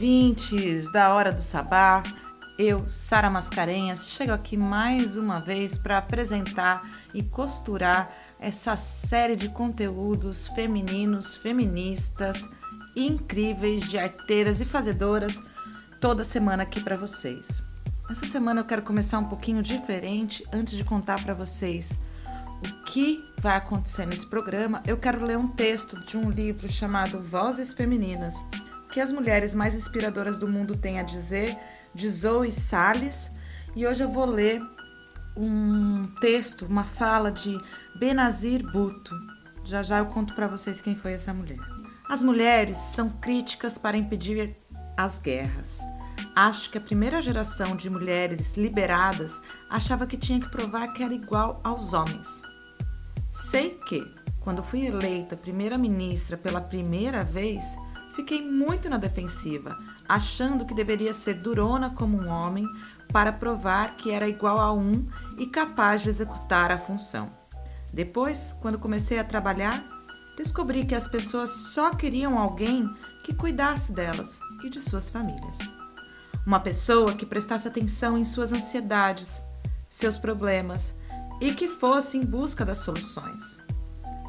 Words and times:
ouvintes 0.00 0.90
da 0.90 1.12
Hora 1.12 1.30
do 1.30 1.42
Sabá. 1.42 2.02
Eu, 2.58 2.88
Sara 2.88 3.28
Mascarenhas, 3.28 4.08
chego 4.08 4.32
aqui 4.32 4.56
mais 4.56 5.14
uma 5.14 5.40
vez 5.40 5.76
para 5.76 5.98
apresentar 5.98 6.80
e 7.12 7.22
costurar 7.22 8.10
essa 8.38 8.78
série 8.78 9.36
de 9.36 9.50
conteúdos 9.50 10.48
femininos, 10.48 11.36
feministas, 11.36 12.48
incríveis 12.96 13.82
de 13.82 13.98
arteiras 13.98 14.62
e 14.62 14.64
fazedoras 14.64 15.38
toda 16.00 16.24
semana 16.24 16.62
aqui 16.62 16.80
para 16.80 16.96
vocês. 16.96 17.62
Essa 18.10 18.26
semana 18.26 18.62
eu 18.62 18.64
quero 18.64 18.80
começar 18.80 19.18
um 19.18 19.28
pouquinho 19.28 19.62
diferente 19.62 20.42
antes 20.50 20.78
de 20.78 20.82
contar 20.82 21.22
para 21.22 21.34
vocês 21.34 22.00
o 22.64 22.84
que 22.84 23.22
vai 23.36 23.58
acontecer 23.58 24.06
nesse 24.06 24.26
programa. 24.26 24.82
Eu 24.86 24.96
quero 24.96 25.22
ler 25.22 25.36
um 25.36 25.48
texto 25.48 26.02
de 26.06 26.16
um 26.16 26.30
livro 26.30 26.70
chamado 26.70 27.22
Vozes 27.22 27.74
Femininas 27.74 28.36
que 28.90 29.00
as 29.00 29.12
mulheres 29.12 29.54
mais 29.54 29.74
inspiradoras 29.74 30.38
do 30.38 30.48
mundo 30.48 30.76
têm 30.76 30.98
a 30.98 31.02
dizer, 31.02 31.56
de 31.94 32.10
Zoe 32.10 32.50
Salles. 32.50 33.30
E 33.74 33.86
hoje 33.86 34.02
eu 34.02 34.10
vou 34.10 34.26
ler 34.26 34.60
um 35.36 36.06
texto, 36.20 36.66
uma 36.66 36.84
fala 36.84 37.30
de 37.30 37.58
Benazir 37.98 38.62
Bhutto. 38.70 39.14
Já 39.64 39.82
já 39.82 39.98
eu 39.98 40.06
conto 40.06 40.34
para 40.34 40.48
vocês 40.48 40.80
quem 40.80 40.96
foi 40.96 41.12
essa 41.12 41.32
mulher. 41.32 41.58
As 42.08 42.22
mulheres 42.22 42.76
são 42.76 43.08
críticas 43.08 43.78
para 43.78 43.96
impedir 43.96 44.56
as 44.96 45.18
guerras. 45.18 45.78
Acho 46.34 46.70
que 46.70 46.78
a 46.78 46.80
primeira 46.80 47.22
geração 47.22 47.76
de 47.76 47.88
mulheres 47.88 48.54
liberadas 48.54 49.40
achava 49.68 50.06
que 50.06 50.16
tinha 50.16 50.40
que 50.40 50.48
provar 50.48 50.92
que 50.92 51.02
era 51.02 51.14
igual 51.14 51.60
aos 51.62 51.92
homens. 51.92 52.42
Sei 53.32 53.78
que, 53.86 54.04
quando 54.40 54.62
fui 54.62 54.86
eleita 54.86 55.36
primeira-ministra 55.36 56.36
pela 56.36 56.60
primeira 56.60 57.22
vez, 57.22 57.62
Fiquei 58.20 58.42
muito 58.42 58.86
na 58.90 58.98
defensiva, 58.98 59.78
achando 60.06 60.66
que 60.66 60.74
deveria 60.74 61.14
ser 61.14 61.32
durona 61.32 61.88
como 61.88 62.20
um 62.20 62.28
homem 62.28 62.68
para 63.10 63.32
provar 63.32 63.96
que 63.96 64.10
era 64.10 64.28
igual 64.28 64.60
a 64.60 64.70
um 64.74 65.08
e 65.38 65.46
capaz 65.46 66.02
de 66.02 66.10
executar 66.10 66.70
a 66.70 66.76
função. 66.76 67.32
Depois, 67.94 68.54
quando 68.60 68.78
comecei 68.78 69.18
a 69.18 69.24
trabalhar, 69.24 69.82
descobri 70.36 70.84
que 70.84 70.94
as 70.94 71.08
pessoas 71.08 71.50
só 71.50 71.94
queriam 71.94 72.38
alguém 72.38 72.94
que 73.24 73.32
cuidasse 73.32 73.90
delas 73.90 74.38
e 74.62 74.68
de 74.68 74.82
suas 74.82 75.08
famílias. 75.08 75.56
Uma 76.46 76.60
pessoa 76.60 77.14
que 77.14 77.24
prestasse 77.24 77.66
atenção 77.68 78.18
em 78.18 78.26
suas 78.26 78.52
ansiedades, 78.52 79.42
seus 79.88 80.18
problemas 80.18 80.92
e 81.40 81.54
que 81.54 81.68
fosse 81.68 82.18
em 82.18 82.22
busca 82.22 82.66
das 82.66 82.80
soluções. 82.80 83.58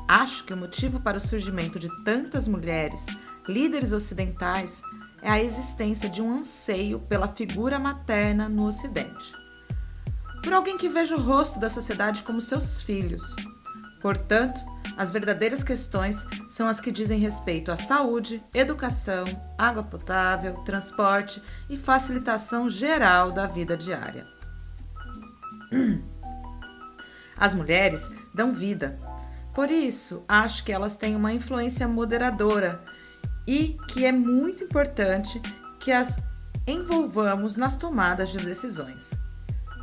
Acho 0.08 0.45
que 0.45 0.53
o 0.53 0.58
motivo 0.58 1.02
para 1.02 1.17
o 1.17 1.22
surgimento 1.22 1.78
de 1.78 1.89
tantas 2.06 2.47
mulheres 2.47 3.06
líderes 3.47 3.92
ocidentais 3.92 4.81
é 5.22 5.30
a 5.30 5.42
existência 5.42 6.09
de 6.09 6.22
um 6.22 6.31
anseio 6.39 7.00
pela 7.00 7.28
figura 7.28 7.78
materna 7.80 8.50
no 8.50 8.67
Ocidente. 8.67 9.34
Por 10.44 10.53
alguém 10.53 10.78
que 10.78 10.89
veja 10.89 11.16
o 11.16 11.22
rosto 11.22 11.59
da 11.59 11.69
sociedade 11.69 12.23
como 12.23 12.42
seus 12.42 12.81
filhos. 12.81 13.36
Portanto, 14.02 14.59
as 14.97 15.12
verdadeiras 15.12 15.64
questões 15.64 16.25
são 16.50 16.67
as 16.67 16.80
que 16.80 16.92
dizem 16.92 17.19
respeito 17.19 17.72
à 17.72 17.75
saúde, 17.75 18.44
educação, 18.53 19.25
água 19.58 19.84
potável, 19.84 20.56
transporte 20.63 21.41
e 21.69 21.78
facilitação 21.78 22.69
geral 22.69 23.31
da 23.31 23.46
vida 23.46 23.78
diária. 23.78 24.28
As 27.38 27.56
mulheres 27.56 28.09
dão 28.34 28.53
vida. 28.53 29.00
Por 29.53 29.72
isso, 29.72 30.23
acho 30.28 30.63
que 30.63 30.72
elas 30.72 30.96
têm 30.96 31.16
uma 31.16 31.34
influência 31.34 31.88
moderadora 31.88 32.84
e 33.47 33.78
que 33.88 34.06
é 34.06 34.12
muito 34.12 34.63
importante 34.63 35.41
que 35.79 35.91
as 35.91 36.19
envolvamos 36.66 37.57
nas 37.57 37.75
tomadas 37.75 38.29
de 38.29 38.40
decisões. 38.40 39.12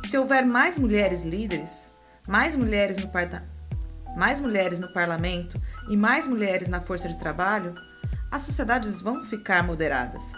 Se 0.05 0.17
houver 0.17 0.45
mais 0.45 0.77
mulheres 0.77 1.23
líderes, 1.23 1.87
mais 2.27 2.55
mulheres 2.55 2.97
no, 2.97 3.09
mais 4.15 4.39
mulheres 4.39 4.79
no 4.79 4.91
parlamento 4.91 5.61
e 5.89 5.97
mais 5.97 6.27
mulheres 6.27 6.67
na 6.67 6.81
força 6.81 7.07
de 7.07 7.17
trabalho, 7.17 7.75
as 8.31 8.43
sociedades 8.43 9.01
vão 9.01 9.23
ficar 9.23 9.63
moderadas, 9.63 10.31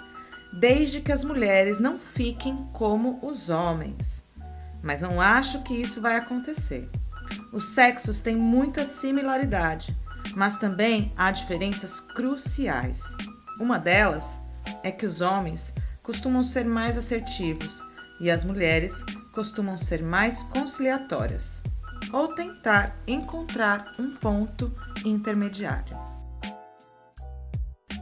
desde 0.54 1.02
que 1.02 1.12
as 1.12 1.24
mulheres 1.24 1.80
não 1.80 1.98
fiquem 1.98 2.68
como 2.74 3.20
os 3.22 3.50
homens. 3.50 4.24
Mas 4.82 5.02
não 5.02 5.22
acho 5.22 5.62
que 5.62 5.74
isso 5.74 6.02
vai 6.02 6.16
acontecer. 6.16 6.90
Os 7.52 7.70
sexos 7.70 8.20
têm 8.20 8.36
muita 8.36 8.86
similaridade, 8.86 9.96
mas 10.36 10.58
também 10.58 11.14
há 11.18 11.32
diferenças 11.32 12.00
cruciais. 12.00 13.16
Uma 13.60 13.78
delas 13.78 14.40
é 14.84 14.92
que 14.92 15.06
os 15.06 15.22
homens 15.22 15.74
costumam 16.02 16.44
ser 16.44 16.66
mais 16.66 16.98
assertivos 16.98 17.84
e 18.20 18.30
as 18.30 18.44
mulheres 18.44 19.04
costumam 19.34 19.78
ser 19.78 20.02
mais 20.04 20.44
conciliatórias 20.44 21.62
ou 22.12 22.34
tentar 22.34 22.96
encontrar 23.08 23.96
um 23.98 24.12
ponto 24.16 24.76
intermediário. 25.06 25.98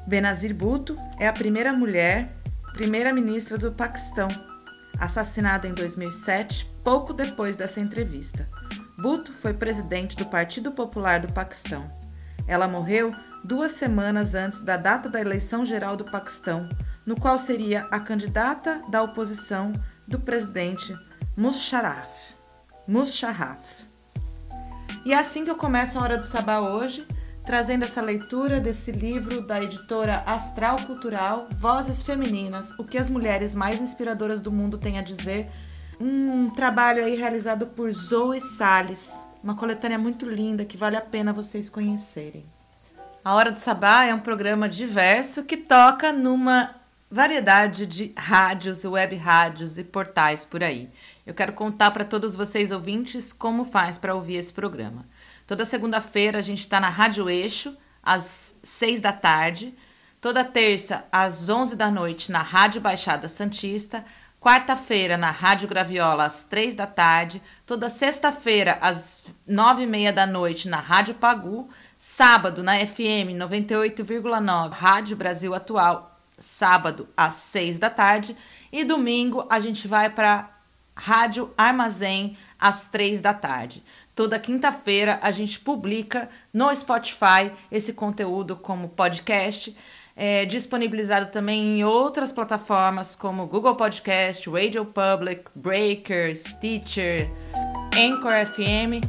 Benazir 0.07 0.55
Bhutto 0.55 0.97
é 1.19 1.27
a 1.27 1.33
primeira 1.33 1.71
mulher 1.71 2.39
primeira-ministra 2.79 3.57
do 3.57 3.73
Paquistão, 3.73 4.29
assassinada 4.97 5.67
em 5.67 5.73
2007, 5.73 6.65
pouco 6.81 7.13
depois 7.13 7.57
dessa 7.57 7.81
entrevista. 7.81 8.49
Bhutto 8.97 9.33
foi 9.33 9.53
presidente 9.53 10.15
do 10.15 10.25
Partido 10.25 10.71
Popular 10.71 11.19
do 11.19 11.33
Paquistão. 11.33 11.98
Ela 12.49 12.67
morreu 12.67 13.13
duas 13.43 13.73
semanas 13.73 14.33
antes 14.33 14.59
da 14.59 14.75
data 14.75 15.07
da 15.07 15.21
eleição 15.21 15.63
geral 15.63 15.95
do 15.95 16.03
Paquistão, 16.03 16.67
no 17.05 17.15
qual 17.15 17.37
seria 17.37 17.87
a 17.91 17.99
candidata 17.99 18.81
da 18.89 19.03
oposição 19.03 19.71
do 20.07 20.19
presidente 20.19 20.97
Musharraf. 21.37 22.09
Musharraf. 22.87 23.63
E 25.05 25.13
é 25.13 25.19
assim 25.19 25.45
que 25.45 25.51
eu 25.51 25.55
começo 25.55 25.99
a 25.99 26.01
Hora 26.01 26.17
do 26.17 26.25
Sabá 26.25 26.59
hoje, 26.59 27.05
trazendo 27.45 27.85
essa 27.85 28.01
leitura 28.01 28.59
desse 28.59 28.91
livro 28.91 29.41
da 29.41 29.61
editora 29.61 30.23
Astral 30.25 30.77
Cultural, 30.87 31.47
Vozes 31.55 32.01
Femininas, 32.01 32.71
o 32.79 32.83
que 32.83 32.97
as 32.97 33.11
mulheres 33.11 33.53
mais 33.53 33.79
inspiradoras 33.79 34.41
do 34.41 34.51
mundo 34.51 34.79
têm 34.79 34.97
a 34.97 35.03
dizer. 35.03 35.51
Um 35.99 36.49
trabalho 36.49 37.05
aí 37.05 37.15
realizado 37.15 37.67
por 37.67 37.91
Zoe 37.91 38.41
Salles, 38.41 39.28
uma 39.43 39.55
coletânea 39.55 39.97
muito 39.97 40.25
linda 40.25 40.65
que 40.65 40.77
vale 40.77 40.95
a 40.95 41.01
pena 41.01 41.33
vocês 41.33 41.69
conhecerem. 41.69 42.45
A 43.23 43.33
Hora 43.33 43.51
do 43.51 43.59
Sabá 43.59 44.05
é 44.05 44.13
um 44.13 44.19
programa 44.19 44.67
diverso 44.67 45.43
que 45.43 45.57
toca 45.57 46.11
numa 46.13 46.75
variedade 47.11 47.85
de 47.85 48.13
rádios, 48.15 48.85
web 48.85 49.15
rádios 49.15 49.77
e 49.77 49.83
portais 49.83 50.43
por 50.43 50.63
aí. 50.63 50.89
Eu 51.25 51.33
quero 51.33 51.53
contar 51.53 51.91
para 51.91 52.05
todos 52.05 52.35
vocês 52.35 52.71
ouvintes 52.71 53.33
como 53.33 53.65
faz 53.65 53.97
para 53.97 54.15
ouvir 54.15 54.35
esse 54.35 54.53
programa. 54.53 55.05
Toda 55.47 55.65
segunda-feira 55.65 56.37
a 56.37 56.41
gente 56.41 56.59
está 56.61 56.79
na 56.79 56.89
Rádio 56.89 57.29
Eixo, 57.29 57.75
às 58.03 58.55
seis 58.61 59.01
da 59.01 59.11
tarde. 59.11 59.75
Toda 60.21 60.43
terça, 60.43 61.05
às 61.11 61.49
onze 61.49 61.75
da 61.75 61.89
noite, 61.89 62.31
na 62.31 62.41
Rádio 62.41 62.81
Baixada 62.81 63.27
Santista. 63.27 64.05
Quarta-feira, 64.39 65.17
na 65.17 65.31
Rádio 65.31 65.67
Graviola, 65.67 66.23
às 66.23 66.45
três 66.45 66.73
da 66.73 66.87
tarde. 66.87 67.41
Toda 67.65 67.89
sexta-feira, 67.89 68.77
às 68.79 69.35
nove 69.45 69.83
e 69.83 69.85
meia 69.85 70.13
da 70.13 70.25
noite, 70.25 70.69
na 70.69 70.79
Rádio 70.79 71.15
Pagu. 71.15 71.67
Sábado, 71.97 72.63
na 72.63 72.79
FM 72.87 73.35
98,9, 73.35 74.71
Rádio 74.71 75.17
Brasil 75.17 75.53
Atual, 75.53 76.17
sábado, 76.37 77.09
às 77.17 77.35
seis 77.35 77.77
da 77.77 77.89
tarde. 77.89 78.37
E 78.71 78.85
domingo, 78.85 79.45
a 79.49 79.59
gente 79.59 79.85
vai 79.89 80.09
para 80.09 80.49
Rádio 80.95 81.53
Armazém, 81.57 82.37
às 82.57 82.87
três 82.87 83.19
da 83.19 83.33
tarde. 83.33 83.83
Toda 84.15 84.39
quinta-feira, 84.39 85.19
a 85.21 85.31
gente 85.31 85.59
publica 85.59 86.29
no 86.53 86.73
Spotify 86.73 87.51
esse 87.69 87.91
conteúdo 87.91 88.55
como 88.55 88.87
podcast 88.87 89.75
é, 90.19 90.45
disponibilizado 90.45 91.27
também 91.27 91.79
em 91.79 91.83
outras 91.85 92.29
plataformas 92.33 93.15
como 93.15 93.47
Google 93.47 93.73
Podcast, 93.75 94.49
Radio 94.49 94.83
Public, 94.83 95.45
Breakers, 95.55 96.43
Teacher, 96.59 97.31
Anchor 97.97 98.45
FM 98.45 99.01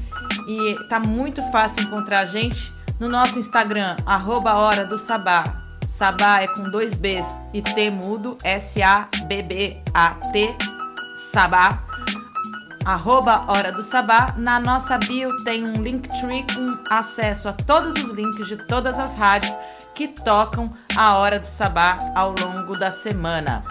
e 0.46 0.88
tá 0.88 1.00
muito 1.00 1.42
fácil 1.50 1.82
encontrar 1.82 2.20
a 2.20 2.26
gente 2.26 2.72
no 3.00 3.08
nosso 3.08 3.40
Instagram, 3.40 3.96
arroba 4.06 4.54
Hora 4.54 4.86
do 4.86 4.96
Sabá. 4.96 5.42
Sabá 5.88 6.42
é 6.42 6.46
com 6.46 6.70
dois 6.70 6.94
Bs 6.94 7.26
e 7.52 7.60
T 7.60 7.90
mudo, 7.90 8.38
S-A-B-B-A-T, 8.44 9.78
Sabá. 11.16 11.82
Arroba 12.84 13.44
Hora 13.48 13.72
do 13.72 13.82
Sabá. 13.82 14.32
Na 14.38 14.60
nossa 14.60 14.96
bio 14.96 15.36
tem 15.42 15.64
um 15.64 15.72
Linktree 15.72 16.46
com 16.54 16.78
acesso 16.88 17.48
a 17.48 17.52
todos 17.52 17.96
os 17.96 18.10
links 18.10 18.46
de 18.46 18.56
todas 18.56 18.98
as 18.98 19.14
rádios 19.16 19.52
que 20.00 20.08
tocam 20.08 20.72
a 20.96 21.18
hora 21.18 21.38
do 21.38 21.46
sabá 21.46 21.98
ao 22.14 22.34
longo 22.40 22.72
da 22.72 22.90
semana. 22.90 23.62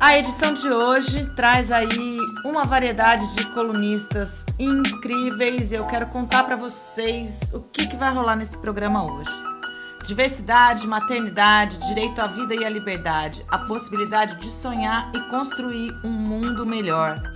A 0.00 0.16
edição 0.16 0.54
de 0.54 0.70
hoje 0.70 1.26
traz 1.36 1.70
aí 1.70 2.18
uma 2.42 2.64
variedade 2.64 3.22
de 3.34 3.44
colunistas 3.50 4.46
incríveis 4.58 5.70
e 5.70 5.74
eu 5.74 5.84
quero 5.84 6.06
contar 6.06 6.44
para 6.44 6.56
vocês 6.56 7.52
o 7.52 7.60
que, 7.60 7.88
que 7.88 7.94
vai 7.96 8.10
rolar 8.14 8.36
nesse 8.36 8.56
programa 8.56 9.04
hoje. 9.04 9.30
Diversidade, 10.06 10.86
maternidade, 10.86 11.76
direito 11.88 12.18
à 12.22 12.26
vida 12.26 12.54
e 12.54 12.64
à 12.64 12.70
liberdade, 12.70 13.44
a 13.50 13.58
possibilidade 13.58 14.36
de 14.36 14.50
sonhar 14.50 15.12
e 15.14 15.20
construir 15.28 15.94
um 16.02 16.10
mundo 16.10 16.64
melhor. 16.64 17.31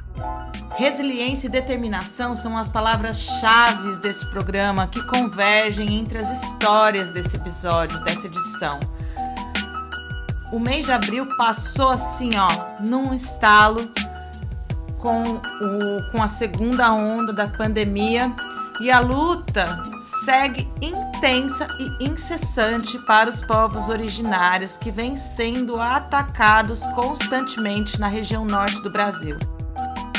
Resiliência 0.76 1.46
e 1.46 1.50
determinação 1.50 2.36
são 2.36 2.56
as 2.56 2.68
palavras-chave 2.68 3.98
desse 3.98 4.26
programa 4.26 4.86
que 4.86 5.02
convergem 5.06 5.98
entre 5.98 6.18
as 6.18 6.30
histórias 6.30 7.10
desse 7.10 7.36
episódio, 7.36 7.98
dessa 8.04 8.26
edição. 8.26 8.78
O 10.52 10.58
mês 10.58 10.84
de 10.84 10.92
abril 10.92 11.26
passou 11.36 11.88
assim, 11.88 12.30
ó, 12.36 12.48
num 12.86 13.14
estalo 13.14 13.90
com, 14.98 15.34
o, 15.34 16.10
com 16.12 16.22
a 16.22 16.28
segunda 16.28 16.92
onda 16.92 17.32
da 17.32 17.48
pandemia 17.48 18.32
e 18.80 18.90
a 18.90 19.00
luta 19.00 19.82
segue 20.24 20.68
intensa 20.82 21.66
e 21.78 22.04
incessante 22.04 22.98
para 22.98 23.30
os 23.30 23.40
povos 23.40 23.88
originários 23.88 24.76
que 24.76 24.90
vêm 24.90 25.16
sendo 25.16 25.80
atacados 25.80 26.82
constantemente 26.88 27.98
na 27.98 28.08
região 28.08 28.44
norte 28.44 28.80
do 28.82 28.90
Brasil. 28.90 29.38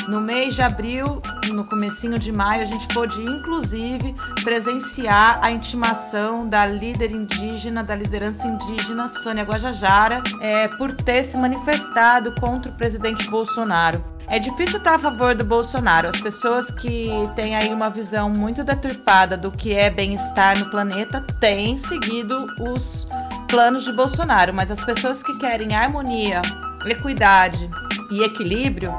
No 0.07 0.21
mês 0.21 0.55
de 0.55 0.61
abril, 0.61 1.21
no 1.51 1.65
comecinho 1.65 2.17
de 2.17 2.31
maio, 2.31 2.61
a 2.61 2.65
gente 2.65 2.87
pôde 2.87 3.21
inclusive 3.21 4.15
presenciar 4.41 5.37
a 5.41 5.51
intimação 5.51 6.47
da 6.47 6.65
líder 6.65 7.11
indígena, 7.11 7.83
da 7.83 7.93
liderança 7.93 8.47
indígena 8.47 9.09
Sônia 9.09 9.43
Guajajara, 9.43 10.23
é, 10.39 10.69
por 10.69 10.93
ter 10.93 11.23
se 11.23 11.35
manifestado 11.35 12.33
contra 12.39 12.71
o 12.71 12.75
presidente 12.75 13.29
Bolsonaro. 13.29 14.01
É 14.29 14.39
difícil 14.39 14.77
estar 14.77 14.95
a 14.95 14.99
favor 14.99 15.35
do 15.35 15.43
Bolsonaro. 15.43 16.07
As 16.07 16.21
pessoas 16.21 16.71
que 16.71 17.09
têm 17.35 17.57
aí 17.57 17.73
uma 17.73 17.89
visão 17.89 18.29
muito 18.29 18.63
deturpada 18.63 19.35
do 19.35 19.51
que 19.51 19.73
é 19.73 19.89
bem-estar 19.89 20.57
no 20.57 20.69
planeta 20.69 21.19
têm 21.41 21.77
seguido 21.77 22.37
os 22.61 23.05
planos 23.49 23.83
de 23.83 23.91
Bolsonaro, 23.91 24.53
mas 24.53 24.71
as 24.71 24.81
pessoas 24.85 25.21
que 25.21 25.37
querem 25.37 25.75
harmonia, 25.75 26.41
equidade 26.85 27.69
e 28.09 28.23
equilíbrio 28.23 28.97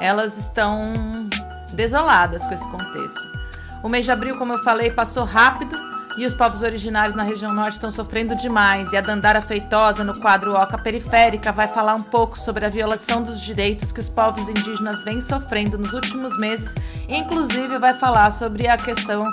elas 0.00 0.36
estão 0.36 0.92
desoladas 1.72 2.44
com 2.46 2.54
esse 2.54 2.68
contexto. 2.68 3.34
O 3.82 3.88
mês 3.88 4.04
de 4.04 4.12
abril, 4.12 4.38
como 4.38 4.52
eu 4.52 4.62
falei, 4.62 4.90
passou 4.90 5.24
rápido 5.24 5.76
e 6.16 6.24
os 6.24 6.32
povos 6.32 6.62
originários 6.62 7.16
na 7.16 7.22
região 7.22 7.52
norte 7.52 7.74
estão 7.74 7.90
sofrendo 7.90 8.36
demais. 8.36 8.92
E 8.92 8.96
a 8.96 9.00
Dandara 9.00 9.40
Feitosa, 9.40 10.04
no 10.04 10.18
quadro 10.20 10.54
Oca 10.56 10.78
Periférica, 10.78 11.52
vai 11.52 11.68
falar 11.68 11.94
um 11.94 12.02
pouco 12.02 12.38
sobre 12.38 12.64
a 12.64 12.68
violação 12.68 13.22
dos 13.22 13.40
direitos 13.40 13.90
que 13.90 14.00
os 14.00 14.08
povos 14.08 14.48
indígenas 14.48 15.04
vêm 15.04 15.20
sofrendo 15.20 15.76
nos 15.76 15.92
últimos 15.92 16.36
meses. 16.38 16.74
Inclusive, 17.08 17.78
vai 17.78 17.94
falar 17.94 18.30
sobre 18.30 18.68
a 18.68 18.76
questão 18.76 19.30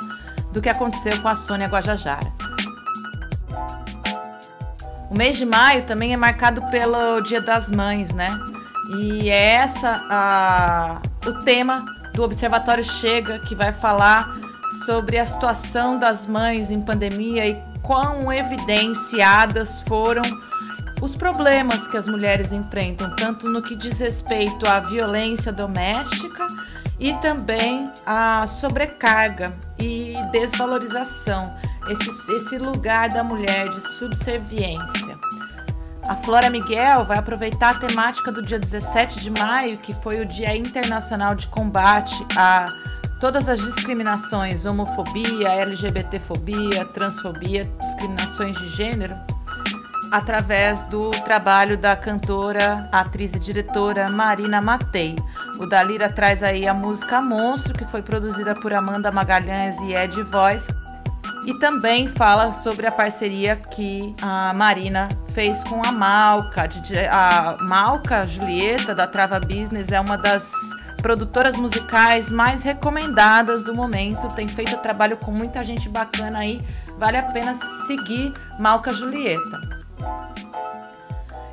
do 0.52 0.60
que 0.60 0.70
aconteceu 0.70 1.22
com 1.22 1.28
a 1.28 1.36
Sônia 1.36 1.68
Guajajara. 1.68 2.28
O 5.10 5.18
mês 5.18 5.38
de 5.38 5.46
maio 5.46 5.84
também 5.84 6.14
é 6.14 6.18
marcado 6.18 6.62
pelo 6.72 7.22
Dia 7.22 7.42
das 7.42 7.70
Mães, 7.70 8.12
né? 8.12 8.51
E 8.98 9.30
é 9.30 9.54
essa 9.54 10.06
a, 10.10 11.02
o 11.26 11.44
tema 11.44 11.86
do 12.14 12.24
Observatório 12.24 12.84
Chega, 12.84 13.40
que 13.40 13.56
vai 13.56 13.72
falar 13.72 14.36
sobre 14.86 15.18
a 15.18 15.26
situação 15.26 15.98
das 15.98 16.26
mães 16.26 16.72
em 16.72 16.82
pandemia 16.82 17.48
e 17.48 17.62
quão 17.82 18.32
evidenciadas 18.32 19.82
foram 19.82 20.24
os 21.02 21.16
problemas 21.16 21.88
que 21.88 21.98
as 21.98 22.08
mulheres 22.08 22.54
enfrentam, 22.54 23.16
tanto 23.16 23.48
no 23.48 23.62
que 23.62 23.76
diz 23.76 23.98
respeito 24.00 24.68
à 24.68 24.80
violência 24.80 25.52
doméstica 25.52 26.46
e 27.00 27.14
também 27.14 27.90
à 28.06 28.46
sobrecarga 28.46 29.52
e 29.80 30.14
desvalorização, 30.32 31.56
esse, 31.90 32.10
esse 32.34 32.58
lugar 32.60 33.10
da 33.10 33.24
mulher 33.24 33.70
de 33.70 33.82
subserviência. 33.98 35.31
A 36.12 36.16
Flora 36.16 36.50
Miguel 36.50 37.06
vai 37.06 37.18
aproveitar 37.18 37.70
a 37.70 37.80
temática 37.80 38.34
do 38.34 38.42
dia 38.42 38.60
17 38.60 39.22
de 39.22 39.30
maio, 39.30 39.78
que 39.78 39.94
foi 39.94 40.20
o 40.20 40.26
Dia 40.26 40.54
Internacional 40.58 41.34
de 41.34 41.48
Combate 41.48 42.28
a 42.36 42.66
todas 43.18 43.48
as 43.48 43.62
discriminações, 43.62 44.66
homofobia, 44.66 45.48
LGBTfobia, 45.48 46.84
transfobia, 46.84 47.64
discriminações 47.80 48.58
de 48.58 48.68
gênero, 48.76 49.16
através 50.12 50.82
do 50.82 51.12
trabalho 51.12 51.78
da 51.78 51.96
cantora, 51.96 52.90
atriz 52.92 53.34
e 53.34 53.40
diretora 53.40 54.10
Marina 54.10 54.60
Matei. 54.60 55.16
O 55.60 55.66
Dalira 55.66 56.10
traz 56.10 56.44
aí 56.44 56.68
a 56.68 56.74
música 56.74 57.22
Monstro, 57.22 57.74
que 57.74 57.86
foi 57.86 58.02
produzida 58.02 58.54
por 58.54 58.74
Amanda 58.74 59.14
Magalhães 59.14 59.80
e 59.80 59.94
Ed 59.94 60.22
Voice, 60.24 60.68
e 61.46 61.54
também 61.56 62.08
fala 62.08 62.52
sobre 62.52 62.86
a 62.86 62.92
parceria 62.92 63.56
que 63.56 64.16
a 64.22 64.54
Marina 64.54 65.10
fez 65.34 65.64
com 65.64 65.84
a 65.84 65.92
Malca. 65.92 66.70
A 67.10 67.58
Malca 67.62 68.28
Julieta, 68.28 68.94
da 68.94 69.08
Trava 69.08 69.40
Business, 69.40 69.92
é 69.92 70.00
uma 70.00 70.18
das 70.18 70.52
produtoras 71.02 71.58
musicais 71.58 72.32
mais 72.32 72.62
recomendadas 72.62 73.64
do 73.64 73.74
momento. 73.74 74.28
Tem 74.36 74.48
feito 74.48 74.78
trabalho 74.78 75.18
com 75.18 75.32
muita 75.32 75.64
gente 75.64 75.90
bacana 75.90 76.40
aí. 76.40 76.62
Vale 76.98 77.18
a 77.18 77.24
pena 77.24 77.56
seguir 77.56 78.34
Malca 78.60 78.94
Julieta. 78.94 79.82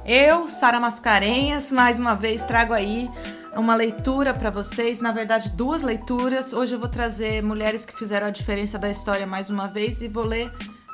Eu, 0.05 0.49
Sara 0.49 0.81
Mascarenhas, 0.81 1.71
mais 1.71 1.99
uma 1.99 2.15
vez 2.15 2.43
trago 2.43 2.73
aí 2.73 3.11
uma 3.57 3.75
leitura 3.75 4.35
para 4.35 4.51
vocês, 4.51 5.01
na 5.01 5.13
verdade, 5.13 5.51
duas 5.51 5.83
leituras. 5.83 6.53
Hoje 6.53 6.75
eu 6.75 6.79
vou 6.79 6.89
trazer 6.89 7.43
mulheres 7.43 7.85
que 7.85 7.97
fizeram 7.97 8.27
a 8.27 8.31
diferença 8.31 8.79
da 8.79 8.91
história 8.91 9.27
mais 9.27 9.51
uma 9.51 9.67
vez 9.67 10.03
e 10.03 10.09
vou 10.09 10.25
ler 10.25 10.53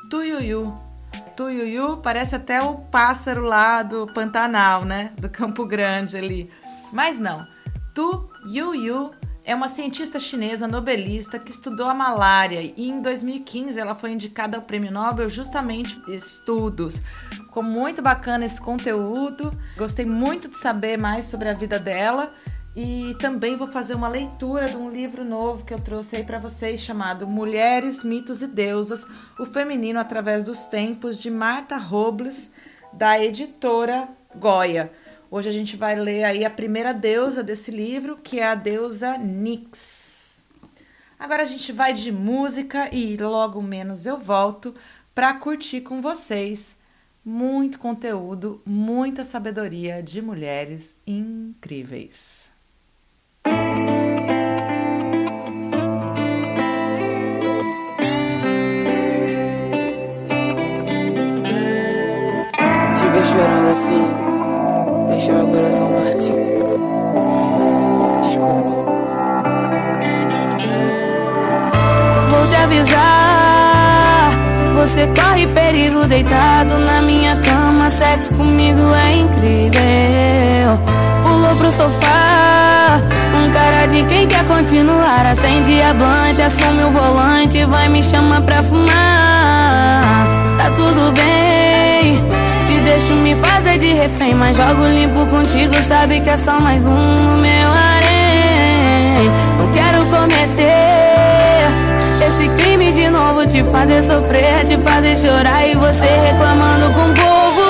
Tuiuiu. 0.08 0.74
Tuiuiu 1.36 1.96
parece 1.98 2.36
até 2.36 2.62
o 2.62 2.76
pássaro 2.76 3.42
lá 3.42 3.82
do 3.82 4.06
Pantanal, 4.06 4.84
né? 4.84 5.12
Do 5.18 5.28
Campo 5.28 5.66
Grande 5.66 6.16
ali. 6.16 6.50
Mas 6.92 7.18
não. 7.18 7.46
Tuiuiu 7.92 9.10
é 9.46 9.54
uma 9.54 9.68
cientista 9.68 10.18
chinesa 10.18 10.66
nobelista 10.66 11.38
que 11.38 11.50
estudou 11.50 11.86
a 11.86 11.92
malária 11.92 12.60
e 12.62 12.88
em 12.88 13.02
2015 13.02 13.78
ela 13.78 13.94
foi 13.94 14.12
indicada 14.12 14.56
ao 14.56 14.62
Prêmio 14.62 14.90
Nobel 14.90 15.28
justamente 15.28 16.00
estudos. 16.08 17.02
Ficou 17.30 17.62
muito 17.62 18.00
bacana 18.00 18.46
esse 18.46 18.60
conteúdo. 18.60 19.50
Gostei 19.76 20.06
muito 20.06 20.48
de 20.48 20.56
saber 20.56 20.96
mais 20.96 21.26
sobre 21.26 21.50
a 21.50 21.52
vida 21.52 21.78
dela 21.78 22.32
e 22.76 23.14
também 23.20 23.54
vou 23.54 23.68
fazer 23.68 23.94
uma 23.94 24.08
leitura 24.08 24.68
de 24.68 24.76
um 24.76 24.90
livro 24.90 25.24
novo 25.24 25.64
que 25.64 25.72
eu 25.72 25.80
trouxe 25.80 26.16
aí 26.16 26.24
para 26.24 26.38
vocês 26.38 26.80
chamado 26.80 27.26
Mulheres, 27.26 28.02
Mitos 28.02 28.42
e 28.42 28.46
Deusas: 28.46 29.06
O 29.38 29.46
Feminino 29.46 30.00
através 30.00 30.44
dos 30.44 30.64
Tempos 30.64 31.20
de 31.20 31.30
Marta 31.30 31.76
Robles, 31.76 32.50
da 32.92 33.22
editora 33.22 34.08
Goya. 34.34 34.92
Hoje 35.30 35.48
a 35.48 35.52
gente 35.52 35.76
vai 35.76 35.94
ler 35.94 36.24
aí 36.24 36.44
a 36.44 36.50
primeira 36.50 36.92
deusa 36.92 37.42
desse 37.42 37.70
livro, 37.70 38.16
que 38.16 38.40
é 38.40 38.46
a 38.46 38.54
deusa 38.54 39.16
Nix. 39.18 40.48
Agora 41.18 41.42
a 41.42 41.46
gente 41.46 41.72
vai 41.72 41.92
de 41.92 42.10
música 42.10 42.92
e 42.92 43.16
logo 43.16 43.62
menos 43.62 44.04
eu 44.04 44.18
volto 44.18 44.74
para 45.14 45.32
curtir 45.34 45.80
com 45.80 46.02
vocês 46.02 46.76
muito 47.24 47.78
conteúdo, 47.78 48.60
muita 48.66 49.24
sabedoria 49.24 50.02
de 50.02 50.20
mulheres 50.20 50.94
incríveis. 51.06 52.43
Te 53.44 53.50
ver 63.12 63.24
chorando 63.26 63.70
assim, 63.70 64.04
deixa 65.08 65.32
meu 65.32 65.46
coração 65.48 65.92
partir. 65.92 66.34
Desculpa. 68.22 68.72
Vou 72.28 72.46
te 72.48 72.56
avisar. 72.56 73.33
Você 74.84 75.08
corre 75.18 75.46
perigo 75.46 76.06
deitado 76.06 76.78
na 76.78 77.00
minha 77.00 77.34
cama. 77.36 77.88
Sexo 77.88 78.34
comigo 78.34 78.82
é 78.94 79.16
incrível. 79.16 80.78
Pulou 81.22 81.56
pro 81.56 81.72
sofá. 81.72 83.00
Cara 83.54 83.86
de 83.86 84.02
quem 84.02 84.26
quer 84.26 84.44
continuar. 84.44 85.24
Acende 85.24 85.80
a 85.80 85.94
blunt, 85.94 86.38
assume 86.38 86.84
o 86.84 86.90
volante. 86.90 87.64
Vai 87.64 87.88
me 87.88 88.02
chamar 88.02 88.42
pra 88.42 88.62
fumar. 88.62 90.28
Tá 90.58 90.68
tudo 90.68 91.12
bem. 91.12 92.22
Te 92.66 92.80
deixo 92.80 93.14
me 93.14 93.34
fazer 93.36 93.78
de 93.78 93.92
refém 93.92 94.34
Mas 94.34 94.54
jogo 94.54 94.84
limpo 94.84 95.24
contigo. 95.24 95.74
Sabe 95.82 96.20
que 96.20 96.28
é 96.28 96.36
só 96.36 96.60
mais 96.60 96.84
um 96.84 96.94
no 96.94 97.38
meu 97.38 97.68
harém. 97.70 99.30
Não 99.58 99.72
quero 99.72 100.04
cometer 100.06 100.63
novo 103.34 103.46
Te 103.46 103.62
fazer 103.64 104.02
sofrer, 104.02 104.64
te 104.64 104.78
fazer 104.78 105.16
chorar 105.16 105.66
E 105.66 105.74
você 105.74 106.06
reclamando 106.06 106.86
com 106.92 107.00
o 107.00 107.14
povo. 107.14 107.62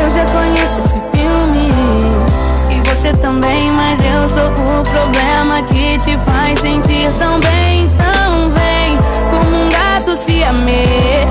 Eu 0.00 0.10
já 0.10 0.24
conheço 0.26 0.78
esse 0.78 1.00
filme 1.12 1.68
E 2.70 2.88
você 2.88 3.12
também, 3.12 3.70
mas 3.72 4.00
eu 4.00 4.28
sou 4.28 4.50
o 4.50 4.82
problema 4.82 5.62
Que 5.62 5.98
te 5.98 6.16
faz 6.18 6.60
sentir 6.60 7.10
tão 7.18 7.40
bem, 7.40 7.90
tão 7.98 8.50
bem 8.50 8.98
Como 9.30 9.64
um 9.64 9.68
gato 9.68 10.16
se 10.16 10.42
amei 10.44 11.26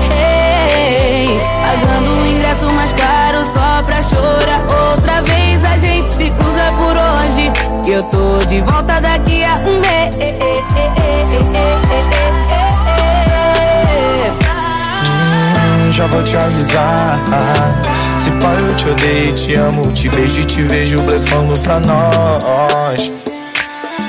Pagando 1.60 2.10
o 2.10 2.20
um 2.20 2.26
ingresso 2.26 2.70
mais 2.72 2.92
caro 2.92 3.44
só 3.52 3.82
pra 3.82 4.02
chorar. 4.02 4.62
Outra 4.92 5.22
vez 5.22 5.64
a 5.64 5.76
gente 5.78 6.08
se 6.08 6.30
cruza 6.30 6.64
por 6.76 6.96
hoje. 6.96 7.52
E 7.86 7.92
eu 7.92 8.02
tô 8.04 8.38
de 8.46 8.60
volta 8.60 9.00
daqui 9.00 9.44
a 9.44 9.54
um 9.58 9.80
mês. 9.80 10.95
Já 15.96 16.06
vou 16.08 16.22
te 16.22 16.36
avisar. 16.36 17.18
Se 18.18 18.30
pai 18.32 18.58
eu 18.60 18.76
te 18.76 18.88
odeio, 18.90 19.34
te 19.34 19.54
amo, 19.54 19.82
te 19.92 20.10
beijo 20.10 20.40
e 20.42 20.44
te 20.44 20.62
vejo 20.62 21.00
blefando 21.00 21.58
pra 21.60 21.80
nós. 21.80 23.10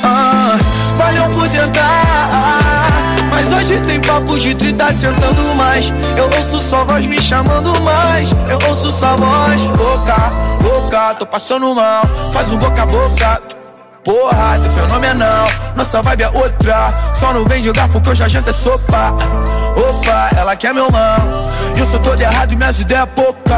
Ah, 0.04 0.58
valeu 0.98 1.30
por 1.30 1.48
tentar. 1.48 2.90
Mas 3.32 3.54
hoje 3.54 3.80
tem 3.82 4.02
papo 4.02 4.38
de 4.38 4.54
trita 4.54 4.92
sentando 4.92 5.56
mais. 5.56 5.94
Eu 6.18 6.30
ouço 6.38 6.60
só 6.60 6.84
voz 6.84 7.06
me 7.06 7.22
chamando 7.22 7.80
mais. 7.82 8.32
Eu 8.50 8.60
ouço 8.68 8.92
só 8.92 9.16
voz. 9.16 9.66
Boca, 9.68 10.30
boca, 10.62 11.16
tô 11.16 11.26
passando 11.26 11.74
mal. 11.74 12.02
Faz 12.34 12.52
um 12.52 12.58
boca 12.58 12.82
a 12.82 12.86
boca. 12.86 13.42
Porra, 14.04 14.60
teu 14.62 14.72
fenomenal. 14.72 15.48
Nossa 15.74 16.02
vibe 16.02 16.24
é 16.24 16.30
outra. 16.30 16.94
Só 17.14 17.32
não 17.32 17.46
vem 17.46 17.62
de 17.62 17.72
garfo 17.72 18.02
que 18.02 18.10
eu 18.10 18.16
já 18.16 18.28
janta 18.28 18.50
é 18.50 18.54
sopa. 18.54 19.16
Opa, 19.78 20.30
ela 20.36 20.56
quer 20.56 20.74
meu 20.74 20.92
mão. 20.92 21.48
Sou 21.88 22.02
todo 22.02 22.20
errado 22.20 22.52
e 22.52 22.56
minhas 22.58 22.82
ideias 22.82 23.04
é 23.04 23.06
pouca. 23.06 23.58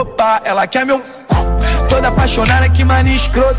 Opa, 0.00 0.40
ela 0.44 0.66
quer 0.66 0.86
meu. 0.86 1.02
Toda 1.86 2.08
apaixonada 2.08 2.70
que 2.70 2.82
mania 2.82 3.14
escrota. 3.14 3.54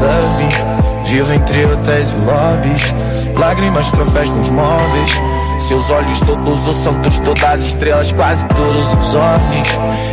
Love, 0.00 1.04
vivo 1.04 1.30
entre 1.34 1.66
outras 1.66 2.12
lobbies. 2.14 2.94
Lágrimas, 3.36 3.92
troféus 3.92 4.30
nos 4.30 4.48
móveis. 4.48 5.10
Seus 5.58 5.90
olhos 5.90 6.18
todos 6.20 6.66
os 6.66 6.76
santos, 6.78 7.18
todas 7.18 7.44
as 7.44 7.60
estrelas, 7.60 8.10
quase 8.10 8.46
todos 8.46 8.94
os 8.94 9.14
homens. 9.14 9.68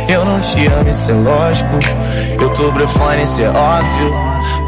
Eu 0.06 0.26
não 0.26 0.38
te 0.38 0.66
amo, 0.66 0.90
isso 0.90 1.10
é 1.10 1.14
lógico. 1.14 1.78
Eu 2.38 2.50
tô 2.50 2.70
brefone, 2.72 3.22
isso 3.22 3.40
é 3.40 3.48
óbvio. 3.48 4.12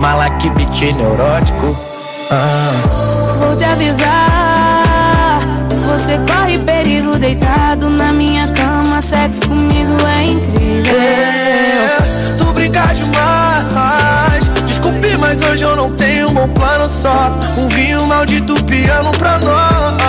Malak 0.00 0.48
beat 0.48 0.80
neurótico. 0.94 1.76
Ah. 2.30 2.88
Vou 3.38 3.54
te 3.54 3.64
avisar. 3.64 4.39
Deitado 7.20 7.90
na 7.90 8.12
minha 8.14 8.48
cama. 8.48 9.02
Sexo 9.02 9.40
comigo 9.46 9.92
é 10.06 10.24
incrível. 10.24 11.00
É, 11.00 11.98
tu 12.38 12.46
brincar 12.54 12.94
demais. 12.94 14.48
Desculpe, 14.66 15.18
mas 15.18 15.42
hoje 15.42 15.62
eu 15.64 15.76
não 15.76 15.92
tenho 15.92 16.30
um 16.30 16.34
bom 16.34 16.48
plano 16.48 16.88
só. 16.88 17.38
Um 17.58 17.68
vinho 17.68 18.06
maldito 18.06 18.54
piano 18.64 19.12
pra 19.12 19.38
nós. 19.38 20.00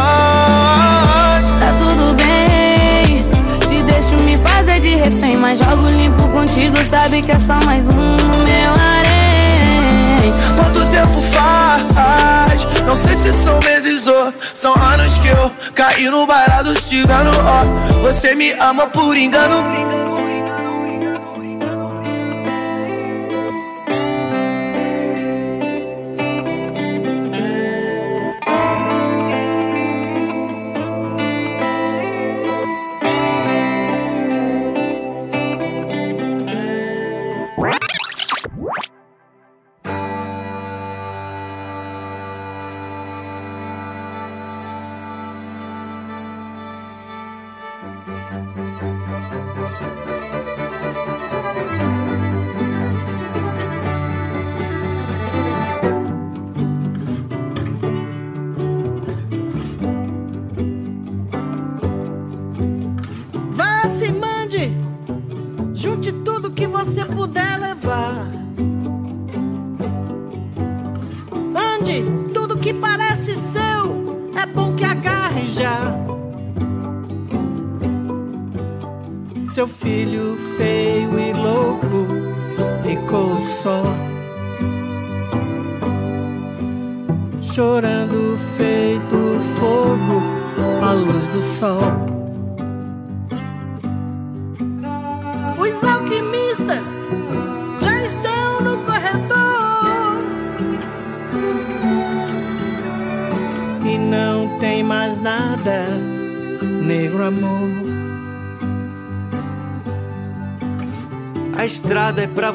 Tá 1.60 1.74
tudo 1.80 2.16
bem. 2.16 3.26
Te 3.68 3.84
deixo 3.84 4.16
me 4.24 4.38
fazer 4.38 4.80
de 4.80 4.96
refém. 4.96 5.36
Mas 5.36 5.60
jogo 5.60 5.90
limpo 5.90 6.30
contigo. 6.30 6.78
Sabe 6.86 7.22
que 7.22 7.32
é 7.34 7.40
só 7.40 7.60
mais 7.66 7.86
um 7.88 8.16
no 8.16 8.38
meu 8.38 8.74
harém. 8.74 10.32
Quanto? 10.56 10.81
Não 12.92 12.98
sei 12.98 13.16
se 13.16 13.32
são 13.32 13.58
meses 13.64 14.06
ou 14.06 14.34
são 14.54 14.74
anos 14.76 15.18
que 15.18 15.30
eu 15.30 15.50
caí 15.74 16.10
no 16.10 16.28
cigano. 16.76 17.32
Ó, 17.32 18.02
você 18.02 18.36
me 18.36 18.52
ama 18.52 18.86
por 18.88 19.16
engano. 19.16 19.64
Seu 79.62 79.68
filho 79.68 80.11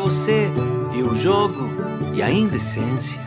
você 0.07 0.49
e 0.95 1.03
o 1.03 1.17
jogo 1.17 1.69
e 2.15 2.23
a 2.23 2.31
indecência. 2.31 3.21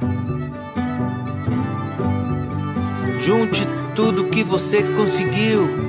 Junte 3.21 3.67
tudo 3.97 4.29
que 4.29 4.41
você 4.45 4.81
conseguiu 4.95 5.88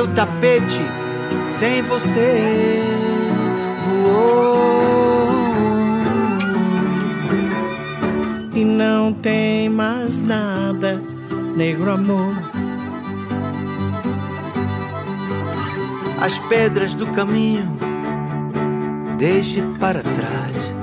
O 0.00 0.08
tapete 0.08 0.80
sem 1.48 1.80
você 1.82 2.82
voou. 3.86 4.32
e 8.54 8.64
não 8.64 9.12
tem 9.12 9.68
mais 9.68 10.22
nada, 10.22 11.02
negro 11.56 11.90
amor. 11.90 12.34
As 16.20 16.38
pedras 16.38 16.94
do 16.94 17.06
caminho, 17.08 17.76
deixe 19.18 19.62
para 19.80 20.02
trás. 20.02 20.74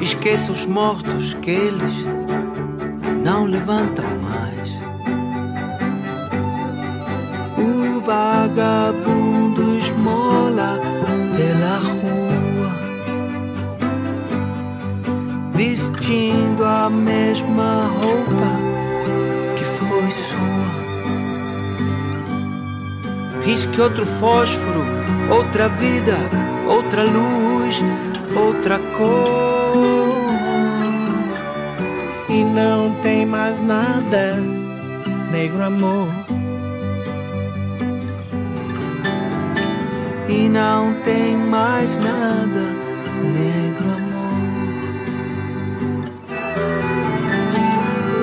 Esqueça 0.00 0.52
os 0.52 0.66
mortos 0.66 1.34
que 1.34 1.50
eles 1.50 1.94
não 3.24 3.44
levantam 3.44 4.17
vagabundo 8.48 9.78
esmola 9.78 10.80
pela 11.36 11.78
rua, 11.78 12.70
vestindo 15.52 16.64
a 16.64 16.88
mesma 16.88 17.90
roupa 18.00 18.50
que 19.56 19.64
foi 19.64 20.10
sua. 20.10 20.68
Risque 23.44 23.80
outro 23.80 24.06
fósforo, 24.06 24.84
outra 25.30 25.68
vida, 25.68 26.16
outra 26.66 27.02
luz, 27.02 27.82
outra 28.36 28.78
cor. 28.96 30.18
E 32.28 32.44
não 32.44 32.92
tem 33.00 33.24
mais 33.24 33.60
nada, 33.62 34.36
negro 35.30 35.62
amor. 35.62 36.27
E 40.28 40.48
não 40.48 40.92
tem 41.02 41.36
mais 41.36 41.96
nada, 41.96 42.60
negro 43.34 43.88
amor. 43.96 44.28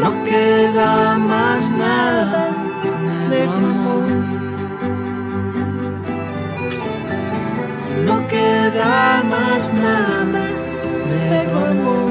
Não 0.01 0.23
queda 0.23 1.19
mais 1.19 1.69
nada, 1.71 2.49
negro 3.29 3.55
amor. 3.55 4.03
Não 8.05 8.23
queda 8.25 9.23
mais 9.27 9.69
nada, 9.73 10.43
negro 11.09 11.57
amor. 11.71 12.04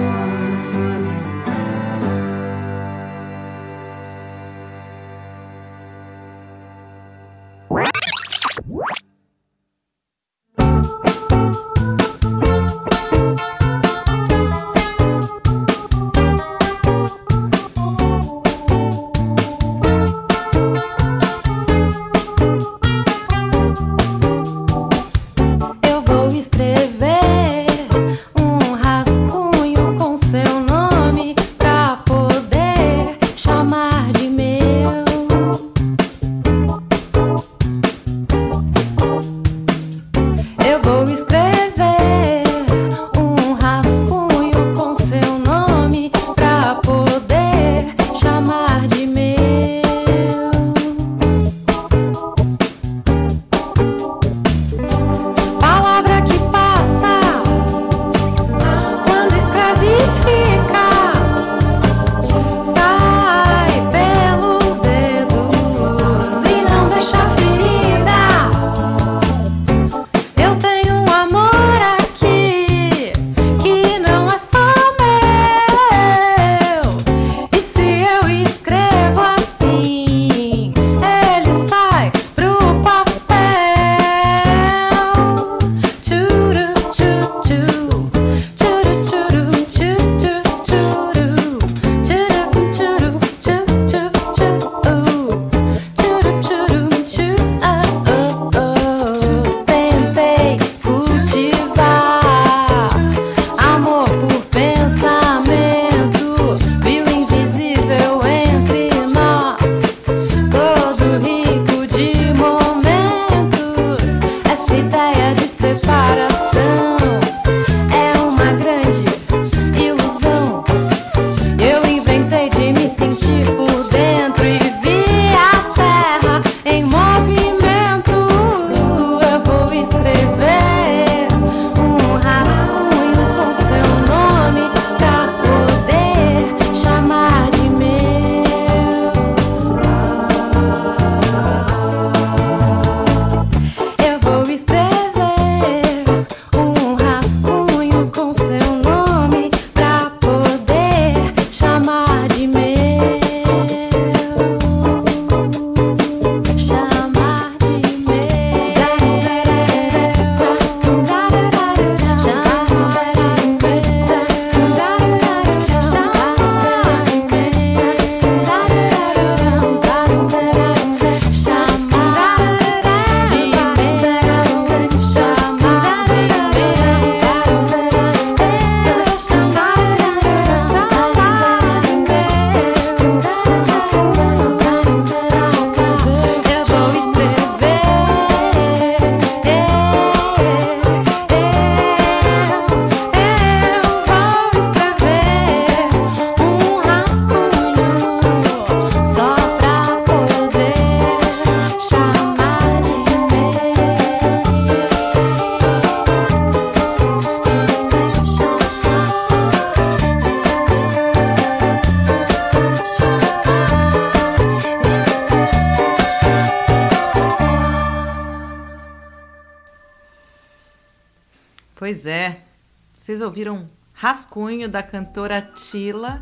Da 224.75 224.83
cantora 224.83 225.41
Tila, 225.41 226.21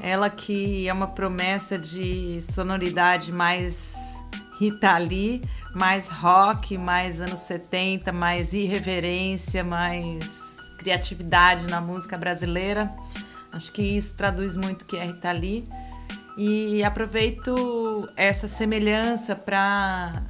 ela 0.00 0.30
que 0.30 0.88
é 0.88 0.92
uma 0.92 1.08
promessa 1.08 1.78
de 1.78 2.40
sonoridade 2.40 3.30
mais 3.30 3.94
Rita 4.58 4.96
Lee, 4.96 5.42
mais 5.74 6.08
rock, 6.08 6.78
mais 6.78 7.20
anos 7.20 7.40
70, 7.40 8.10
mais 8.10 8.54
irreverência, 8.54 9.62
mais 9.62 10.72
criatividade 10.78 11.66
na 11.66 11.78
música 11.78 12.16
brasileira. 12.16 12.90
Acho 13.52 13.70
que 13.70 13.82
isso 13.82 14.16
traduz 14.16 14.56
muito 14.56 14.80
o 14.80 14.84
que 14.86 14.96
é 14.96 15.04
Rita 15.04 15.30
Lee. 15.30 15.68
E 16.38 16.82
aproveito 16.82 18.08
essa 18.16 18.48
semelhança 18.48 19.36
para 19.36 20.22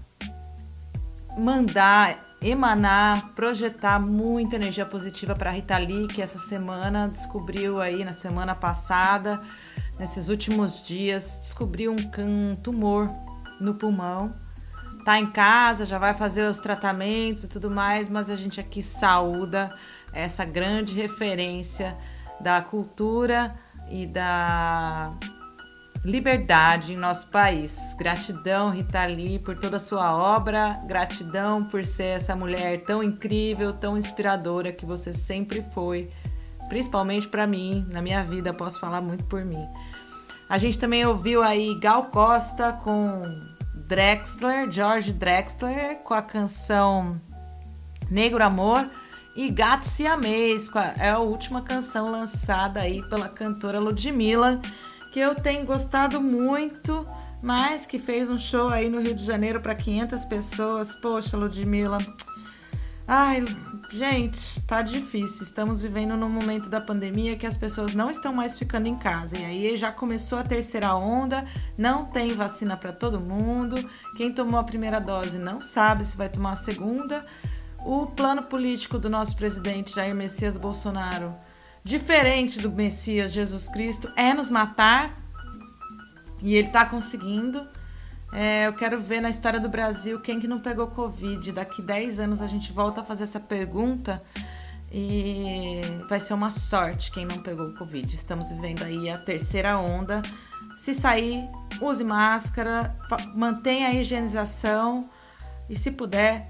mandar, 1.39 2.34
emanar, 2.45 3.31
projetar 3.35 3.99
muita 3.99 4.57
energia 4.57 4.85
positiva 4.85 5.35
para 5.35 5.51
Rita 5.51 5.79
Lee, 5.79 6.07
que 6.07 6.21
essa 6.21 6.39
semana 6.39 7.09
descobriu 7.09 7.81
aí 7.81 8.05
na 8.05 8.13
semana 8.13 8.55
passada, 8.55 9.39
nesses 9.99 10.29
últimos 10.29 10.83
dias, 10.87 11.39
descobriu 11.41 11.91
um, 11.91 12.23
um 12.23 12.55
tumor 12.57 13.11
no 13.59 13.75
pulmão. 13.75 14.35
Tá 15.07 15.19
em 15.19 15.27
casa, 15.27 15.87
já 15.87 15.99
vai 15.99 16.13
fazer 16.13 16.47
os 16.49 16.61
tratamentos 16.61 17.45
e 17.45 17.49
tudo 17.49 17.71
mais, 17.71 18.11
mas 18.11 18.29
a 18.29 18.37
gente 18.37 18.61
aqui 18.61 18.83
saúda 18.83 19.75
essa 20.13 20.45
grande 20.45 20.95
referência 20.95 21.97
da 22.41 22.61
cultura 22.61 23.55
e 23.91 24.07
da 24.07 25.13
liberdade 26.05 26.93
em 26.93 26.97
nosso 26.97 27.29
país. 27.31 27.95
Gratidão, 27.97 28.71
Rita 28.71 29.05
Lee, 29.07 29.39
por 29.39 29.57
toda 29.57 29.79
a 29.79 29.81
sua 29.81 30.15
obra, 30.15 30.81
gratidão 30.87 31.65
por 31.65 31.85
ser 31.85 32.17
essa 32.17 32.37
mulher 32.37 32.85
tão 32.85 33.03
incrível, 33.03 33.73
tão 33.73 33.97
inspiradora 33.97 34.73
que 34.73 34.85
você 34.85 35.15
sempre 35.15 35.65
foi, 35.73 36.11
principalmente 36.69 37.27
para 37.27 37.47
mim, 37.47 37.87
na 37.91 38.03
minha 38.03 38.23
vida, 38.23 38.53
posso 38.53 38.79
falar 38.79 39.01
muito 39.01 39.25
por 39.25 39.45
mim. 39.45 39.67
A 40.49 40.59
gente 40.59 40.79
também 40.79 41.07
ouviu 41.07 41.43
aí 41.43 41.75
Gal 41.81 42.05
Costa 42.07 42.73
com 42.73 43.23
Drexler, 43.75 44.71
George 44.71 45.13
Drexler, 45.13 45.97
com 46.05 46.13
a 46.13 46.21
canção 46.21 47.19
Negro 48.11 48.45
Amor 48.45 48.91
e 49.35 49.51
Gato 49.51 49.85
Siamês, 49.85 50.71
é 50.99 51.11
a 51.11 51.19
última 51.19 51.63
canção 51.63 52.11
lançada 52.11 52.81
aí 52.81 53.03
pela 53.09 53.29
cantora 53.29 53.81
Ludmilla 53.81 54.61
que 55.15 55.21
eu 55.21 55.33
tenho 55.33 55.65
gostado 55.65 56.21
muito, 56.21 57.07
mas 57.41 57.87
que 57.87 58.01
fez 58.01 58.29
um 58.29 58.37
show 58.37 58.69
aí 58.69 58.91
no 58.91 59.01
Rio 59.01 59.15
de 59.15 59.25
Janeiro 59.25 59.61
para 59.61 59.73
500 59.73 60.25
pessoas. 60.25 60.93
Poxa, 60.97 61.37
Ludmilla. 61.37 61.99
Ai, 63.07 63.45
gente, 63.93 64.61
tá 64.63 64.83
difícil. 64.83 65.45
Estamos 65.45 65.81
vivendo 65.81 66.17
num 66.17 66.29
momento 66.29 66.69
da 66.69 66.81
pandemia 66.81 67.37
que 67.37 67.47
as 67.47 67.57
pessoas 67.57 67.95
não 67.95 68.11
estão 68.11 68.35
mais 68.35 68.59
ficando 68.59 68.89
em 68.89 68.97
casa. 68.97 69.39
E 69.39 69.45
aí 69.45 69.77
já 69.77 69.93
começou 69.93 70.37
a 70.37 70.43
terceira 70.43 70.97
onda, 70.97 71.45
não 71.79 72.07
tem 72.07 72.35
vacina 72.35 72.77
para 72.77 72.93
todo 72.93 73.21
mundo. 73.21 73.89
Quem 74.17 74.33
tomou 74.33 74.59
a 74.59 74.65
primeira 74.65 74.99
dose 74.99 75.39
não 75.39 75.61
sabe 75.61 76.03
se 76.03 76.17
vai 76.17 76.29
tomar 76.29 76.55
a 76.55 76.57
segunda. 76.57 77.25
O 77.87 78.07
plano 78.07 78.43
político 78.43 78.99
do 78.99 79.09
nosso 79.09 79.37
presidente 79.37 79.95
Jair 79.95 80.13
Messias 80.13 80.57
Bolsonaro 80.57 81.33
diferente 81.85 82.59
do 82.59 82.73
Messias 82.73 83.33
Jesus 83.33 83.69
Cristo, 83.69 84.11
é 84.17 84.33
nos 84.33 84.49
matar. 84.49 85.15
E 86.43 86.55
ele 86.55 86.69
está 86.69 86.85
conseguindo. 86.85 87.67
É, 88.33 88.67
eu 88.67 88.73
quero 88.73 89.01
ver 89.01 89.21
na 89.21 89.31
história 89.31 89.61
do 89.61 89.69
Brasil 89.69 90.19
quem 90.21 90.41
que 90.41 90.49
não 90.49 90.59
pegou 90.59 90.89
Covid. 90.89 91.53
Daqui 91.53 91.83
10 91.83 92.19
anos 92.19 92.43
a 92.43 92.47
gente 92.47 92.73
volta 92.73 93.03
a 93.03 93.05
fazer 93.05 93.25
essa 93.25 93.39
pergunta 93.39 94.23
e 94.91 95.81
vai 96.09 96.21
ser 96.21 96.35
uma 96.35 96.51
sorte 96.51 97.11
quem 97.13 97.25
não 97.25 97.39
pegou 97.39 97.73
Covid. 97.75 98.15
Estamos 98.15 98.51
vivendo 98.51 98.83
aí 98.83 99.09
a 99.11 99.19
terceira 99.19 99.79
onda. 99.79 100.23
Se 100.77 100.93
sair, 100.93 101.49
use 101.81 102.03
máscara, 102.03 102.97
mantenha 103.35 103.89
a 103.89 103.95
higienização 103.95 105.09
e 105.71 105.77
se 105.77 105.91
puder, 105.93 106.49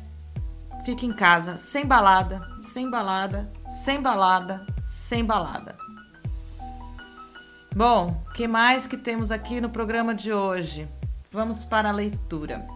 fique 0.85 1.07
em 1.07 1.13
casa, 1.13 1.57
sem 1.57 1.85
balada, 1.85 2.41
sem 2.63 2.91
balada, 2.91 3.53
sem 3.85 4.01
balada, 4.01 4.67
sem 5.05 5.23
balada. 5.23 5.77
Bom, 7.77 8.25
que 8.35 8.49
mais 8.49 8.87
que 8.87 8.97
temos 8.97 9.31
aqui 9.31 9.61
no 9.61 9.69
programa 9.69 10.15
de 10.15 10.33
hoje? 10.33 10.89
Vamos 11.31 11.63
para 11.63 11.91
a 11.91 11.93
leitura. 11.93 12.67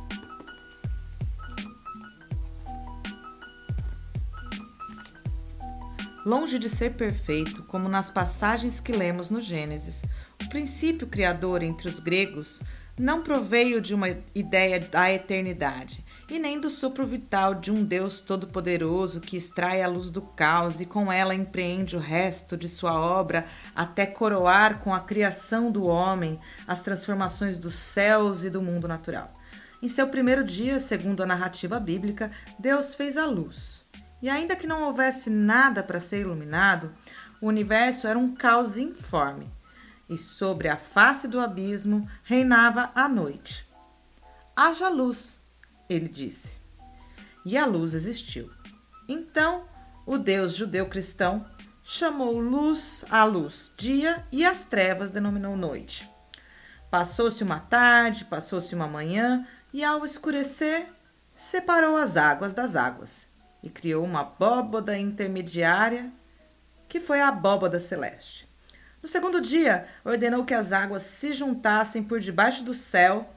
Longe 6.27 6.59
de 6.59 6.69
ser 6.69 6.97
perfeito, 6.97 7.63
como 7.63 7.89
nas 7.89 8.11
passagens 8.11 8.79
que 8.79 8.93
lemos 8.93 9.31
no 9.31 9.41
Gênesis, 9.41 10.03
o 10.45 10.49
princípio 10.51 11.07
criador 11.07 11.63
entre 11.63 11.89
os 11.89 11.99
gregos 11.99 12.61
não 12.99 13.23
proveio 13.23 13.81
de 13.81 13.95
uma 13.95 14.09
ideia 14.35 14.81
da 14.81 15.13
eternidade, 15.13 16.05
e 16.29 16.39
nem 16.39 16.61
do 16.61 16.69
sopro 16.69 17.07
vital 17.07 17.55
de 17.55 17.71
um 17.71 17.85
Deus 17.85 18.21
todo-poderoso 18.21 19.21
que 19.21 19.37
extrai 19.37 19.83
a 19.83 19.89
luz 19.89 20.11
do 20.11 20.21
caos 20.21 20.81
e 20.81 20.87
com 20.87 21.11
ela 21.11 21.35
empreende 21.35 21.97
o 21.97 22.01
resto 22.01 22.57
de 22.57 22.69
sua 22.69 23.01
obra 23.01 23.47
até 23.75 24.05
coroar 24.05 24.81
com 24.81 24.93
a 24.93 25.01
criação 25.01 25.71
do 25.71 25.85
homem 25.85 26.39
as 26.67 26.83
transformações 26.83 27.57
dos 27.57 27.75
céus 27.75 28.45
e 28.45 28.51
do 28.51 28.61
mundo 28.61 28.87
natural. 28.87 29.35
Em 29.81 29.89
seu 29.89 30.09
primeiro 30.09 30.45
dia, 30.45 30.81
segundo 30.81 31.23
a 31.23 31.27
narrativa 31.27 31.79
bíblica, 31.79 32.31
Deus 32.59 32.95
fez 32.95 33.17
a 33.17 33.25
luz. 33.25 33.87
E 34.21 34.29
ainda 34.29 34.57
que 34.57 34.67
não 34.67 34.83
houvesse 34.83 35.31
nada 35.31 35.83
para 35.83 36.01
ser 36.01 36.21
iluminado, 36.21 36.93
o 37.41 37.47
universo 37.47 38.09
era 38.09 38.19
um 38.19 38.35
caos 38.35 38.77
informe, 38.77 39.49
e 40.09 40.17
sobre 40.17 40.69
a 40.69 40.77
face 40.77 41.29
do 41.29 41.41
abismo 41.41 42.09
reinava 42.23 42.91
a 42.95 43.09
noite. 43.09 43.69
Haja 44.57 44.89
luz, 44.89 45.41
ele 45.89 46.09
disse. 46.09 46.59
E 47.45 47.57
a 47.57 47.67
luz 47.67 47.95
existiu. 47.95 48.51
Então, 49.09 49.65
o 50.07 50.19
Deus 50.19 50.55
judeu-cristão 50.55 51.47
chamou 51.83 52.39
luz 52.39 53.05
à 53.11 53.25
luz 53.25 53.73
dia 53.77 54.27
e 54.31 54.45
as 54.45 54.67
trevas 54.67 55.11
denominou 55.11 55.57
noite. 55.57 56.09
Passou-se 56.91 57.45
uma 57.45 57.61
tarde, 57.61 58.25
passou-se 58.25 58.75
uma 58.75 58.87
manhã, 58.87 59.47
e 59.73 59.85
ao 59.85 60.05
escurecer, 60.05 60.87
separou 61.35 61.97
as 61.97 62.17
águas 62.17 62.55
das 62.55 62.75
águas 62.75 63.29
e 63.63 63.69
criou 63.69 64.05
uma 64.05 64.21
abóboda 64.21 64.97
intermediária, 64.97 66.11
que 66.89 67.01
foi 67.01 67.21
a 67.21 67.29
abóboda 67.29 67.79
celeste. 67.79 68.48
No 69.03 69.09
segundo 69.09 69.41
dia, 69.41 69.87
ordenou 70.05 70.45
que 70.45 70.55
as 70.55 70.73
águas 70.73 71.03
se 71.03 71.33
juntassem 71.33 72.03
por 72.03 72.21
debaixo 72.21 72.65
do 72.65 72.75
céu 72.75 73.33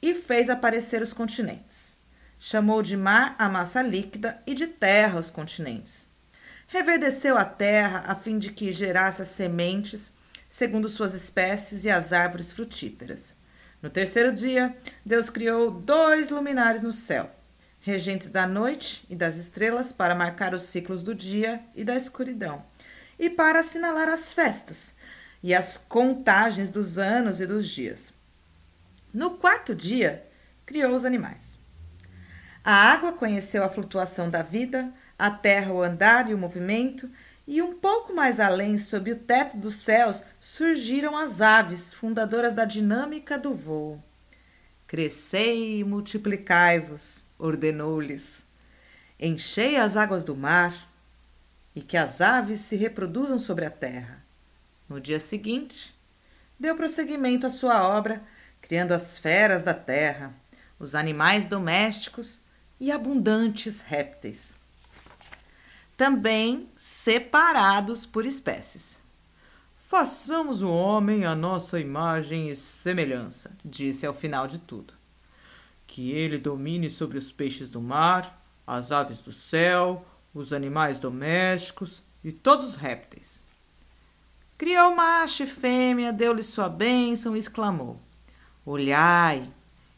e 0.00 0.14
fez 0.14 0.50
aparecer 0.50 1.02
os 1.02 1.12
continentes. 1.12 1.96
Chamou 2.38 2.82
de 2.82 2.96
mar 2.96 3.34
a 3.38 3.48
massa 3.48 3.82
líquida 3.82 4.40
e 4.46 4.54
de 4.54 4.66
terra 4.66 5.18
os 5.18 5.30
continentes. 5.30 6.06
Reverdeceu 6.68 7.38
a 7.38 7.44
terra 7.44 8.04
a 8.06 8.14
fim 8.14 8.38
de 8.38 8.52
que 8.52 8.70
gerasse 8.70 9.22
as 9.22 9.28
sementes, 9.28 10.12
segundo 10.50 10.88
suas 10.88 11.14
espécies, 11.14 11.84
e 11.84 11.90
as 11.90 12.12
árvores 12.12 12.52
frutíferas. 12.52 13.34
No 13.82 13.88
terceiro 13.88 14.32
dia, 14.32 14.76
Deus 15.04 15.30
criou 15.30 15.70
dois 15.70 16.30
luminares 16.30 16.82
no 16.82 16.92
céu, 16.92 17.30
regentes 17.80 18.28
da 18.28 18.46
noite 18.46 19.06
e 19.08 19.16
das 19.16 19.36
estrelas, 19.36 19.92
para 19.92 20.14
marcar 20.14 20.52
os 20.52 20.62
ciclos 20.62 21.02
do 21.02 21.14
dia 21.14 21.62
e 21.74 21.84
da 21.84 21.96
escuridão, 21.96 22.64
e 23.18 23.28
para 23.28 23.60
assinalar 23.60 24.08
as 24.08 24.32
festas 24.32 24.94
e 25.42 25.54
as 25.54 25.76
contagens 25.76 26.70
dos 26.70 26.98
anos 26.98 27.40
e 27.40 27.46
dos 27.46 27.68
dias 27.68 28.18
no 29.12 29.30
quarto 29.30 29.74
dia, 29.74 30.26
criou 30.66 30.94
os 30.94 31.04
animais. 31.04 31.58
A 32.62 32.72
água 32.72 33.12
conheceu 33.12 33.64
a 33.64 33.68
flutuação 33.68 34.28
da 34.28 34.42
vida, 34.42 34.92
a 35.18 35.30
terra 35.30 35.72
o 35.72 35.82
andar 35.82 36.28
e 36.28 36.34
o 36.34 36.38
movimento, 36.38 37.10
e 37.46 37.62
um 37.62 37.74
pouco 37.74 38.14
mais 38.14 38.38
além, 38.38 38.76
sob 38.76 39.10
o 39.10 39.16
teto 39.16 39.56
dos 39.56 39.76
céus, 39.76 40.22
surgiram 40.38 41.16
as 41.16 41.40
aves, 41.40 41.94
fundadoras 41.94 42.54
da 42.54 42.66
dinâmica 42.66 43.38
do 43.38 43.54
voo. 43.54 44.02
Crescei 44.86 45.80
e 45.80 45.84
multiplicai-vos, 45.84 47.24
ordenou-lhes. 47.38 48.44
Enchei 49.18 49.76
as 49.76 49.96
águas 49.96 50.22
do 50.22 50.36
mar, 50.36 50.87
e 51.78 51.80
que 51.80 51.96
as 51.96 52.20
aves 52.20 52.58
se 52.58 52.74
reproduzam 52.74 53.38
sobre 53.38 53.64
a 53.64 53.70
terra. 53.70 54.24
No 54.88 55.00
dia 55.00 55.20
seguinte, 55.20 55.94
deu 56.58 56.74
prosseguimento 56.74 57.46
à 57.46 57.50
sua 57.50 57.86
obra 57.86 58.20
criando 58.60 58.90
as 58.90 59.16
feras 59.16 59.62
da 59.62 59.72
terra, 59.72 60.34
os 60.76 60.96
animais 60.96 61.46
domésticos 61.46 62.40
e 62.80 62.90
abundantes 62.90 63.80
répteis. 63.80 64.58
Também 65.96 66.68
separados 66.76 68.04
por 68.04 68.26
espécies. 68.26 69.00
Façamos 69.76 70.62
o 70.62 70.72
homem 70.72 71.24
a 71.24 71.36
nossa 71.36 71.78
imagem 71.78 72.50
e 72.50 72.56
semelhança, 72.56 73.56
disse 73.64 74.04
ao 74.04 74.12
final 74.12 74.48
de 74.48 74.58
tudo. 74.58 74.94
Que 75.86 76.10
ele 76.10 76.38
domine 76.38 76.90
sobre 76.90 77.18
os 77.18 77.30
peixes 77.30 77.70
do 77.70 77.80
mar, 77.80 78.44
as 78.66 78.90
aves 78.90 79.20
do 79.22 79.32
céu, 79.32 80.04
os 80.34 80.52
animais 80.52 80.98
domésticos 80.98 82.02
e 82.22 82.32
todos 82.32 82.66
os 82.66 82.76
répteis. 82.76 83.42
Criou 84.56 84.94
macho 84.94 85.44
e 85.44 85.46
fêmea, 85.46 86.12
deu-lhe 86.12 86.42
sua 86.42 86.68
bênção 86.68 87.36
e 87.36 87.38
exclamou: 87.38 88.00
Olhai, 88.66 89.42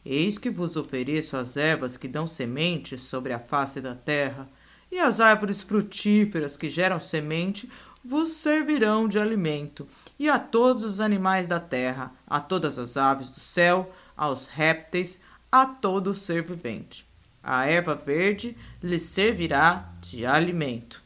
eis 0.04 0.38
que 0.38 0.50
vos 0.50 0.76
ofereço 0.76 1.36
as 1.36 1.56
ervas 1.56 1.96
que 1.96 2.06
dão 2.06 2.26
sementes 2.26 3.00
sobre 3.00 3.32
a 3.32 3.38
face 3.38 3.80
da 3.80 3.94
terra, 3.94 4.48
e 4.92 4.98
as 4.98 5.20
árvores 5.20 5.62
frutíferas 5.62 6.56
que 6.56 6.68
geram 6.68 7.00
semente 7.00 7.70
vos 8.04 8.30
servirão 8.30 9.08
de 9.08 9.18
alimento, 9.18 9.86
e 10.18 10.28
a 10.28 10.38
todos 10.38 10.84
os 10.84 11.00
animais 11.00 11.48
da 11.48 11.60
terra, 11.60 12.12
a 12.26 12.40
todas 12.40 12.78
as 12.78 12.96
aves 12.96 13.30
do 13.30 13.40
céu, 13.40 13.92
aos 14.16 14.46
répteis, 14.46 15.18
a 15.50 15.66
todo 15.66 16.14
ser 16.14 16.42
vivente. 16.42 17.09
A 17.42 17.66
erva 17.66 17.94
verde 17.94 18.56
lhe 18.82 18.98
servirá 18.98 19.92
de 20.00 20.26
alimento. 20.26 21.02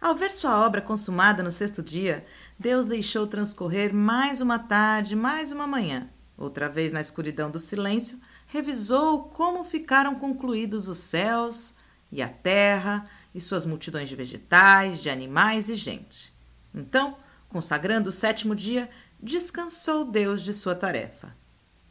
Ao 0.00 0.14
ver 0.14 0.30
sua 0.30 0.64
obra 0.64 0.80
consumada 0.80 1.42
no 1.42 1.50
sexto 1.50 1.82
dia, 1.82 2.24
Deus 2.58 2.86
deixou 2.86 3.26
transcorrer 3.26 3.92
mais 3.92 4.40
uma 4.40 4.58
tarde, 4.58 5.16
mais 5.16 5.50
uma 5.50 5.66
manhã. 5.66 6.08
Outra 6.36 6.68
vez, 6.68 6.92
na 6.92 7.00
escuridão 7.00 7.50
do 7.50 7.58
silêncio, 7.58 8.18
revisou 8.46 9.24
como 9.24 9.64
ficaram 9.64 10.14
concluídos 10.14 10.88
os 10.88 10.98
céus 10.98 11.74
e 12.10 12.22
a 12.22 12.28
terra 12.28 13.10
e 13.34 13.40
suas 13.40 13.66
multidões 13.66 14.08
de 14.08 14.16
vegetais, 14.16 15.02
de 15.02 15.10
animais 15.10 15.68
e 15.68 15.74
gente. 15.74 16.32
Então, 16.74 17.16
consagrando 17.48 18.08
o 18.10 18.12
sétimo 18.12 18.54
dia, 18.54 18.88
descansou 19.20 20.04
Deus 20.04 20.42
de 20.42 20.54
sua 20.54 20.74
tarefa. 20.74 21.36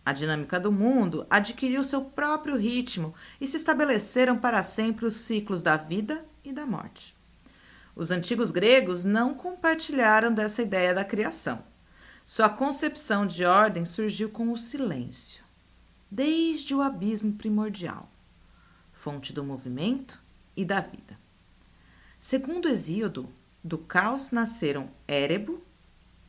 A 0.08 0.14
dinâmica 0.14 0.58
do 0.58 0.72
mundo 0.72 1.28
adquiriu 1.30 1.84
seu 1.84 2.02
próprio 2.02 2.56
ritmo 2.56 3.14
e 3.42 3.46
se 3.46 3.58
estabeleceram 3.58 4.40
para 4.40 4.64
sempre 4.64 5.06
os 5.06 5.16
ciclos 5.16 5.62
da 5.62 5.76
vida 5.76 6.24
e 6.46 6.54
da 6.54 6.66
morte. 6.66 7.14
Os 7.94 8.10
antigos 8.10 8.50
gregos 8.50 9.04
não 9.04 9.34
compartilharam 9.34 10.34
dessa 10.34 10.62
ideia 10.62 10.94
da 10.94 11.04
criação. 11.04 11.62
Sua 12.26 12.48
concepção 12.48 13.28
de 13.28 13.44
ordem 13.44 13.84
surgiu 13.84 14.30
com 14.30 14.50
o 14.54 14.58
silêncio, 14.58 15.44
desde 16.10 16.74
o 16.74 16.82
abismo 16.82 17.34
primordial, 17.34 18.10
fonte 18.94 19.34
do 19.34 19.44
movimento 19.44 20.22
e 20.56 20.64
da 20.64 20.80
vida. 20.80 21.20
Segundo 22.18 22.70
Hesíodo, 22.70 23.28
do 23.62 23.78
caos 23.78 24.32
nasceram 24.32 24.90
Érebo 25.06 25.62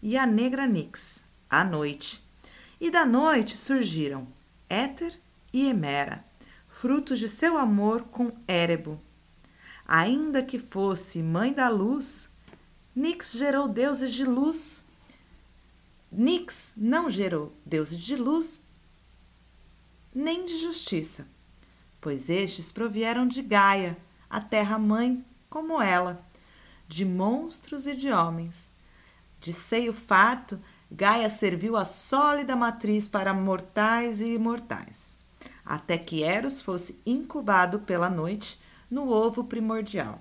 e 0.03 0.19
a 0.19 0.27
negra 0.27 0.67
Nix, 0.67 1.23
a 1.49 1.63
noite. 1.63 2.27
E 2.81 2.91
da 2.91 3.05
noite 3.05 3.57
surgiram 3.57 4.29
Éter 4.69 5.19
e 5.53 5.69
Emera, 5.69 6.25
frutos 6.69 7.19
de 7.19 7.29
seu 7.29 7.57
amor 7.57 8.03
com 8.05 8.31
Érebo, 8.47 9.01
Ainda 9.89 10.43
que 10.43 10.59
fosse 10.59 11.23
mãe 11.23 11.51
da 11.51 11.71
luz, 11.71 12.29
Nix 12.95 13.33
gerou 13.33 13.67
deuses 13.67 14.13
de 14.13 14.23
luz. 14.23 14.85
Nix 16.13 16.75
não 16.77 17.11
gerou 17.11 17.55
deuses 17.65 17.99
de 17.99 18.15
luz 18.15 18.61
nem 20.15 20.45
de 20.45 20.59
justiça, 20.59 21.27
pois 22.01 22.29
estes 22.29 22.71
provieram 22.71 23.27
de 23.27 23.41
Gaia, 23.41 23.97
a 24.29 24.41
terra-mãe, 24.41 25.25
como 25.49 25.81
ela, 25.81 26.23
de 26.87 27.05
monstros 27.05 27.87
e 27.87 27.95
de 27.95 28.11
homens. 28.11 28.69
De 29.41 29.53
seio 29.53 29.93
farto, 29.93 30.61
Gaia 30.91 31.29
serviu 31.29 31.77
a 31.77 31.85
sólida 31.85 32.57
matriz 32.57 33.07
para 33.07 33.35
mortais 33.35 34.21
e 34.21 34.35
imortais, 34.35 35.15
até 35.65 35.99
que 35.99 36.23
Eros 36.23 36.63
fosse 36.63 37.01
incubado 37.05 37.81
pela 37.81 38.09
noite 38.09 38.59
no 38.91 39.11
ovo 39.11 39.45
primordial. 39.45 40.21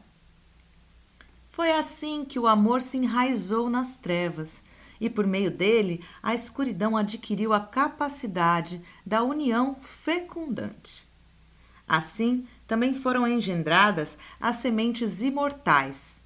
Foi 1.50 1.72
assim 1.72 2.26
que 2.26 2.38
o 2.38 2.48
amor 2.48 2.82
se 2.82 2.98
enraizou 2.98 3.70
nas 3.70 3.98
trevas, 3.98 4.62
e 5.00 5.10
por 5.10 5.26
meio 5.26 5.50
dele 5.50 6.04
a 6.22 6.36
escuridão 6.36 6.98
adquiriu 6.98 7.54
a 7.54 7.60
capacidade 7.60 8.82
da 9.06 9.24
união 9.24 9.76
fecundante. 9.82 11.08
Assim, 11.88 12.46
também 12.68 12.94
foram 12.94 13.26
engendradas 13.26 14.18
as 14.40 14.58
sementes 14.58 15.22
imortais, 15.22 16.20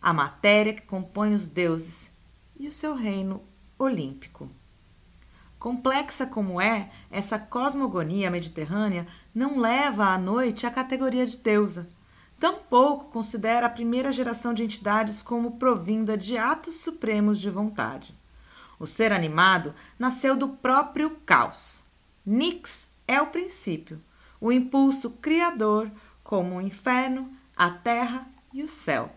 a 0.00 0.12
matéria 0.12 0.72
que 0.72 0.82
compõe 0.82 1.34
os 1.34 1.50
deuses 1.50 2.10
e 2.58 2.66
o 2.66 2.72
seu 2.72 2.94
reino 2.94 3.42
olímpico. 3.78 4.48
Complexa 5.58 6.26
como 6.26 6.60
é, 6.60 6.90
essa 7.10 7.38
cosmogonia 7.38 8.30
mediterrânea 8.30 9.06
não 9.34 9.58
leva 9.58 10.06
à 10.06 10.18
noite 10.18 10.66
a 10.66 10.70
categoria 10.70 11.26
de 11.26 11.36
deusa. 11.36 11.88
Tampouco 12.38 13.06
considera 13.06 13.66
a 13.66 13.70
primeira 13.70 14.12
geração 14.12 14.54
de 14.54 14.62
entidades 14.62 15.20
como 15.20 15.58
provinda 15.58 16.16
de 16.16 16.38
atos 16.38 16.76
supremos 16.76 17.40
de 17.40 17.50
vontade. 17.50 18.14
O 18.78 18.86
ser 18.86 19.12
animado 19.12 19.74
nasceu 19.98 20.36
do 20.36 20.48
próprio 20.48 21.10
caos. 21.26 21.82
Nix 22.24 22.88
é 23.08 23.20
o 23.20 23.26
princípio, 23.26 24.00
o 24.40 24.52
impulso 24.52 25.10
criador, 25.12 25.90
como 26.22 26.56
o 26.56 26.60
inferno, 26.60 27.32
a 27.56 27.70
terra 27.70 28.28
e 28.52 28.62
o 28.62 28.68
céu. 28.68 29.10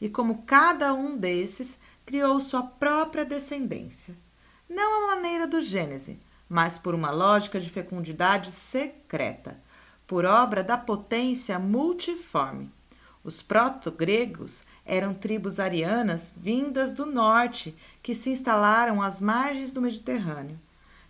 E 0.00 0.08
como 0.08 0.42
cada 0.42 0.92
um 0.92 1.16
desses 1.16 1.78
criou 2.08 2.40
sua 2.40 2.62
própria 2.62 3.22
descendência 3.22 4.16
não 4.66 5.10
à 5.10 5.14
maneira 5.14 5.46
do 5.46 5.60
Gênese, 5.60 6.18
mas 6.48 6.78
por 6.78 6.94
uma 6.94 7.10
lógica 7.10 7.60
de 7.60 7.68
fecundidade 7.68 8.50
secreta, 8.50 9.60
por 10.06 10.24
obra 10.24 10.64
da 10.64 10.78
potência 10.78 11.58
multiforme. 11.58 12.72
Os 13.22 13.42
proto-gregos 13.42 14.64
eram 14.86 15.12
tribos 15.12 15.60
arianas 15.60 16.32
vindas 16.34 16.94
do 16.94 17.04
norte 17.04 17.76
que 18.02 18.14
se 18.14 18.30
instalaram 18.30 19.02
às 19.02 19.20
margens 19.20 19.70
do 19.70 19.82
Mediterrâneo. 19.82 20.58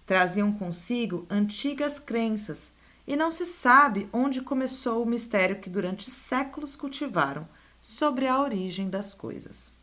Traziam 0.04 0.50
consigo 0.50 1.24
antigas 1.30 2.00
crenças 2.00 2.72
e 3.06 3.14
não 3.14 3.30
se 3.30 3.46
sabe 3.46 4.08
onde 4.12 4.42
começou 4.42 5.04
o 5.04 5.08
mistério 5.08 5.60
que 5.60 5.70
durante 5.70 6.10
séculos 6.10 6.74
cultivaram 6.74 7.48
sobre 7.80 8.26
a 8.26 8.40
origem 8.40 8.90
das 8.90 9.14
coisas. 9.14 9.77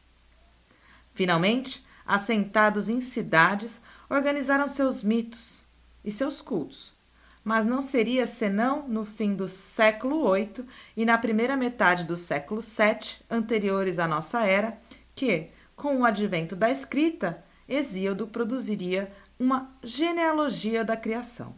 Finalmente, 1.16 1.84
assentados 2.06 2.90
em 2.90 3.00
cidades, 3.00 3.82
organizaram 4.10 4.68
seus 4.68 5.02
mitos 5.02 5.66
e 6.04 6.12
seus 6.12 6.42
cultos. 6.42 6.94
Mas 7.42 7.66
não 7.66 7.82
seria 7.82 8.28
senão 8.28 8.88
no 8.88 9.06
fim 9.06 9.34
do 9.34 9.48
século 9.48 10.34
VIII 10.34 10.66
e 10.96 11.06
na 11.06 11.18
primeira 11.18 11.56
metade 11.56 12.04
do 12.04 12.18
século 12.18 12.60
VII, 12.60 13.16
anteriores 13.30 13.98
à 13.98 14.08
nossa 14.08 14.46
era, 14.46 14.78
que, 15.16 15.52
com 15.74 16.02
o 16.02 16.06
advento 16.06 16.54
da 16.54 16.70
escrita, 16.70 17.44
Hesíodo 17.68 18.28
produziria 18.28 19.12
uma 19.40 19.74
genealogia 19.82 20.84
da 20.84 20.98
criação. 20.98 21.56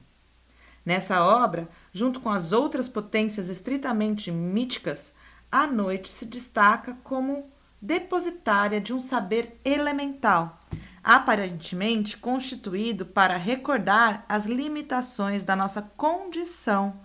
Nessa 0.86 1.26
obra, 1.26 1.68
junto 1.92 2.20
com 2.20 2.30
as 2.30 2.54
outras 2.54 2.88
potências 2.88 3.50
estritamente 3.50 4.32
míticas, 4.32 5.14
a 5.52 5.66
noite 5.66 6.10
se 6.10 6.26
destaca 6.26 6.96
como 7.04 7.52
depositária 7.82 8.82
de 8.82 8.94
um 8.94 9.00
saber 9.00 9.60
elemental, 9.64 10.60
aparentemente 11.04 12.18
constituído 12.18 13.06
para 13.06 13.38
recordar 13.38 14.26
as 14.28 14.46
limitações 14.46 15.44
da 15.44 15.56
nossa 15.56 15.82
condição 15.82 17.00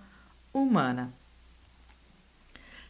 humana. 0.53 1.13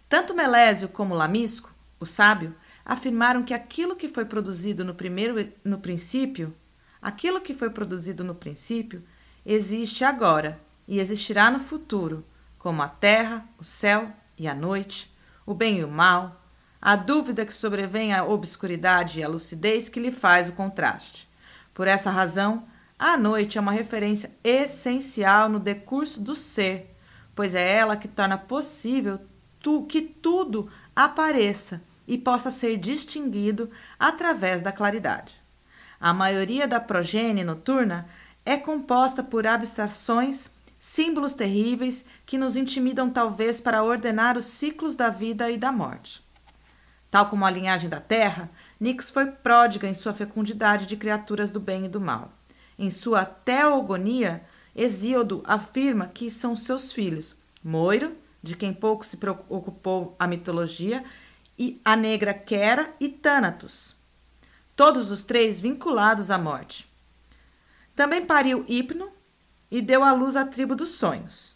Tanto 0.09 0.35
Melésio 0.35 0.89
como 0.89 1.15
Lamisco, 1.15 1.73
o 1.99 2.07
sábio, 2.07 2.55
afirmaram 2.85 3.43
que 3.43 3.55
aquilo 3.55 3.97
que 3.97 4.09
foi 4.09 4.25
produzido 4.25 4.85
no 4.85 4.95
primeiro 4.95 5.53
no 5.65 5.79
princípio, 5.79 6.55
aquilo 7.01 7.41
que 7.41 7.55
foi 7.55 7.71
produzido 7.71 8.25
no 8.25 8.35
princípio, 8.35 9.03
existe 9.45 10.05
agora 10.05 10.61
e 10.87 10.99
existirá 11.01 11.51
no 11.51 11.61
futuro, 11.61 12.25
como 12.59 12.83
a 12.83 12.89
terra, 12.89 13.47
o 13.59 13.65
céu 13.65 14.13
e 14.39 14.47
a 14.47 14.55
noite, 14.55 15.13
o 15.47 15.55
bem 15.55 15.79
e 15.79 15.85
o 15.85 15.89
mal, 15.89 16.42
a 16.83 16.97
dúvida 16.97 17.47
que 17.47 17.55
sobrevém 17.55 18.13
à 18.13 18.25
obscuridade 18.25 19.21
e 19.21 19.23
à 19.23 19.29
lucidez 19.29 19.89
que 19.89 20.01
lhe 20.01 20.11
faz 20.11 20.49
o 20.49 20.53
contraste. 20.53 21.29
Por 21.73 21.87
essa 21.87 22.11
razão, 22.11 22.65
a 22.99 23.17
noite 23.17 23.57
é 23.57 23.61
uma 23.61 23.71
referência 23.71 24.37
essencial 24.43 25.49
no 25.49 25.61
decurso 25.61 26.21
do 26.21 26.35
ser, 26.35 26.93
pois 27.37 27.55
é 27.55 27.77
ela 27.77 27.97
que 27.97 28.09
torna 28.09 28.37
possível 28.37 29.21
tu, 29.61 29.85
que 29.85 30.03
tudo 30.03 30.69
apareça 30.95 31.81
e 32.07 32.19
possa 32.19 32.51
ser 32.51 32.77
distinguido 32.77 33.71
através 33.97 34.61
da 34.61 34.73
claridade. 34.73 35.41
A 36.01 36.13
maioria 36.13 36.67
da 36.67 36.81
progênie 36.81 37.45
noturna 37.45 38.09
é 38.45 38.57
composta 38.57 39.23
por 39.23 39.47
abstrações, 39.47 40.51
símbolos 40.81 41.33
terríveis 41.33 42.05
que 42.27 42.37
nos 42.37 42.57
intimidam 42.57 43.09
talvez 43.09 43.61
para 43.61 43.85
ordenar 43.85 44.37
os 44.37 44.47
ciclos 44.47 44.97
da 44.97 45.09
vida 45.09 45.49
e 45.49 45.57
da 45.57 45.71
morte. 45.71 46.22
Tal 47.13 47.29
como 47.29 47.45
a 47.45 47.51
linhagem 47.51 47.91
da 47.91 48.01
terra, 48.01 48.51
Nix 48.81 49.11
foi 49.11 49.27
pródiga 49.27 49.87
em 49.87 49.93
sua 49.93 50.15
fecundidade 50.15 50.87
de 50.87 50.97
criaturas 50.97 51.51
do 51.51 51.61
bem 51.61 51.85
e 51.85 51.89
do 51.89 52.01
mal. 52.01 52.33
Em 52.79 52.91
sua 52.91 53.27
teogonia, 53.27 54.43
Hesíodo 54.75 55.43
afirma 55.47 56.07
que 56.07 56.31
são 56.31 56.57
seus 56.57 56.91
filhos 56.91 57.37
Moiro, 57.63 58.17
de 58.43 58.57
quem 58.57 58.73
pouco 58.73 59.05
se 59.05 59.19
preocupou 59.19 60.17
a 60.19 60.27
mitologia, 60.27 61.05
e 61.59 61.79
a 61.85 61.95
negra 61.95 62.33
Quera 62.33 62.91
e 62.99 63.11
Thanatos, 63.11 63.95
todos 64.75 65.11
os 65.11 65.23
três 65.23 65.61
vinculados 65.61 66.31
à 66.31 66.39
morte. 66.39 66.91
Também 67.95 68.25
pariu 68.25 68.65
Hipno 68.67 69.13
e 69.71 69.83
deu 69.83 70.03
à 70.03 70.13
luz 70.13 70.35
a 70.35 70.47
tribo 70.47 70.75
dos 70.75 70.93
sonhos. 70.93 71.55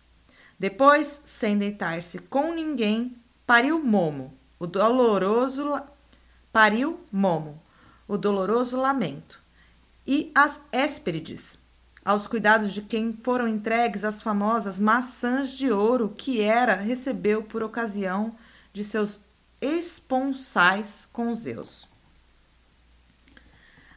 Depois, 0.58 1.22
sem 1.24 1.56
deitar-se 1.56 2.18
com 2.18 2.52
ninguém, 2.52 3.16
pariu 3.46 3.82
Momo, 3.82 4.38
o 4.58 4.66
doloroso 4.66 5.80
pariu 6.52 7.00
Momo, 7.12 7.62
o 8.08 8.16
doloroso 8.16 8.80
lamento, 8.80 9.40
e 10.06 10.30
as 10.34 10.60
Hesperides 10.72 11.58
aos 12.06 12.28
cuidados 12.28 12.72
de 12.72 12.82
quem 12.82 13.12
foram 13.12 13.48
entregues 13.48 14.04
as 14.04 14.22
famosas 14.22 14.78
maçãs 14.78 15.52
de 15.52 15.72
ouro 15.72 16.14
que 16.16 16.40
Hera 16.40 16.76
recebeu 16.76 17.42
por 17.42 17.64
ocasião 17.64 18.32
de 18.72 18.84
seus 18.84 19.20
esponsais 19.60 21.08
com 21.12 21.34
Zeus. 21.34 21.88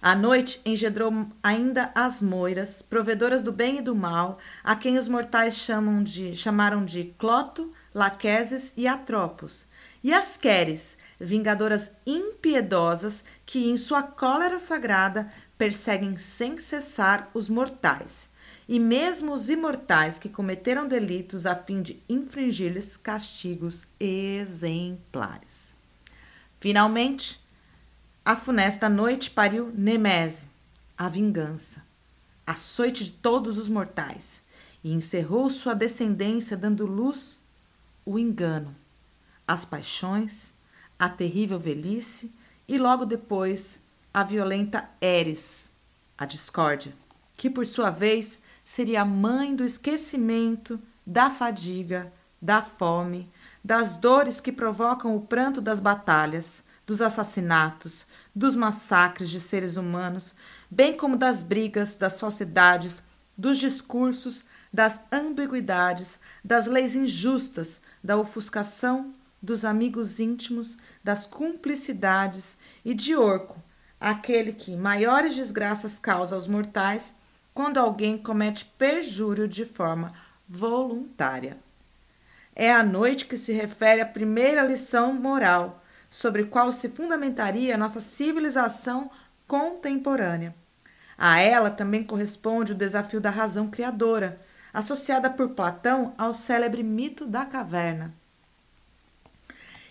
A 0.02 0.16
noite 0.16 0.60
engendrou 0.66 1.28
ainda 1.44 1.92
as 1.94 2.20
moiras, 2.20 2.82
provedoras 2.82 3.44
do 3.44 3.52
bem 3.52 3.78
e 3.78 3.82
do 3.82 3.94
mal, 3.94 4.40
a 4.64 4.76
quem 4.76 4.98
os 4.98 5.08
mortais 5.08 5.58
chamam 5.58 6.02
de, 6.02 6.36
chamaram 6.36 6.84
de 6.84 7.14
Cloto, 7.20 7.72
Laqueses 7.94 8.74
e 8.76 8.88
Atropos, 8.88 9.68
e 10.04 10.14
as 10.14 10.38
Queres, 10.38 10.98
vingadoras 11.20 11.92
impiedosas 12.06 13.24
que, 13.46 13.70
em 13.70 13.76
sua 13.76 14.04
cólera 14.04 14.60
sagrada, 14.60 15.32
perseguem 15.58 16.16
sem 16.16 16.58
cessar 16.58 17.30
os 17.34 17.50
mortais, 17.50 18.30
e 18.68 18.80
mesmo 18.80 19.34
os 19.34 19.50
imortais 19.50 20.18
que 20.18 20.30
cometeram 20.30 20.88
delitos 20.88 21.46
a 21.46 21.56
fim 21.56 21.82
de 21.82 22.02
infringir-lhes 22.08 22.96
castigos 22.96 23.86
exemplares. 24.00 25.74
Finalmente, 26.60 27.44
a 28.24 28.36
funesta 28.36 28.88
noite 28.88 29.32
pariu 29.32 29.72
Nemese, 29.74 30.48
a 30.98 31.10
vingança, 31.10 31.84
açoite 32.46 33.04
de 33.06 33.12
todos 33.12 33.58
os 33.58 33.68
mortais, 33.68 34.44
e 34.84 34.94
encerrou 34.94 35.50
sua 35.50 35.74
descendência 35.74 36.56
dando 36.56 36.86
luz 36.86 37.38
o 38.06 38.18
engano, 38.18 38.74
as 39.50 39.66
paixões, 39.66 40.54
a 41.00 41.10
terrível 41.10 41.60
velhice 41.60 42.32
e 42.68 42.78
logo 42.78 43.04
depois 43.04 43.80
a 44.14 44.24
violenta 44.24 44.88
Eris, 45.02 45.72
a 46.16 46.24
discórdia, 46.24 46.94
que 47.36 47.50
por 47.50 47.66
sua 47.66 47.90
vez 47.90 48.40
seria 48.64 49.02
a 49.02 49.06
mãe 49.06 49.56
do 49.56 49.66
esquecimento, 49.66 50.80
da 51.04 51.32
fadiga, 51.32 52.14
da 52.40 52.62
fome, 52.62 53.28
das 53.64 53.96
dores 53.96 54.40
que 54.40 54.52
provocam 54.52 55.16
o 55.16 55.22
pranto 55.22 55.60
das 55.60 55.82
batalhas, 55.82 56.64
dos 56.86 57.02
assassinatos, 57.02 58.06
dos 58.36 58.56
massacres 58.56 59.32
de 59.32 59.40
seres 59.40 59.78
humanos, 59.78 60.36
bem 60.70 60.96
como 60.96 61.18
das 61.18 61.42
brigas, 61.42 61.96
das 61.96 62.20
falsidades, 62.20 63.02
dos 63.36 63.58
discursos, 63.58 64.46
das 64.72 65.00
ambiguidades, 65.12 66.20
das 66.46 66.68
leis 66.68 66.96
injustas, 66.96 67.82
da 68.04 68.16
ofuscação, 68.16 69.16
dos 69.42 69.64
amigos 69.64 70.20
íntimos, 70.20 70.78
das 71.04 71.26
cumplicidades 71.26 72.58
e 72.84 72.94
de 72.94 73.16
Orco, 73.16 73.62
aquele 74.00 74.54
que 74.54 74.76
maiores 74.76 75.36
desgraças 75.36 75.98
causa 75.98 76.36
aos 76.36 76.48
mortais 76.48 77.14
quando 77.54 77.78
alguém 77.78 78.18
comete 78.18 78.66
perjúrio 78.78 79.48
de 79.48 79.66
forma 79.66 80.14
voluntária. 80.48 81.58
É 82.56 82.72
a 82.74 82.84
noite 82.84 83.26
que 83.26 83.38
se 83.38 83.54
refere 83.54 84.02
à 84.02 84.06
primeira 84.06 84.62
lição 84.64 85.14
moral, 85.14 85.84
sobre 86.10 86.46
qual 86.46 86.72
se 86.72 86.90
fundamentaria 86.90 87.76
a 87.76 87.78
nossa 87.78 88.02
civilização 88.02 89.10
contemporânea. 89.48 90.56
A 91.18 91.40
ela 91.40 91.70
também 91.70 92.04
corresponde 92.04 92.72
o 92.72 92.76
desafio 92.76 93.22
da 93.22 93.30
razão 93.30 93.70
criadora, 93.70 94.40
associada 94.74 95.30
por 95.30 95.50
Platão 95.50 96.14
ao 96.18 96.34
célebre 96.34 96.82
mito 96.84 97.26
da 97.26 97.46
caverna. 97.46 98.14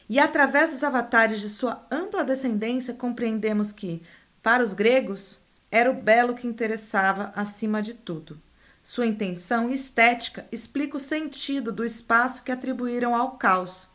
E 0.09 0.18
através 0.18 0.73
dos 0.73 0.83
avatares 0.83 1.40
de 1.40 1.51
sua 1.51 1.87
ampla 1.90 2.25
descendência, 2.25 2.94
compreendemos 2.94 3.73
que, 3.73 4.03
para 4.42 4.62
os 4.62 4.73
gregos, 4.73 5.40
era 5.71 5.90
o 5.90 5.94
belo 5.94 6.35
que 6.35 6.47
interessava 6.47 7.33
acima 7.37 7.83
de 7.83 7.92
tudo. 7.92 8.40
Sua 8.83 9.07
intenção 9.07 9.68
estética 9.68 10.47
explica 10.51 10.97
o 10.97 11.01
sentido 11.01 11.71
do 11.71 11.85
espaço 11.85 12.42
que 12.42 12.51
atribuíram 12.51 13.14
ao 13.14 13.33
caos, 13.33 13.87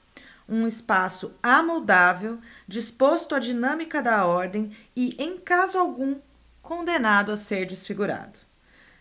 um 0.47 0.67
espaço 0.67 1.33
amoldável, 1.41 2.37
disposto 2.67 3.33
à 3.33 3.39
dinâmica 3.39 4.01
da 4.01 4.25
ordem 4.25 4.71
e, 4.95 5.15
em 5.17 5.37
caso 5.37 5.79
algum, 5.79 6.19
condenado 6.61 7.31
a 7.31 7.37
ser 7.37 7.65
desfigurado. 7.65 8.37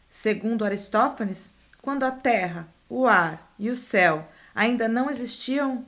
Segundo 0.09 0.65
Aristófanes, 0.65 1.53
quando 1.83 2.05
a 2.05 2.11
terra, 2.11 2.69
o 2.89 3.07
ar 3.07 3.53
e 3.59 3.69
o 3.69 3.77
céu 3.77 4.27
ainda 4.55 4.89
não 4.89 5.11
existiam, 5.11 5.85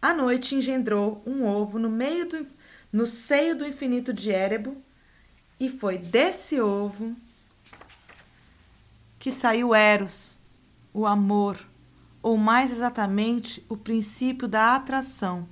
a 0.00 0.14
noite 0.14 0.54
engendrou 0.54 1.22
um 1.26 1.46
ovo 1.46 1.78
no 1.78 1.90
meio 1.90 2.28
do, 2.28 2.46
no 2.92 3.06
seio 3.06 3.56
do 3.56 3.66
infinito 3.66 4.12
de 4.12 4.32
Érebo, 4.32 4.76
e 5.58 5.68
foi 5.68 5.98
desse 5.98 6.60
ovo 6.60 7.14
que 9.18 9.30
saiu 9.30 9.74
Eros, 9.74 10.38
o 10.94 11.06
amor, 11.06 11.60
ou 12.22 12.38
mais 12.38 12.70
exatamente, 12.70 13.64
o 13.68 13.76
princípio 13.76 14.48
da 14.48 14.74
atração, 14.74 15.46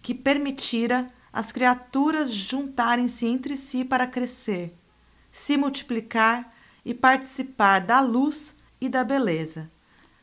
que 0.00 0.14
permitira 0.14 1.08
as 1.32 1.50
criaturas 1.50 2.30
juntarem-se 2.30 3.26
entre 3.26 3.56
si 3.56 3.84
para 3.84 4.06
crescer, 4.06 4.72
se 5.32 5.56
multiplicar 5.56 6.54
e 6.84 6.94
participar 6.94 7.80
da 7.80 8.00
luz 8.00 8.54
e 8.80 8.88
da 8.88 9.02
beleza. 9.02 9.68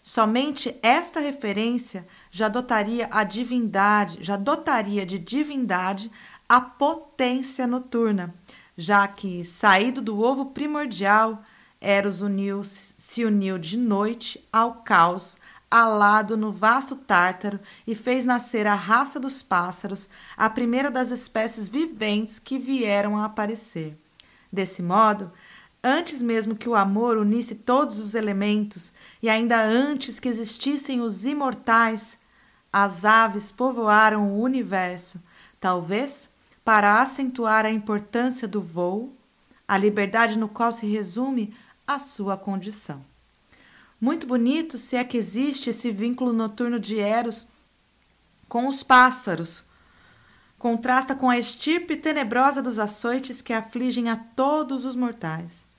Somente 0.03 0.75
esta 0.81 1.19
referência 1.19 2.07
já 2.31 2.47
dotaria 2.47 3.07
a 3.11 3.23
divindade, 3.23 4.17
já 4.21 4.35
dotaria 4.35 5.05
de 5.05 5.19
divindade 5.19 6.11
a 6.49 6.59
potência 6.59 7.67
noturna, 7.67 8.33
já 8.75 9.07
que, 9.07 9.43
saído 9.43 10.01
do 10.01 10.19
ovo 10.19 10.47
primordial, 10.47 11.39
Eros 11.79 12.21
uniu, 12.21 12.61
se 12.63 13.25
uniu 13.25 13.57
de 13.57 13.77
noite 13.77 14.47
ao 14.51 14.75
caos, 14.83 15.37
alado 15.69 16.35
no 16.35 16.51
vasto 16.51 16.95
Tártaro, 16.95 17.59
e 17.87 17.95
fez 17.95 18.25
nascer 18.25 18.67
a 18.67 18.75
raça 18.75 19.19
dos 19.19 19.41
pássaros, 19.41 20.09
a 20.35 20.49
primeira 20.49 20.91
das 20.91 21.11
espécies 21.11 21.67
viventes 21.67 22.37
que 22.37 22.57
vieram 22.57 23.17
a 23.17 23.25
aparecer. 23.25 23.97
Desse 24.51 24.83
modo, 24.83 25.31
antes 25.83 26.21
mesmo 26.21 26.55
que 26.55 26.69
o 26.69 26.75
amor 26.75 27.17
unisse 27.17 27.55
todos 27.55 27.99
os 27.99 28.13
elementos, 28.13 28.93
e 29.21 29.29
ainda 29.29 29.63
antes 29.63 30.19
que 30.19 30.29
existissem 30.29 31.01
os 31.01 31.25
imortais, 31.25 32.19
as 32.71 33.03
aves 33.03 33.51
povoaram 33.51 34.31
o 34.31 34.41
universo, 34.41 35.21
talvez 35.59 36.29
para 36.63 37.01
acentuar 37.01 37.65
a 37.65 37.71
importância 37.71 38.47
do 38.47 38.61
voo, 38.61 39.15
a 39.67 39.77
liberdade 39.77 40.37
no 40.37 40.47
qual 40.47 40.71
se 40.71 40.85
resume 40.85 41.55
a 41.87 41.99
sua 41.99 42.37
condição. 42.37 43.03
Muito 43.99 44.25
bonito 44.25 44.77
se 44.77 44.95
é 44.95 45.03
que 45.03 45.17
existe 45.17 45.69
esse 45.69 45.91
vínculo 45.91 46.33
noturno 46.33 46.79
de 46.79 46.99
Eros 46.99 47.47
com 48.47 48.67
os 48.67 48.83
pássaros, 48.83 49.63
contrasta 50.57 51.15
com 51.15 51.29
a 51.29 51.37
estirpe 51.37 51.95
tenebrosa 51.95 52.61
dos 52.61 52.77
açoites 52.77 53.41
que 53.41 53.53
afligem 53.53 54.09
a 54.09 54.15
todos 54.15 54.85
os 54.85 54.95
mortais. 54.95 55.70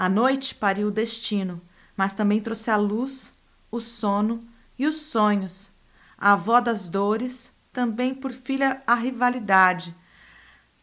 A 0.00 0.08
noite 0.08 0.54
pariu 0.54 0.86
o 0.86 0.92
destino, 0.92 1.60
mas 1.96 2.14
também 2.14 2.40
trouxe 2.40 2.70
a 2.70 2.76
luz, 2.76 3.34
o 3.68 3.80
sono 3.80 4.38
e 4.78 4.86
os 4.86 4.94
sonhos. 4.94 5.72
A 6.16 6.34
avó 6.34 6.60
das 6.60 6.88
dores, 6.88 7.50
também 7.72 8.14
por 8.14 8.30
filha 8.30 8.80
a 8.86 8.94
rivalidade. 8.94 9.92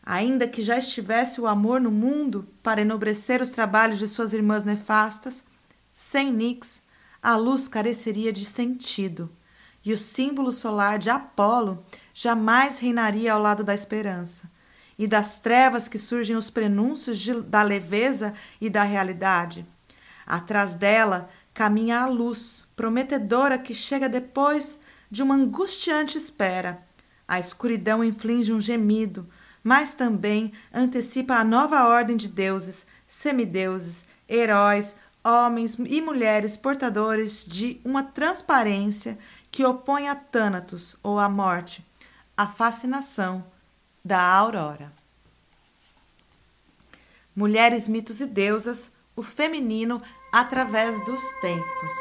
Ainda 0.06 0.50
que 0.50 0.62
já 0.62 0.78
estivesse 0.78 1.40
o 1.40 1.48
amor 1.48 1.80
no 1.80 1.92
mundo 1.92 2.46
para 2.62 2.82
enobrecer 2.82 3.42
os 3.42 3.52
trabalhos 3.52 4.00
de 4.00 4.10
suas 4.10 4.34
irmãs 4.34 4.66
nefastas, 4.66 5.46
sem 5.94 6.30
Nix, 6.30 6.82
a 7.24 7.38
luz 7.38 7.70
careceria 7.70 8.34
de 8.34 8.44
sentido, 8.44 9.32
e 9.82 9.94
o 9.94 9.98
símbolo 9.98 10.52
solar 10.52 11.00
de 11.00 11.10
Apolo 11.10 11.86
jamais 12.14 12.80
reinaria 12.80 13.32
ao 13.32 13.42
lado 13.42 13.64
da 13.64 13.74
esperança 13.74 14.54
e 14.98 15.08
das 15.08 15.40
trevas 15.40 15.88
que 15.88 15.98
surgem 15.98 16.36
os 16.36 16.50
prenúncios 16.50 17.20
de, 17.20 17.42
da 17.42 17.62
leveza 17.62 18.34
e 18.60 18.70
da 18.70 18.84
realidade. 18.84 19.66
Atrás 20.26 20.74
dela 20.74 21.30
caminha 21.54 22.00
a 22.00 22.06
luz, 22.06 22.68
prometedora 22.76 23.58
que 23.58 23.74
chega 23.74 24.10
depois 24.10 24.80
de 25.10 25.22
uma 25.22 25.36
angustiante 25.36 26.18
espera. 26.18 26.84
A 27.28 27.40
escuridão 27.40 28.04
inflige 28.04 28.52
um 28.52 28.62
gemido, 28.62 29.28
mas 29.64 29.96
também 29.96 30.54
antecipa 30.74 31.36
a 31.36 31.44
nova 31.44 31.88
ordem 31.88 32.16
de 32.16 32.28
deuses, 32.28 32.86
semideuses, 33.08 34.06
heróis, 34.30 34.96
homens 35.24 35.76
e 35.80 36.02
mulheres 36.02 36.56
portadores 36.56 37.44
de 37.44 37.82
uma 37.84 38.04
transparência 38.04 39.18
que 39.50 39.66
opõe 39.66 40.08
a 40.08 40.16
Thanatos 40.16 40.96
ou 41.02 41.18
a 41.18 41.28
morte, 41.28 41.84
a 42.38 42.48
fascinação 42.48 43.44
da 44.06 44.22
aurora. 44.22 44.92
Mulheres, 47.36 47.90
mitos 47.90 48.22
e 48.22 48.28
deusas, 48.28 48.92
o 49.16 49.24
feminino 49.24 50.00
através 50.32 51.04
dos 51.06 51.22
tempos. 51.42 51.94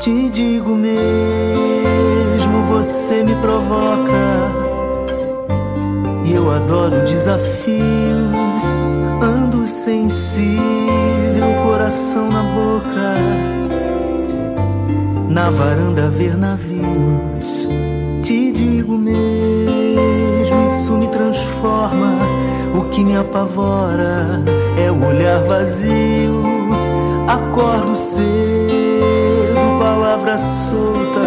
Te 0.00 0.28
digo 0.30 0.74
mesmo, 0.74 2.64
você 2.66 3.22
me 3.22 3.34
provoca. 3.36 4.64
E 6.26 6.32
eu 6.32 6.50
adoro 6.50 7.02
desafios, 7.04 8.23
ando 8.23 8.23
sensível, 9.84 10.48
coração 11.62 12.30
na 12.30 12.42
boca. 12.42 13.14
Na 15.28 15.50
varanda 15.50 16.08
ver 16.08 16.38
navios, 16.38 17.68
te 18.22 18.50
digo 18.50 18.96
mesmo, 18.96 20.66
isso 20.68 20.92
me 20.94 21.06
transforma. 21.08 22.14
O 22.74 22.84
que 22.84 23.04
me 23.04 23.14
apavora 23.14 24.42
é 24.82 24.90
o 24.90 25.06
olhar 25.06 25.42
vazio. 25.42 26.42
Acordo 27.28 27.94
cedo, 27.94 29.78
palavra 29.78 30.38
solta. 30.38 31.20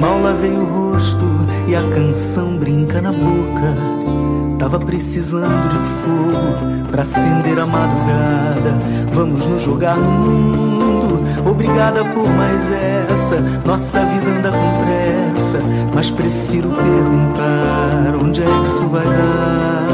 Mal 0.00 0.20
lavei 0.20 0.56
o 0.56 0.64
rosto 0.64 1.26
e 1.68 1.76
a 1.76 1.82
canção 1.94 2.56
brinca 2.56 3.00
na 3.00 3.12
boca. 3.12 4.29
Tava 4.60 4.78
precisando 4.78 5.70
de 5.70 5.78
fogo 6.04 6.90
pra 6.90 7.00
acender 7.00 7.58
a 7.58 7.66
madrugada. 7.66 8.78
Vamos 9.10 9.46
nos 9.46 9.62
jogar 9.62 9.96
no 9.96 10.10
mundo. 10.10 11.24
Obrigada 11.50 12.04
por 12.04 12.28
mais 12.28 12.70
essa. 12.70 13.40
Nossa 13.64 14.04
vida 14.04 14.30
anda 14.30 14.50
com 14.50 14.84
pressa. 14.84 15.62
Mas 15.94 16.10
prefiro 16.10 16.68
perguntar: 16.72 18.14
onde 18.22 18.42
é 18.42 18.44
que 18.44 18.62
isso 18.68 18.86
vai 18.88 19.06
dar? 19.06 19.86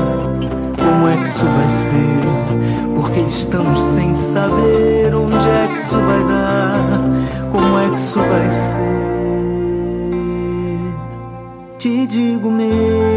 Como 0.85 1.09
é 1.11 1.17
que 1.17 1.29
isso 1.29 1.47
vai 1.47 1.69
ser? 1.69 2.93
Porque 2.97 3.21
estamos 3.21 3.79
sem 3.79 4.12
saber 4.17 5.14
onde 5.14 5.49
é 5.49 5.69
que 5.69 5.79
isso 5.79 5.95
vai 5.95 6.25
dar. 6.25 7.51
Como 7.53 7.79
é 7.79 7.89
que 7.89 8.01
isso 8.01 8.19
vai 8.19 8.51
ser? 8.51 8.97
Te 11.79 12.05
digo 12.07 12.51
mesmo, 12.51 13.16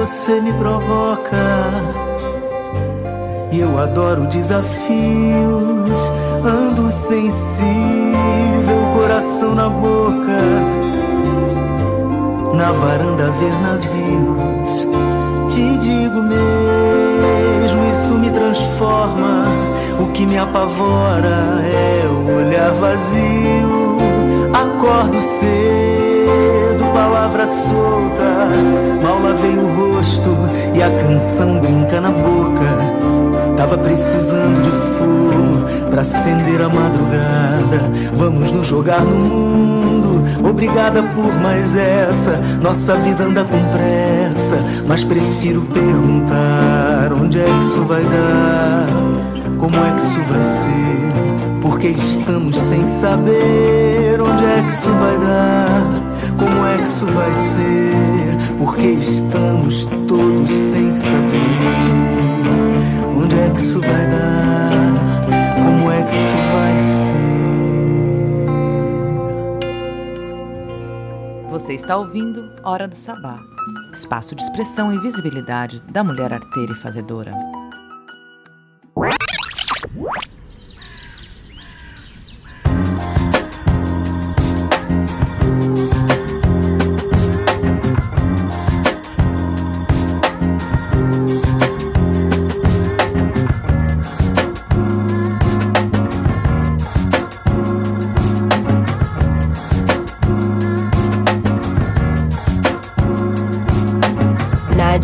você 0.00 0.40
me 0.40 0.50
provoca. 0.54 1.36
E 3.52 3.60
eu 3.60 3.78
adoro 3.78 4.26
desafios. 4.28 6.00
Ando 6.42 6.90
sensível, 6.90 7.68
coração 8.98 9.54
na 9.54 9.68
boca. 9.68 10.40
Na 12.54 12.72
varanda 12.72 13.30
ver 13.32 13.52
navios. 13.60 14.88
Te 15.52 15.76
digo 15.76 16.22
mesmo, 16.22 17.84
isso 17.90 18.14
me 18.14 18.30
transforma. 18.30 19.44
O 20.00 20.06
que 20.12 20.24
me 20.24 20.38
apavora 20.38 21.60
é 21.62 22.06
o 22.08 22.36
olhar 22.36 22.72
vazio. 22.72 23.98
Acordo 24.54 25.20
cedo 25.20 26.59
palavra 27.00 27.46
solta. 27.46 28.48
Mal 29.02 29.22
lavei 29.22 29.56
o 29.56 29.74
rosto 29.74 30.36
e 30.74 30.82
a 30.82 30.90
canção 31.02 31.58
brinca 31.58 31.98
na 31.98 32.10
boca. 32.10 33.56
Tava 33.56 33.78
precisando 33.78 34.62
de 34.62 34.70
fogo 34.98 35.88
pra 35.90 36.02
acender 36.02 36.60
a 36.60 36.68
madrugada. 36.68 37.90
Vamos 38.14 38.52
nos 38.52 38.66
jogar 38.66 39.00
no 39.00 39.16
mundo. 39.16 40.22
Obrigada 40.46 41.02
por 41.02 41.34
mais 41.40 41.74
essa. 41.74 42.38
Nossa 42.60 42.96
vida 42.96 43.24
anda 43.24 43.44
com 43.44 43.62
pressa. 43.70 44.58
Mas 44.86 45.02
prefiro 45.02 45.62
perguntar: 45.72 47.12
onde 47.14 47.40
é 47.40 47.44
que 47.44 47.64
isso 47.64 47.82
vai 47.84 48.02
dar? 48.02 48.86
Como 49.58 49.74
é 49.74 49.90
que 49.92 50.04
isso 50.04 50.20
vai 50.28 50.44
ser? 50.44 51.60
Porque 51.62 51.88
estamos 51.88 52.56
sem 52.56 52.86
saber 52.86 54.20
onde 54.20 54.44
é 54.44 54.62
que 54.62 54.72
isso 54.72 54.90
vai 54.90 55.18
dar. 55.18 56.09
Como 56.40 56.66
é 56.66 56.78
que 56.78 56.84
isso 56.84 57.04
vai 57.04 57.36
ser? 57.36 58.56
Porque 58.56 58.86
estamos 58.92 59.84
todos 60.08 60.50
sem 60.50 60.90
saber 60.90 61.36
onde 63.14 63.38
é 63.38 63.50
que 63.50 63.60
isso 63.60 63.78
vai 63.78 64.06
dar? 64.06 64.94
Como 65.54 65.90
é 65.90 66.02
que 66.02 66.12
isso 66.16 66.38
vai 66.50 66.78
ser? 66.78 67.10
Você 71.50 71.74
está 71.74 71.98
ouvindo 71.98 72.50
Hora 72.64 72.88
do 72.88 72.96
Sabá, 72.96 73.38
espaço 73.92 74.34
de 74.34 74.42
expressão 74.42 74.94
e 74.94 74.98
visibilidade 74.98 75.82
da 75.92 76.02
mulher 76.02 76.32
arteira 76.32 76.72
e 76.72 76.76
fazedora. 76.76 77.34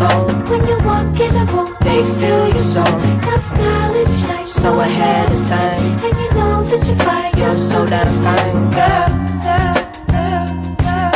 beautiful. 0.00 0.50
When 0.50 0.66
you 0.66 0.78
walk 0.86 1.20
in 1.20 1.32
the 1.34 1.44
room, 1.52 1.76
they 1.80 2.02
feel 2.18 2.48
your 2.48 2.58
soul. 2.58 3.00
Your 3.28 3.38
style 3.38 3.94
is 3.94 4.26
shine 4.26 4.48
so 4.48 4.80
ahead 4.80 5.32
of 5.32 5.48
time, 5.48 5.98
and 6.04 6.18
you 6.18 6.30
know 6.30 6.62
that 6.62 6.86
you're 6.86 6.96
fine. 6.96 7.38
You're 7.38 7.52
so 7.52 7.86
damn 7.86 8.06
fine, 8.24 8.70
girl. 8.76 9.08
girl, 9.44 9.74
girl, 10.12 10.40
girl 10.78 11.06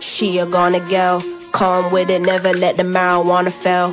she 0.00 0.38
a 0.38 0.46
gonna 0.46 0.80
go, 0.80 1.20
calm 1.52 1.92
with 1.92 2.08
it, 2.10 2.22
never 2.22 2.52
let 2.52 2.76
the 2.76 2.82
marijuana 2.82 3.52
fail. 3.52 3.92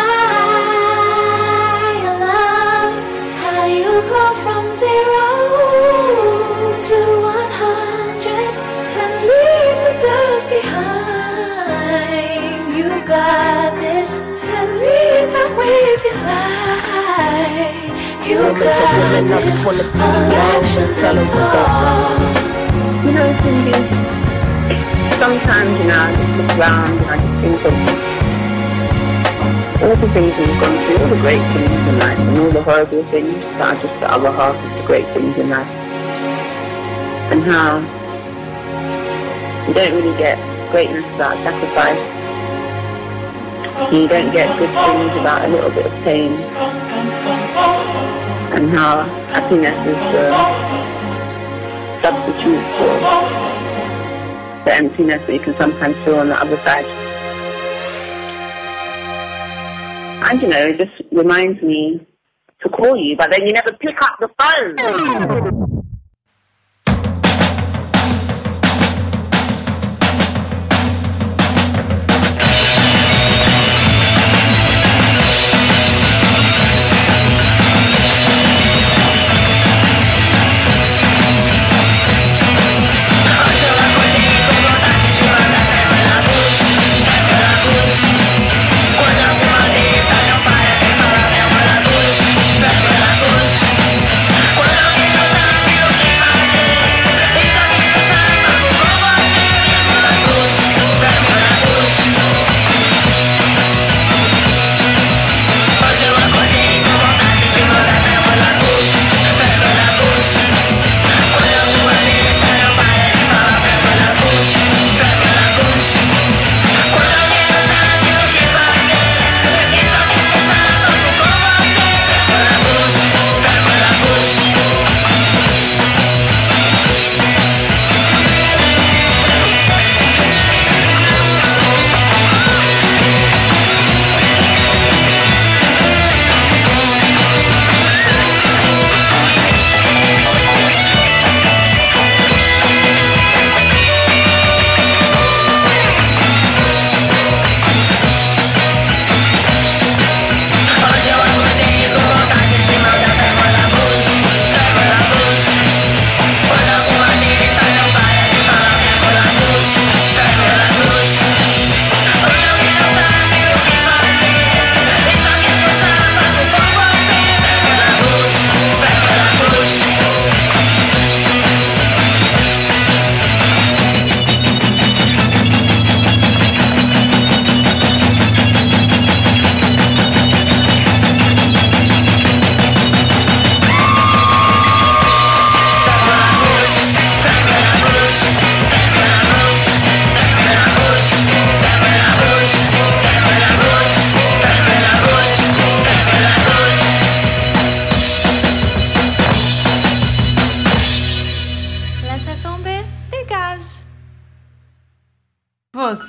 Zero 4.75 5.27
to 6.87 6.99
one 7.21 7.51
hundred 7.51 8.53
and 9.01 9.13
leave 9.29 9.79
the 9.85 9.93
dust 10.01 10.49
behind. 10.49 12.41
You've 12.75 13.05
got 13.05 13.75
this 13.79 14.09
and 14.21 14.67
lead 14.79 15.27
them 15.35 15.49
with 15.57 16.03
your 16.07 16.19
light. 16.29 17.89
You 18.25 18.37
Woman 18.37 18.55
to 18.55 18.63
got 18.63 18.95
woman, 18.97 19.25
I 19.33 19.39
this. 19.39 19.49
just 19.49 19.61
wanna 19.65 19.83
see 19.83 19.99
you 19.99 20.05
all 20.05 20.25
glow. 20.29 20.55
action 20.55 20.87
Tell 20.95 21.17
us 21.19 21.31
what's 21.33 21.53
up. 21.53 21.69
You 23.05 23.11
know, 23.11 23.27
Cindy, 23.43 23.75
sometimes, 25.19 25.71
you 25.79 25.85
know, 25.89 25.99
I 25.99 26.09
just 26.15 26.31
look 26.37 26.51
around 26.57 26.87
and 26.97 27.05
I 27.05 27.17
just 27.17 27.35
think 27.43 27.65
of 27.65 27.75
all 29.81 29.95
the 29.95 30.09
things 30.13 30.31
we've 30.37 30.59
gone 30.61 30.77
through, 30.85 30.97
all 30.97 31.09
the 31.09 31.21
great 31.21 31.41
things 31.53 31.71
in 31.89 31.97
life, 31.97 32.19
and 32.19 32.37
all 32.37 32.51
the 32.51 32.61
horrible 32.61 33.03
things 33.05 33.33
that 33.57 33.75
are 33.75 33.81
just 33.81 33.99
the 33.99 34.11
other 34.13 34.31
half 34.31 34.55
of 34.55 34.77
the 34.77 34.85
great 34.85 35.07
things 35.11 35.37
in 35.39 35.49
life. 35.49 35.67
And 37.33 37.41
how 37.41 37.79
you 39.67 39.73
don't 39.73 39.93
really 39.93 40.15
get 40.19 40.37
greatness 40.71 41.03
without 41.13 41.35
sacrifice. 41.41 41.97
You 43.91 44.07
don't 44.07 44.31
get 44.31 44.55
good 44.59 44.69
things 44.69 45.13
without 45.17 45.45
a 45.45 45.47
little 45.47 45.71
bit 45.71 45.87
of 45.87 45.93
pain. 46.03 46.33
And 48.53 48.69
how 48.69 49.01
happiness 49.33 49.77
is 49.87 49.97
the 50.13 50.29
substitute 52.03 52.65
for 52.77 52.93
the 54.63 54.75
emptiness 54.75 55.25
that 55.25 55.33
you 55.33 55.39
can 55.39 55.55
sometimes 55.55 55.95
feel 56.05 56.19
on 56.19 56.29
the 56.29 56.39
other 56.39 56.57
side. 56.57 57.10
And 60.31 60.41
you 60.41 60.47
know, 60.47 60.65
it 60.65 60.79
just 60.79 60.93
reminds 61.11 61.61
me 61.61 62.07
to 62.63 62.69
call 62.69 62.95
you, 62.95 63.17
but 63.17 63.31
then 63.31 63.41
you 63.45 63.51
never 63.51 63.73
pick 63.73 64.01
up 64.01 64.17
the 64.17 64.29
phone. 64.39 65.80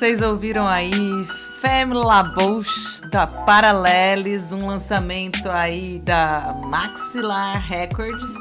Vocês 0.03 0.21
ouviram 0.21 0.67
aí 0.67 0.91
Femme 1.61 1.95
La 1.95 2.25
Bouche 2.25 3.01
da 3.07 3.25
Paraleles, 3.25 4.51
um 4.51 4.67
lançamento 4.67 5.49
aí 5.49 6.01
da 6.01 6.57
Maxillar 6.65 7.65
Records. 7.65 8.35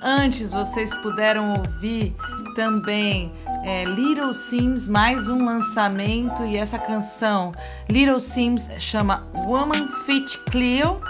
Antes 0.00 0.52
vocês 0.52 0.94
puderam 1.02 1.58
ouvir 1.58 2.14
também 2.54 3.32
é, 3.64 3.82
Little 3.84 4.32
Sims, 4.32 4.86
mais 4.86 5.28
um 5.28 5.44
lançamento 5.44 6.44
e 6.44 6.56
essa 6.56 6.78
canção 6.78 7.50
Little 7.88 8.20
Sims 8.20 8.70
chama 8.78 9.26
Woman 9.38 9.88
Fit 10.06 10.38
Cleo 10.52 11.00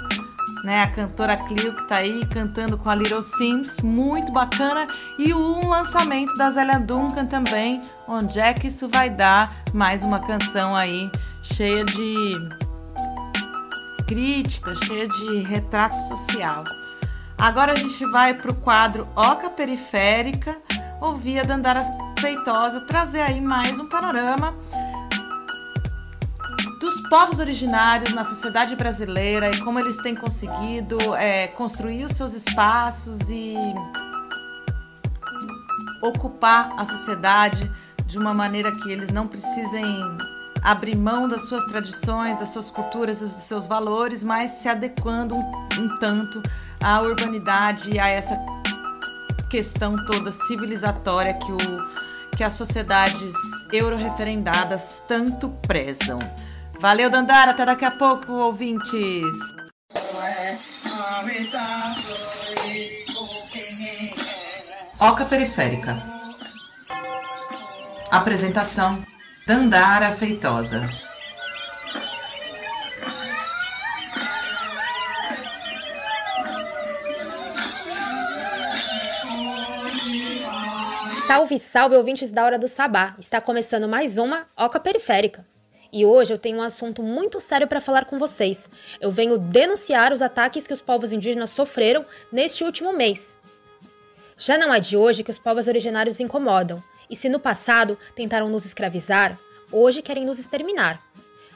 né? 0.65 0.83
A 0.83 0.89
cantora 0.89 1.37
Clio 1.37 1.75
que 1.75 1.87
tá 1.89 1.97
aí 1.97 2.27
cantando 2.27 2.77
com 2.77 2.89
a 2.89 2.95
Little 2.95 3.23
Sims, 3.23 3.81
muito 3.81 4.33
bacana. 4.33 4.87
E 5.19 5.33
um 5.33 5.69
lançamento 5.69 6.35
da 6.35 6.51
Zélia 6.51 6.79
Duncan 6.79 7.27
também, 7.27 7.81
onde 8.07 8.39
é 8.41 8.53
que 8.53 8.69
isso 8.69 8.89
vai 8.89 9.11
dar? 9.11 9.63
Mais 9.73 10.03
uma 10.03 10.21
canção 10.21 10.75
aí 10.75 11.11
cheia 11.43 11.85
de 11.85 12.49
crítica, 14.07 14.75
cheia 14.85 15.07
de 15.07 15.41
retrato 15.41 15.97
social. 16.09 16.65
Agora 17.37 17.73
a 17.73 17.77
gente 17.77 18.05
vai 18.07 18.35
pro 18.35 18.55
quadro 18.55 19.07
Oca 19.15 19.49
Periférica, 19.51 20.57
ouvir 21.01 21.41
a 21.41 21.43
Dandara 21.43 21.83
Feitosa 22.19 22.81
trazer 22.81 23.21
aí 23.21 23.41
mais 23.41 23.79
um 23.79 23.87
panorama 23.87 24.53
povos 27.09 27.39
originários 27.39 28.13
na 28.13 28.25
sociedade 28.25 28.77
brasileira 28.77 29.51
e 29.51 29.61
como 29.61 29.79
eles 29.79 29.97
têm 29.99 30.15
conseguido 30.15 30.99
é, 31.17 31.49
construir 31.49 32.05
os 32.05 32.13
seus 32.13 32.35
espaços 32.35 33.31
e 33.31 33.55
ocupar 36.03 36.75
a 36.77 36.85
sociedade 36.85 37.71
de 38.05 38.19
uma 38.19 38.33
maneira 38.33 38.73
que 38.73 38.91
eles 38.91 39.11
não 39.11 39.27
precisem 39.27 39.85
abrir 40.63 40.97
mão 40.97 41.29
das 41.29 41.49
suas 41.49 41.65
tradições, 41.67 42.39
das 42.39 42.51
suas 42.51 42.71
culturas, 42.71 43.21
dos 43.21 43.33
seus 43.33 43.67
valores, 43.67 44.23
mas 44.23 44.51
se 44.53 44.69
adequando 44.69 45.35
um, 45.37 45.69
um 45.79 45.99
tanto 45.99 46.43
à 46.83 47.01
urbanidade 47.01 47.91
e 47.91 47.99
a 47.99 48.09
essa 48.09 48.39
questão 49.51 49.97
toda 50.07 50.31
civilizatória 50.31 51.35
que, 51.35 51.51
o, 51.53 51.59
que 52.37 52.45
as 52.45 52.55
sociedades 52.55 53.35
euro-referendadas 53.73 55.03
tanto 55.07 55.49
prezam. 55.67 56.19
Valeu, 56.81 57.11
Dandara, 57.11 57.51
até 57.51 57.64
daqui 57.64 57.85
a 57.85 57.91
pouco, 57.91 58.33
ouvintes! 58.33 59.26
Oca 65.01 65.24
Periférica 65.24 65.97
Apresentação 68.11 69.05
Dandara 69.47 70.16
Feitosa 70.16 70.89
Salve, 81.26 81.59
salve, 81.59 81.97
ouvintes 81.97 82.31
da 82.31 82.45
Hora 82.45 82.59
do 82.59 82.68
Sabá! 82.68 83.14
Está 83.18 83.41
começando 83.41 83.89
mais 83.89 84.16
uma 84.16 84.47
Oca 84.57 84.81
Periférica. 84.81 85.45
E 85.91 86.05
hoje 86.05 86.34
eu 86.34 86.39
tenho 86.39 86.59
um 86.59 86.62
assunto 86.62 87.03
muito 87.03 87.41
sério 87.41 87.66
para 87.66 87.80
falar 87.80 88.05
com 88.05 88.18
vocês. 88.18 88.68
Eu 89.01 89.11
venho 89.11 89.39
denunciar 89.39 90.12
os 90.12 90.20
ataques 90.20 90.66
que 90.66 90.72
os 90.72 90.82
povos 90.82 91.12
indígenas 91.12 91.51
sofreram 91.51 92.05
neste 92.30 92.62
último 92.62 92.93
mês. 92.93 93.36
Já 94.36 94.59
não 94.59 94.72
é 94.72 94.78
de 94.78 94.97
hoje 94.97 95.24
que 95.24 95.30
os 95.30 95.39
povos 95.39 95.66
originários 95.66 96.20
incomodam, 96.20 96.82
e 97.09 97.16
se 97.16 97.28
no 97.28 97.41
passado 97.41 97.99
tentaram 98.14 98.51
nos 98.51 98.66
escravizar, 98.66 99.36
hoje 99.72 100.03
querem 100.03 100.26
nos 100.26 100.39
exterminar. 100.39 101.01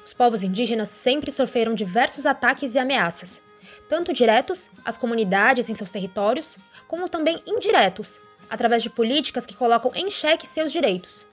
Os 0.04 0.14
povos 0.14 0.42
indígenas 0.42 0.88
sempre 0.88 1.30
sofreram 1.30 1.74
diversos 1.74 2.24
ataques 2.24 2.74
e 2.74 2.78
ameaças, 2.78 3.40
tanto 3.88 4.14
diretos 4.14 4.66
às 4.84 4.96
comunidades 4.96 5.68
em 5.68 5.74
seus 5.74 5.90
territórios, 5.90 6.56
como 6.88 7.08
também 7.08 7.38
indiretos 7.46 8.18
através 8.48 8.82
de 8.82 8.90
políticas 8.90 9.46
que 9.46 9.54
colocam 9.54 9.92
em 9.94 10.10
xeque 10.10 10.46
seus 10.46 10.72
direitos. 10.72 11.24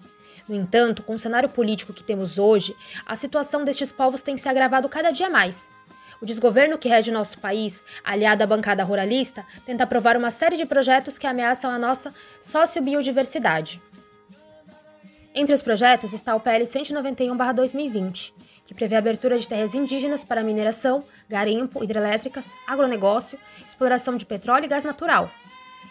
No 0.50 0.56
entanto, 0.56 1.04
com 1.04 1.14
o 1.14 1.20
cenário 1.20 1.48
político 1.48 1.94
que 1.94 2.04
temos 2.04 2.40
hoje, 2.40 2.76
a 3.06 3.16
situação 3.16 3.64
destes 3.64 3.92
povos 3.92 4.24
tem 4.24 4.36
se 4.36 4.50
agravado 4.50 4.90
cada 4.90 5.12
dia 5.12 5.30
mais. 5.30 5.70
O 6.20 6.26
desgoverno 6.26 6.78
que 6.78 6.90
rege 6.90 7.12
nosso 7.12 7.40
país, 7.40 7.86
aliado 8.04 8.44
à 8.44 8.48
bancada 8.48 8.84
ruralista, 8.84 9.46
tenta 9.64 9.84
aprovar 9.84 10.18
uma 10.18 10.32
série 10.32 10.58
de 10.58 10.66
projetos 10.66 11.20
que 11.20 11.28
ameaçam 11.28 11.70
a 11.70 11.78
nossa 11.78 12.10
sociobiodiversidade. 12.42 13.80
Entre 15.36 15.54
os 15.54 15.62
projetos 15.62 16.14
está 16.14 16.36
o 16.36 16.40
PL 16.40 16.66
191-2020, 16.66 18.34
que 18.66 18.74
prevê 18.74 18.96
a 18.96 19.00
abertura 19.00 19.38
de 19.38 19.48
terras 19.48 19.76
indígenas 19.76 20.24
para 20.24 20.44
mineração, 20.44 21.04
garimpo, 21.30 21.84
hidrelétricas, 21.84 22.46
agronegócio, 22.68 23.40
exploração 23.66 24.18
de 24.18 24.26
petróleo 24.26 24.66
e 24.66 24.68
gás 24.68 24.84
natural, 24.84 25.32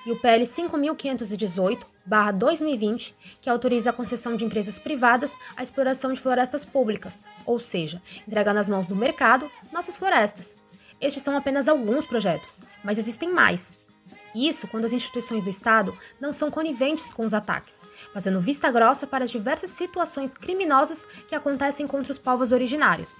e 0.08 0.12
o 0.12 0.16
PL 0.16 0.44
5518/2020, 0.46 3.14
que 3.42 3.50
autoriza 3.50 3.90
a 3.90 3.92
concessão 3.92 4.36
de 4.36 4.44
empresas 4.44 4.78
privadas 4.78 5.34
à 5.54 5.62
exploração 5.62 6.14
de 6.14 6.20
florestas 6.20 6.64
públicas, 6.64 7.26
ou 7.44 7.60
seja, 7.60 8.00
entregar 8.26 8.54
nas 8.54 8.70
mãos 8.70 8.86
do 8.86 8.96
mercado 8.96 9.50
nossas 9.70 9.96
florestas. 9.96 10.54
Estes 10.98 11.22
são 11.22 11.36
apenas 11.36 11.68
alguns 11.68 12.06
projetos, 12.06 12.58
mas 12.82 12.96
existem 12.96 13.30
mais. 13.30 13.86
Isso 14.34 14.66
quando 14.66 14.86
as 14.86 14.94
instituições 14.94 15.44
do 15.44 15.50
Estado 15.50 15.94
não 16.18 16.32
são 16.32 16.50
coniventes 16.50 17.12
com 17.12 17.26
os 17.26 17.34
ataques, 17.34 17.82
fazendo 18.14 18.40
vista 18.40 18.70
grossa 18.70 19.06
para 19.06 19.24
as 19.24 19.30
diversas 19.30 19.72
situações 19.72 20.32
criminosas 20.32 21.04
que 21.28 21.34
acontecem 21.34 21.86
contra 21.86 22.12
os 22.12 22.18
povos 22.18 22.50
originários. 22.50 23.14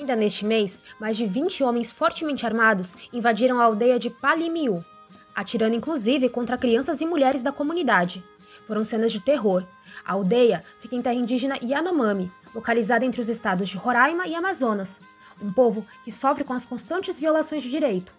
Ainda 0.00 0.16
neste 0.16 0.46
mês, 0.46 0.80
mais 0.98 1.14
de 1.14 1.26
20 1.26 1.62
homens 1.62 1.92
fortemente 1.92 2.46
armados 2.46 2.94
invadiram 3.12 3.60
a 3.60 3.64
aldeia 3.64 3.98
de 3.98 4.08
Palimiu, 4.08 4.82
atirando 5.34 5.76
inclusive 5.76 6.30
contra 6.30 6.56
crianças 6.56 7.02
e 7.02 7.06
mulheres 7.06 7.42
da 7.42 7.52
comunidade. 7.52 8.24
Foram 8.66 8.82
cenas 8.82 9.12
de 9.12 9.20
terror. 9.20 9.62
A 10.02 10.14
aldeia 10.14 10.64
fica 10.80 10.96
em 10.96 11.02
terra 11.02 11.16
indígena 11.16 11.58
Yanomami, 11.62 12.32
localizada 12.54 13.04
entre 13.04 13.20
os 13.20 13.28
estados 13.28 13.68
de 13.68 13.76
Roraima 13.76 14.26
e 14.26 14.34
Amazonas, 14.34 14.98
um 15.42 15.52
povo 15.52 15.86
que 16.02 16.10
sofre 16.10 16.44
com 16.44 16.54
as 16.54 16.64
constantes 16.64 17.20
violações 17.20 17.62
de 17.62 17.68
direito, 17.68 18.10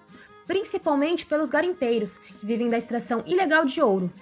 principalmente 0.45 1.25
pelos 1.25 1.49
garimpeiros, 1.49 2.15
que 2.15 2.45
vivem 2.45 2.67
da 2.67 2.77
extração 2.77 3.23
ilegal 3.25 3.65
de 3.65 3.81
ouro. 3.81 4.13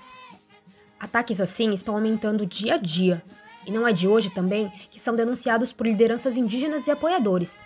Ataques 0.98 1.42
assim 1.42 1.74
estão 1.74 1.96
aumentando 1.96 2.46
dia 2.46 2.76
a 2.76 2.78
dia, 2.78 3.22
e 3.70 3.72
não 3.72 3.88
é 3.88 3.94
de 3.94 4.08
hoje 4.08 4.32
também 4.32 4.68
que 4.90 5.00
são 5.00 5.14
denunciados 5.14 5.72
por 5.72 5.86
lideranças 5.86 6.36
indígenas 6.36 6.88
e 6.88 6.92
apoiadores. 6.92 7.62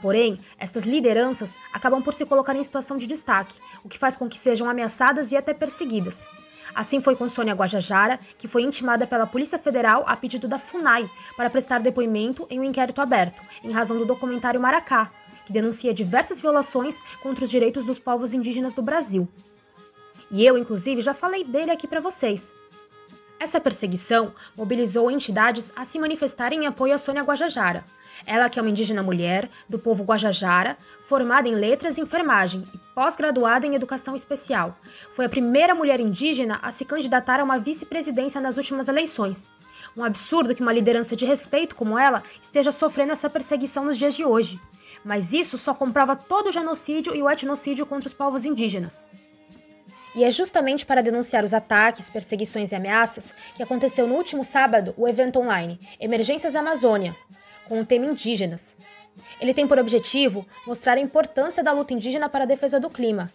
Porém, 0.00 0.38
estas 0.56 0.84
lideranças 0.84 1.56
acabam 1.72 2.00
por 2.00 2.14
se 2.14 2.24
colocar 2.24 2.54
em 2.54 2.62
situação 2.62 2.96
de 2.96 3.08
destaque, 3.08 3.58
o 3.82 3.88
que 3.88 3.98
faz 3.98 4.16
com 4.16 4.28
que 4.28 4.38
sejam 4.38 4.70
ameaçadas 4.70 5.32
e 5.32 5.36
até 5.36 5.52
perseguidas. 5.52 6.24
Assim 6.72 7.02
foi 7.02 7.16
com 7.16 7.28
Sônia 7.28 7.54
Guajajara, 7.54 8.20
que 8.38 8.46
foi 8.46 8.62
intimada 8.62 9.04
pela 9.04 9.26
Polícia 9.26 9.58
Federal 9.58 10.04
a 10.06 10.16
pedido 10.16 10.46
da 10.46 10.60
FUNAI 10.60 11.10
para 11.36 11.50
prestar 11.50 11.80
depoimento 11.80 12.46
em 12.48 12.60
um 12.60 12.64
inquérito 12.64 13.00
aberto, 13.00 13.42
em 13.64 13.72
razão 13.72 13.98
do 13.98 14.06
documentário 14.06 14.60
Maracá, 14.60 15.10
que 15.44 15.52
denuncia 15.52 15.92
diversas 15.92 16.38
violações 16.38 17.00
contra 17.20 17.44
os 17.44 17.50
direitos 17.50 17.84
dos 17.84 17.98
povos 17.98 18.32
indígenas 18.32 18.74
do 18.74 18.82
Brasil. 18.82 19.26
E 20.30 20.46
eu, 20.46 20.56
inclusive, 20.56 21.02
já 21.02 21.14
falei 21.14 21.42
dele 21.42 21.72
aqui 21.72 21.88
para 21.88 22.00
vocês. 22.00 22.52
Essa 23.40 23.60
perseguição 23.60 24.34
mobilizou 24.56 25.10
entidades 25.10 25.70
a 25.76 25.84
se 25.84 25.98
manifestarem 25.98 26.64
em 26.64 26.66
apoio 26.66 26.94
a 26.94 26.98
Sônia 26.98 27.22
Guajajara. 27.22 27.84
Ela 28.26 28.50
que 28.50 28.58
é 28.58 28.62
uma 28.62 28.70
indígena 28.70 29.00
mulher, 29.00 29.48
do 29.68 29.78
povo 29.78 30.02
Guajajara, 30.02 30.76
formada 31.06 31.48
em 31.48 31.54
letras 31.54 31.96
e 31.96 32.00
enfermagem 32.00 32.64
e 32.74 32.78
pós-graduada 32.94 33.64
em 33.64 33.76
educação 33.76 34.16
especial. 34.16 34.76
Foi 35.14 35.24
a 35.24 35.28
primeira 35.28 35.72
mulher 35.72 36.00
indígena 36.00 36.58
a 36.60 36.72
se 36.72 36.84
candidatar 36.84 37.38
a 37.38 37.44
uma 37.44 37.60
vice-presidência 37.60 38.40
nas 38.40 38.56
últimas 38.56 38.88
eleições. 38.88 39.48
Um 39.96 40.04
absurdo 40.04 40.54
que 40.54 40.62
uma 40.62 40.72
liderança 40.72 41.14
de 41.14 41.24
respeito 41.24 41.76
como 41.76 41.96
ela 41.96 42.24
esteja 42.42 42.72
sofrendo 42.72 43.12
essa 43.12 43.30
perseguição 43.30 43.84
nos 43.84 43.96
dias 43.96 44.14
de 44.14 44.24
hoje. 44.24 44.60
Mas 45.04 45.32
isso 45.32 45.56
só 45.56 45.72
comprova 45.72 46.16
todo 46.16 46.48
o 46.48 46.52
genocídio 46.52 47.14
e 47.14 47.22
o 47.22 47.30
etnocídio 47.30 47.86
contra 47.86 48.08
os 48.08 48.14
povos 48.14 48.44
indígenas. 48.44 49.06
E 50.14 50.24
é 50.24 50.30
justamente 50.30 50.86
para 50.86 51.02
denunciar 51.02 51.44
os 51.44 51.52
ataques, 51.52 52.08
perseguições 52.08 52.72
e 52.72 52.74
ameaças 52.74 53.32
que 53.54 53.62
aconteceu 53.62 54.06
no 54.06 54.14
último 54.14 54.44
sábado 54.44 54.94
o 54.96 55.06
evento 55.06 55.38
online 55.38 55.78
Emergências 56.00 56.56
Amazônia, 56.56 57.14
com 57.68 57.80
o 57.80 57.84
tema 57.84 58.06
Indígenas. 58.06 58.74
Ele 59.40 59.54
tem 59.54 59.66
por 59.66 59.78
objetivo 59.78 60.46
mostrar 60.66 60.96
a 60.96 61.00
importância 61.00 61.62
da 61.62 61.72
luta 61.72 61.92
indígena 61.92 62.28
para 62.28 62.44
a 62.44 62.46
defesa 62.46 62.80
do 62.80 62.88
clima, 62.88 63.30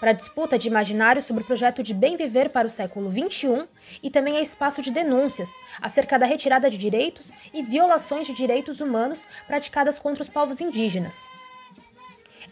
para 0.00 0.10
a 0.10 0.14
disputa 0.14 0.58
de 0.58 0.68
imaginários 0.68 1.24
sobre 1.24 1.42
o 1.42 1.46
projeto 1.46 1.82
de 1.82 1.94
bem 1.94 2.16
viver 2.16 2.50
para 2.50 2.66
o 2.66 2.70
século 2.70 3.10
XXI 3.10 3.68
e 4.02 4.10
também 4.10 4.36
é 4.36 4.42
espaço 4.42 4.82
de 4.82 4.90
denúncias 4.90 5.48
acerca 5.80 6.18
da 6.18 6.26
retirada 6.26 6.70
de 6.70 6.78
direitos 6.78 7.30
e 7.52 7.62
violações 7.62 8.26
de 8.26 8.34
direitos 8.34 8.80
humanos 8.80 9.24
praticadas 9.46 9.98
contra 9.98 10.22
os 10.22 10.28
povos 10.28 10.60
indígenas. 10.60 11.33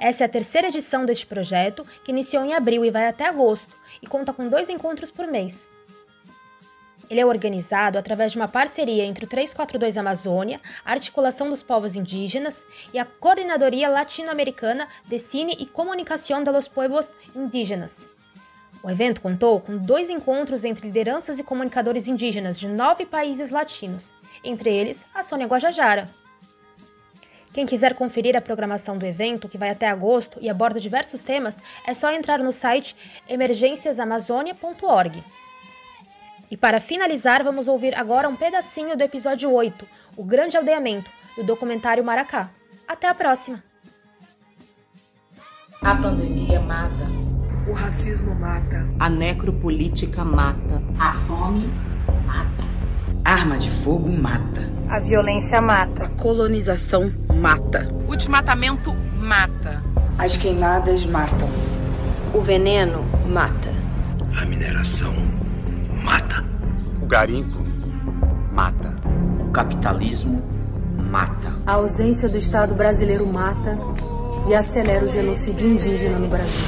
Essa 0.02 0.24
é 0.24 0.26
a 0.26 0.28
terceira 0.28 0.66
edição 0.66 1.06
deste 1.06 1.24
projeto, 1.24 1.84
que 2.02 2.10
iniciou 2.10 2.44
em 2.44 2.54
abril 2.54 2.84
e 2.84 2.90
vai 2.90 3.06
até 3.06 3.28
agosto, 3.28 3.72
e 4.02 4.06
conta 4.08 4.32
com 4.32 4.48
dois 4.48 4.68
encontros 4.68 5.12
por 5.12 5.28
mês. 5.28 5.68
Ele 7.08 7.20
é 7.20 7.24
organizado 7.24 7.96
através 7.96 8.32
de 8.32 8.38
uma 8.38 8.48
parceria 8.48 9.04
entre 9.04 9.26
o 9.26 9.28
342 9.28 9.96
Amazônia, 9.96 10.60
a 10.84 10.90
Articulação 10.90 11.48
dos 11.48 11.62
Povos 11.62 11.94
Indígenas 11.94 12.64
e 12.92 12.98
a 12.98 13.04
Coordenadoria 13.04 13.88
Latino-Americana 13.88 14.88
de 15.06 15.20
Cine 15.20 15.56
e 15.56 15.66
Comunicação 15.66 16.42
de 16.42 16.50
los 16.50 16.66
Pueblos 16.66 17.14
Indígenas. 17.36 18.04
O 18.82 18.90
evento 18.90 19.20
contou 19.20 19.60
com 19.60 19.76
dois 19.76 20.10
encontros 20.10 20.64
entre 20.64 20.88
lideranças 20.88 21.38
e 21.38 21.44
comunicadores 21.44 22.08
indígenas 22.08 22.58
de 22.58 22.66
nove 22.66 23.06
países 23.06 23.50
latinos, 23.50 24.10
entre 24.42 24.68
eles 24.68 25.04
a 25.14 25.22
Sônia 25.22 25.46
Guajajara. 25.46 26.21
Quem 27.52 27.66
quiser 27.66 27.94
conferir 27.94 28.34
a 28.36 28.40
programação 28.40 28.96
do 28.96 29.04
evento, 29.04 29.48
que 29.48 29.58
vai 29.58 29.70
até 29.70 29.88
agosto 29.88 30.38
e 30.40 30.48
aborda 30.48 30.80
diversos 30.80 31.22
temas, 31.22 31.56
é 31.86 31.92
só 31.92 32.10
entrar 32.10 32.38
no 32.38 32.52
site 32.52 32.96
emergênciasamazônia.org. 33.28 35.22
E 36.50 36.56
para 36.56 36.80
finalizar, 36.80 37.44
vamos 37.44 37.68
ouvir 37.68 37.94
agora 37.94 38.28
um 38.28 38.36
pedacinho 38.36 38.96
do 38.96 39.02
episódio 39.02 39.52
8, 39.52 39.86
O 40.16 40.24
Grande 40.24 40.56
Aldeamento, 40.56 41.10
do 41.36 41.44
documentário 41.44 42.04
Maracá. 42.04 42.50
Até 42.88 43.08
a 43.08 43.14
próxima! 43.14 43.62
A 45.82 45.94
pandemia 45.96 46.60
mata. 46.60 47.04
O 47.68 47.72
racismo 47.72 48.34
mata. 48.34 48.88
A 49.00 49.08
necropolítica 49.08 50.24
mata. 50.24 50.82
A 50.98 51.14
fome 51.26 51.68
mata. 52.26 52.71
Arma 53.24 53.56
de 53.56 53.70
fogo 53.70 54.10
mata. 54.10 54.68
A 54.88 54.98
violência 54.98 55.60
mata. 55.62 56.04
A 56.04 56.08
colonização 56.08 57.12
mata. 57.32 57.88
O 58.08 58.16
desmatamento 58.16 58.92
mata. 59.18 59.82
As 60.18 60.36
queimadas 60.36 61.06
matam. 61.06 61.48
O 62.34 62.40
veneno 62.40 63.04
mata. 63.26 63.72
A 64.36 64.44
mineração 64.44 65.14
mata. 66.02 66.44
O 67.00 67.06
garimpo 67.06 67.58
mata. 68.50 68.96
capitalismo 69.52 70.42
mata. 71.10 71.52
A 71.66 71.74
ausência 71.74 72.28
do 72.28 72.38
Estado 72.38 72.74
brasileiro 72.74 73.26
mata 73.26 73.78
e 74.48 74.54
acelera 74.54 75.04
o 75.04 75.08
genocídio 75.08 75.68
indígena 75.68 76.18
no 76.18 76.28
Brasil. 76.28 76.64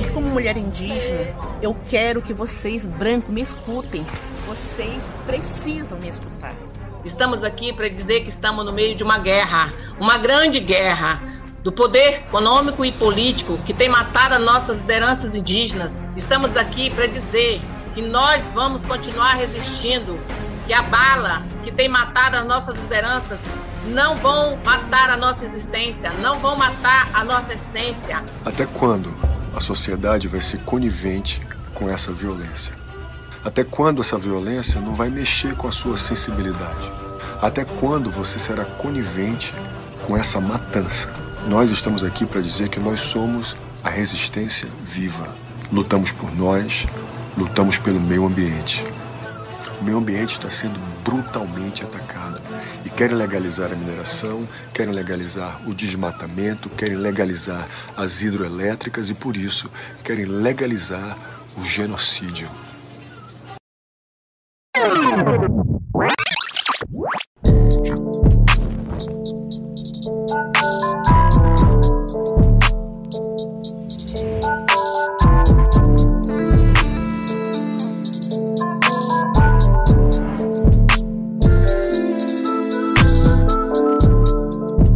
E 0.00 0.10
como 0.10 0.28
mulher 0.28 0.56
indígena, 0.56 1.47
eu 1.60 1.76
quero 1.88 2.22
que 2.22 2.32
vocês, 2.32 2.86
brancos, 2.86 3.30
me 3.30 3.40
escutem. 3.40 4.04
Vocês 4.46 5.12
precisam 5.26 5.98
me 5.98 6.08
escutar. 6.08 6.54
Estamos 7.04 7.42
aqui 7.42 7.72
para 7.72 7.88
dizer 7.88 8.20
que 8.20 8.28
estamos 8.28 8.64
no 8.64 8.72
meio 8.72 8.94
de 8.94 9.02
uma 9.02 9.18
guerra, 9.18 9.72
uma 9.98 10.18
grande 10.18 10.60
guerra 10.60 11.20
do 11.62 11.72
poder 11.72 12.20
econômico 12.20 12.84
e 12.84 12.92
político 12.92 13.58
que 13.64 13.74
tem 13.74 13.88
matado 13.88 14.34
as 14.34 14.40
nossas 14.40 14.78
lideranças 14.78 15.34
indígenas. 15.34 15.94
Estamos 16.16 16.56
aqui 16.56 16.90
para 16.90 17.06
dizer 17.06 17.60
que 17.94 18.02
nós 18.02 18.48
vamos 18.48 18.84
continuar 18.84 19.34
resistindo, 19.34 20.18
que 20.66 20.72
a 20.72 20.82
bala 20.82 21.42
que 21.64 21.72
tem 21.72 21.88
matado 21.88 22.36
as 22.36 22.46
nossas 22.46 22.80
lideranças 22.80 23.40
não 23.86 24.14
vão 24.16 24.56
matar 24.64 25.10
a 25.10 25.16
nossa 25.16 25.44
existência, 25.44 26.10
não 26.20 26.34
vão 26.34 26.56
matar 26.56 27.08
a 27.14 27.24
nossa 27.24 27.54
essência. 27.54 28.22
Até 28.44 28.66
quando 28.66 29.12
a 29.54 29.60
sociedade 29.60 30.28
vai 30.28 30.40
ser 30.40 30.58
conivente 30.58 31.40
com 31.78 31.88
essa 31.88 32.12
violência? 32.12 32.74
Até 33.44 33.62
quando 33.62 34.02
essa 34.02 34.18
violência 34.18 34.80
não 34.80 34.94
vai 34.94 35.08
mexer 35.08 35.54
com 35.54 35.68
a 35.68 35.72
sua 35.72 35.96
sensibilidade? 35.96 36.92
Até 37.40 37.64
quando 37.64 38.10
você 38.10 38.38
será 38.38 38.64
conivente 38.64 39.54
com 40.04 40.16
essa 40.16 40.40
matança? 40.40 41.08
Nós 41.48 41.70
estamos 41.70 42.02
aqui 42.02 42.26
para 42.26 42.40
dizer 42.40 42.68
que 42.68 42.80
nós 42.80 43.00
somos 43.00 43.56
a 43.84 43.88
resistência 43.88 44.68
viva. 44.82 45.28
Lutamos 45.72 46.10
por 46.10 46.34
nós, 46.34 46.84
lutamos 47.36 47.78
pelo 47.78 48.00
meio 48.00 48.26
ambiente. 48.26 48.84
O 49.80 49.84
meio 49.84 49.98
ambiente 49.98 50.32
está 50.32 50.50
sendo 50.50 50.80
brutalmente 51.04 51.84
atacado 51.84 52.40
e 52.84 52.90
querem 52.90 53.16
legalizar 53.16 53.70
a 53.72 53.76
mineração, 53.76 54.46
querem 54.74 54.92
legalizar 54.92 55.60
o 55.64 55.72
desmatamento, 55.72 56.68
querem 56.70 56.96
legalizar 56.96 57.68
as 57.96 58.20
hidroelétricas 58.20 59.08
e 59.08 59.14
por 59.14 59.36
isso 59.36 59.70
querem 60.02 60.24
legalizar 60.24 61.16
o 61.58 61.64
genocídio. 61.64 62.48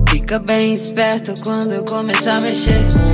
Fica 0.09 0.39
bem 0.39 0.73
esperto 0.73 1.35
quando 1.43 1.73
eu 1.73 1.85
começar 1.85 2.37
a 2.37 2.41
mexer. 2.41 3.12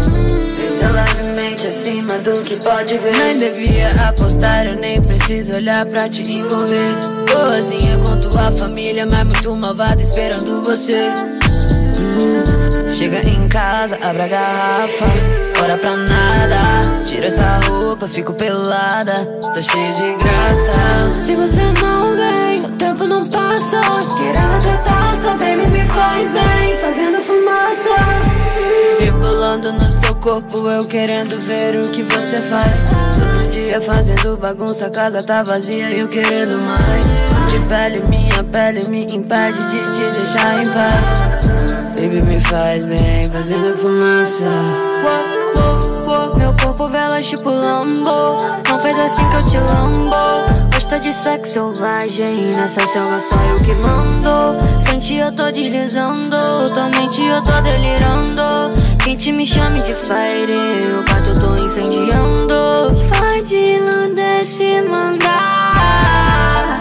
Levemente 0.86 1.66
acima 1.66 2.18
do 2.18 2.40
que 2.42 2.56
pode 2.62 2.96
ver. 2.98 3.16
Nem 3.16 3.38
devia 3.38 3.88
apostar, 4.08 4.66
eu 4.66 4.76
nem 4.76 5.00
preciso 5.00 5.54
olhar 5.54 5.84
pra 5.86 6.08
te 6.08 6.22
envolver. 6.32 6.94
Boazinha 7.30 7.98
com 7.98 8.20
tua 8.20 8.52
família, 8.52 9.04
mas 9.06 9.24
muito 9.24 9.54
malvada 9.56 10.00
esperando 10.00 10.62
você. 10.62 11.12
Chega 12.92 13.20
em 13.28 13.48
casa, 13.48 13.98
abre 14.02 14.22
a 14.22 14.28
garrafa, 14.28 15.06
ora 15.62 15.76
pra 15.76 15.96
nada. 15.96 16.56
Tira 17.06 17.26
essa 17.26 17.60
roupa, 17.66 18.06
fico 18.06 18.32
pelada, 18.32 19.14
tô 19.52 19.60
cheia 19.60 19.92
de 19.92 20.14
graça. 20.22 21.16
Se 21.16 21.34
você 21.34 21.62
não 21.82 22.16
vem, 22.16 22.64
o 22.64 22.68
tempo 22.76 23.04
não 23.04 23.20
passa. 23.28 23.80
Corpo, 30.28 30.68
eu 30.68 30.86
querendo 30.86 31.40
ver 31.40 31.76
o 31.76 31.90
que 31.90 32.02
você 32.02 32.42
faz. 32.42 32.84
Todo 32.90 33.50
dia 33.50 33.80
fazendo 33.80 34.36
bagunça, 34.36 34.88
a 34.88 34.90
casa 34.90 35.22
tá 35.22 35.42
vazia 35.42 35.88
e 35.88 36.00
eu 36.00 36.08
querendo 36.08 36.58
mais. 36.58 37.06
De 37.50 37.58
pele, 37.66 38.02
minha 38.08 38.44
pele 38.44 38.86
me 38.88 39.04
impede 39.04 39.58
de 39.68 39.92
te 39.92 40.18
deixar 40.18 40.62
em 40.62 40.68
paz. 40.68 41.06
Baby, 41.94 42.20
me 42.30 42.38
faz 42.40 42.84
bem, 42.84 43.30
fazendo 43.30 43.74
fumaça. 43.78 44.44
Meu 46.36 46.54
corpo 46.62 46.88
vela 46.88 47.20
tipo 47.20 47.50
Lambo 47.50 48.36
Não 48.68 48.80
fez 48.80 48.98
assim 48.98 49.28
que 49.28 49.36
eu 49.36 49.46
te 49.46 49.58
lambo 49.58 50.16
Gosta 50.72 51.00
de 51.00 51.12
sexo 51.12 51.52
selvagem 51.52 52.50
Nessa 52.54 52.80
selva 52.88 53.18
só 53.20 53.36
eu 53.36 53.56
que 53.56 53.74
mando 53.74 54.82
Sente 54.82 55.14
eu 55.14 55.32
tô 55.32 55.50
deslizando 55.50 56.30
Tua 56.72 56.88
mente 56.90 57.22
eu 57.22 57.42
tô 57.42 57.60
delirando 57.60 58.97
Quente 59.08 59.32
me 59.32 59.46
chame 59.46 59.80
de 59.80 59.94
fire 59.94 60.52
O 60.92 61.02
eu 61.26 61.40
tô 61.40 61.56
incendiando 61.56 62.94
Fode 63.08 63.78
no 63.80 64.14
desce 64.14 64.82
mandar 64.82 66.78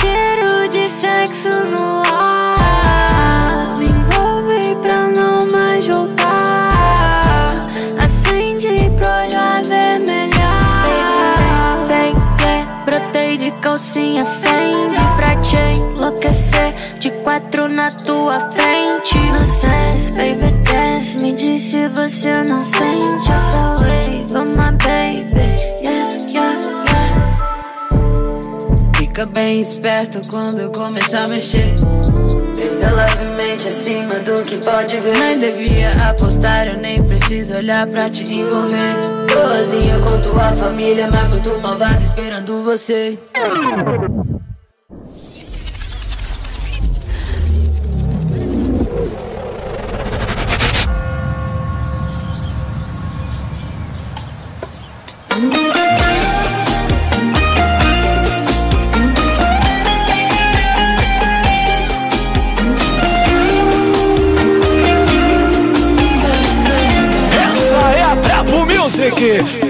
Cheiro 0.00 0.68
de 0.70 0.88
sexo 0.88 1.50
no 1.50 2.02
ar 2.12 3.76
Me 3.78 3.86
envolve 3.86 4.74
pra 4.82 5.06
não 5.06 5.46
mais 5.52 5.86
voltar 5.86 7.70
Acende 7.96 8.90
pro 8.96 9.06
olho 9.06 9.38
avermelhar 9.38 10.82
Peguei, 11.86 12.12
peguei, 12.38 12.66
brotei 12.86 13.36
de 13.36 13.52
calcinha 13.60 14.26
Fendi 14.26 14.96
pra 15.16 15.17
te 15.42 15.56
enlouquecer 15.56 16.74
De 17.00 17.10
quatro 17.22 17.68
na 17.68 17.90
tua 17.90 18.50
frente 18.50 19.18
No 19.18 19.46
sense, 19.46 20.10
baby 20.12 20.52
dance 20.64 21.18
Me 21.20 21.32
diz 21.32 21.62
se 21.62 21.88
você 21.88 22.42
não 22.44 22.58
sente 22.64 23.30
Eu 23.30 23.40
sou 23.50 23.78
wave, 23.78 24.26
oh 24.34 24.44
my 24.56 24.72
baby 24.78 25.58
Yeah, 25.82 26.16
yeah, 26.28 26.60
yeah 26.60 27.28
Fica 29.18 29.26
bem 29.26 29.60
esperto 29.60 30.20
quando 30.30 30.60
eu 30.60 30.70
começar 30.70 31.24
a 31.24 31.28
mexer. 31.28 31.74
Pensa 32.54 32.88
levemente 32.94 33.68
acima 33.68 34.14
do 34.20 34.44
que 34.44 34.58
pode 34.58 34.96
ver. 35.00 35.18
Nem 35.18 35.40
devia 35.40 35.90
apostar, 36.08 36.68
eu 36.68 36.76
nem 36.78 37.02
preciso 37.02 37.56
olhar 37.56 37.84
pra 37.88 38.08
te 38.08 38.22
envolver. 38.32 38.94
Boazinha 39.32 39.98
com 39.98 40.20
tua 40.20 40.52
família, 40.52 41.08
mas 41.10 41.28
muito 41.30 41.50
malvada 41.58 42.00
esperando 42.00 42.62
você. 42.62 43.18
Brabo 68.88 69.20
Music. 69.20 69.67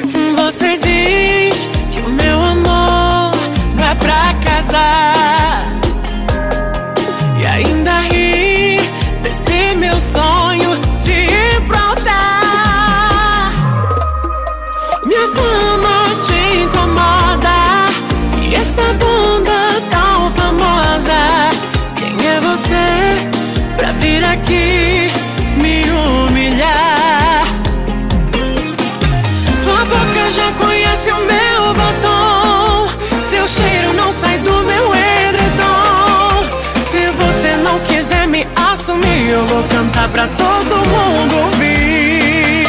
Pra 40.19 40.27
todo 40.37 40.75
mundo 40.89 41.37
ouvir. 41.45 42.67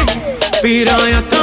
Piranha 0.61 1.23
também 1.23 1.38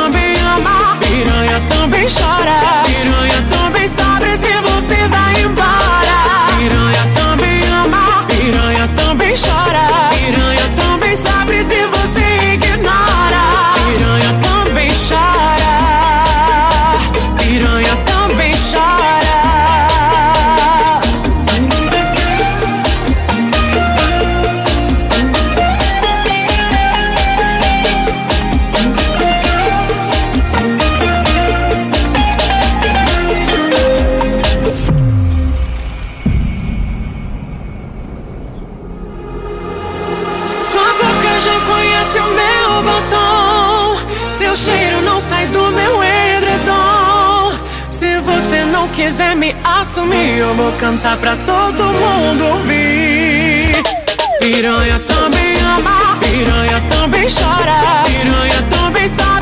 eu 50.39 50.55
vou 50.55 50.73
cantar 50.73 51.17
pra 51.17 51.37
todo 51.37 51.85
mundo 51.85 52.45
ouvir. 52.47 53.65
Piranha 54.41 55.01
também 55.07 55.57
ama, 55.79 56.17
piranha 56.21 56.81
também 56.91 57.27
chora. 57.29 58.03
Piranha 58.05 58.63
também 58.71 59.09
sabe 59.09 59.36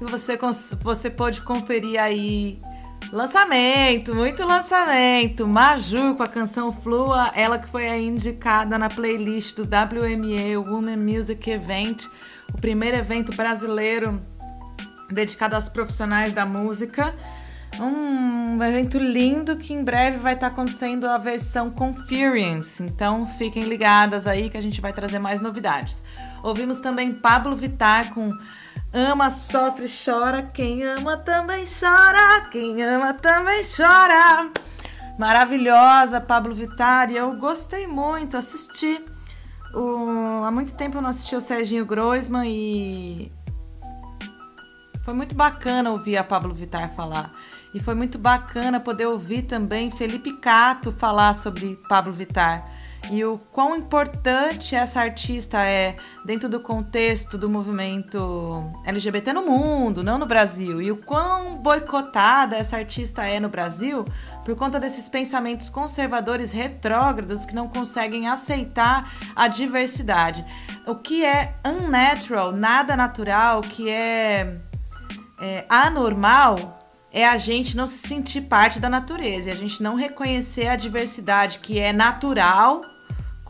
E 0.00 0.04
você, 0.04 0.38
você 0.82 1.10
pode 1.10 1.42
conferir 1.42 2.00
aí 2.00 2.60
lançamento, 3.12 4.14
muito 4.14 4.44
lançamento. 4.44 5.46
Maju 5.46 6.16
com 6.16 6.22
a 6.22 6.26
canção 6.26 6.72
Flua, 6.72 7.30
ela 7.34 7.58
que 7.58 7.68
foi 7.68 7.86
indicada 8.00 8.78
na 8.78 8.88
playlist 8.88 9.56
do 9.56 9.62
WME, 9.62 10.56
Women 10.56 10.96
Music 10.96 11.50
Event, 11.50 12.06
o 12.52 12.60
primeiro 12.60 12.96
evento 12.96 13.34
brasileiro 13.34 14.20
dedicado 15.10 15.54
aos 15.54 15.68
profissionais 15.68 16.32
da 16.32 16.44
música. 16.44 17.14
Um 17.78 18.62
evento 18.62 18.98
lindo 18.98 19.56
que 19.56 19.74
em 19.74 19.84
breve 19.84 20.16
vai 20.16 20.32
estar 20.32 20.46
acontecendo 20.46 21.06
a 21.06 21.18
versão 21.18 21.70
Conference. 21.70 22.82
Então 22.82 23.26
fiquem 23.36 23.64
ligadas 23.64 24.26
aí 24.26 24.48
que 24.48 24.56
a 24.56 24.62
gente 24.62 24.80
vai 24.80 24.92
trazer 24.92 25.18
mais 25.18 25.40
novidades. 25.40 26.02
Ouvimos 26.42 26.80
também 26.80 27.12
Pablo 27.12 27.54
Vittar 27.54 28.14
com 28.14 28.32
Ama, 28.96 29.28
sofre, 29.28 29.86
chora. 29.88 30.42
Quem 30.42 30.82
ama 30.82 31.18
também 31.18 31.66
chora. 31.66 32.46
Quem 32.50 32.82
ama 32.82 33.12
também 33.12 33.62
chora. 33.62 34.50
Maravilhosa, 35.18 36.18
Pablo 36.18 36.54
Vittar. 36.54 37.10
E 37.10 37.16
eu 37.18 37.36
gostei 37.36 37.86
muito, 37.86 38.38
assisti. 38.38 39.04
O... 39.74 40.42
Há 40.46 40.50
muito 40.50 40.72
tempo 40.72 40.96
eu 40.96 41.02
não 41.02 41.10
assisti 41.10 41.36
o 41.36 41.42
Serginho 41.42 41.84
Groisman 41.84 42.48
e 42.48 43.30
foi 45.04 45.12
muito 45.12 45.34
bacana 45.34 45.90
ouvir 45.90 46.16
a 46.16 46.24
Pablo 46.24 46.54
Vittar 46.54 46.88
falar. 46.94 47.30
E 47.74 47.80
foi 47.80 47.94
muito 47.94 48.18
bacana 48.18 48.80
poder 48.80 49.04
ouvir 49.04 49.42
também 49.42 49.90
Felipe 49.90 50.32
Cato 50.38 50.90
falar 50.90 51.34
sobre 51.34 51.76
Pablo 51.86 52.14
Vittar. 52.14 52.64
E 53.10 53.24
o 53.24 53.38
quão 53.52 53.76
importante 53.76 54.74
essa 54.74 55.00
artista 55.00 55.64
é 55.64 55.96
dentro 56.24 56.48
do 56.48 56.60
contexto 56.60 57.38
do 57.38 57.48
movimento 57.48 58.72
LGBT 58.84 59.32
no 59.32 59.42
mundo, 59.42 60.02
não 60.02 60.18
no 60.18 60.26
Brasil. 60.26 60.82
E 60.82 60.90
o 60.90 60.96
quão 60.96 61.56
boicotada 61.56 62.56
essa 62.56 62.76
artista 62.76 63.24
é 63.24 63.38
no 63.38 63.48
Brasil 63.48 64.04
por 64.44 64.54
conta 64.56 64.80
desses 64.80 65.08
pensamentos 65.08 65.68
conservadores 65.68 66.52
retrógrados 66.52 67.44
que 67.44 67.54
não 67.54 67.68
conseguem 67.68 68.28
aceitar 68.28 69.12
a 69.34 69.48
diversidade. 69.48 70.44
O 70.86 70.94
que 70.94 71.24
é 71.24 71.54
unnatural, 71.64 72.52
nada 72.52 72.96
natural, 72.96 73.60
que 73.60 73.90
é 73.90 74.60
é, 75.40 75.64
anormal 75.68 76.76
é 77.12 77.24
a 77.24 77.36
gente 77.36 77.76
não 77.76 77.86
se 77.86 77.98
sentir 77.98 78.42
parte 78.42 78.78
da 78.78 78.90
natureza 78.90 79.48
e 79.48 79.52
a 79.52 79.56
gente 79.56 79.82
não 79.82 79.94
reconhecer 79.94 80.68
a 80.68 80.76
diversidade 80.76 81.60
que 81.60 81.78
é 81.78 81.92
natural 81.92 82.82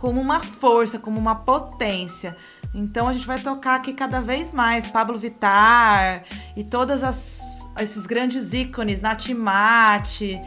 como 0.07 0.21
uma 0.21 0.39
força, 0.39 1.01
como 1.01 1.19
uma 1.19 1.35
potência. 1.35 2.37
Então 2.73 3.09
a 3.09 3.13
gente 3.13 3.27
vai 3.27 3.41
tocar 3.41 3.75
aqui 3.75 3.93
cada 3.93 4.21
vez 4.21 4.53
mais 4.53 4.87
Pablo 4.87 5.19
Vittar 5.19 6.23
e 6.57 6.63
todas 6.63 7.03
as, 7.03 7.69
esses 7.81 8.07
grandes 8.07 8.55
ícones, 8.55 9.01
Natimate, 9.01 10.41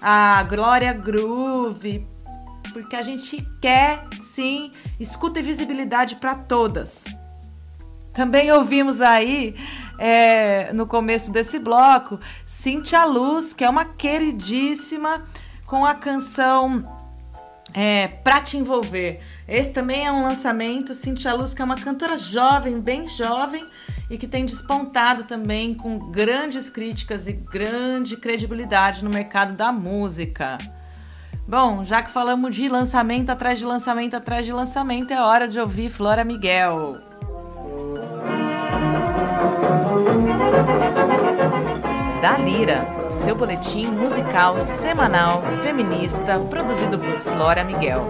a 0.00 0.42
Glória 0.44 0.90
Groove, 0.94 2.06
porque 2.72 2.96
a 2.96 3.02
gente 3.02 3.46
quer 3.60 4.06
sim 4.18 4.72
escuta 4.98 5.38
e 5.38 5.42
visibilidade 5.42 6.16
para 6.16 6.34
todas. 6.34 7.04
Também 8.14 8.50
ouvimos 8.52 9.02
aí, 9.02 9.54
é, 9.98 10.72
no 10.72 10.86
começo 10.86 11.30
desse 11.30 11.58
bloco, 11.58 12.18
Cintia 12.46 13.04
Luz, 13.04 13.52
que 13.52 13.64
é 13.64 13.68
uma 13.68 13.84
queridíssima, 13.84 15.22
com 15.66 15.84
a 15.84 15.94
canção 15.94 16.93
é, 17.74 18.06
Pra 18.06 18.40
Te 18.40 18.56
Envolver. 18.56 19.20
Esse 19.46 19.72
também 19.72 20.06
é 20.06 20.12
um 20.12 20.22
lançamento, 20.22 20.94
Cintia 20.94 21.34
Luz, 21.34 21.52
que 21.52 21.60
é 21.60 21.64
uma 21.64 21.76
cantora 21.76 22.16
jovem, 22.16 22.80
bem 22.80 23.08
jovem, 23.08 23.66
e 24.08 24.16
que 24.16 24.28
tem 24.28 24.46
despontado 24.46 25.24
também 25.24 25.74
com 25.74 25.98
grandes 25.98 26.70
críticas 26.70 27.26
e 27.26 27.32
grande 27.32 28.16
credibilidade 28.16 29.04
no 29.04 29.10
mercado 29.10 29.54
da 29.54 29.72
música. 29.72 30.56
Bom, 31.46 31.84
já 31.84 32.02
que 32.02 32.10
falamos 32.10 32.54
de 32.56 32.68
lançamento 32.68 33.28
atrás 33.28 33.58
de 33.58 33.66
lançamento 33.66 34.14
atrás 34.14 34.46
de 34.46 34.52
lançamento, 34.52 35.12
é 35.12 35.20
hora 35.20 35.46
de 35.46 35.60
ouvir 35.60 35.90
Flora 35.90 36.24
Miguel. 36.24 37.13
Da 42.24 42.38
Lira, 42.38 42.88
o 43.06 43.12
seu 43.12 43.36
boletim 43.36 43.86
musical 43.88 44.62
semanal 44.62 45.42
feminista 45.62 46.38
produzido 46.38 46.98
por 46.98 47.14
Flora 47.18 47.62
Miguel. 47.62 48.00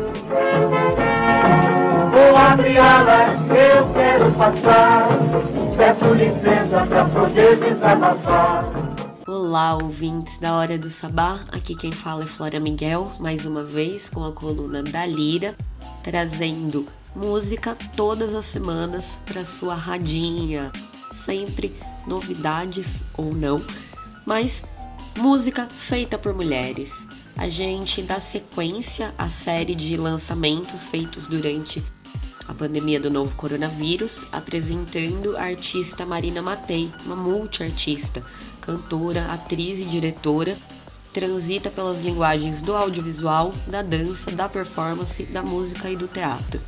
Vou 2.12 2.36
abrir 2.36 2.78
alas, 2.78 3.40
eu 3.50 3.92
quero 3.92 4.30
passar. 4.34 5.08
Peço 5.76 6.14
licença 6.14 6.86
pra 6.86 7.04
poder 7.06 7.56
desabafar. 7.56 8.64
Olá, 9.26 9.74
ouvintes 9.74 10.38
da 10.38 10.54
Hora 10.54 10.78
do 10.78 10.90
Sabá. 10.90 11.40
Aqui 11.50 11.74
quem 11.74 11.90
fala 11.90 12.22
é 12.22 12.28
Flora 12.28 12.60
Miguel, 12.60 13.10
mais 13.18 13.44
uma 13.44 13.64
vez 13.64 14.08
com 14.08 14.22
a 14.22 14.30
coluna 14.30 14.80
da 14.80 15.04
Lira, 15.04 15.56
trazendo 16.04 16.86
música 17.16 17.76
todas 17.96 18.32
as 18.32 18.44
semanas 18.44 19.18
para 19.26 19.44
sua 19.44 19.74
radinha. 19.74 20.70
Sempre 21.12 21.74
novidades 22.06 23.02
ou 23.16 23.32
não, 23.32 23.60
mas 24.26 24.62
música 25.18 25.68
feita 25.68 26.18
por 26.18 26.34
mulheres. 26.34 26.92
A 27.36 27.48
gente 27.48 28.00
dá 28.02 28.20
sequência 28.20 29.12
à 29.18 29.28
série 29.28 29.74
de 29.74 29.96
lançamentos 29.96 30.84
feitos 30.84 31.26
durante 31.26 31.82
a 32.46 32.54
pandemia 32.54 33.00
do 33.00 33.10
novo 33.10 33.34
coronavírus, 33.36 34.24
apresentando 34.30 35.36
a 35.36 35.42
artista 35.42 36.04
Marina 36.04 36.42
Matei, 36.42 36.90
uma 37.04 37.16
multiartista, 37.16 38.22
cantora, 38.60 39.26
atriz 39.32 39.80
e 39.80 39.84
diretora, 39.84 40.56
transita 41.12 41.70
pelas 41.70 42.00
linguagens 42.00 42.60
do 42.60 42.74
audiovisual, 42.74 43.52
da 43.66 43.82
dança, 43.82 44.30
da 44.30 44.48
performance, 44.48 45.22
da 45.24 45.42
música 45.42 45.88
e 45.90 45.96
do 45.96 46.06
teatro. 46.06 46.60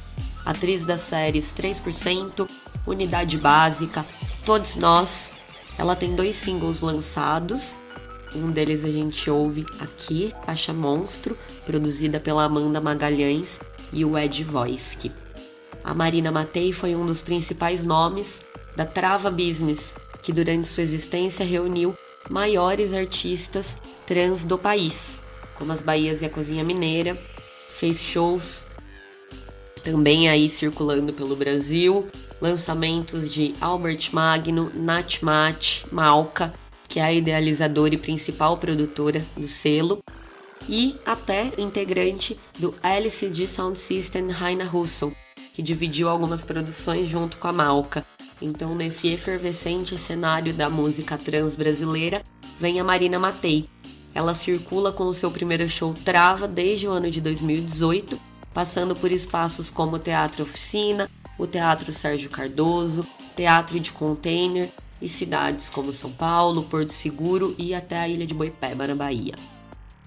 Atriz 0.44 0.86
das 0.86 1.00
séries 1.00 1.52
3%, 1.52 2.48
Unidade 2.86 3.36
Básica, 3.36 4.06
Todos 4.44 4.76
Nós, 4.76 5.32
ela 5.78 5.96
tem 5.96 6.14
dois 6.14 6.36
singles 6.36 6.80
lançados. 6.80 7.76
Um 8.34 8.50
deles 8.50 8.84
a 8.84 8.90
gente 8.90 9.30
ouve 9.30 9.64
aqui, 9.78 10.32
Faixa 10.44 10.72
Monstro, 10.72 11.36
produzida 11.64 12.20
pela 12.20 12.44
Amanda 12.44 12.80
Magalhães 12.80 13.58
e 13.92 14.04
o 14.04 14.18
Ed 14.18 14.44
Voice. 14.44 15.10
A 15.82 15.94
Marina 15.94 16.32
Matei 16.32 16.72
foi 16.72 16.96
um 16.96 17.06
dos 17.06 17.22
principais 17.22 17.84
nomes 17.84 18.40
da 18.74 18.84
Trava 18.84 19.30
Business, 19.30 19.94
que 20.22 20.32
durante 20.32 20.68
sua 20.68 20.82
existência 20.82 21.46
reuniu 21.46 21.96
maiores 22.28 22.92
artistas 22.92 23.78
trans 24.06 24.44
do 24.44 24.58
país, 24.58 25.14
como 25.54 25.72
as 25.72 25.82
Bahias 25.82 26.20
e 26.20 26.26
a 26.26 26.30
Cozinha 26.30 26.64
Mineira, 26.64 27.16
fez 27.70 28.00
shows 28.00 28.62
também 29.82 30.28
aí 30.28 30.48
circulando 30.48 31.12
pelo 31.12 31.36
Brasil, 31.36 32.08
lançamentos 32.40 33.28
de 33.30 33.54
Albert 33.60 34.10
Magno, 34.12 34.70
Nat 34.74 35.22
Mat, 35.22 35.84
Malca, 35.90 36.52
que 36.88 37.00
é 37.00 37.02
a 37.02 37.12
idealizadora 37.12 37.94
e 37.94 37.98
principal 37.98 38.58
produtora 38.58 39.24
do 39.36 39.46
selo, 39.46 40.02
e 40.68 40.96
até 41.04 41.52
integrante 41.58 42.36
do 42.58 42.74
LCD 42.82 43.46
Sound 43.46 43.78
System 43.78 44.30
Raina 44.30 44.64
Russo, 44.64 45.12
que 45.52 45.62
dividiu 45.62 46.08
algumas 46.08 46.42
produções 46.42 47.08
junto 47.08 47.36
com 47.38 47.48
a 47.48 47.52
Malca. 47.52 48.04
Então, 48.42 48.74
nesse 48.74 49.08
efervescente 49.08 49.96
cenário 49.96 50.52
da 50.52 50.68
música 50.68 51.16
trans 51.16 51.56
brasileira, 51.56 52.22
vem 52.60 52.78
a 52.78 52.84
Marina 52.84 53.18
Matei. 53.18 53.66
Ela 54.14 54.34
circula 54.34 54.92
com 54.92 55.04
o 55.04 55.14
seu 55.14 55.30
primeiro 55.30 55.68
show 55.68 55.94
Trava 56.04 56.48
desde 56.48 56.88
o 56.88 56.90
ano 56.90 57.10
de 57.10 57.20
2018, 57.20 58.18
passando 58.52 58.94
por 58.96 59.12
espaços 59.12 59.70
como 59.70 59.98
Teatro 59.98 60.42
Oficina, 60.42 61.08
o 61.38 61.46
Teatro 61.46 61.92
Sérgio 61.92 62.30
Cardoso, 62.30 63.06
Teatro 63.34 63.78
de 63.78 63.92
Container 63.92 64.70
e 65.00 65.08
cidades 65.08 65.68
como 65.68 65.92
São 65.92 66.10
Paulo, 66.10 66.62
Porto 66.64 66.92
Seguro 66.92 67.54
e 67.58 67.74
até 67.74 67.98
a 67.98 68.08
Ilha 68.08 68.26
de 68.26 68.34
Boipeba, 68.34 68.86
na 68.86 68.94
Bahia. 68.94 69.34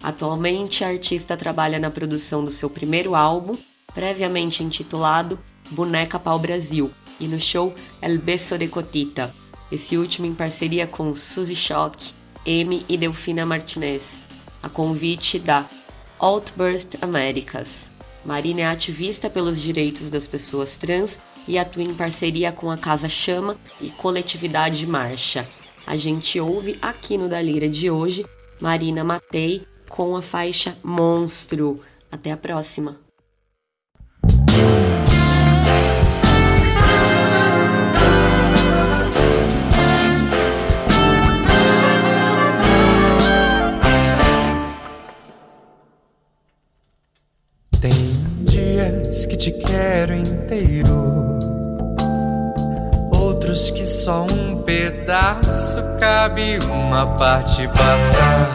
Atualmente, 0.02 0.84
a 0.84 0.88
artista 0.88 1.36
trabalha 1.36 1.78
na 1.78 1.92
produção 1.92 2.44
do 2.44 2.52
seu 2.52 2.70
primeiro 2.70 3.16
álbum, 3.16 3.56
previamente 3.94 4.64
intitulado 4.64 5.38
Boneca 5.70 6.18
Pau 6.18 6.40
Brasil, 6.40 6.90
e 7.20 7.28
no 7.28 7.40
show 7.40 7.74
El 8.02 8.18
Beso 8.18 8.58
de 8.58 8.68
Cotita, 8.68 9.34
esse 9.72 9.98
último 9.98 10.26
em 10.26 10.34
parceria 10.34 10.88
com 10.88 11.16
Suzy 11.16 11.56
Shock, 11.56 12.14
M 12.46 12.84
e 12.88 12.98
Delfina 12.98 13.46
Martinez, 13.46 14.22
a 14.64 14.70
convite 14.70 15.38
da 15.38 15.66
Outburst 16.18 16.96
Americas. 17.02 17.92
Marina 18.26 18.62
é 18.62 18.66
ativista 18.66 19.30
pelos 19.30 19.60
direitos 19.60 20.10
das 20.10 20.28
pessoas 20.28 20.78
trans 20.78 21.20
e 21.48 21.58
atua 21.58 21.84
em 21.84 21.94
parceria 21.94 22.52
com 22.52 22.70
a 22.70 22.78
Casa 22.78 23.10
Chama 23.10 23.58
e 23.82 23.90
Coletividade 23.90 24.86
Marcha. 24.86 25.48
A 25.88 25.96
gente 25.96 26.40
ouve 26.40 26.78
aqui 26.82 27.18
no 27.18 27.28
Da 27.28 27.42
Lira 27.42 27.68
de 27.68 27.90
hoje 27.90 28.26
Marina 28.62 29.04
Matei 29.04 29.66
com 29.88 30.16
a 30.16 30.22
faixa 30.22 30.78
Monstro. 30.84 31.82
Até 32.12 32.32
a 32.32 32.38
próxima! 32.38 33.09
Só 54.10 54.26
um 54.32 54.64
pedaço 54.64 55.84
cabe, 56.00 56.58
uma 56.72 57.06
parte 57.16 57.68
basta. 57.68 58.50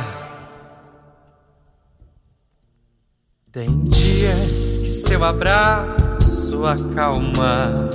Tem 3.52 3.84
dias 3.84 4.78
que 4.78 4.90
seu 4.90 5.22
abraço 5.22 6.66
acalma, 6.66 7.88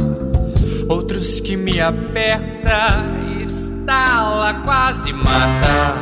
outros 0.87 1.41
que 1.41 1.57
me 1.57 1.81
aperta, 1.81 3.03
estala, 3.41 4.53
quase 4.63 5.11
mata. 5.11 5.97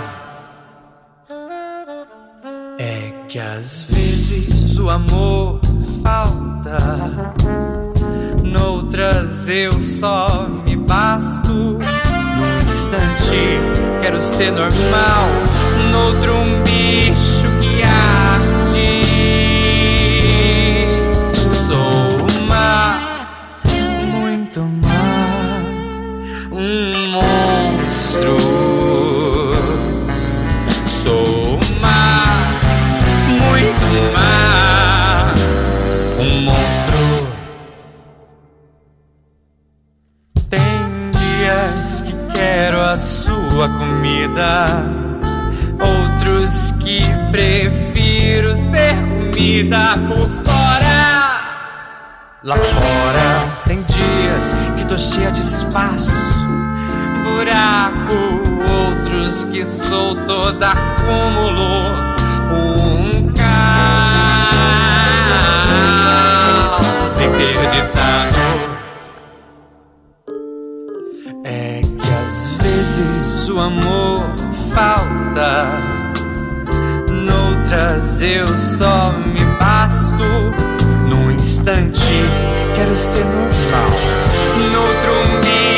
É 2.77 3.25
que 3.27 3.39
às 3.39 3.81
vezes 3.89 4.77
o 4.77 4.91
amor 4.91 5.59
falta, 6.03 7.33
noutras 8.51 9.49
eu 9.49 9.71
só 9.81 10.47
me 10.65 10.75
basto. 10.75 11.53
Num 11.53 12.57
instante 12.65 13.59
quero 14.01 14.21
ser 14.21 14.51
normal, 14.51 15.27
noutro 15.91 16.33
um 16.33 16.63
bicho 16.63 17.36
comida, 43.69 44.65
outros 45.79 46.71
que 46.79 47.01
prefiro 47.31 48.55
ser 48.55 48.95
comida 48.95 49.97
por 50.07 50.25
fora. 50.45 51.37
Lá 52.43 52.55
fora 52.55 53.45
tem 53.65 53.81
dias 53.83 54.49
que 54.77 54.85
tô 54.85 54.97
cheia 54.97 55.31
de 55.31 55.41
espaço, 55.41 56.11
buraco, 57.23 58.15
outros 58.85 59.43
que 59.45 59.65
sou 59.65 60.15
toda 60.25 60.71
acúmulo. 60.71 62.07
Um 62.49 63.33
caos 63.33 63.47
interditado. 67.19 68.46
o 73.49 73.59
amor 73.59 74.33
falta, 74.73 75.67
noutras 77.09 78.21
eu 78.21 78.47
só 78.47 79.13
me 79.13 79.43
basto. 79.59 80.23
Num 81.07 81.31
instante 81.31 82.13
quero 82.75 82.95
ser 82.97 83.25
normal, 83.25 83.91
noutro 84.71 85.41
dia. 85.43 85.76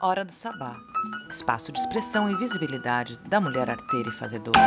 Hora 0.00 0.24
do 0.24 0.32
Sabá 0.32 0.76
espaço 1.30 1.72
de 1.72 1.78
expressão 1.78 2.30
e 2.30 2.34
visibilidade 2.36 3.18
da 3.28 3.40
mulher 3.40 3.70
arteira 3.70 4.08
e 4.08 4.12
fazedora. 4.12 4.58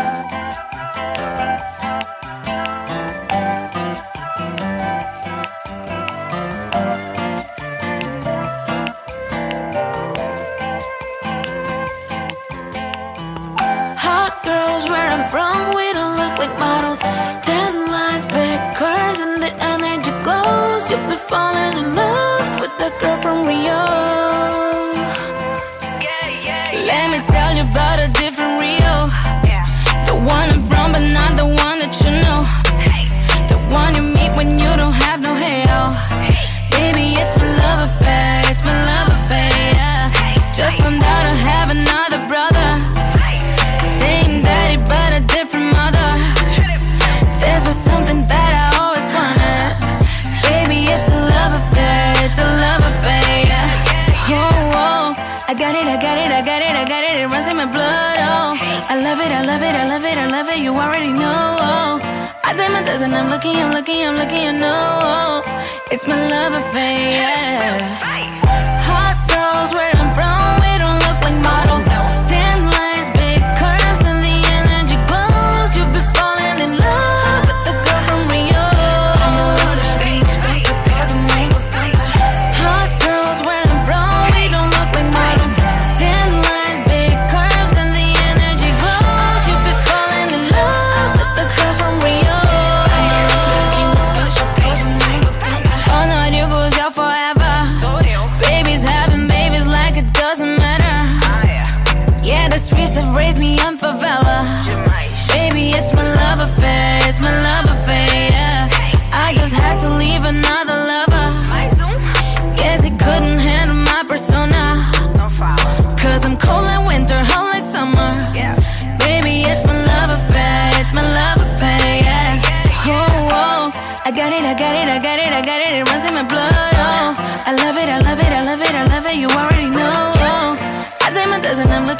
love 59.53 59.61
it, 59.61 59.75
I 59.75 59.87
love 59.87 60.03
it, 60.03 60.17
I 60.17 60.27
love 60.27 60.49
it, 60.49 60.57
you 60.57 60.73
already 60.73 61.13
know. 61.13 61.99
I 62.43 62.55
take 62.57 62.71
my 62.71 62.81
dozen, 62.81 63.13
I'm 63.13 63.29
looking, 63.29 63.55
I'm 63.57 63.71
looking, 63.71 64.03
I'm 64.03 64.15
looking, 64.15 64.47
I 64.47 64.51
know. 64.51 65.43
It's 65.91 66.07
my 66.07 66.27
love 66.27 66.53
affair. 66.53 67.21
Yeah. 67.21 68.42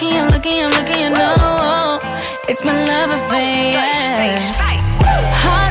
Looking, 0.03 0.19
I'm 0.19 0.27
looking, 0.27 0.63
I'm 0.63 0.71
looking, 0.71 1.01
you 1.01 1.09
know. 1.09 1.99
It's 2.49 2.63
my 2.65 2.73
love 2.73 3.11
affair. 3.11 3.77
Hot 5.45 5.62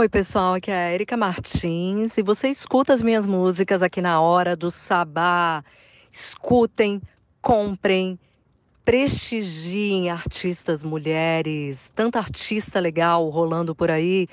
Oi, 0.00 0.08
pessoal, 0.08 0.54
aqui 0.54 0.70
é 0.70 0.74
a 0.74 0.94
Erika 0.94 1.14
Martins 1.14 2.16
e 2.16 2.22
você 2.22 2.48
escuta 2.48 2.94
as 2.94 3.02
minhas 3.02 3.26
músicas 3.26 3.82
aqui 3.82 4.00
na 4.00 4.18
Hora 4.18 4.56
do 4.56 4.70
Sabá. 4.70 5.62
Escutem, 6.10 7.02
comprem, 7.42 8.18
prestigiem 8.82 10.08
artistas 10.08 10.82
mulheres, 10.82 11.92
tanta 11.94 12.18
artista 12.18 12.80
legal 12.80 13.28
rolando 13.28 13.74
por 13.74 13.90
aí. 13.90 14.26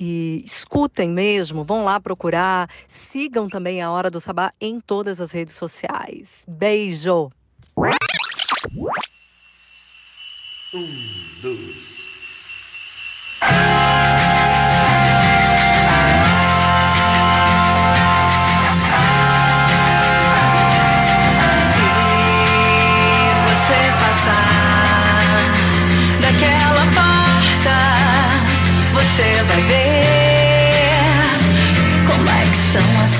E 0.00 0.42
escutem 0.44 1.10
mesmo, 1.10 1.62
vão 1.62 1.84
lá 1.84 2.00
procurar. 2.00 2.68
Sigam 2.88 3.48
também 3.48 3.80
a 3.80 3.92
Hora 3.92 4.10
do 4.10 4.20
Sabá 4.20 4.52
em 4.60 4.80
todas 4.80 5.20
as 5.20 5.30
redes 5.30 5.54
sociais. 5.54 6.44
Beijo! 6.48 7.30
Um, 10.74 10.88
dois. 11.40 11.94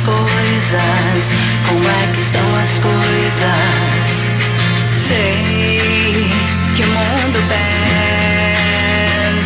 Coisas, 0.05 1.33
como 1.69 1.89
é 1.89 2.07
que 2.13 2.19
estão 2.19 2.57
as 2.57 2.79
coisas. 2.79 4.31
Sei 5.01 6.31
que 6.75 6.83
o 6.83 6.87
mundo 6.87 7.39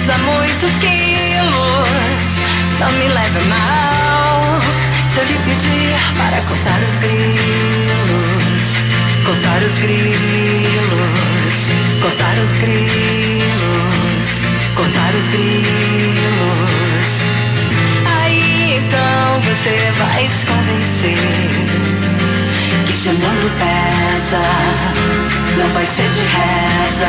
pesa 0.03 0.19
muitos 0.19 0.77
quilos, 0.79 2.43
não 2.81 2.93
me 2.93 3.09
leve 3.09 3.41
mal 3.49 4.61
se 5.07 5.21
eu 5.21 5.25
lhe 5.25 5.39
pedir 5.47 5.97
para 6.17 6.41
cortar 6.43 6.81
os 6.83 6.99
grilos. 6.99 8.29
Cortar 9.25 9.63
os 9.63 9.77
grilos, 9.79 10.19
cortar 12.01 12.39
os 12.39 12.53
grilos, 12.57 14.41
cortar 14.75 15.15
os 15.15 15.29
grilos. 15.29 17.09
Aí 18.07 18.79
então 18.79 19.28
você 19.43 19.71
vai 19.99 20.29
se 20.29 20.47
convencer 20.47 21.17
que 22.87 22.93
se 22.97 23.09
o 23.09 23.13
mundo 23.13 23.51
pesa, 23.59 24.41
não 25.57 25.69
vai 25.75 25.87
ser 25.87 26.09
de 26.11 26.23
reza 26.23 27.09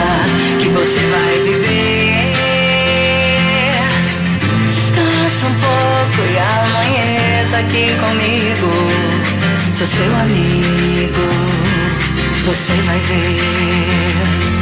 que 0.60 0.70
você 0.70 1.00
vai 1.00 1.44
viver. 1.44 2.32
Descansa 4.70 5.48
um 5.48 5.56
pouco 5.56 6.22
e 6.32 6.38
amanheça 6.38 7.58
aqui 7.58 7.96
comigo. 8.00 8.70
Sou 9.74 9.88
seu 9.88 10.16
amigo 10.16 11.60
você 12.50 12.74
vai 12.74 13.00
ver. 13.00 14.59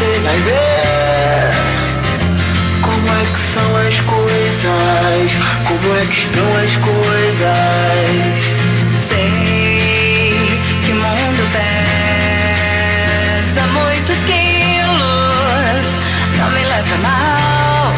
Você 0.00 0.18
vai 0.20 0.40
ver 0.40 1.50
como 2.80 3.06
é 3.06 3.26
que 3.30 3.38
são 3.38 3.76
as 3.86 4.00
coisas, 4.00 5.36
como 5.68 5.94
é 5.94 6.06
que 6.06 6.16
estão 6.16 6.56
as 6.56 6.74
coisas. 6.76 8.40
Sei 9.06 10.58
que 10.82 10.92
o 10.92 10.94
mundo 10.94 11.46
pesa 13.52 13.66
muitos 13.66 14.24
quilos. 14.24 16.00
Não 16.38 16.50
me 16.50 16.64
leve 16.64 16.94
a 16.94 16.98
mal 16.98 17.92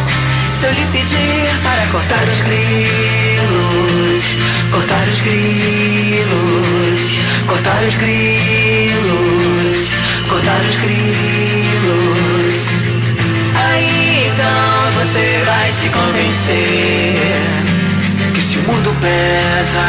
se 0.51 0.67
eu 0.67 0.73
lhe 0.73 0.85
pedir 0.87 1.47
para 1.63 1.87
cortar 1.93 2.25
os 2.25 2.43
grilos, 2.43 4.37
cortar 4.73 5.07
os 5.07 5.21
grilos, 5.21 7.21
cortar 7.47 7.81
os 7.85 7.97
grilos, 7.99 9.62
cortar 10.33 10.61
os 10.63 10.79
grilos. 10.79 12.57
Aí 13.55 14.31
então 14.33 14.93
você 14.99 15.43
vai 15.45 15.71
se 15.73 15.89
convencer 15.91 17.43
Que 18.33 18.41
se 18.41 18.59
o 18.59 18.63
mundo 18.63 18.97
pesa, 19.01 19.85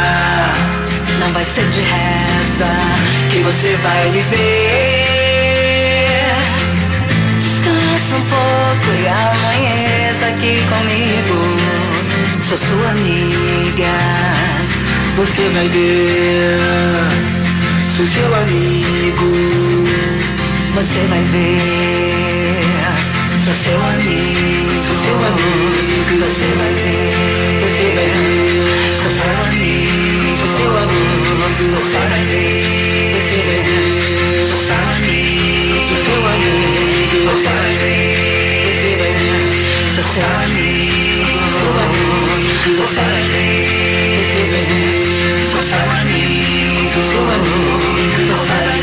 não 1.18 1.32
vai 1.32 1.44
ser 1.44 1.66
de 1.70 1.80
reza 1.80 2.70
que 3.30 3.38
você 3.38 3.74
vai 3.82 4.10
viver. 4.10 5.04
Descansa 7.38 8.16
um 8.16 8.22
pouco 8.22 8.92
e 9.00 9.08
amanheça 9.08 10.26
aqui 10.26 10.62
comigo. 10.68 11.38
Sou 12.42 12.58
sua 12.58 12.90
amiga. 12.90 13.94
você 15.16 15.48
vai 15.54 15.68
ver. 15.68 17.24
Sou 17.88 18.04
seu 18.04 18.34
amigo. 18.34 19.83
Você 20.74 20.98
vai 21.08 21.22
ver. 21.22 21.60
Sou 23.38 23.54
seu 23.54 23.76
amigo. 23.76 24.80
Sou 24.80 24.94
seu 24.94 25.14
amigo. 25.14 26.18
Você 26.20 26.46
vai 26.58 26.72
ver. 26.74 27.14
Você 27.62 27.84
vai 27.94 28.08
ver. 28.10 28.96
Sou 28.96 29.10
seu 29.10 29.30
amigo. 29.46 30.34
Sou 30.34 30.48
seu 30.48 30.76
amigo. 30.76 31.64
Você 31.76 31.98
vai 31.98 32.24
ver. 32.24 33.14
Você 33.14 33.36
vai 33.46 33.60
ver. 33.62 34.44
Sou 34.44 34.58
seu 34.58 34.74
amigo. 34.74 35.84
Sou 35.84 35.96
seu 35.96 36.26
amigo. 36.26 37.30
Você 37.30 37.48
vai 37.48 37.74
ver. 37.78 38.10
Você 38.74 38.90
vai 38.98 39.12
ver. 39.14 39.46
Sou 39.94 40.02
seu 40.02 40.26
amigo. 40.42 41.38
Sou 41.38 41.50
seu 41.50 41.70
amigo. 41.70 42.34
Você 42.82 43.00
vai 43.00 43.22
ver. 43.30 43.62
Você 44.18 44.42
vai 44.50 44.64
ver. 44.66 45.46
Sou 45.46 45.62
seu 45.62 45.78
amigo. 45.78 46.88
Sou 46.88 47.02
seu 47.02 47.22
amigo. 47.22 48.34
Você 48.34 48.52
vai 48.52 48.66
ver. 48.66 48.73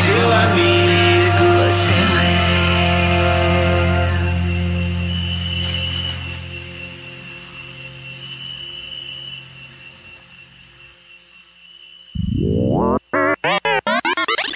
Seu 0.00 0.32
amigo. 0.32 1.44
Você 1.66 2.10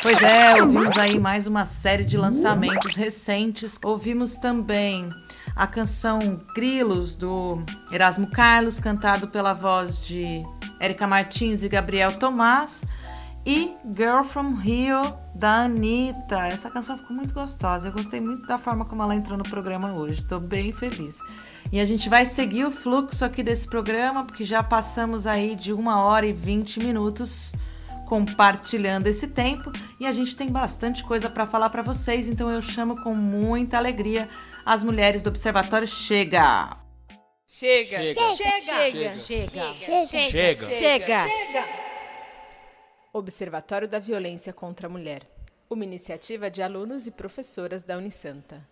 Pois 0.02 0.22
é, 0.22 0.58
É, 0.58 0.62
ouvimos 0.62 0.98
aí 0.98 1.18
mais 1.18 1.46
uma 1.46 1.64
série 1.64 2.04
de 2.04 2.18
lançamentos 2.18 2.94
recentes. 2.94 3.78
Ouvimos 3.82 4.36
também 4.36 5.08
a 5.56 5.66
canção 5.66 6.40
Grilos 6.54 7.14
do 7.14 7.64
Erasmo 7.90 8.26
Carlos, 8.26 8.78
cantado 8.78 9.28
pela 9.28 9.54
voz 9.54 9.98
de 10.04 10.42
Érica 10.78 11.06
Martins 11.06 11.62
e 11.62 11.68
Gabriel 11.68 12.18
Tomás. 12.18 12.82
E 13.46 13.76
Girl 13.94 14.22
from 14.22 14.54
Rio, 14.54 15.02
da 15.34 15.64
Anitta. 15.64 16.46
Essa 16.46 16.70
canção 16.70 16.96
ficou 16.96 17.14
muito 17.14 17.34
gostosa. 17.34 17.88
Eu 17.88 17.92
gostei 17.92 18.20
muito 18.20 18.46
da 18.46 18.56
forma 18.56 18.84
como 18.84 19.02
ela 19.02 19.14
entrou 19.14 19.36
no 19.36 19.44
programa 19.44 19.92
hoje. 19.92 20.22
Estou 20.22 20.40
bem 20.40 20.72
feliz. 20.72 21.18
E 21.70 21.78
a 21.78 21.84
gente 21.84 22.08
vai 22.08 22.24
seguir 22.24 22.64
o 22.64 22.70
fluxo 22.70 23.24
aqui 23.24 23.42
desse 23.42 23.68
programa, 23.68 24.24
porque 24.24 24.44
já 24.44 24.62
passamos 24.62 25.26
aí 25.26 25.54
de 25.54 25.72
uma 25.72 26.02
hora 26.02 26.26
e 26.26 26.32
vinte 26.32 26.80
minutos 26.80 27.52
compartilhando 28.06 29.06
esse 29.06 29.26
tempo 29.26 29.72
e 29.98 30.06
a 30.06 30.12
gente 30.12 30.36
tem 30.36 30.50
bastante 30.50 31.02
coisa 31.02 31.30
para 31.30 31.46
falar 31.46 31.70
para 31.70 31.82
vocês, 31.82 32.28
então 32.28 32.50
eu 32.50 32.60
chamo 32.60 33.02
com 33.02 33.14
muita 33.14 33.78
alegria 33.78 34.28
as 34.64 34.82
mulheres 34.82 35.22
do 35.22 35.28
Observatório 35.28 35.86
Chega. 35.86 36.76
Chega. 37.46 37.98
Chega. 37.98 39.14
Chega. 39.14 39.14
Chega. 39.14 40.28
Chega. 40.28 40.66
Chega. 40.68 41.93
Observatório 43.16 43.86
da 43.86 44.00
Violência 44.00 44.52
contra 44.52 44.88
a 44.88 44.90
Mulher. 44.90 45.22
Uma 45.70 45.84
iniciativa 45.84 46.50
de 46.50 46.60
alunos 46.60 47.06
e 47.06 47.12
professoras 47.12 47.84
da 47.84 47.96
Unisanta. 47.96 48.66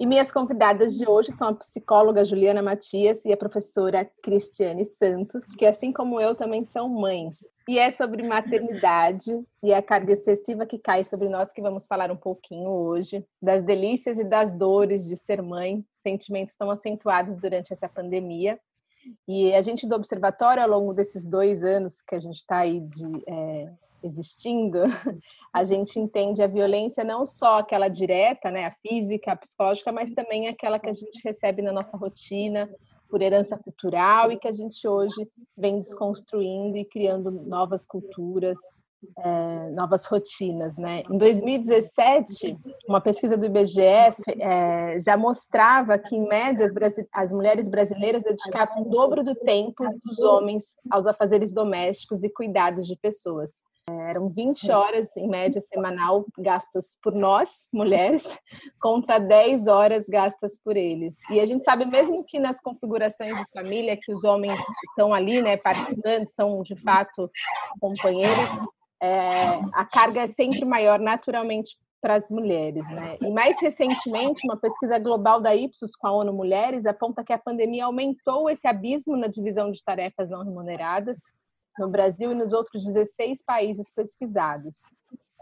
E 0.01 0.07
minhas 0.07 0.33
convidadas 0.33 0.97
de 0.97 1.09
hoje 1.09 1.31
são 1.31 1.47
a 1.49 1.55
psicóloga 1.55 2.25
Juliana 2.25 2.61
Matias 2.61 3.25
e 3.25 3.33
a 3.33 3.37
professora 3.37 4.05
Cristiane 4.21 4.85
Santos, 4.85 5.55
que, 5.55 5.65
assim 5.65 5.93
como 5.93 6.21
eu, 6.21 6.35
também 6.35 6.65
são 6.65 6.89
mães. 6.89 7.49
E 7.71 7.79
é 7.79 7.89
sobre 7.89 8.25
maternidade 8.25 9.31
e 9.63 9.73
a 9.73 9.81
carga 9.81 10.13
excessiva 10.13 10.67
que 10.67 10.77
cai 10.77 11.05
sobre 11.05 11.29
nós 11.29 11.53
que 11.53 11.63
vamos 11.63 11.87
falar 11.87 12.11
um 12.11 12.17
pouquinho 12.17 12.69
hoje, 12.69 13.25
das 13.41 13.63
delícias 13.63 14.19
e 14.19 14.25
das 14.25 14.51
dores 14.51 15.07
de 15.07 15.17
ser 15.17 15.41
mãe, 15.41 15.85
sentimentos 15.95 16.57
tão 16.57 16.69
acentuados 16.69 17.37
durante 17.37 17.73
essa 17.73 17.89
pandemia. 17.89 18.59
E 19.29 19.55
a 19.55 19.61
gente 19.61 19.87
do 19.87 19.95
Observatório, 19.95 20.65
ao 20.65 20.69
longo 20.69 20.93
desses 20.93 21.29
dois 21.29 21.63
anos 21.63 22.03
que 22.03 22.17
a 22.17 22.19
gente 22.19 22.39
está 22.39 22.59
aí 22.59 22.81
de. 22.81 23.07
É, 23.29 23.73
existindo, 24.03 24.79
a 25.55 25.63
gente 25.63 26.01
entende 26.01 26.43
a 26.43 26.49
violência 26.49 27.05
não 27.05 27.25
só 27.25 27.61
aquela 27.61 27.87
direta, 27.87 28.51
né, 28.51 28.65
a 28.65 28.75
física, 28.83 29.31
a 29.31 29.37
psicológica, 29.37 29.93
mas 29.93 30.11
também 30.11 30.49
aquela 30.49 30.81
que 30.81 30.89
a 30.89 30.93
gente 30.93 31.21
recebe 31.23 31.63
na 31.63 31.71
nossa 31.71 31.97
rotina 31.97 32.69
por 33.11 33.21
herança 33.21 33.59
cultural 33.59 34.31
e 34.31 34.39
que 34.39 34.49
a 34.49 34.53
gente 34.53 34.87
hoje 34.87 35.29
vem 35.57 35.81
desconstruindo 35.81 36.77
e 36.77 36.85
criando 36.85 37.31
novas 37.31 37.87
culturas, 37.87 38.59
é, 39.19 39.71
novas 39.71 40.05
rotinas, 40.07 40.77
né? 40.77 41.03
Em 41.11 41.17
2017, 41.17 42.57
uma 42.87 43.01
pesquisa 43.01 43.37
do 43.37 43.47
IBGE 43.47 43.81
é, 43.81 44.99
já 44.99 45.17
mostrava 45.17 45.99
que, 45.99 46.15
em 46.15 46.29
média, 46.29 46.67
as, 46.67 46.75
as 47.13 47.33
mulheres 47.33 47.69
brasileiras 47.69 48.23
dedicavam 48.23 48.83
o 48.83 48.89
dobro 48.89 49.25
do 49.25 49.35
tempo 49.35 49.85
dos 50.05 50.19
homens 50.21 50.77
aos 50.91 51.07
afazeres 51.07 51.53
domésticos 51.53 52.23
e 52.23 52.31
cuidados 52.31 52.87
de 52.87 52.97
pessoas. 52.97 53.63
Eram 54.09 54.29
20 54.29 54.71
horas, 54.71 55.17
em 55.17 55.29
média, 55.29 55.61
semanal 55.61 56.25
gastas 56.39 56.97
por 57.03 57.15
nós, 57.15 57.69
mulheres, 57.73 58.39
contra 58.81 59.19
10 59.19 59.67
horas 59.67 60.09
gastas 60.09 60.59
por 60.63 60.77
eles. 60.77 61.19
E 61.31 61.41
a 61.41 61.47
gente 61.47 61.65
sabe, 61.65 61.85
mesmo 61.85 62.25
que 62.25 62.39
nas 62.39 62.61
configurações 62.61 63.37
de 63.37 63.45
família, 63.53 63.97
que 63.97 64.13
os 64.13 64.25
homens 64.25 64.61
estão 64.91 65.13
ali, 65.15 65.41
né, 65.43 65.57
participando, 65.57 66.27
são 66.27 66.63
de 66.63 66.77
fato 66.77 67.31
companheiros, 67.81 68.69
é, 69.03 69.61
a 69.73 69.85
carga 69.85 70.23
é 70.23 70.27
sempre 70.27 70.65
maior 70.65 70.99
naturalmente 70.99 71.77
para 72.01 72.15
as 72.15 72.31
mulheres, 72.31 72.89
né? 72.89 73.19
E 73.21 73.31
mais 73.31 73.61
recentemente, 73.61 74.41
uma 74.45 74.57
pesquisa 74.57 74.99
global 74.99 75.41
da 75.41 75.55
Ipsos 75.55 75.95
com 75.95 76.07
a 76.07 76.13
ONU 76.13 76.33
Mulheres 76.33 76.87
aponta 76.87 77.23
que 77.23 77.33
a 77.33 77.39
pandemia 77.39 77.85
aumentou 77.85 78.49
esse 78.49 78.67
abismo 78.67 79.17
na 79.17 79.27
divisão 79.27 79.71
de 79.71 79.85
tarefas 79.85 80.29
não 80.29 80.43
remuneradas 80.43 81.19
no 81.79 81.89
Brasil 81.89 82.33
e 82.33 82.35
nos 82.35 82.53
outros 82.53 82.85
16 82.85 83.43
países 83.43 83.91
pesquisados. 83.91 84.83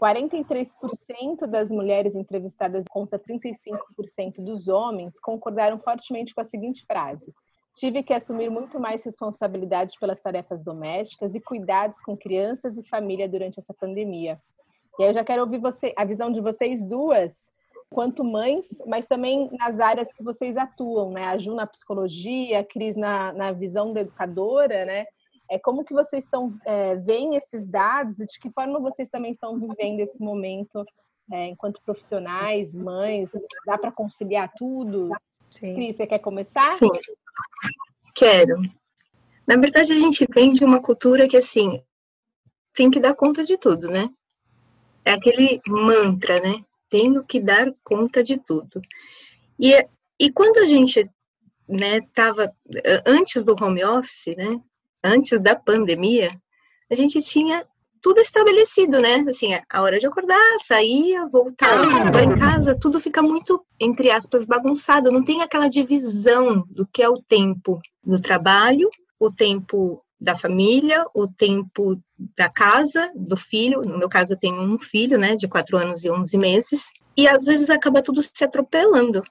43% 0.01 1.45
das 1.45 1.69
mulheres 1.69 2.15
entrevistadas 2.15 2.85
contra 2.89 3.19
35% 3.19 4.43
dos 4.43 4.67
homens 4.69 5.19
concordaram 5.19 5.77
fortemente 5.77 6.33
com 6.33 6.39
a 6.39 6.45
seguinte 6.45 6.85
frase: 6.85 7.33
Tive 7.75 8.01
que 8.03 8.13
assumir 8.13 8.49
muito 8.49 8.79
mais 8.79 9.03
responsabilidade 9.03 9.97
pelas 9.99 10.19
tarefas 10.19 10.63
domésticas 10.63 11.35
e 11.35 11.41
cuidados 11.41 12.01
com 12.01 12.15
crianças 12.15 12.77
e 12.77 12.83
família 12.83 13.27
durante 13.27 13.59
essa 13.59 13.73
pandemia. 13.73 14.39
E 14.97 15.03
aí 15.03 15.09
eu 15.09 15.13
já 15.13 15.23
quero 15.23 15.43
ouvir 15.43 15.59
você, 15.59 15.93
a 15.95 16.03
visão 16.03 16.31
de 16.31 16.41
vocês 16.41 16.85
duas, 16.85 17.51
quanto 17.89 18.23
mães, 18.23 18.81
mas 18.85 19.05
também 19.05 19.49
nas 19.57 19.79
áreas 19.79 20.11
que 20.13 20.23
vocês 20.23 20.57
atuam, 20.57 21.11
né? 21.11 21.25
A 21.25 21.37
Ju 21.37 21.55
na 21.55 21.65
psicologia, 21.65 22.59
a 22.59 22.63
Cris 22.63 22.95
na, 22.95 23.33
na 23.33 23.51
visão 23.51 23.93
da 23.93 24.01
educadora, 24.01 24.85
né? 24.85 25.05
É, 25.49 25.57
como 25.57 25.83
que 25.83 25.93
vocês 25.93 26.25
estão 26.25 26.53
é, 26.65 26.95
veem 26.95 27.35
esses 27.35 27.67
dados 27.67 28.19
e 28.19 28.25
de 28.25 28.39
que 28.39 28.51
forma 28.51 28.79
vocês 28.79 29.09
também 29.09 29.31
estão 29.31 29.59
vivendo 29.59 29.99
esse 29.99 30.21
momento 30.21 30.85
é, 31.31 31.47
enquanto 31.47 31.81
profissionais, 31.81 32.75
mães? 32.75 33.31
Dá 33.65 33.77
para 33.77 33.91
conciliar 33.91 34.51
tudo? 34.55 35.09
Sim. 35.49 35.73
Cris, 35.73 35.95
você 35.95 36.05
quer 36.05 36.19
começar? 36.19 36.77
Sim, 36.77 36.89
quero. 38.13 38.61
Na 39.47 39.55
verdade, 39.55 39.93
a 39.93 39.97
gente 39.97 40.27
vem 40.31 40.51
de 40.51 40.63
uma 40.63 40.79
cultura 40.79 41.27
que, 41.27 41.37
assim, 41.37 41.83
tem 42.75 42.91
que 42.91 42.99
dar 42.99 43.15
conta 43.15 43.43
de 43.43 43.57
tudo, 43.57 43.87
né? 43.89 44.09
É 45.03 45.13
aquele 45.13 45.59
mantra, 45.67 46.39
né? 46.39 46.63
Tenho 46.87 47.23
que 47.23 47.39
dar 47.39 47.73
conta 47.83 48.23
de 48.23 48.37
tudo. 48.37 48.79
E, 49.59 49.73
e 50.19 50.31
quando 50.31 50.57
a 50.57 50.65
gente, 50.65 51.09
né, 51.67 52.01
tava 52.13 52.55
antes 53.05 53.41
do 53.43 53.55
home 53.59 53.83
office, 53.83 54.35
né? 54.37 54.61
Antes 55.03 55.39
da 55.39 55.55
pandemia, 55.55 56.31
a 56.91 56.95
gente 56.95 57.21
tinha 57.21 57.65
tudo 58.01 58.19
estabelecido, 58.21 58.99
né? 58.99 59.25
Assim, 59.27 59.49
a 59.69 59.81
hora 59.81 59.99
de 59.99 60.07
acordar, 60.07 60.57
sair, 60.65 61.15
voltar, 61.31 62.07
agora 62.07 62.25
em 62.25 62.35
casa, 62.35 62.77
tudo 62.79 62.99
fica 62.99 63.21
muito, 63.21 63.63
entre 63.79 64.09
aspas, 64.09 64.45
bagunçado. 64.45 65.11
Não 65.11 65.23
tem 65.23 65.41
aquela 65.41 65.69
divisão 65.69 66.63
do 66.69 66.87
que 66.87 67.03
é 67.03 67.09
o 67.09 67.21
tempo 67.21 67.79
do 68.03 68.21
trabalho, 68.21 68.89
o 69.19 69.31
tempo 69.31 70.03
da 70.19 70.35
família, 70.35 71.05
o 71.13 71.27
tempo 71.27 71.99
da 72.37 72.49
casa, 72.49 73.11
do 73.15 73.37
filho. 73.37 73.81
No 73.81 73.97
meu 73.97 74.09
caso, 74.09 74.33
eu 74.33 74.39
tenho 74.39 74.61
um 74.61 74.79
filho, 74.79 75.17
né, 75.17 75.35
de 75.35 75.47
quatro 75.47 75.77
anos 75.77 76.03
e 76.03 76.09
onze 76.09 76.37
meses. 76.37 76.89
E 77.15 77.27
às 77.27 77.43
vezes 77.45 77.69
acaba 77.69 78.01
tudo 78.01 78.21
se 78.21 78.43
atropelando. 78.43 79.23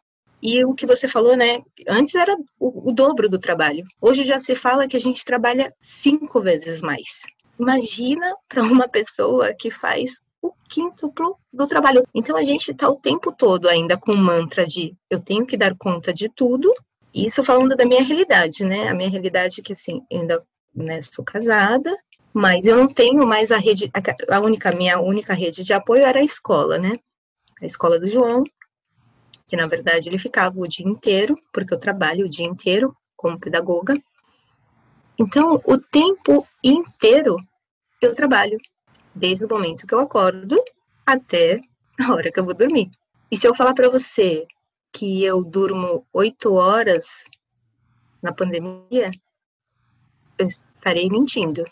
E 0.43 0.65
o 0.65 0.75
que 0.75 0.87
você 0.87 1.09
falou, 1.09 1.37
né? 1.37 1.63
Antes 1.89 2.15
era 2.15 2.37
o, 2.59 2.91
o 2.91 2.93
dobro 2.93 3.29
do 3.29 3.39
trabalho. 3.39 3.85
Hoje 4.01 4.25
já 4.25 4.39
se 4.39 4.55
fala 4.55 4.87
que 4.87 4.97
a 4.97 5.01
gente 5.01 5.25
trabalha 5.25 5.75
cinco 5.81 6.41
vezes 6.41 6.81
mais. 6.81 7.23
Imagina 7.59 8.35
para 8.49 8.63
uma 8.63 8.89
pessoa 8.89 9.53
que 9.53 9.71
faz 9.71 10.21
o 10.41 10.53
quíntuplo 10.69 11.37
do 11.53 11.67
trabalho. 11.67 12.05
Então 12.15 12.37
a 12.37 12.43
gente 12.43 12.71
está 12.71 12.89
o 12.89 12.97
tempo 12.97 13.33
todo 13.33 13.69
ainda 13.69 13.97
com 13.97 14.13
o 14.13 14.17
mantra 14.17 14.65
de 14.65 14.95
eu 15.11 15.19
tenho 15.21 15.45
que 15.45 15.57
dar 15.57 15.75
conta 15.77 16.13
de 16.13 16.29
tudo. 16.29 16.73
Isso 17.13 17.43
falando 17.43 17.75
da 17.75 17.85
minha 17.85 18.03
realidade, 18.03 18.65
né? 18.65 18.89
A 18.89 18.95
minha 18.95 19.11
realidade 19.11 19.61
é 19.61 19.65
que 19.65 19.73
assim, 19.73 20.03
ainda 20.13 20.43
né, 20.75 21.03
sou 21.03 21.25
casada, 21.25 21.97
mas 22.33 22.67
eu 22.67 22.77
não 22.77 22.87
tenho 22.87 23.27
mais 23.27 23.51
a 23.51 23.59
rede, 23.59 23.91
a 24.31 24.41
única 24.41 24.71
minha 24.71 25.01
única 25.01 25.35
rede 25.35 25.65
de 25.65 25.73
apoio 25.73 26.05
era 26.05 26.21
a 26.21 26.25
escola, 26.25 26.79
né? 26.79 26.97
A 27.61 27.67
escola 27.67 27.99
do 27.99 28.07
João, 28.07 28.45
que 29.49 29.57
na 29.57 29.67
verdade 29.67 30.09
ele 30.09 30.19
ficava 30.19 30.61
o 30.61 30.69
dia 30.69 30.87
inteiro, 30.87 31.37
porque 31.53 31.73
eu 31.73 31.81
trabalho 31.81 32.27
o 32.27 32.29
dia 32.29 32.47
inteiro 32.47 32.95
como 33.17 33.41
pedagoga. 33.41 34.01
Então, 35.19 35.61
o 35.65 35.79
tempo 35.79 36.47
inteiro 36.63 37.37
eu 38.01 38.15
trabalho, 38.15 38.59
desde 39.13 39.45
o 39.45 39.49
momento 39.49 39.87
que 39.87 39.95
eu 39.95 40.01
acordo 40.01 40.57
até 41.05 41.61
a 41.99 42.15
hora 42.15 42.31
que 42.31 42.39
eu 42.39 42.45
vou 42.45 42.55
dormir. 42.55 42.91
E 43.31 43.37
se 43.37 43.49
eu 43.49 43.55
falar 43.55 43.75
para 43.75 43.89
você 43.89 44.47
que 44.93 45.25
eu 45.25 45.43
durmo 45.43 46.07
oito 46.13 46.55
horas 46.55 47.25
na 48.23 48.33
pandemia, 48.33 49.11
eu 50.39 50.47
estarei 50.47 51.09
mentindo. 51.09 51.65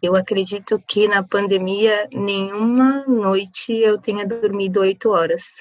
Eu 0.00 0.14
acredito 0.14 0.82
que 0.86 1.08
na 1.08 1.22
pandemia 1.22 2.08
nenhuma 2.12 3.04
noite 3.06 3.72
eu 3.72 3.98
tenha 3.98 4.26
dormido 4.26 4.80
oito 4.80 5.10
horas. 5.10 5.56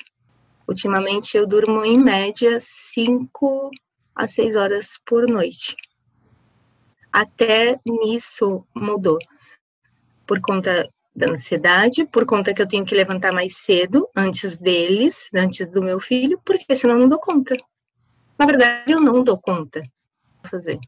Ultimamente 0.72 1.36
eu 1.36 1.46
durmo 1.46 1.84
em 1.84 1.98
média 1.98 2.58
5 2.58 3.70
a 4.16 4.26
6 4.26 4.56
horas 4.56 4.98
por 5.06 5.28
noite. 5.28 5.76
Até 7.12 7.78
nisso 7.86 8.66
mudou. 8.74 9.20
Por 10.26 10.40
conta 10.40 10.90
da 11.14 11.30
ansiedade, 11.30 12.06
por 12.06 12.26
conta 12.26 12.54
que 12.54 12.62
eu 12.62 12.68
tenho 12.68 12.86
que 12.86 12.96
levantar 12.96 13.34
mais 13.34 13.58
cedo, 13.58 14.08
antes 14.16 14.56
deles, 14.56 15.28
antes 15.36 15.68
do 15.68 15.84
meu 15.84 16.00
filho, 16.00 16.40
porque 16.46 16.74
senão 16.74 16.96
eu 16.96 17.02
não 17.02 17.10
dou 17.10 17.20
conta. 17.20 17.58
Na 18.40 18.46
verdade, 18.46 18.94
eu 18.94 19.02
não 19.02 19.26
dou 19.26 19.38
conta 19.38 19.82
de 19.82 20.50
fazer. 20.50 20.80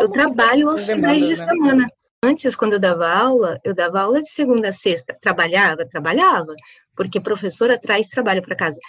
Eu 0.00 0.10
trabalho 0.10 0.70
aos 0.70 0.86
finais 0.86 1.22
de 1.22 1.28
né? 1.28 1.46
semana. 1.46 1.86
Antes, 2.24 2.56
quando 2.56 2.72
eu 2.72 2.78
dava 2.78 3.06
aula, 3.06 3.60
eu 3.62 3.74
dava 3.74 4.00
aula 4.00 4.22
de 4.22 4.30
segunda 4.30 4.70
a 4.70 4.72
sexta. 4.72 5.14
Trabalhava? 5.20 5.84
Trabalhava, 5.84 6.54
porque 6.96 7.20
professora 7.20 7.78
traz 7.78 8.08
trabalho 8.08 8.40
para 8.40 8.56
casa. 8.56 8.80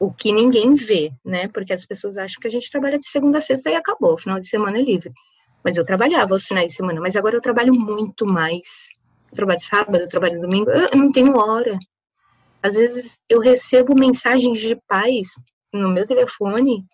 O 0.00 0.12
que 0.12 0.32
ninguém 0.32 0.74
vê, 0.74 1.12
né? 1.24 1.48
Porque 1.48 1.72
as 1.72 1.84
pessoas 1.84 2.16
acham 2.16 2.40
que 2.40 2.46
a 2.46 2.50
gente 2.50 2.70
trabalha 2.70 2.98
de 2.98 3.08
segunda 3.08 3.38
a 3.38 3.40
sexta 3.40 3.70
e 3.70 3.74
acabou, 3.74 4.16
final 4.16 4.38
de 4.38 4.48
semana 4.48 4.78
é 4.78 4.82
livre. 4.82 5.12
Mas 5.64 5.76
eu 5.76 5.84
trabalhava 5.84 6.34
aos 6.34 6.46
finais 6.46 6.70
de 6.70 6.76
semana, 6.76 7.00
mas 7.00 7.16
agora 7.16 7.36
eu 7.36 7.40
trabalho 7.40 7.74
muito 7.74 8.24
mais. 8.24 8.86
Eu 9.30 9.36
trabalho 9.36 9.60
sábado, 9.60 9.98
eu 9.98 10.08
trabalho 10.08 10.40
domingo, 10.40 10.70
eu 10.70 10.96
não 10.96 11.10
tenho 11.10 11.36
hora. 11.36 11.78
Às 12.62 12.74
vezes 12.74 13.18
eu 13.28 13.40
recebo 13.40 13.94
mensagens 13.94 14.60
de 14.60 14.76
pais 14.88 15.28
no 15.72 15.88
meu 15.88 16.06
telefone 16.06 16.84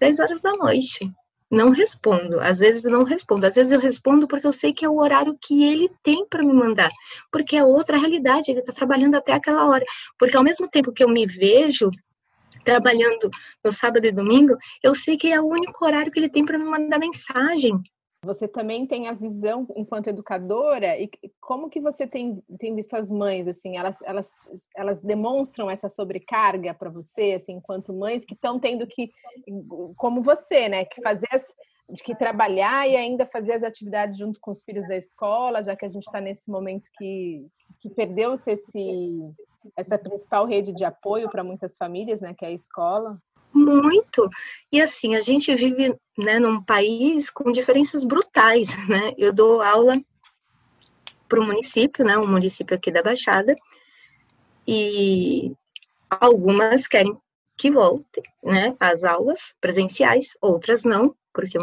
10 0.00 0.20
horas 0.20 0.40
da 0.42 0.52
noite. 0.52 1.10
Não 1.50 1.68
respondo, 1.68 2.40
às 2.40 2.60
vezes 2.60 2.84
não 2.84 3.04
respondo, 3.04 3.46
às 3.46 3.56
vezes 3.56 3.70
eu 3.70 3.78
respondo 3.78 4.26
porque 4.26 4.46
eu 4.46 4.52
sei 4.52 4.72
que 4.72 4.86
é 4.86 4.88
o 4.88 4.98
horário 4.98 5.36
que 5.38 5.62
ele 5.64 5.90
tem 6.02 6.26
para 6.26 6.42
me 6.42 6.52
mandar, 6.52 6.90
porque 7.30 7.56
é 7.56 7.62
outra 7.62 7.98
realidade, 7.98 8.50
ele 8.50 8.60
está 8.60 8.72
trabalhando 8.72 9.16
até 9.16 9.34
aquela 9.34 9.68
hora. 9.68 9.84
Porque 10.18 10.34
ao 10.34 10.42
mesmo 10.42 10.66
tempo 10.66 10.92
que 10.92 11.04
eu 11.04 11.10
me 11.10 11.26
vejo 11.26 11.90
trabalhando 12.64 13.30
no 13.64 13.72
sábado 13.72 14.06
e 14.06 14.12
domingo, 14.12 14.56
eu 14.82 14.94
sei 14.94 15.16
que 15.16 15.32
é 15.32 15.40
o 15.40 15.46
único 15.46 15.84
horário 15.84 16.10
que 16.10 16.18
ele 16.18 16.28
tem 16.28 16.44
para 16.44 16.58
me 16.58 16.64
mandar 16.64 16.98
mensagem. 16.98 17.80
Você 18.24 18.46
também 18.46 18.86
tem 18.86 19.08
a 19.08 19.12
visão 19.12 19.66
enquanto 19.76 20.06
educadora? 20.06 20.96
E 20.96 21.10
como 21.40 21.68
que 21.68 21.80
você 21.80 22.06
tem, 22.06 22.40
tem 22.56 22.72
visto 22.72 22.94
as 22.94 23.10
mães 23.10 23.48
assim, 23.48 23.76
elas, 23.76 24.00
elas, 24.02 24.48
elas 24.76 25.02
demonstram 25.02 25.68
essa 25.68 25.88
sobrecarga 25.88 26.72
para 26.72 26.88
você 26.88 27.32
assim, 27.32 27.54
enquanto 27.54 27.92
mães 27.92 28.24
que 28.24 28.34
estão 28.34 28.60
tendo 28.60 28.86
que 28.86 29.10
como 29.96 30.22
você, 30.22 30.68
né, 30.68 30.84
que 30.84 31.02
fazer 31.02 31.26
as, 31.32 31.52
de 31.90 32.00
que 32.00 32.14
trabalhar 32.14 32.88
e 32.88 32.96
ainda 32.96 33.26
fazer 33.26 33.54
as 33.54 33.64
atividades 33.64 34.16
junto 34.16 34.38
com 34.40 34.52
os 34.52 34.62
filhos 34.62 34.86
da 34.86 34.96
escola, 34.96 35.62
já 35.62 35.74
que 35.74 35.84
a 35.84 35.88
gente 35.88 36.04
está 36.04 36.20
nesse 36.20 36.48
momento 36.48 36.88
que, 36.96 37.44
que 37.80 37.90
perdeu-se 37.90 38.52
esse 38.52 39.20
essa 39.76 39.98
principal 39.98 40.46
rede 40.46 40.72
de 40.72 40.84
apoio 40.84 41.30
para 41.30 41.44
muitas 41.44 41.76
famílias, 41.76 42.20
né, 42.20 42.34
que 42.34 42.44
é 42.44 42.48
a 42.48 42.52
escola. 42.52 43.18
Muito. 43.52 44.28
E 44.70 44.80
assim, 44.80 45.14
a 45.14 45.20
gente 45.20 45.54
vive 45.54 45.94
né, 46.16 46.38
num 46.38 46.62
país 46.62 47.30
com 47.30 47.52
diferenças 47.52 48.02
brutais, 48.02 48.70
né? 48.88 49.12
Eu 49.18 49.32
dou 49.32 49.60
aula 49.60 50.00
para 51.28 51.40
o 51.40 51.44
município, 51.44 52.04
né, 52.04 52.16
um 52.18 52.26
município 52.26 52.76
aqui 52.76 52.90
da 52.90 53.02
Baixada, 53.02 53.54
e 54.66 55.52
algumas 56.10 56.86
querem 56.86 57.16
que 57.56 57.70
volte, 57.70 58.22
né, 58.42 58.76
às 58.78 59.02
aulas 59.04 59.54
presenciais, 59.60 60.36
outras 60.40 60.84
não, 60.84 61.14
porque 61.32 61.58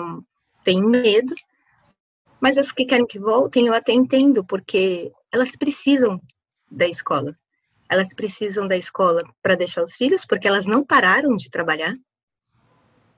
têm 0.63 0.81
medo, 0.81 1.35
mas 2.41 2.57
as 2.57 2.71
que 2.71 2.85
querem 2.85 3.05
que 3.05 3.19
voltem 3.19 3.67
eu 3.67 3.73
até 3.73 3.91
entendo, 3.91 4.43
porque 4.43 5.11
elas 5.31 5.55
precisam 5.55 6.19
da 6.71 6.87
escola, 6.87 7.37
elas 7.89 8.13
precisam 8.13 8.67
da 8.67 8.77
escola 8.77 9.23
para 9.41 9.55
deixar 9.55 9.81
os 9.81 9.95
filhos, 9.95 10.25
porque 10.25 10.47
elas 10.47 10.65
não 10.65 10.85
pararam 10.85 11.35
de 11.35 11.49
trabalhar. 11.49 11.93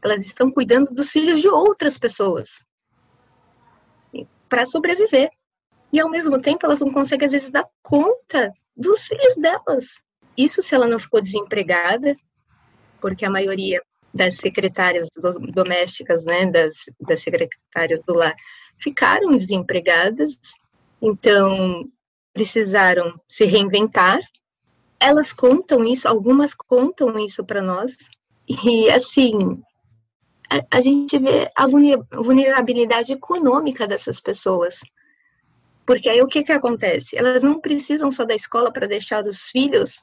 Elas 0.02 0.26
estão 0.26 0.49
cuidando 0.49 0.93
dos 0.93 1.11
filhos 1.11 1.39
de 1.41 1.49
outras 1.49 1.98
pessoas 1.98 2.64
para 4.48 4.65
sobreviver. 4.65 5.30
E 5.93 5.99
ao 5.99 6.10
mesmo 6.10 6.41
tempo, 6.41 6.65
elas 6.65 6.80
não 6.80 6.91
conseguem 6.91 7.26
às 7.26 7.34
vezes 7.34 7.49
dar 7.49 7.68
conta 7.81 8.52
dos 8.76 9.06
filhos 9.07 9.35
delas. 9.35 10.02
Isso 10.38 10.61
se 10.61 10.73
ela 10.73 10.88
não 10.88 10.99
ficou 10.99 11.22
desempregada, 11.22 12.15
porque 13.02 13.26
a 13.26 13.30
maioria 13.30 13.81
das 14.14 14.35
secretárias 14.38 15.07
domésticas, 15.53 16.23
né, 16.23 16.45
das, 16.45 16.73
das 16.99 17.22
secretárias 17.22 18.02
do 18.03 18.14
lar, 18.14 18.35
ficaram 18.77 19.35
desempregadas, 19.35 20.38
então 21.02 21.85
precisaram 22.34 23.19
se 23.27 23.45
reinventar 23.45 24.19
elas 25.02 25.34
contam 25.34 25.84
isso, 25.84 26.07
algumas 26.07 26.53
contam 26.53 27.18
isso 27.19 27.44
para 27.44 27.61
nós, 27.61 27.98
e 28.48 28.90
assim, 28.90 29.61
a, 30.49 30.78
a, 30.78 30.82
gente 30.82 31.18
vê 31.18 31.49
a 31.56 31.65
vulnerabilidade 31.68 33.14
econômica 33.14 33.88
dessas 33.88 34.19
pessoas. 34.19 34.80
Porque 35.86 36.07
aí 36.07 36.22
o 36.22 36.28
que, 36.28 36.44
que 36.44 36.52
acontece? 36.52 37.18
Elas 37.18 37.41
não 37.41 37.60
precisam 37.60 38.11
só 38.11 38.23
da 38.23 38.36
escola 38.36 38.72
para 38.72 38.88
deixar 38.88 39.23
os 39.26 39.44
filhos 39.44 39.99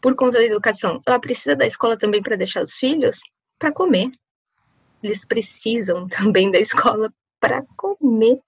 por 0.00 0.14
conta 0.14 0.38
da 0.38 0.44
educação, 0.44 1.02
ela 1.06 1.18
precisa 1.18 1.56
da 1.56 1.66
escola 1.66 1.96
também 1.96 2.22
para 2.22 2.36
deixar 2.36 2.62
os 2.62 2.74
filhos 2.74 3.18
para 3.58 3.72
comer. 3.72 4.10
Eles 5.02 5.24
precisam 5.24 6.06
também 6.08 6.50
da 6.50 6.58
escola 6.58 7.12
para 7.40 7.64
comer 7.76 8.40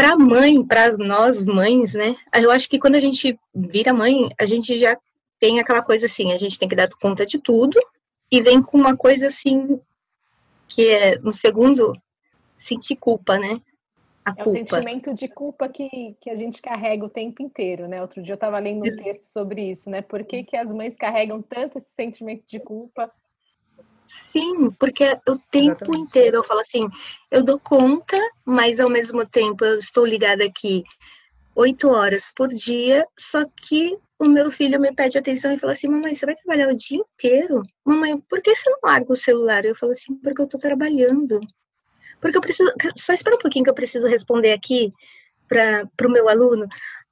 para 0.00 0.16
mãe, 0.16 0.64
para 0.64 0.96
nós 0.96 1.44
mães, 1.44 1.92
né? 1.92 2.16
Eu 2.34 2.50
acho 2.50 2.66
que 2.70 2.78
quando 2.78 2.94
a 2.94 3.00
gente 3.00 3.38
vira 3.54 3.92
mãe, 3.92 4.30
a 4.40 4.46
gente 4.46 4.78
já 4.78 4.98
tem 5.38 5.60
aquela 5.60 5.82
coisa 5.82 6.06
assim, 6.06 6.32
a 6.32 6.38
gente 6.38 6.58
tem 6.58 6.66
que 6.66 6.74
dar 6.74 6.88
conta 6.88 7.26
de 7.26 7.38
tudo 7.38 7.78
e 8.32 8.40
vem 8.40 8.62
com 8.62 8.78
uma 8.78 8.96
coisa 8.96 9.26
assim 9.26 9.78
que 10.66 10.88
é 10.88 11.18
no 11.18 11.32
segundo 11.32 11.92
sentir 12.56 12.96
culpa, 12.96 13.38
né? 13.38 13.60
A 14.24 14.30
é 14.30 14.34
culpa. 14.42 14.48
o 14.48 14.52
sentimento 14.52 15.12
de 15.12 15.28
culpa 15.28 15.68
que, 15.68 16.16
que 16.18 16.30
a 16.30 16.34
gente 16.34 16.62
carrega 16.62 17.04
o 17.04 17.10
tempo 17.10 17.42
inteiro, 17.42 17.86
né? 17.86 18.00
Outro 18.00 18.22
dia 18.22 18.32
eu 18.32 18.36
estava 18.36 18.58
lendo 18.58 18.82
um 18.82 18.86
isso. 18.86 19.02
texto 19.02 19.24
sobre 19.24 19.70
isso, 19.70 19.90
né? 19.90 20.00
Por 20.00 20.24
que, 20.24 20.44
que 20.44 20.56
as 20.56 20.72
mães 20.72 20.96
carregam 20.96 21.42
tanto 21.42 21.76
esse 21.76 21.90
sentimento 21.90 22.44
de 22.46 22.58
culpa 22.58 23.12
Sim, 24.28 24.70
porque 24.72 25.04
o 25.28 25.38
tempo 25.50 25.84
Exatamente. 25.84 26.02
inteiro 26.02 26.36
eu 26.38 26.44
falo 26.44 26.60
assim, 26.60 26.88
eu 27.30 27.44
dou 27.44 27.58
conta, 27.58 28.16
mas 28.44 28.80
ao 28.80 28.90
mesmo 28.90 29.24
tempo 29.24 29.64
eu 29.64 29.78
estou 29.78 30.04
ligada 30.04 30.44
aqui 30.44 30.82
oito 31.54 31.88
horas 31.90 32.26
por 32.34 32.48
dia, 32.48 33.06
só 33.18 33.44
que 33.44 33.96
o 34.18 34.24
meu 34.24 34.50
filho 34.50 34.80
me 34.80 34.92
pede 34.92 35.18
atenção 35.18 35.52
e 35.52 35.58
fala 35.58 35.72
assim, 35.72 35.88
mamãe, 35.88 36.14
você 36.14 36.26
vai 36.26 36.34
trabalhar 36.34 36.68
o 36.68 36.76
dia 36.76 36.98
inteiro? 36.98 37.62
Mamãe, 37.84 38.18
por 38.28 38.42
que 38.42 38.54
você 38.54 38.68
não 38.68 38.78
larga 38.82 39.12
o 39.12 39.16
celular? 39.16 39.64
Eu 39.64 39.74
falo 39.74 39.92
assim, 39.92 40.14
porque 40.16 40.40
eu 40.40 40.44
estou 40.44 40.60
trabalhando. 40.60 41.40
Porque 42.20 42.36
eu 42.36 42.40
preciso, 42.40 42.70
só 42.96 43.14
espera 43.14 43.36
um 43.36 43.40
pouquinho 43.40 43.64
que 43.64 43.70
eu 43.70 43.74
preciso 43.74 44.06
responder 44.06 44.52
aqui 44.52 44.90
para 45.48 46.06
o 46.06 46.10
meu 46.10 46.28
aluno. 46.28 46.66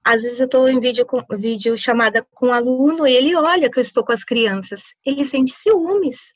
Às 0.04 0.22
vezes 0.22 0.40
eu 0.40 0.46
estou 0.46 0.68
em 0.68 0.80
vídeo, 0.80 1.04
com, 1.06 1.22
vídeo 1.36 1.76
chamada 1.76 2.26
com 2.34 2.46
o 2.46 2.48
um 2.50 2.52
aluno 2.52 3.06
e 3.06 3.12
ele 3.12 3.34
olha 3.34 3.70
que 3.70 3.78
eu 3.78 3.82
estou 3.82 4.04
com 4.04 4.12
as 4.12 4.24
crianças. 4.24 4.94
Ele 5.04 5.24
sente 5.24 5.52
ciúmes. 5.52 6.32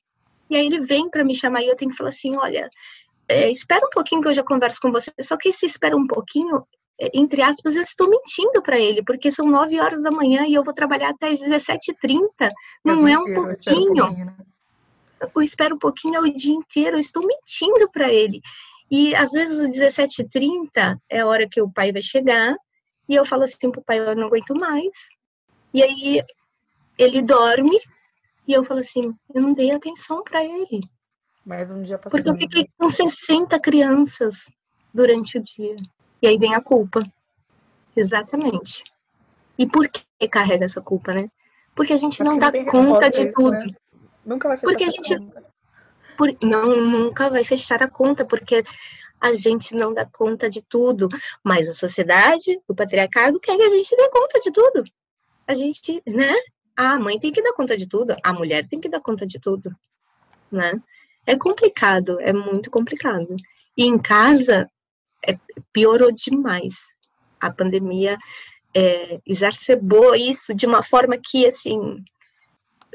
E 0.52 0.56
aí 0.56 0.66
ele 0.66 0.80
vem 0.80 1.08
para 1.08 1.24
me 1.24 1.34
chamar 1.34 1.62
e 1.62 1.68
eu 1.68 1.74
tenho 1.74 1.90
que 1.90 1.96
falar 1.96 2.10
assim, 2.10 2.36
olha, 2.36 2.68
é, 3.26 3.50
espera 3.50 3.86
um 3.86 3.88
pouquinho 3.88 4.20
que 4.20 4.28
eu 4.28 4.34
já 4.34 4.42
converso 4.42 4.78
com 4.82 4.92
você. 4.92 5.10
Só 5.18 5.34
que 5.38 5.50
se 5.50 5.64
espera 5.64 5.96
um 5.96 6.06
pouquinho, 6.06 6.62
é, 7.00 7.10
entre 7.14 7.40
aspas, 7.40 7.74
eu 7.74 7.80
estou 7.80 8.06
mentindo 8.06 8.60
para 8.60 8.78
ele, 8.78 9.02
porque 9.02 9.30
são 9.32 9.48
9 9.48 9.80
horas 9.80 10.02
da 10.02 10.10
manhã 10.10 10.44
e 10.46 10.52
eu 10.52 10.62
vou 10.62 10.74
trabalhar 10.74 11.08
até 11.08 11.28
as 11.28 11.40
17h30. 11.40 12.50
Não 12.84 13.08
é 13.08 13.18
um 13.18 13.32
pouquinho. 13.32 14.04
Um 14.04 14.24
né? 14.26 14.36
Eu 15.34 15.40
espero 15.40 15.74
um 15.74 15.78
pouquinho 15.78 16.16
é 16.16 16.20
o 16.20 16.36
dia 16.36 16.52
inteiro, 16.52 16.96
eu 16.96 17.00
estou 17.00 17.26
mentindo 17.26 17.90
para 17.90 18.12
ele. 18.12 18.42
E 18.90 19.14
às 19.14 19.30
vezes 19.30 19.58
o 19.58 19.68
17h30 19.68 20.98
é 21.08 21.20
a 21.20 21.26
hora 21.26 21.48
que 21.50 21.62
o 21.62 21.72
pai 21.72 21.92
vai 21.92 22.02
chegar, 22.02 22.54
e 23.08 23.14
eu 23.14 23.24
falo 23.24 23.44
assim 23.44 23.70
pro 23.70 23.82
pai, 23.82 24.00
eu 24.00 24.14
não 24.14 24.26
aguento 24.26 24.54
mais. 24.54 24.92
E 25.72 25.82
aí 25.82 26.22
ele 26.98 27.22
dorme, 27.22 27.78
e 28.46 28.52
eu 28.52 28.64
falo 28.64 28.80
assim, 28.80 29.14
eu 29.34 29.42
não 29.42 29.54
dei 29.54 29.70
atenção 29.70 30.22
para 30.22 30.44
ele. 30.44 30.82
Mais 31.44 31.70
um 31.70 31.82
dia 31.82 31.98
passou. 31.98 32.18
Porque 32.18 32.30
eu 32.30 32.36
fiquei 32.36 32.68
com 32.76 32.90
60 32.90 33.58
crianças 33.60 34.50
durante 34.92 35.38
o 35.38 35.42
dia. 35.42 35.76
E 36.20 36.26
aí 36.26 36.38
vem 36.38 36.54
a 36.54 36.60
culpa. 36.60 37.02
Exatamente. 37.96 38.84
E 39.58 39.66
por 39.66 39.88
que 39.88 40.04
carrega 40.28 40.64
essa 40.64 40.80
culpa, 40.80 41.12
né? 41.12 41.28
Porque 41.74 41.92
a 41.92 41.96
gente 41.96 42.18
Porque 42.18 42.30
não 42.30 42.38
dá 42.38 42.52
conta 42.64 43.10
de 43.10 43.22
isso, 43.22 43.32
tudo. 43.32 43.56
Né? 43.56 43.74
Nunca 44.24 44.48
vai 44.48 44.56
fechar 44.56 44.70
porque 44.70 44.84
a 44.84 44.90
gente 44.90 45.18
por... 46.16 46.28
não 46.42 46.76
nunca 46.76 47.30
vai 47.30 47.44
fechar 47.44 47.82
a 47.82 47.88
conta 47.88 48.24
porque 48.24 48.62
a 49.20 49.34
gente 49.34 49.74
não 49.74 49.94
dá 49.94 50.04
conta 50.04 50.50
de 50.50 50.62
tudo, 50.62 51.08
mas 51.44 51.68
a 51.68 51.72
sociedade, 51.72 52.60
o 52.66 52.74
patriarcado 52.74 53.38
quer 53.38 53.56
que 53.56 53.62
a 53.62 53.68
gente 53.68 53.96
dê 53.96 54.08
conta 54.10 54.40
de 54.40 54.50
tudo. 54.50 54.84
A 55.46 55.54
gente, 55.54 56.02
né? 56.06 56.34
A 56.90 56.98
mãe 56.98 57.18
tem 57.18 57.30
que 57.30 57.42
dar 57.42 57.52
conta 57.52 57.76
de 57.76 57.86
tudo, 57.86 58.16
a 58.22 58.32
mulher 58.32 58.66
tem 58.66 58.80
que 58.80 58.88
dar 58.88 59.00
conta 59.00 59.26
de 59.26 59.38
tudo, 59.38 59.74
né? 60.50 60.72
É 61.26 61.36
complicado, 61.36 62.20
é 62.20 62.32
muito 62.32 62.70
complicado. 62.70 63.36
E 63.76 63.84
em 63.84 63.98
casa 63.98 64.68
é, 65.26 65.38
piorou 65.72 66.10
demais. 66.12 66.74
A 67.40 67.50
pandemia 67.50 68.18
é, 68.74 69.20
exacerbou 69.26 70.14
isso 70.14 70.54
de 70.54 70.66
uma 70.66 70.82
forma 70.82 71.16
que, 71.16 71.46
assim, 71.46 72.02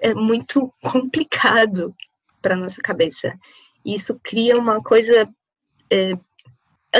é 0.02 0.14
muito 0.14 0.74
complicado 0.84 1.96
para 2.42 2.56
nossa 2.56 2.82
cabeça. 2.82 3.34
Isso 3.86 4.20
cria 4.22 4.58
uma 4.58 4.84
coisa, 4.84 5.30
é, 5.90 6.12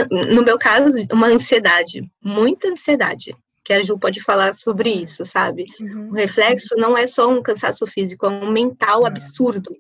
no 0.10 0.44
meu 0.44 0.58
caso, 0.58 1.06
uma 1.12 1.28
ansiedade, 1.28 2.10
muita 2.22 2.70
ansiedade. 2.70 3.36
Que 3.68 3.74
a 3.74 3.84
Ju 3.84 4.00
pode 4.00 4.22
falar 4.22 4.56
sobre 4.56 4.90
isso, 4.90 5.26
sabe? 5.26 5.66
O 6.10 6.14
reflexo 6.14 6.74
não 6.78 6.98
é 6.98 7.06
só 7.06 7.28
um 7.28 7.42
cansaço 7.42 7.86
físico, 7.86 8.26
é 8.26 8.30
um 8.30 8.50
mental 8.50 9.06
absurdo. 9.06 9.76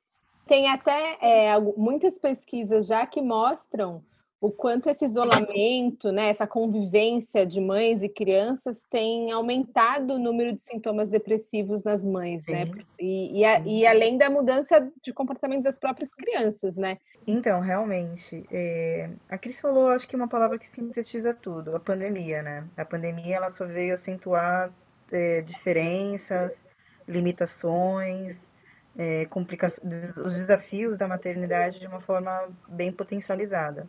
Tem 0.46 0.68
até 0.68 1.18
é, 1.22 1.58
muitas 1.58 2.20
pesquisas 2.20 2.88
já 2.88 3.08
que 3.08 3.22
mostram 3.22 4.04
o 4.40 4.52
quanto 4.52 4.90
esse 4.90 5.04
isolamento, 5.04 6.12
né, 6.12 6.30
essa 6.30 6.46
convivência 6.46 7.46
de 7.46 7.60
mães 7.60 8.04
e 8.04 8.10
crianças 8.10 8.84
tem 8.90 9.32
aumentado 9.32 10.14
o 10.14 10.20
número 10.20 10.54
de 10.54 10.62
sintomas 10.62 11.10
depressivos 11.10 11.84
nas 11.84 12.06
mães, 12.06 12.46
né? 12.48 12.66
E, 13.00 13.40
e, 13.40 13.46
a- 13.46 13.62
e 13.66 13.86
além 13.88 14.16
da 14.18 14.30
mudança 14.30 14.92
de 15.02 15.12
comportamento 15.12 15.64
das 15.64 15.80
próprias 15.80 16.14
crianças, 16.14 16.78
né? 16.78 16.98
Então, 17.26 17.60
realmente, 17.60 18.46
é, 18.52 19.10
a 19.28 19.38
Cris 19.38 19.60
falou, 19.60 19.90
acho 19.90 20.08
que 20.08 20.16
uma 20.16 20.28
palavra 20.28 20.60
que 20.60 20.68
sintetiza 20.68 21.34
tudo, 21.34 21.76
a 21.76 21.80
pandemia, 21.80 22.44
né? 22.44 22.68
A 22.78 22.86
pandemia, 22.86 23.38
ela 23.38 23.50
só 23.50 23.66
veio 23.66 23.94
acentuar 23.94 24.72
é, 25.12 25.42
diferenças, 25.42 26.64
limitações, 27.08 28.54
é, 28.98 29.26
complicações, 29.26 30.16
os 30.18 30.36
desafios 30.36 30.98
da 30.98 31.08
maternidade 31.08 31.80
de 31.80 31.88
uma 31.88 32.02
forma 32.02 32.50
bem 32.68 32.92
potencializada. 32.92 33.88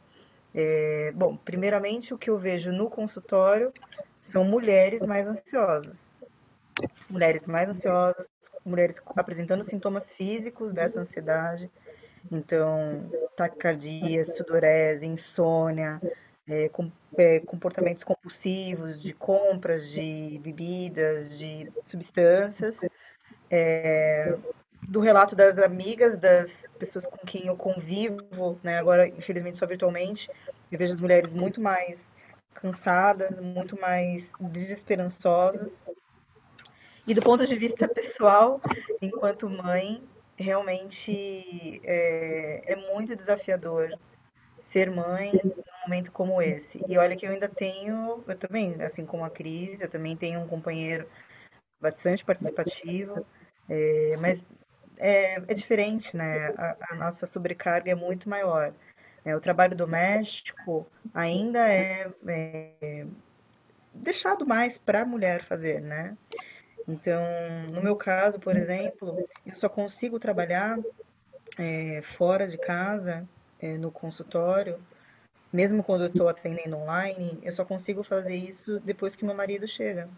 É, 0.54 1.12
bom, 1.14 1.36
primeiramente, 1.36 2.12
o 2.14 2.18
que 2.18 2.30
eu 2.30 2.38
vejo 2.38 2.72
no 2.72 2.88
consultório 2.90 3.72
são 4.22 4.44
mulheres 4.44 5.04
mais 5.04 5.26
ansiosas. 5.26 6.12
Mulheres 7.08 7.46
mais 7.46 7.68
ansiosas, 7.68 8.28
mulheres 8.64 9.00
apresentando 9.16 9.64
sintomas 9.64 10.12
físicos 10.12 10.72
dessa 10.72 11.00
ansiedade. 11.00 11.70
Então, 12.30 13.10
taquicardia, 13.36 14.24
sudorese, 14.24 15.06
insônia, 15.06 16.00
é, 16.46 16.68
com- 16.68 16.90
é, 17.16 17.40
comportamentos 17.40 18.04
compulsivos 18.04 19.02
de 19.02 19.14
compras 19.14 19.88
de 19.90 20.38
bebidas, 20.42 21.38
de 21.38 21.70
substâncias. 21.84 22.84
É, 23.50 24.36
do 24.88 25.00
relato 25.00 25.36
das 25.36 25.58
amigas, 25.58 26.16
das 26.16 26.66
pessoas 26.78 27.06
com 27.06 27.18
quem 27.18 27.46
eu 27.46 27.56
convivo, 27.56 28.58
né? 28.62 28.78
Agora, 28.78 29.06
infelizmente, 29.06 29.58
só 29.58 29.66
virtualmente, 29.66 30.30
eu 30.72 30.78
vejo 30.78 30.94
as 30.94 31.00
mulheres 31.00 31.30
muito 31.30 31.60
mais 31.60 32.14
cansadas, 32.54 33.38
muito 33.38 33.78
mais 33.78 34.32
desesperançosas. 34.40 35.84
E 37.06 37.12
do 37.12 37.20
ponto 37.20 37.46
de 37.46 37.54
vista 37.54 37.86
pessoal, 37.86 38.62
enquanto 39.02 39.48
mãe, 39.50 40.02
realmente 40.36 41.82
é, 41.84 42.72
é 42.72 42.76
muito 42.90 43.14
desafiador 43.14 43.90
ser 44.58 44.90
mãe 44.90 45.32
num 45.44 45.62
momento 45.82 46.10
como 46.10 46.40
esse. 46.40 46.82
E 46.88 46.96
olha 46.96 47.14
que 47.14 47.26
eu 47.26 47.30
ainda 47.30 47.48
tenho, 47.48 48.24
eu 48.26 48.38
também, 48.38 48.80
assim 48.80 49.04
como 49.04 49.22
a 49.22 49.28
Cris, 49.28 49.82
eu 49.82 49.88
também 49.88 50.16
tenho 50.16 50.40
um 50.40 50.48
companheiro 50.48 51.06
bastante 51.78 52.24
participativo, 52.24 53.26
é, 53.68 54.16
mas 54.18 54.44
é, 54.98 55.34
é 55.36 55.54
diferente, 55.54 56.16
né? 56.16 56.48
A, 56.56 56.76
a 56.90 56.94
nossa 56.96 57.26
sobrecarga 57.26 57.90
é 57.90 57.94
muito 57.94 58.28
maior. 58.28 58.72
É, 59.24 59.34
o 59.36 59.40
trabalho 59.40 59.76
doméstico 59.76 60.86
ainda 61.14 61.68
é, 61.68 62.10
é 62.26 63.06
deixado 63.92 64.46
mais 64.46 64.78
para 64.78 65.02
a 65.02 65.06
mulher 65.06 65.42
fazer, 65.42 65.80
né? 65.80 66.16
Então, 66.86 67.22
no 67.70 67.82
meu 67.82 67.96
caso, 67.96 68.40
por 68.40 68.56
exemplo, 68.56 69.28
eu 69.44 69.54
só 69.54 69.68
consigo 69.68 70.18
trabalhar 70.18 70.78
é, 71.58 72.00
fora 72.02 72.46
de 72.46 72.56
casa, 72.56 73.28
é, 73.60 73.76
no 73.76 73.90
consultório, 73.90 74.80
mesmo 75.52 75.82
quando 75.82 76.02
eu 76.02 76.08
estou 76.08 76.28
atendendo 76.28 76.76
online, 76.76 77.38
eu 77.42 77.52
só 77.52 77.64
consigo 77.64 78.02
fazer 78.02 78.36
isso 78.36 78.80
depois 78.80 79.16
que 79.16 79.24
meu 79.24 79.34
marido 79.34 79.66
chega. 79.66 80.08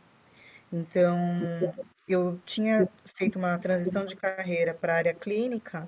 Então, 0.73 1.75
eu 2.13 2.41
tinha 2.45 2.89
feito 3.17 3.39
uma 3.39 3.59
transição 3.59 4.05
de 4.05 4.17
carreira 4.17 4.75
para 4.75 4.95
a 4.95 4.97
área 4.97 5.15
clínica, 5.15 5.87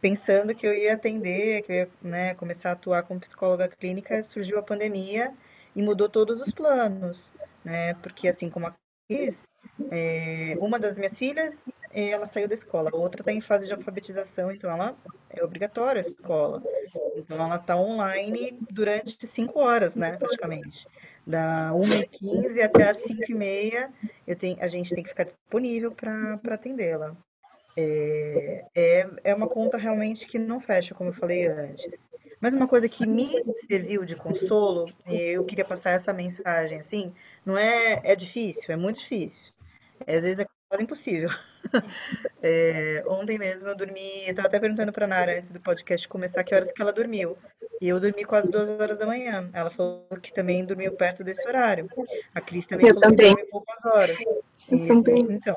pensando 0.00 0.54
que 0.54 0.66
eu 0.66 0.74
ia 0.74 0.94
atender, 0.94 1.62
que 1.62 1.72
eu 1.72 1.76
ia, 1.76 1.88
né, 2.02 2.34
começar 2.34 2.70
a 2.70 2.72
atuar 2.72 3.02
como 3.04 3.20
psicóloga 3.20 3.68
clínica, 3.68 4.22
surgiu 4.22 4.58
a 4.58 4.62
pandemia 4.62 5.32
e 5.74 5.82
mudou 5.82 6.08
todos 6.08 6.40
os 6.40 6.50
planos, 6.50 7.32
né? 7.64 7.94
Porque 7.94 8.28
assim 8.28 8.50
como 8.50 8.66
a 8.66 8.74
Cris, 9.08 9.50
é, 9.90 10.56
uma 10.58 10.78
das 10.78 10.96
minhas 10.96 11.18
filhas, 11.18 11.66
ela 11.92 12.26
saiu 12.26 12.48
da 12.48 12.54
escola, 12.54 12.90
a 12.92 12.96
outra 12.96 13.22
está 13.22 13.32
em 13.32 13.40
fase 13.40 13.66
de 13.66 13.74
alfabetização, 13.74 14.50
então 14.50 14.70
ela 14.70 14.96
é 15.30 15.44
obrigatória 15.44 15.98
a 15.98 16.00
escola. 16.00 16.62
Então 17.16 17.36
ela 17.36 17.56
está 17.56 17.76
online 17.76 18.58
durante 18.70 19.26
cinco 19.26 19.60
horas, 19.60 19.94
né, 19.96 20.16
praticamente. 20.16 20.86
Da 21.26 21.70
1h15 21.72 22.60
até 22.60 22.88
as 22.88 22.98
5h30, 23.02 23.88
eu 24.26 24.36
tenho, 24.36 24.56
a 24.60 24.66
gente 24.66 24.94
tem 24.94 25.02
que 25.02 25.10
ficar 25.10 25.24
disponível 25.24 25.92
para 25.92 26.54
atendê-la. 26.54 27.16
É, 27.76 28.64
é, 28.74 29.10
é 29.24 29.34
uma 29.34 29.46
conta 29.46 29.78
realmente 29.78 30.26
que 30.26 30.38
não 30.38 30.60
fecha, 30.60 30.94
como 30.94 31.10
eu 31.10 31.14
falei 31.14 31.46
antes. 31.46 32.10
Mas 32.40 32.54
uma 32.54 32.66
coisa 32.66 32.88
que 32.88 33.06
me 33.06 33.30
serviu 33.56 34.04
de 34.04 34.16
consolo, 34.16 34.86
eu 35.06 35.44
queria 35.44 35.64
passar 35.64 35.92
essa 35.92 36.12
mensagem 36.12 36.78
assim, 36.78 37.14
não 37.46 37.56
é, 37.56 38.00
é 38.02 38.16
difícil, 38.16 38.72
é 38.72 38.76
muito 38.76 38.98
difícil. 38.98 39.52
É, 40.06 40.16
às 40.16 40.24
vezes 40.24 40.44
quase 40.72 40.84
impossível. 40.84 41.28
É, 42.44 43.04
ontem 43.06 43.38
mesmo 43.38 43.68
eu 43.68 43.76
dormi, 43.76 44.24
eu 44.24 44.30
estava 44.30 44.48
até 44.48 44.58
perguntando 44.58 44.92
para 44.92 45.06
Nara 45.06 45.38
antes 45.38 45.52
do 45.52 45.60
podcast 45.60 46.08
começar 46.08 46.42
que 46.42 46.52
horas 46.52 46.72
que 46.72 46.82
ela 46.82 46.92
dormiu. 46.92 47.38
E 47.80 47.88
eu 47.88 48.00
dormi 48.00 48.24
quase 48.24 48.50
duas 48.50 48.68
horas 48.80 48.98
da 48.98 49.06
manhã. 49.06 49.48
Ela 49.54 49.70
falou 49.70 50.04
que 50.20 50.34
também 50.34 50.64
dormiu 50.64 50.92
perto 50.92 51.22
desse 51.22 51.46
horário. 51.46 51.88
A 52.34 52.40
Cris 52.40 52.66
também 52.66 52.88
Eu 52.88 52.94
falou 52.94 53.08
também. 53.08 53.28
que 53.30 53.42
dormiu 53.42 53.50
poucas 53.50 53.84
horas. 53.84 54.20
Eu 54.68 54.78
Isso, 54.78 54.88
também. 54.88 55.26
Então, 55.30 55.56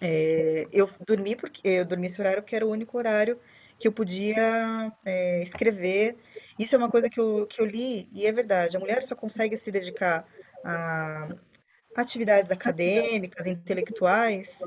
é, 0.00 0.64
eu 0.72 0.88
dormi 1.06 1.36
porque 1.36 1.68
eu 1.68 1.84
dormi 1.84 2.06
esse 2.06 2.20
horário 2.20 2.42
porque 2.42 2.56
era 2.56 2.66
o 2.66 2.70
único 2.70 2.96
horário 2.96 3.38
que 3.78 3.86
eu 3.86 3.92
podia 3.92 4.90
é, 5.04 5.42
escrever. 5.42 6.16
Isso 6.58 6.74
é 6.74 6.78
uma 6.78 6.90
coisa 6.90 7.10
que 7.10 7.20
eu, 7.20 7.46
que 7.46 7.60
eu 7.60 7.66
li 7.66 8.08
e 8.10 8.26
é 8.26 8.32
verdade. 8.32 8.76
A 8.76 8.80
mulher 8.80 9.04
só 9.04 9.14
consegue 9.14 9.56
se 9.56 9.70
dedicar 9.70 10.26
a 10.64 11.28
atividades 11.96 12.50
acadêmicas, 12.50 13.46
intelectuais, 13.46 14.60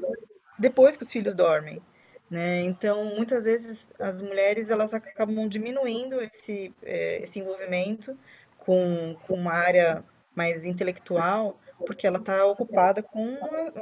depois 0.57 0.97
que 0.97 1.03
os 1.03 1.11
filhos 1.11 1.35
dormem, 1.35 1.81
né? 2.29 2.61
Então, 2.61 3.05
muitas 3.15 3.45
vezes 3.45 3.89
as 3.99 4.21
mulheres 4.21 4.69
elas 4.69 4.93
acabam 4.93 5.47
diminuindo 5.47 6.21
esse, 6.21 6.73
eh, 6.83 7.19
esse 7.21 7.39
envolvimento 7.39 8.17
com, 8.57 9.15
com 9.27 9.35
uma 9.35 9.53
área 9.53 10.03
mais 10.35 10.65
intelectual, 10.65 11.59
porque 11.85 12.07
ela 12.07 12.17
está 12.17 12.45
ocupada 12.45 13.03
com 13.03 13.37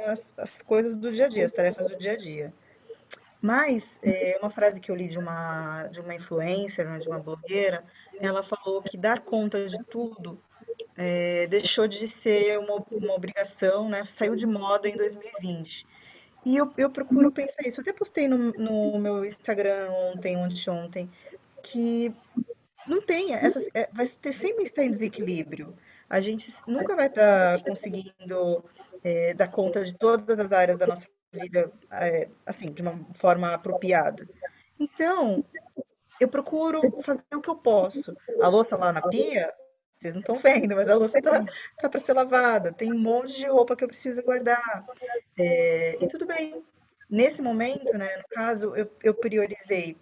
as, 0.06 0.34
as 0.36 0.60
coisas 0.60 0.96
do 0.96 1.10
dia 1.10 1.26
a 1.26 1.28
dia, 1.28 1.46
as 1.46 1.52
tarefas 1.52 1.86
do 1.86 1.96
dia 1.96 2.12
a 2.12 2.16
dia. 2.16 2.52
Mas, 3.40 3.98
é, 4.04 4.38
uma 4.40 4.50
frase 4.50 4.80
que 4.80 4.90
eu 4.90 4.94
li 4.94 5.08
de 5.08 5.18
uma, 5.18 5.88
de 5.88 6.00
uma 6.00 6.14
influencer, 6.14 6.88
né, 6.88 6.98
de 6.98 7.08
uma 7.08 7.18
blogueira, 7.18 7.82
ela 8.20 8.42
falou 8.42 8.80
que 8.82 8.96
dar 8.96 9.20
conta 9.20 9.66
de 9.66 9.82
tudo 9.84 10.40
é, 10.96 11.46
deixou 11.46 11.88
de 11.88 12.06
ser 12.08 12.58
uma, 12.58 12.84
uma 12.90 13.14
obrigação, 13.14 13.88
né? 13.88 14.04
Saiu 14.06 14.34
de 14.34 14.46
moda 14.46 14.88
em 14.88 14.96
2020. 14.96 15.86
E 16.44 16.56
eu, 16.56 16.72
eu 16.76 16.90
procuro 16.90 17.30
pensar 17.30 17.62
isso. 17.66 17.80
Eu 17.80 17.82
até 17.82 17.92
postei 17.92 18.28
no, 18.28 18.52
no 18.52 18.98
meu 18.98 19.24
Instagram 19.24 19.90
ontem, 19.90 20.36
ontem, 20.36 20.70
ontem, 20.70 21.10
que 21.62 22.14
não 22.86 23.00
tem, 23.00 23.34
essas, 23.34 23.68
é, 23.74 23.88
vai 23.92 24.06
ter 24.06 24.32
sempre 24.32 24.64
estar 24.64 24.84
em 24.84 24.90
desequilíbrio. 24.90 25.74
A 26.10 26.20
gente 26.20 26.50
nunca 26.66 26.96
vai 26.96 27.06
estar 27.06 27.62
conseguindo 27.62 28.64
é, 29.04 29.34
dar 29.34 29.48
conta 29.48 29.84
de 29.84 29.94
todas 29.94 30.38
as 30.40 30.52
áreas 30.52 30.78
da 30.78 30.86
nossa 30.86 31.06
vida, 31.32 31.72
é, 31.92 32.28
assim, 32.44 32.72
de 32.72 32.82
uma 32.82 32.98
forma 33.14 33.54
apropriada. 33.54 34.28
Então, 34.78 35.44
eu 36.20 36.28
procuro 36.28 37.00
fazer 37.02 37.22
o 37.34 37.40
que 37.40 37.48
eu 37.48 37.56
posso. 37.56 38.14
A 38.40 38.48
louça 38.48 38.76
lá 38.76 38.92
na 38.92 39.00
pia, 39.02 39.52
vocês 40.02 40.14
não 40.14 40.20
estão 40.20 40.36
vendo, 40.36 40.74
mas 40.74 40.90
a 40.90 40.94
louça 40.94 41.22
tá, 41.22 41.44
tá 41.80 41.88
para 41.88 42.00
ser 42.00 42.12
lavada. 42.12 42.72
Tem 42.72 42.92
um 42.92 42.98
monte 42.98 43.36
de 43.36 43.46
roupa 43.46 43.76
que 43.76 43.84
eu 43.84 43.88
preciso 43.88 44.22
guardar. 44.22 44.84
É, 45.38 45.96
e 46.00 46.08
tudo 46.08 46.26
bem. 46.26 46.62
Nesse 47.08 47.42
momento, 47.42 47.96
né, 47.96 48.16
no 48.16 48.24
caso, 48.30 48.74
eu, 48.74 48.90
eu 49.02 49.14
priorizei 49.14 49.96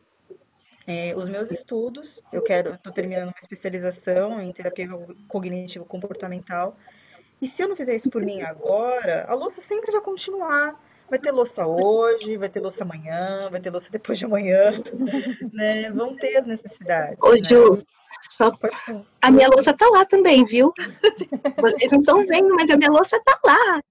é, 0.87 1.15
os 1.15 1.29
meus 1.29 1.51
estudos. 1.51 2.23
Eu 2.33 2.43
quero, 2.43 2.75
estou 2.75 2.93
terminando 2.93 3.29
uma 3.29 3.39
especialização 3.39 4.41
em 4.41 4.53
terapia 4.53 4.89
cognitivo-comportamental. 5.29 6.77
E 7.43 7.47
se 7.47 7.63
eu 7.63 7.69
não 7.69 7.77
fizer 7.77 7.95
isso 7.95 8.11
por 8.11 8.23
mim 8.23 8.43
agora, 8.43 9.25
a 9.29 9.35
louça 9.35 9.61
sempre 9.61 9.91
vai 9.93 10.01
continuar. 10.01 10.81
Vai 11.09 11.19
ter 11.19 11.33
louça 11.33 11.67
hoje, 11.67 12.37
vai 12.37 12.49
ter 12.49 12.61
louça 12.61 12.85
amanhã, 12.85 13.51
vai 13.51 13.61
ter 13.61 13.71
louça 13.71 13.91
depois 13.91 14.19
de 14.19 14.25
amanhã, 14.25 14.73
né? 15.53 15.91
Vão 15.91 16.15
ter 16.15 16.37
as 16.37 16.47
necessidades. 16.47 17.19
Ô, 17.21 17.33
né? 17.33 17.41
Ju, 17.43 17.85
só... 18.31 18.53
a 19.21 19.31
minha 19.31 19.49
louça 19.49 19.73
tá 19.73 19.89
lá 19.89 20.05
também, 20.05 20.45
viu? 20.45 20.73
Vocês 21.57 21.93
não 21.93 22.01
estão 22.01 22.27
vendo, 22.27 22.55
mas 22.55 22.71
a 22.71 22.77
minha 22.77 22.91
louça 22.91 23.21
tá 23.25 23.39
lá. 23.45 23.83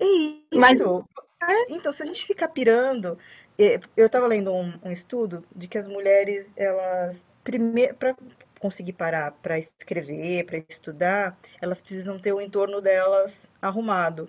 Isso. 0.00 0.46
Mas 0.54 0.80
É, 0.80 1.72
então, 1.72 1.92
se 1.92 2.02
a 2.02 2.06
gente 2.06 2.26
ficar 2.26 2.48
pirando, 2.48 3.18
é, 3.58 3.80
eu 3.96 4.06
estava 4.06 4.26
lendo 4.26 4.52
um, 4.52 4.72
um 4.82 4.90
estudo 4.90 5.44
de 5.54 5.68
que 5.68 5.78
as 5.78 5.86
mulheres, 5.86 6.52
elas, 6.56 7.24
primeiro, 7.44 7.94
para 7.94 8.16
conseguir 8.58 8.94
parar 8.94 9.32
para 9.32 9.58
escrever, 9.58 10.44
para 10.44 10.58
estudar, 10.68 11.38
elas 11.60 11.80
precisam 11.80 12.18
ter 12.18 12.32
o 12.32 12.40
entorno 12.40 12.80
delas 12.80 13.50
arrumado. 13.60 14.28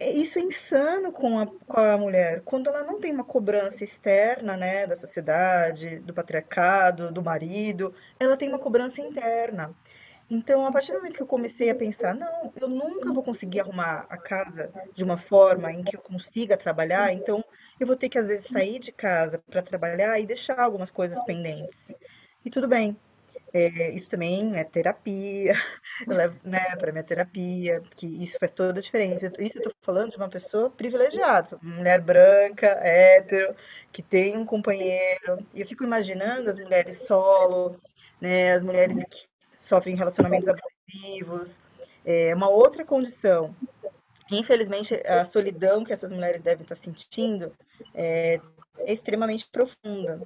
É, 0.00 0.10
Isso 0.10 0.38
é 0.38 0.42
insano 0.42 1.12
com 1.12 1.38
a, 1.38 1.46
com 1.46 1.78
a 1.78 1.98
mulher. 1.98 2.40
Quando 2.42 2.68
ela 2.68 2.82
não 2.82 2.98
tem 2.98 3.12
uma 3.12 3.22
cobrança 3.22 3.84
externa, 3.84 4.56
né, 4.56 4.86
da 4.86 4.96
sociedade, 4.96 5.98
do 6.00 6.14
patriarcado, 6.14 7.12
do 7.12 7.22
marido, 7.22 7.94
ela 8.18 8.36
tem 8.36 8.48
uma 8.48 8.58
cobrança 8.58 9.02
interna. 9.02 9.74
Então, 10.30 10.64
a 10.64 10.72
partir 10.72 10.92
do 10.92 10.98
momento 10.98 11.16
que 11.16 11.22
eu 11.22 11.26
comecei 11.26 11.68
a 11.70 11.74
pensar, 11.74 12.14
não, 12.14 12.52
eu 12.58 12.68
nunca 12.68 13.12
vou 13.12 13.22
conseguir 13.22 13.60
arrumar 13.60 14.06
a 14.08 14.16
casa 14.16 14.72
de 14.94 15.04
uma 15.04 15.18
forma 15.18 15.70
em 15.72 15.82
que 15.82 15.96
eu 15.96 16.00
consiga 16.00 16.56
trabalhar, 16.56 17.12
então 17.12 17.44
eu 17.78 17.86
vou 17.86 17.96
ter 17.96 18.08
que 18.08 18.18
às 18.18 18.28
vezes 18.28 18.46
sair 18.46 18.78
de 18.78 18.92
casa 18.92 19.38
para 19.50 19.60
trabalhar 19.60 20.18
e 20.20 20.26
deixar 20.26 20.58
algumas 20.60 20.90
coisas 20.90 21.22
pendentes. 21.24 21.90
E 22.44 22.48
tudo 22.48 22.68
bem. 22.68 22.96
É, 23.52 23.90
isso 23.90 24.10
também 24.10 24.56
é 24.56 24.64
terapia, 24.64 25.54
levo, 26.06 26.38
né, 26.44 26.76
para 26.76 26.92
minha 26.92 27.04
terapia, 27.04 27.82
que 27.96 28.06
isso 28.06 28.36
faz 28.38 28.52
toda 28.52 28.78
a 28.78 28.82
diferença. 28.82 29.32
Isso 29.38 29.58
eu 29.58 29.62
tô 29.62 29.72
falando 29.82 30.10
de 30.10 30.16
uma 30.16 30.28
pessoa 30.28 30.70
privilegiada, 30.70 31.58
mulher 31.62 32.00
branca, 32.00 32.66
hétero, 32.66 33.54
que 33.92 34.02
tem 34.02 34.36
um 34.36 34.44
companheiro. 34.44 35.46
E 35.54 35.60
eu 35.60 35.66
fico 35.66 35.84
imaginando 35.84 36.50
as 36.50 36.58
mulheres 36.58 37.06
solo, 37.06 37.76
né, 38.20 38.52
as 38.52 38.62
mulheres 38.62 39.02
que 39.04 39.26
sofrem 39.50 39.96
relacionamentos 39.96 40.48
abusivos. 40.48 41.60
É 42.04 42.34
uma 42.34 42.48
outra 42.48 42.84
condição. 42.84 43.54
Infelizmente, 44.30 44.94
a 45.06 45.24
solidão 45.24 45.84
que 45.84 45.92
essas 45.92 46.12
mulheres 46.12 46.40
devem 46.40 46.62
estar 46.62 46.76
sentindo 46.76 47.52
é, 47.94 48.40
é 48.78 48.92
extremamente 48.92 49.48
profunda. 49.50 50.20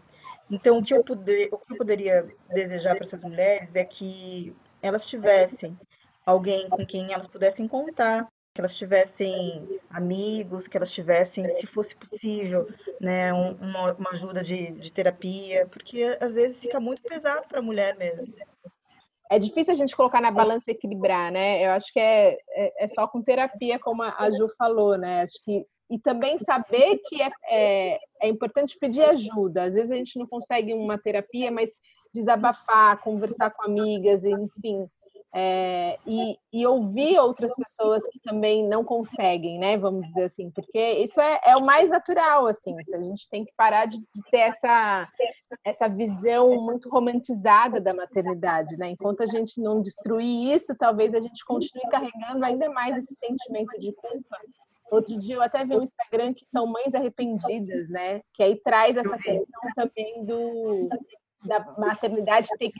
Então, 0.51 0.79
o 0.79 0.83
que, 0.83 0.93
eu 0.93 1.01
o 1.01 1.59
que 1.59 1.73
eu 1.73 1.77
poderia 1.77 2.29
desejar 2.53 2.95
para 2.95 3.05
essas 3.05 3.23
mulheres 3.23 3.75
é 3.75 3.85
que 3.85 4.55
elas 4.83 5.07
tivessem 5.07 5.79
alguém 6.25 6.69
com 6.69 6.85
quem 6.85 7.13
elas 7.13 7.27
pudessem 7.27 7.67
contar, 7.67 8.29
que 8.55 8.61
elas 8.61 8.77
tivessem 8.77 9.81
amigos, 9.91 10.69
que 10.69 10.77
elas 10.77 10.91
tivessem, 10.91 11.45
se 11.45 11.67
fosse 11.67 11.97
possível, 11.97 12.69
né, 13.01 13.33
um, 13.33 13.53
uma, 13.55 13.95
uma, 13.95 14.11
ajuda 14.11 14.43
de, 14.43 14.71
de 14.73 14.93
terapia, 14.93 15.67
porque 15.67 16.17
às 16.21 16.35
vezes 16.35 16.61
fica 16.61 16.79
muito 16.79 17.03
pesado 17.03 17.49
para 17.49 17.59
a 17.59 17.63
mulher 17.63 17.97
mesmo. 17.97 18.33
É 19.31 19.39
difícil 19.39 19.73
a 19.73 19.77
gente 19.77 19.97
colocar 19.97 20.21
na 20.21 20.31
balança 20.31 20.71
e 20.71 20.75
equilibrar, 20.75 21.33
né? 21.33 21.67
Eu 21.67 21.71
acho 21.73 21.93
que 21.93 21.99
é, 21.99 22.39
é, 22.51 22.85
é 22.85 22.87
só 22.87 23.09
com 23.09 23.23
terapia, 23.23 23.79
como 23.79 24.03
a 24.03 24.31
Ju 24.31 24.49
falou, 24.57 24.97
né? 24.97 25.23
Acho 25.23 25.43
que 25.43 25.67
e 25.91 25.99
também 25.99 26.39
saber 26.39 26.99
que 27.07 27.23
é, 27.23 27.31
é, 27.49 28.01
é, 28.23 28.29
importante 28.29 28.79
pedir 28.79 29.03
ajuda. 29.03 29.65
Às 29.65 29.75
vezes 29.75 29.91
a 29.91 29.97
gente 29.97 30.19
não 30.19 30.27
consegue 30.27 30.73
uma 30.73 30.99
terapia, 30.99 31.51
mas 31.51 31.71
desabafar, 32.13 33.01
conversar 33.03 33.51
com 33.51 33.65
amigas, 33.65 34.25
enfim, 34.25 34.89
é, 35.37 35.99
e, 36.07 36.39
e, 36.53 36.65
ouvir 36.65 37.19
outras 37.19 37.53
pessoas 37.57 38.07
que 38.07 38.21
também 38.21 38.69
não 38.69 38.85
conseguem, 38.85 39.59
né? 39.59 39.77
Vamos 39.77 40.07
dizer 40.07 40.25
assim, 40.25 40.49
porque 40.49 40.93
isso 40.93 41.21
é, 41.21 41.41
é 41.45 41.57
o 41.57 41.67
mais 41.67 41.91
natural, 41.91 42.47
assim. 42.47 42.73
A 42.95 43.03
gente 43.03 43.29
tem 43.29 43.45
que 43.45 43.53
parar 43.57 43.87
de, 43.87 43.99
de, 43.99 44.23
ter 44.31 44.39
essa, 44.39 45.09
essa 45.65 45.89
visão 45.89 46.55
muito 46.63 46.89
romantizada 46.89 47.81
da 47.81 47.93
maternidade, 47.93 48.77
né? 48.77 48.91
Enquanto 48.91 49.25
a 49.25 49.27
gente 49.27 49.61
não 49.61 49.83
destruir 49.83 50.55
isso, 50.55 50.73
talvez 50.79 51.13
a 51.13 51.21
gente 51.21 51.45
continue 51.45 51.91
carregando 51.91 52.45
ainda 52.45 52.71
mais 52.71 52.97
esse 52.97 53.17
sentimento 53.17 53.77
de 53.81 53.93
culpa 53.93 54.39
Outro 54.91 55.19
dia 55.19 55.37
eu 55.37 55.43
até 55.43 55.65
vi 55.65 55.75
no 55.75 55.83
Instagram 55.83 56.35
que 56.35 56.47
são 56.47 56.67
mães 56.67 56.95
arrependidas, 56.95 57.89
né? 57.89 58.21
Que 58.33 58.43
aí 58.43 58.57
traz 58.57 58.97
essa 58.97 59.17
questão 59.17 59.61
também 59.75 60.25
do 60.25 60.89
da 61.45 61.61
maternidade 61.77 62.49
ter 62.59 62.71
que 62.71 62.79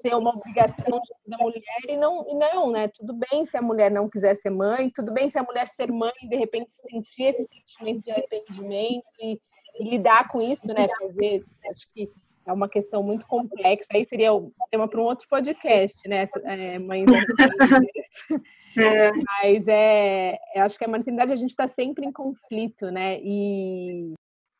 ser 0.00 0.14
uma 0.14 0.34
obrigação 0.34 1.00
da 1.26 1.36
mulher 1.36 1.62
e 1.86 1.96
não, 1.96 2.26
e 2.28 2.34
não, 2.34 2.70
né? 2.70 2.88
Tudo 2.88 3.12
bem 3.12 3.44
se 3.44 3.56
a 3.56 3.62
mulher 3.62 3.90
não 3.90 4.08
quiser 4.08 4.34
ser 4.34 4.50
mãe, 4.50 4.90
tudo 4.90 5.12
bem 5.12 5.28
se 5.28 5.38
a 5.38 5.42
mulher 5.42 5.68
ser 5.68 5.92
mãe 5.92 6.12
e 6.22 6.28
de 6.28 6.36
repente 6.36 6.72
sentir 6.72 7.24
esse 7.24 7.44
sentimento 7.44 8.02
de 8.02 8.10
arrependimento 8.10 9.04
e, 9.20 9.38
e 9.78 9.90
lidar 9.90 10.28
com 10.28 10.40
isso, 10.40 10.68
né? 10.68 10.88
Fazer, 10.98 11.44
acho 11.70 11.86
que 11.94 12.10
é 12.46 12.52
uma 12.52 12.68
questão 12.68 13.02
muito 13.02 13.26
complexa. 13.26 13.88
Aí 13.92 14.04
seria 14.04 14.32
o 14.32 14.52
tema 14.70 14.86
para 14.86 15.00
um 15.00 15.04
outro 15.04 15.26
podcast, 15.28 16.08
né? 16.08 16.24
É, 16.44 16.78
mães 16.78 17.06
é. 18.78 19.10
Mas 19.10 19.66
é, 19.66 20.38
eu 20.54 20.62
acho 20.62 20.78
que 20.78 20.84
a 20.84 20.88
maternidade 20.88 21.32
a 21.32 21.36
gente 21.36 21.50
está 21.50 21.66
sempre 21.66 22.06
em 22.06 22.12
conflito, 22.12 22.90
né? 22.90 23.18
E, 23.20 24.14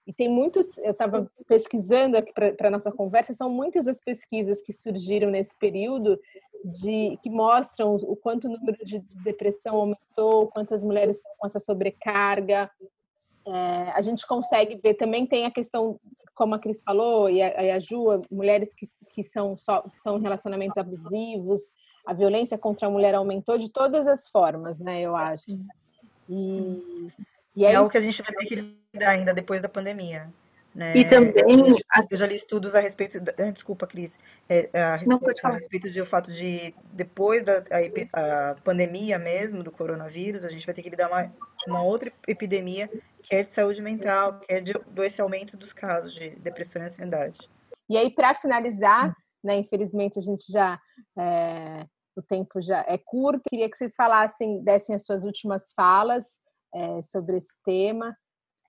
e 0.05 0.13
tem 0.13 0.29
muitos. 0.29 0.77
Eu 0.79 0.91
estava 0.91 1.31
pesquisando 1.47 2.17
aqui 2.17 2.33
para 2.33 2.69
a 2.69 2.71
nossa 2.71 2.91
conversa, 2.91 3.33
são 3.33 3.49
muitas 3.49 3.87
as 3.87 4.01
pesquisas 4.01 4.61
que 4.61 4.73
surgiram 4.73 5.31
nesse 5.31 5.57
período 5.57 6.19
de 6.65 7.17
que 7.23 7.31
mostram 7.31 7.95
o 7.95 8.17
quanto 8.17 8.49
o 8.49 8.51
número 8.51 8.85
de, 8.85 8.99
de 8.99 9.23
depressão 9.23 9.77
aumentou, 9.77 10.49
quantas 10.49 10.83
mulheres 10.83 11.19
estão 11.19 11.33
com 11.39 11.47
essa 11.47 11.61
sobrecarga. 11.61 12.69
É, 13.47 13.91
a 13.93 14.01
gente 14.01 14.27
consegue 14.27 14.75
ver 14.75 14.95
também 14.95 15.25
tem 15.25 15.47
a 15.47 15.53
questão 15.53 16.01
como 16.37 16.55
a 16.55 16.59
Cris 16.59 16.83
falou, 16.83 17.29
e 17.29 17.43
a, 17.43 17.65
e 17.65 17.71
a 17.73 17.81
Ju, 17.81 18.21
mulheres 18.31 18.73
que, 18.75 18.89
que 19.09 19.25
são, 19.25 19.57
só, 19.57 19.83
são 19.89 20.19
relacionamentos 20.19 20.77
abusivos, 20.77 21.63
a 22.07 22.13
violência 22.13 22.57
contra 22.59 22.87
a 22.87 22.91
mulher 22.91 23.15
aumentou 23.15 23.59
de 23.59 23.71
todas 23.71 24.07
as 24.07 24.29
formas, 24.29 24.79
né, 24.79 25.01
eu 25.01 25.17
acho. 25.17 25.59
E, 26.29 27.11
e 27.57 27.67
aí... 27.67 27.75
É 27.75 27.81
o 27.81 27.89
que 27.89 27.99
a 27.99 28.03
gente 28.03 28.23
vai 28.23 28.33
ter 28.33 28.45
que 28.45 28.55
lidar 28.55 29.11
ainda 29.11 29.33
depois 29.33 29.63
da 29.63 29.69
pandemia. 29.69 30.29
Né? 30.77 30.95
E 30.95 31.09
também. 31.09 31.73
Eu 32.11 32.17
já 32.19 32.27
li 32.27 32.37
estudos 32.37 32.75
a 32.75 32.81
respeito. 32.81 33.19
Da, 33.19 33.33
ah, 33.39 33.51
desculpa, 33.51 33.87
Cris. 33.87 34.19
É, 34.47 34.69
a, 34.79 34.97
respeito, 34.97 35.43
Não, 35.43 35.51
a 35.51 35.55
respeito 35.55 35.91
do 35.91 36.05
fato 36.05 36.31
de, 36.31 36.75
depois 36.93 37.43
da 37.43 37.63
a, 38.13 38.51
a 38.51 38.55
pandemia 38.57 39.19
mesmo, 39.19 39.63
do 39.63 39.73
coronavírus, 39.73 40.45
a 40.45 40.51
gente 40.51 40.67
vai 40.67 40.75
ter 40.75 40.83
que 40.83 40.91
lidar 40.91 41.09
uma, 41.09 41.33
uma 41.67 41.83
outra 41.83 42.13
epidemia 42.29 42.91
que 43.23 43.35
é 43.35 43.43
de 43.43 43.51
saúde 43.51 43.81
mental, 43.81 44.39
que 44.41 44.53
é 44.53 44.61
de, 44.61 44.75
do 44.75 45.03
esse 45.03 45.21
aumento 45.21 45.57
dos 45.57 45.73
casos 45.73 46.13
de 46.13 46.31
depressão 46.37 46.83
e 46.83 46.85
ansiedade. 46.85 47.39
E 47.89 47.97
aí, 47.97 48.11
para 48.11 48.35
finalizar, 48.35 49.17
né, 49.43 49.57
infelizmente 49.57 50.19
a 50.19 50.23
gente 50.23 50.53
já. 50.53 50.79
É, 51.19 51.87
o 52.15 52.23
tempo 52.23 52.61
já 52.61 52.85
é 52.87 52.99
curto. 52.99 53.49
Queria 53.49 53.71
que 53.71 53.77
vocês 53.77 53.95
falassem, 53.95 54.63
dessem 54.63 54.95
as 54.95 55.05
suas 55.05 55.25
últimas 55.25 55.73
falas 55.75 56.41
é, 56.75 57.03
sobre 57.03 57.39
esse 57.39 57.53
tema. 57.65 58.15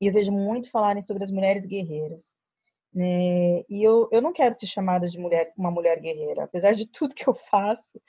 E 0.01 0.07
eu 0.07 0.13
vejo 0.13 0.31
muito 0.31 0.71
falarem 0.71 1.01
sobre 1.01 1.23
as 1.23 1.31
mulheres 1.31 1.65
guerreiras. 1.65 2.35
Né? 2.93 3.63
E 3.69 3.83
eu, 3.83 4.09
eu 4.11 4.21
não 4.21 4.33
quero 4.33 4.55
ser 4.55 4.67
chamada 4.67 5.07
de 5.07 5.19
mulher, 5.19 5.53
uma 5.57 5.71
mulher 5.71 5.99
guerreira. 5.99 6.43
Apesar 6.43 6.73
de 6.73 6.87
tudo 6.87 7.15
que 7.15 7.27
eu 7.27 7.33
faço, 7.33 8.01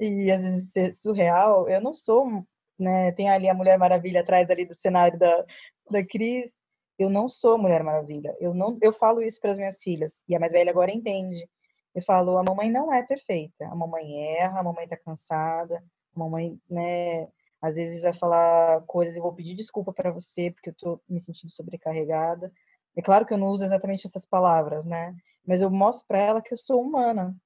e 0.00 0.30
às 0.30 0.42
vezes 0.42 0.72
ser 0.72 0.92
surreal, 0.92 1.68
eu 1.68 1.80
não 1.80 1.92
sou. 1.92 2.44
Né? 2.78 3.12
Tem 3.12 3.28
ali 3.28 3.48
a 3.48 3.54
Mulher 3.54 3.78
Maravilha 3.78 4.20
atrás 4.20 4.50
ali 4.50 4.64
do 4.64 4.74
cenário 4.74 5.18
da, 5.18 5.44
da 5.90 6.06
Cris. 6.06 6.56
Eu 6.98 7.10
não 7.10 7.28
sou 7.28 7.58
Mulher 7.58 7.82
Maravilha. 7.82 8.36
Eu 8.40 8.54
não, 8.54 8.78
eu 8.80 8.92
falo 8.92 9.22
isso 9.22 9.40
para 9.40 9.50
as 9.50 9.56
minhas 9.58 9.82
filhas. 9.82 10.22
E 10.28 10.36
a 10.36 10.40
mais 10.40 10.52
velha 10.52 10.70
agora 10.70 10.92
entende. 10.92 11.48
Eu 11.94 12.02
falo, 12.02 12.38
a 12.38 12.44
mamãe 12.44 12.70
não 12.70 12.92
é 12.92 13.02
perfeita. 13.02 13.66
A 13.66 13.74
mamãe 13.74 14.36
erra, 14.36 14.60
a 14.60 14.62
mamãe 14.62 14.84
está 14.84 14.96
cansada, 14.96 15.82
a 16.14 16.18
mamãe, 16.18 16.56
né, 16.70 17.28
às 17.60 17.76
vezes 17.76 18.02
vai 18.02 18.12
falar 18.12 18.82
coisas 18.86 19.16
e 19.16 19.20
vou 19.20 19.34
pedir 19.34 19.54
desculpa 19.54 19.92
para 19.92 20.10
você 20.10 20.50
porque 20.50 20.70
eu 20.70 20.72
estou 20.72 21.02
me 21.08 21.20
sentindo 21.20 21.52
sobrecarregada. 21.52 22.52
É 22.96 23.02
claro 23.02 23.26
que 23.26 23.34
eu 23.34 23.38
não 23.38 23.48
uso 23.48 23.64
exatamente 23.64 24.06
essas 24.06 24.24
palavras, 24.24 24.84
né? 24.84 25.14
Mas 25.46 25.62
eu 25.62 25.70
mostro 25.70 26.06
para 26.06 26.20
ela 26.20 26.42
que 26.42 26.52
eu 26.52 26.58
sou 26.58 26.82
humana, 26.82 27.36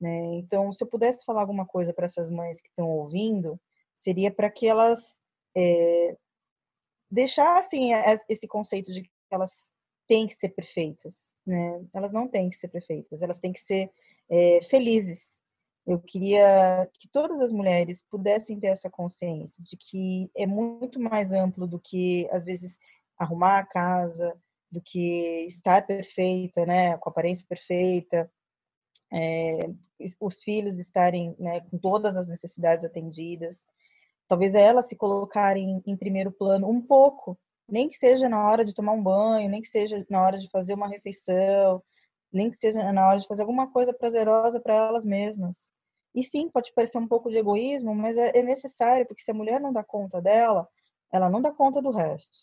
né? 0.00 0.34
Então, 0.36 0.72
se 0.72 0.82
eu 0.82 0.88
pudesse 0.88 1.24
falar 1.24 1.40
alguma 1.40 1.66
coisa 1.66 1.92
para 1.92 2.04
essas 2.04 2.30
mães 2.30 2.60
que 2.60 2.68
estão 2.68 2.88
ouvindo, 2.88 3.60
seria 3.94 4.30
para 4.30 4.50
que 4.50 4.66
elas 4.66 5.20
é, 5.56 6.16
deixassem 7.10 7.92
esse 8.28 8.46
conceito 8.46 8.92
de 8.92 9.02
que 9.02 9.10
elas 9.30 9.72
têm 10.06 10.26
que 10.26 10.34
ser 10.34 10.50
perfeitas, 10.50 11.34
né? 11.46 11.84
Elas 11.92 12.12
não 12.12 12.28
têm 12.28 12.50
que 12.50 12.56
ser 12.56 12.68
perfeitas, 12.68 13.22
elas 13.22 13.38
têm 13.38 13.52
que 13.52 13.60
ser 13.60 13.90
é, 14.28 14.60
felizes. 14.62 15.40
Eu 15.86 15.98
queria 15.98 16.88
que 16.94 17.08
todas 17.08 17.42
as 17.42 17.52
mulheres 17.52 18.02
pudessem 18.10 18.58
ter 18.58 18.68
essa 18.68 18.88
consciência 18.88 19.62
de 19.62 19.76
que 19.76 20.30
é 20.34 20.46
muito 20.46 20.98
mais 20.98 21.30
amplo 21.32 21.66
do 21.66 21.78
que, 21.78 22.26
às 22.32 22.44
vezes, 22.44 22.78
arrumar 23.18 23.58
a 23.58 23.66
casa, 23.66 24.34
do 24.70 24.80
que 24.80 25.44
estar 25.46 25.86
perfeita, 25.86 26.64
né, 26.64 26.96
com 26.96 27.10
aparência 27.10 27.46
perfeita, 27.46 28.30
é, 29.12 29.58
os 30.20 30.42
filhos 30.42 30.78
estarem 30.78 31.36
né, 31.38 31.60
com 31.60 31.78
todas 31.78 32.16
as 32.16 32.28
necessidades 32.28 32.84
atendidas. 32.84 33.66
Talvez 34.26 34.54
elas 34.54 34.88
se 34.88 34.96
colocarem 34.96 35.82
em 35.86 35.96
primeiro 35.96 36.32
plano 36.32 36.68
um 36.68 36.80
pouco, 36.80 37.38
nem 37.68 37.88
que 37.88 37.96
seja 37.96 38.28
na 38.28 38.48
hora 38.48 38.64
de 38.64 38.74
tomar 38.74 38.92
um 38.92 39.02
banho, 39.02 39.48
nem 39.48 39.60
que 39.60 39.68
seja 39.68 40.04
na 40.10 40.22
hora 40.22 40.38
de 40.38 40.50
fazer 40.50 40.74
uma 40.74 40.88
refeição, 40.88 41.82
nem 42.34 42.50
que 42.50 42.56
seja 42.56 42.92
na 42.92 43.08
hora 43.08 43.18
de 43.18 43.26
fazer 43.26 43.42
alguma 43.42 43.70
coisa 43.70 43.92
prazerosa 43.92 44.60
para 44.60 44.74
elas 44.74 45.04
mesmas. 45.04 45.72
E 46.14 46.22
sim, 46.22 46.48
pode 46.48 46.72
parecer 46.72 46.98
um 46.98 47.08
pouco 47.08 47.30
de 47.30 47.38
egoísmo, 47.38 47.94
mas 47.94 48.18
é, 48.18 48.38
é 48.38 48.42
necessário, 48.42 49.06
porque 49.06 49.22
se 49.22 49.30
a 49.30 49.34
mulher 49.34 49.60
não 49.60 49.72
dá 49.72 49.82
conta 49.82 50.20
dela, 50.20 50.68
ela 51.12 51.30
não 51.30 51.40
dá 51.40 51.52
conta 51.52 51.80
do 51.80 51.90
resto. 51.90 52.36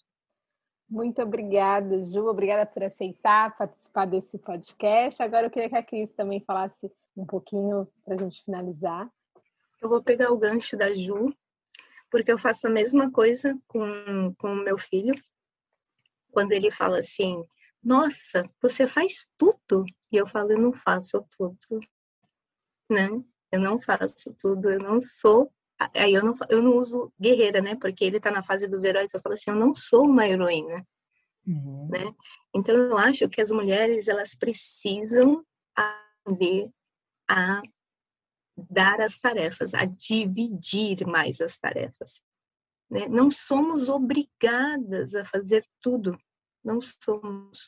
Muito 0.89 1.21
obrigada, 1.21 2.03
Ju. 2.03 2.27
Obrigada 2.27 2.65
por 2.65 2.83
aceitar 2.83 3.55
participar 3.57 4.05
desse 4.05 4.37
podcast. 4.37 5.23
Agora 5.23 5.47
eu 5.47 5.49
queria 5.49 5.69
que 5.69 5.75
a 5.75 5.83
Cris 5.83 6.11
também 6.11 6.41
falasse 6.41 6.91
um 7.15 7.25
pouquinho 7.25 7.87
para 8.03 8.15
a 8.15 8.17
gente 8.17 8.43
finalizar. 8.43 9.09
Eu 9.81 9.87
vou 9.87 10.03
pegar 10.03 10.31
o 10.31 10.37
gancho 10.37 10.75
da 10.75 10.93
Ju, 10.93 11.33
porque 12.09 12.31
eu 12.31 12.37
faço 12.37 12.67
a 12.67 12.69
mesma 12.69 13.09
coisa 13.09 13.57
com, 13.67 14.35
com 14.37 14.51
o 14.51 14.63
meu 14.63 14.77
filho. 14.77 15.15
Quando 16.29 16.51
ele 16.51 16.69
fala 16.69 16.99
assim, 16.99 17.41
nossa, 17.83 18.49
você 18.61 18.87
faz 18.87 19.27
tudo. 19.37 19.85
E 20.11 20.17
eu 20.17 20.27
falo, 20.27 20.51
eu 20.51 20.59
não 20.59 20.73
faço 20.73 21.25
tudo. 21.35 21.79
Né? 22.89 23.09
Eu 23.51 23.59
não 23.59 23.81
faço 23.81 24.33
tudo, 24.39 24.69
eu 24.69 24.79
não 24.79 25.01
sou. 25.01 25.51
Aí 25.95 26.13
eu 26.13 26.23
não, 26.23 26.37
eu 26.49 26.61
não 26.61 26.77
uso 26.77 27.11
guerreira, 27.19 27.59
né? 27.61 27.75
Porque 27.75 28.03
ele 28.05 28.19
tá 28.19 28.29
na 28.29 28.43
fase 28.43 28.67
dos 28.67 28.83
heróis. 28.83 29.13
Eu 29.13 29.21
falo 29.21 29.33
assim, 29.33 29.49
eu 29.49 29.55
não 29.55 29.73
sou 29.73 30.05
uma 30.05 30.27
heroína. 30.27 30.85
Uhum. 31.45 31.87
Né? 31.89 32.13
Então 32.53 32.75
eu 32.75 32.97
acho 32.97 33.27
que 33.29 33.41
as 33.41 33.51
mulheres 33.51 34.07
elas 34.07 34.35
precisam 34.35 35.43
aprender 35.75 36.69
a 37.27 37.61
dar 38.69 39.01
as 39.01 39.17
tarefas, 39.17 39.73
a 39.73 39.85
dividir 39.85 41.05
mais 41.07 41.41
as 41.41 41.57
tarefas. 41.57 42.21
Né? 42.89 43.07
Não 43.07 43.31
somos 43.31 43.89
obrigadas 43.89 45.15
a 45.15 45.25
fazer 45.25 45.65
tudo, 45.81 46.15
não 46.63 46.79
somos. 46.81 47.65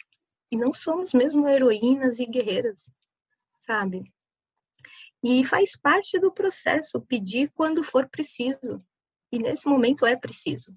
E 0.51 0.57
não 0.57 0.73
somos 0.73 1.13
mesmo 1.13 1.47
heroínas 1.47 2.19
e 2.19 2.25
guerreiras, 2.25 2.91
sabe? 3.57 4.13
E 5.23 5.43
faz 5.43 5.75
parte 5.75 6.19
do 6.19 6.31
processo 6.31 7.01
pedir 7.01 7.49
quando 7.51 7.83
for 7.83 8.07
preciso. 8.07 8.85
E 9.31 9.39
nesse 9.39 9.67
momento 9.67 10.05
é 10.05 10.15
preciso. 10.15 10.75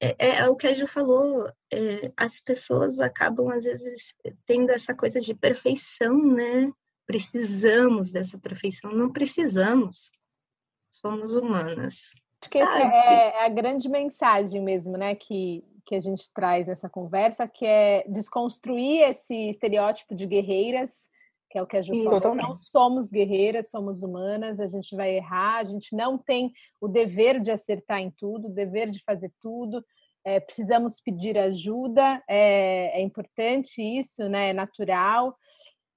É, 0.00 0.14
é, 0.18 0.28
é 0.40 0.48
o 0.48 0.54
que 0.54 0.66
a 0.66 0.72
Ju 0.74 0.86
falou, 0.86 1.50
é, 1.72 2.12
as 2.16 2.40
pessoas 2.40 3.00
acabam, 3.00 3.48
às 3.50 3.64
vezes, 3.64 4.14
tendo 4.44 4.70
essa 4.70 4.94
coisa 4.94 5.20
de 5.20 5.34
perfeição, 5.34 6.16
né? 6.22 6.70
Precisamos 7.06 8.10
dessa 8.10 8.38
perfeição. 8.38 8.92
Não 8.92 9.10
precisamos. 9.10 10.12
Somos 10.90 11.34
humanas. 11.34 12.12
Acho 12.42 12.50
que 12.50 12.58
essa 12.58 12.78
é 12.78 13.46
a 13.46 13.48
grande 13.48 13.88
mensagem 13.88 14.62
mesmo, 14.62 14.96
né? 14.96 15.14
Que, 15.14 15.64
que 15.84 15.94
a 15.94 16.00
gente 16.00 16.32
traz 16.32 16.66
nessa 16.66 16.88
conversa, 16.88 17.46
que 17.46 17.64
é 17.66 18.04
desconstruir 18.08 19.02
esse 19.02 19.50
estereótipo 19.50 20.14
de 20.14 20.26
guerreiras, 20.26 21.08
que 21.50 21.58
é 21.58 21.62
o 21.62 21.66
que 21.66 21.76
a 21.76 21.82
Ju 21.82 21.92
falou. 21.92 22.10
Totalmente. 22.10 22.42
Não 22.42 22.56
somos 22.56 23.10
guerreiras, 23.10 23.70
somos 23.70 24.02
humanas, 24.02 24.58
a 24.58 24.66
gente 24.66 24.96
vai 24.96 25.16
errar, 25.16 25.58
a 25.58 25.64
gente 25.64 25.94
não 25.94 26.18
tem 26.18 26.52
o 26.80 26.88
dever 26.88 27.40
de 27.40 27.50
acertar 27.50 28.00
em 28.00 28.10
tudo, 28.10 28.48
o 28.48 28.52
dever 28.52 28.90
de 28.90 29.02
fazer 29.04 29.32
tudo. 29.40 29.84
É, 30.26 30.40
precisamos 30.40 31.00
pedir 31.00 31.38
ajuda, 31.38 32.22
é, 32.26 32.98
é 32.98 33.02
importante 33.02 33.80
isso, 33.80 34.28
né? 34.28 34.50
É 34.50 34.52
natural. 34.52 35.36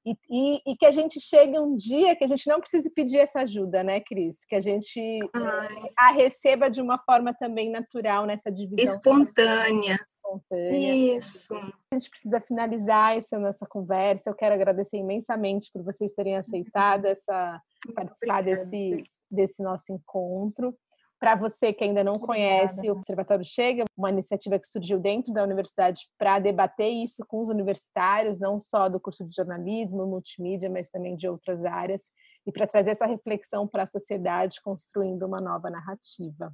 E, 0.08 0.18
e, 0.30 0.62
e, 0.72 0.78
que 0.78 0.86
a 0.86 0.92
gente 0.92 1.20
chegue 1.20 1.60
um 1.60 1.76
dia 1.76 2.16
que 2.16 2.24
a 2.24 2.28
gente 2.28 2.48
não 2.48 2.62
precise 2.62 2.90
pedir 2.90 3.18
essa 3.18 3.42
ajuda, 3.42 3.84
né, 3.84 4.00
Cris? 4.00 4.46
Que 4.46 4.56
a 4.56 4.62
gente 4.62 5.20
Ai. 5.34 5.90
a 5.98 6.12
receba 6.14 6.70
de 6.70 6.82
uma 6.82 6.98
forma 6.98 7.34
também 7.34 7.70
natural 7.70 8.26
nessa 8.26 8.50
divisão. 8.50 8.86
Espontânea. 8.86 10.00
Espontânea. 10.16 11.18
Isso. 11.18 11.54
A 11.54 11.98
gente 11.98 12.10
precisa 12.10 12.40
finalizar 12.40 13.18
essa 13.18 13.38
nossa 13.38 13.66
conversa. 13.66 14.30
Eu 14.30 14.36
quero 14.36 14.56
agradecer 14.56 14.96
imensamente 14.96 15.70
por 15.74 15.84
vocês 15.84 16.14
terem 16.14 16.38
aceitado 16.38 17.06
essa 17.06 17.62
participar 17.94 18.44
desse, 18.44 19.04
desse 19.30 19.62
nosso 19.62 19.92
encontro. 19.92 20.74
Para 21.20 21.36
você 21.36 21.74
que 21.74 21.84
ainda 21.84 22.04
não 22.04 22.14
conhece, 22.14 22.90
o 22.90 22.94
Observatório 22.94 23.44
Chega, 23.44 23.86
uma 23.98 24.12
iniciativa 24.12 24.60
que 24.60 24.68
surgiu 24.68 25.00
dentro 25.00 25.34
da 25.34 25.44
universidade 25.44 26.02
para 26.18 26.38
debater 26.38 26.92
isso 26.92 27.26
com 27.28 27.42
os 27.42 27.50
universitários, 27.50 28.40
não 28.40 28.60
só 28.60 28.88
do 28.88 29.00
curso 29.00 29.26
de 29.26 29.36
jornalismo, 29.36 30.06
multimídia, 30.06 30.70
mas 30.70 30.90
também 30.90 31.16
de 31.16 31.28
outras 31.28 31.66
áreas, 31.66 32.04
e 32.46 32.52
para 32.52 32.68
trazer 32.68 32.92
essa 32.92 33.08
reflexão 33.08 33.68
para 33.68 33.84
a 33.84 33.88
sociedade, 33.88 34.62
construindo 34.62 35.26
uma 35.26 35.42
nova 35.42 35.72
narrativa. 35.72 36.54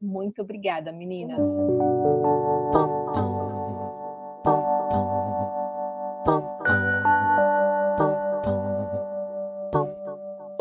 Muito 0.00 0.40
obrigada, 0.40 0.90
meninas. 0.90 1.46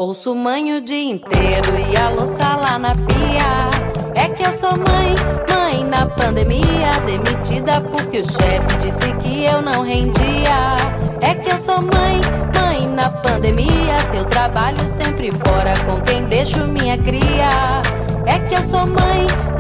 Ouço 0.04 0.34
mãe 0.34 0.74
o 0.74 0.82
dia 0.82 1.12
inteiro 1.12 1.78
e 1.78 1.96
a 1.96 2.10
louça 2.10 2.56
lá 2.56 2.80
na 2.80 2.92
pia. 2.92 3.70
É 4.16 4.28
que 4.30 4.42
eu 4.42 4.52
sou 4.52 4.72
mãe, 4.72 5.14
mãe 5.54 5.86
na 5.86 6.08
pandemia. 6.08 6.90
Demitida 7.06 7.80
porque 7.82 8.22
o 8.22 8.26
chefe 8.26 8.80
disse 8.82 9.14
que 9.22 9.46
eu 9.46 9.62
não 9.62 9.84
rendia. 9.84 10.76
É 11.22 11.36
que 11.36 11.52
eu 11.52 11.60
sou 11.60 11.80
mãe, 11.84 12.20
mãe 12.60 12.88
na 12.88 13.12
pandemia. 13.12 14.00
Seu 14.10 14.26
trabalho 14.26 14.80
sempre 14.88 15.30
fora 15.46 15.74
com 15.86 16.02
quem 16.02 16.26
deixo 16.26 16.66
minha 16.66 16.98
cria. 16.98 17.84
É 18.26 18.40
que 18.40 18.56
eu 18.56 18.66
sou 18.66 18.80
mãe, 18.80 19.28
mãe 19.28 19.51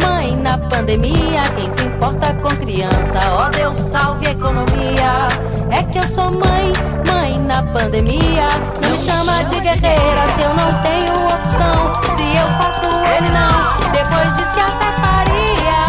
na 0.52 0.58
pandemia. 0.68 1.44
Quem 1.56 1.70
se 1.70 1.84
importa 1.86 2.34
com 2.36 2.50
criança, 2.50 3.20
ó 3.32 3.46
oh, 3.46 3.50
Deus 3.50 3.80
salve 3.80 4.28
a 4.28 4.32
economia. 4.32 5.28
É 5.70 5.82
que 5.84 5.98
eu 5.98 6.04
sou 6.04 6.30
mãe, 6.30 6.74
mãe 7.08 7.40
na 7.40 7.64
pandemia. 7.72 8.50
Não 8.82 8.92
me 8.92 8.98
chama 8.98 9.44
de 9.46 9.60
guerreira 9.62 10.28
se 10.36 10.42
eu 10.42 10.50
não 10.50 10.72
tenho 10.82 11.14
opção. 11.14 11.94
Se 12.18 12.24
eu 12.36 12.48
faço 12.58 12.86
ele 13.16 13.30
não, 13.32 13.92
depois 13.92 14.36
diz 14.36 14.52
que 14.52 14.60
até 14.60 14.92
faria. 15.00 15.80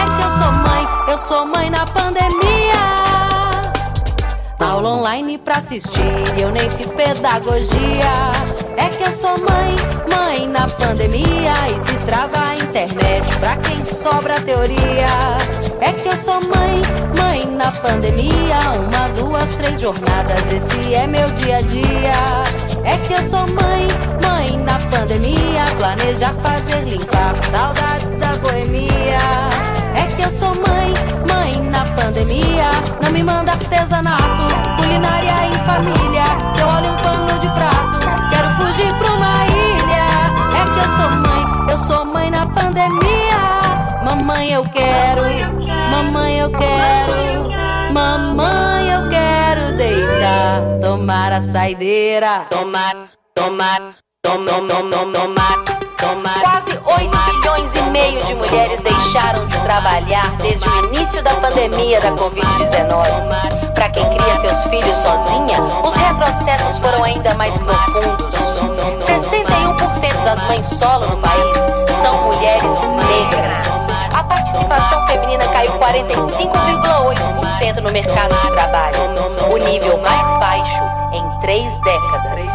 É 0.00 0.04
que 0.16 0.22
eu 0.24 0.30
sou 0.30 0.52
mãe, 0.52 0.88
eu 1.08 1.18
sou 1.18 1.46
mãe 1.46 1.68
na 1.70 1.84
pandemia. 1.86 2.44
Aula 4.60 4.90
online 4.90 5.38
pra 5.38 5.56
assistir, 5.56 6.40
eu 6.40 6.50
nem 6.52 6.70
fiz 6.70 6.92
pedagogia. 6.92 8.53
É 8.76 8.88
que 8.88 9.02
eu 9.02 9.12
sou 9.12 9.34
mãe, 9.38 9.76
mãe 10.14 10.48
na 10.48 10.66
pandemia. 10.68 11.52
E 11.68 11.88
se 11.88 12.06
trava 12.06 12.38
a 12.38 12.54
internet 12.56 13.36
pra 13.38 13.56
quem 13.56 13.84
sobra 13.84 14.40
teoria. 14.40 15.06
É 15.80 15.92
que 15.92 16.08
eu 16.08 16.16
sou 16.16 16.40
mãe, 16.40 16.82
mãe 17.18 17.46
na 17.56 17.70
pandemia. 17.70 18.58
Uma, 18.76 19.08
duas, 19.16 19.54
três 19.56 19.80
jornadas, 19.80 20.40
esse 20.52 20.94
é 20.94 21.06
meu 21.06 21.28
dia 21.32 21.58
a 21.58 21.62
dia. 21.62 22.12
É 22.84 22.96
que 23.06 23.14
eu 23.14 23.22
sou 23.28 23.40
mãe, 23.40 23.86
mãe 24.26 24.58
na 24.58 24.78
pandemia. 24.90 25.64
Planejar 25.78 26.34
fazer 26.42 26.82
limpar 26.84 27.34
saudades 27.50 28.18
da 28.18 28.36
boemia. 28.36 29.18
É 29.96 30.16
que 30.16 30.22
eu 30.22 30.30
sou 30.30 30.52
mãe, 30.68 30.92
mãe 31.28 31.62
na 31.70 31.84
pandemia. 31.96 32.70
Não 33.02 33.12
me 33.12 33.22
manda 33.22 33.52
artesanato, 33.52 34.54
culinária 34.76 35.46
em 35.46 35.52
família. 35.64 36.24
Se 36.54 36.60
eu 36.60 36.68
olho 36.68 36.92
um 36.92 36.96
pano 36.96 37.38
de 37.40 37.48
prato, 37.54 37.73
sou 41.84 42.04
mãe 42.04 42.30
na 42.30 42.46
pandemia. 42.46 43.60
Mamãe, 44.04 44.52
eu 44.52 44.62
quero, 44.64 45.22
mamãe, 45.90 46.38
eu 46.38 46.50
quero. 46.50 47.92
Mamãe, 47.92 48.88
eu 48.88 49.08
quero 49.08 49.76
deitar, 49.76 50.62
tomar 50.80 51.32
a 51.32 51.42
saideira, 51.42 52.46
tomar, 52.48 52.94
tomar, 53.34 53.96
tomar, 54.22 54.56
tomar, 54.56 55.64
tomar. 55.98 56.40
Quase 56.40 56.80
8 56.86 57.32
milhões 57.32 57.74
e 57.74 57.82
meio 57.90 58.24
de 58.24 58.34
mulheres 58.34 58.80
deixaram 58.80 59.46
de 59.46 59.58
trabalhar 59.60 60.28
desde 60.38 60.66
o 60.66 60.86
início 60.86 61.22
da 61.22 61.34
pandemia 61.34 62.00
da 62.00 62.12
Covid-19. 62.12 63.74
Para 63.74 63.90
quem 63.90 64.04
cria 64.16 64.36
seus 64.36 64.64
filhos 64.68 64.96
sozinha, 64.96 65.62
os 65.84 65.94
retrocessos 65.94 66.78
foram 66.78 67.04
ainda 67.04 67.34
mais 67.34 67.58
profundos. 67.58 68.34
61% 70.24 70.24
das 70.24 70.42
mães 70.48 70.66
solo 70.66 71.06
no 71.06 71.16
país 71.18 71.56
são 72.02 72.24
mulheres 72.24 72.72
negras. 73.06 73.52
A 74.14 74.24
participação 74.24 75.06
feminina 75.06 75.46
caiu 75.48 75.72
45,8% 75.72 77.82
no 77.82 77.92
mercado 77.92 78.34
de 78.40 78.50
trabalho, 78.50 78.96
o 79.52 79.58
nível 79.58 80.00
mais 80.00 80.26
baixo 80.38 80.82
em 81.12 81.22
três 81.40 81.78
décadas. 81.80 82.48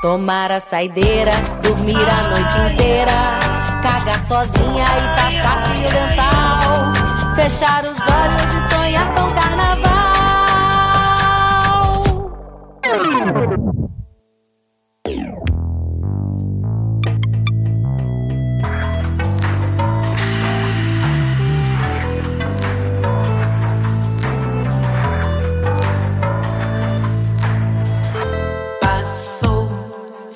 Tomar 0.00 0.52
a 0.52 0.60
saideira, 0.60 1.32
dormir 1.62 2.06
a 2.08 2.22
noite 2.28 2.56
inteira, 2.72 3.10
cagar 3.82 4.22
sozinha 4.24 4.84
e 4.84 5.08
passar 5.20 5.66
fio 5.66 5.90
dental, 5.90 6.92
fechar 7.34 7.82
os 7.84 8.00
olhos 8.00 8.54
e 8.54 8.62
sonhar 8.74 9.12
com 9.14 9.28
carnaval. 9.34 9.90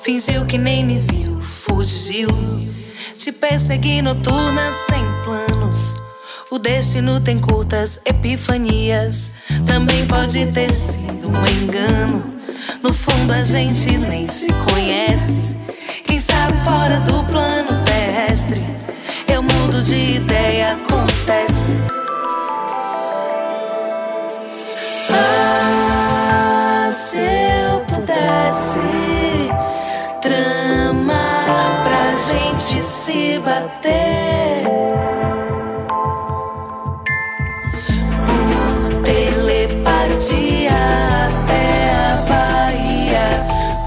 Fingiu 0.03 0.45
que 0.45 0.59
nem 0.59 0.85
me 0.85 0.99
viu, 0.99 1.41
fugiu. 1.41 2.29
Te 3.17 3.31
persegui 3.31 4.03
noturnas 4.03 4.75
sem 4.85 5.03
planos. 5.23 5.95
O 6.51 6.59
destino 6.59 7.19
tem 7.19 7.39
curtas 7.39 7.99
epifanias. 8.05 9.31
Também 9.65 10.05
pode 10.05 10.45
ter 10.51 10.71
sido 10.71 11.29
um 11.29 11.47
engano. 11.47 12.23
No 12.83 12.93
fundo 12.93 13.33
a 13.33 13.43
gente 13.43 13.97
nem 13.97 14.27
se 14.27 14.53
conhece. 14.69 15.55
Quem 16.05 16.19
sabe 16.19 16.55
fora 16.59 16.99
do 16.99 17.23
plano 17.23 17.83
terrestre. 17.83 18.61
Eu 19.27 19.41
mudo 19.41 19.81
de 19.81 20.17
ideia, 20.17 20.73
acontece. 20.73 21.79
Ah, 25.09 26.91
pudesse 28.25 29.51
tramar 30.19 31.83
pra 31.83 32.17
gente 32.17 32.81
se 32.81 33.39
bater. 33.39 34.65
Por 38.25 39.03
telepatia 39.03 40.71
até 41.27 41.91
a 41.93 42.15
Bahia. 42.27 43.27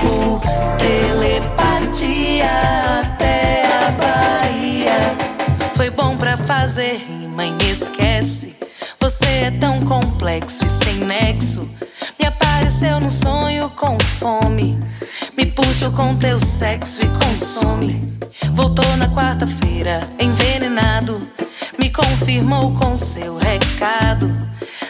Por 0.01 0.41
telepatia 0.79 2.47
até 3.01 3.65
a 3.67 3.91
Bahia. 3.91 5.17
Foi 5.75 5.91
bom 5.91 6.17
pra 6.17 6.37
fazer 6.37 7.03
rima 7.09 7.45
e 7.45 7.51
me 7.51 7.71
esquece. 7.71 8.57
Você 9.01 9.27
é 9.27 9.51
tão 9.51 9.81
complexo 9.85 10.65
e 10.65 10.71
sem 10.71 10.95
nexo. 11.05 11.69
Me 12.21 12.27
apareceu 12.27 13.01
sonho 13.11 13.38
com 13.38 13.38
fome. 14.19 14.79
Me 15.37 15.47
puxou 15.47 15.93
com 15.93 16.15
teu 16.17 16.39
sexo 16.39 17.01
e 17.03 17.09
consome. 17.25 18.19
Voltou 18.53 18.97
na 18.97 19.09
quarta-feira, 19.09 20.01
envenenado. 20.19 21.21
Me 21.79 21.91
confirmou 21.91 22.75
com 22.75 22.97
seu 22.97 23.37
recado. 23.37 24.27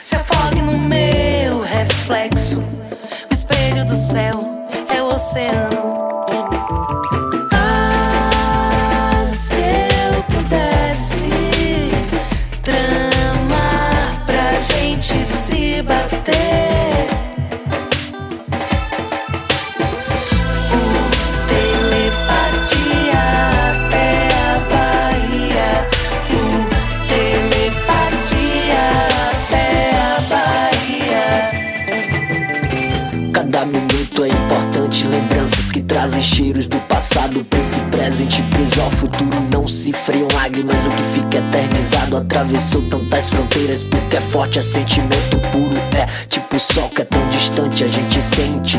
Se 0.02 0.16
afogue 0.16 0.62
no 0.62 0.78
meu 0.78 1.60
reflexo. 1.62 2.58
O 3.30 3.32
espelho 3.32 3.84
do 3.84 3.94
céu 3.94 4.44
é 4.94 5.02
o 5.02 5.14
oceano. 5.14 5.87
Passado 36.98 37.44
pra 37.44 37.60
esse 37.60 37.78
presente 37.82 38.42
preso 38.42 38.80
ao 38.80 38.90
futuro. 38.90 39.30
Não 39.52 39.68
se 39.68 39.92
freiam 39.92 40.26
lágrimas, 40.34 40.84
o 40.84 40.90
que 40.90 41.02
fica 41.04 41.38
eternizado 41.38 42.16
atravessou 42.16 42.82
tantas 42.90 43.30
fronteiras. 43.30 43.84
Porque 43.84 44.16
é 44.16 44.20
forte, 44.20 44.58
é 44.58 44.62
sentimento 44.62 45.38
puro. 45.52 45.78
É 45.96 46.06
tipo 46.26 46.56
o 46.56 46.58
sol 46.58 46.88
que 46.88 47.02
é 47.02 47.04
tão 47.04 47.24
distante, 47.28 47.84
a 47.84 47.86
gente 47.86 48.20
sente. 48.20 48.78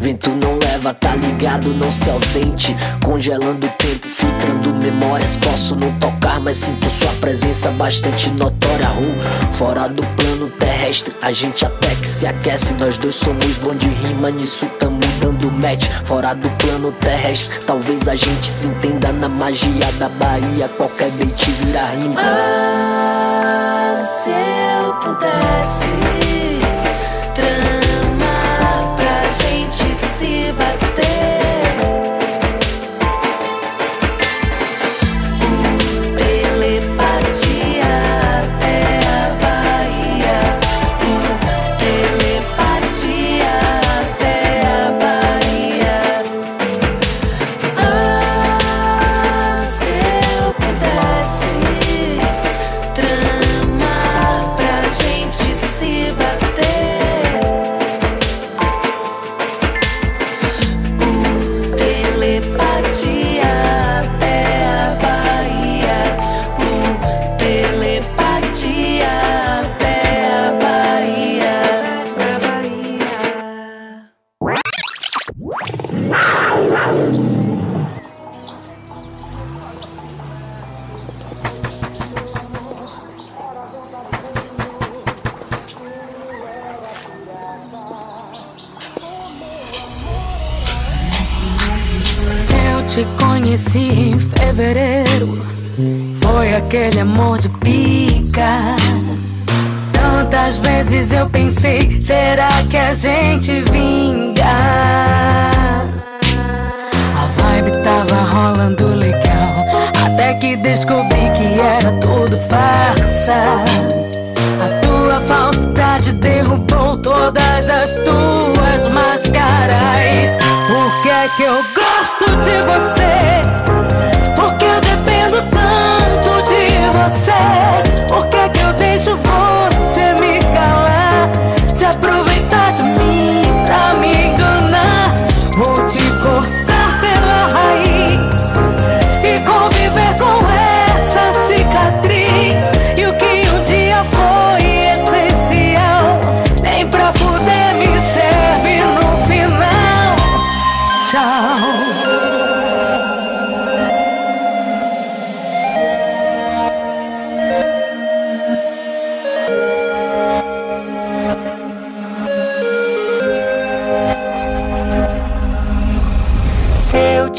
Vento 0.00 0.30
não 0.30 0.58
leva, 0.58 0.94
tá 0.94 1.14
ligado, 1.14 1.68
não 1.74 1.90
se 1.90 2.08
ausente. 2.08 2.74
Congelando 3.04 3.66
o 3.66 3.70
tempo, 3.70 4.08
filtrando 4.08 4.74
memórias. 4.74 5.36
Posso 5.36 5.76
não 5.76 5.92
tocar, 5.92 6.40
mas 6.40 6.56
sinto 6.56 6.88
sua 6.88 7.12
presença 7.20 7.70
bastante 7.72 8.30
notória. 8.30 8.88
Uh, 8.92 9.52
fora 9.52 9.90
do 9.90 10.02
plano 10.16 10.48
terrestre, 10.52 11.14
a 11.20 11.32
gente 11.32 11.66
até 11.66 11.94
que 11.96 12.08
se 12.08 12.26
aquece. 12.26 12.72
Nós 12.80 12.96
dois 12.96 13.16
somos 13.16 13.58
bom 13.58 13.74
de 13.74 13.88
rima, 13.88 14.30
nisso 14.30 14.64
tamo 14.78 14.98
dando 15.20 15.27
match. 15.50 15.88
Fora 16.04 16.34
do 16.34 16.50
plano 16.50 16.92
terrestre, 16.92 17.60
talvez 17.64 18.08
a 18.08 18.14
gente 18.14 18.46
se 18.46 18.66
entenda 18.66 19.12
na 19.12 19.28
magia 19.28 19.92
da 19.98 20.08
Bahia. 20.08 20.68
Qualquer 20.76 21.10
dente 21.12 21.50
vira 21.52 21.86
rima. 21.86 22.20
Ah, 22.20 23.94
se 23.96 24.30
eu 24.30 24.94
pudesse 24.94 26.27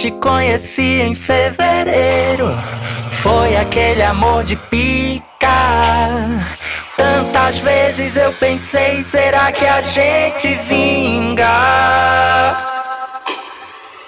te 0.10 0.12
conheci 0.14 1.02
em 1.02 1.14
fevereiro. 1.14 2.58
Foi 3.22 3.56
aquele 3.56 4.02
amor 4.02 4.44
de 4.44 4.56
pica. 4.56 5.26
Tantas 6.98 7.60
vezes 7.60 8.16
eu 8.16 8.34
pensei, 8.34 9.04
será 9.04 9.52
que 9.52 9.66
a 9.66 9.82
gente 9.82 10.48
vinga? 10.68 11.46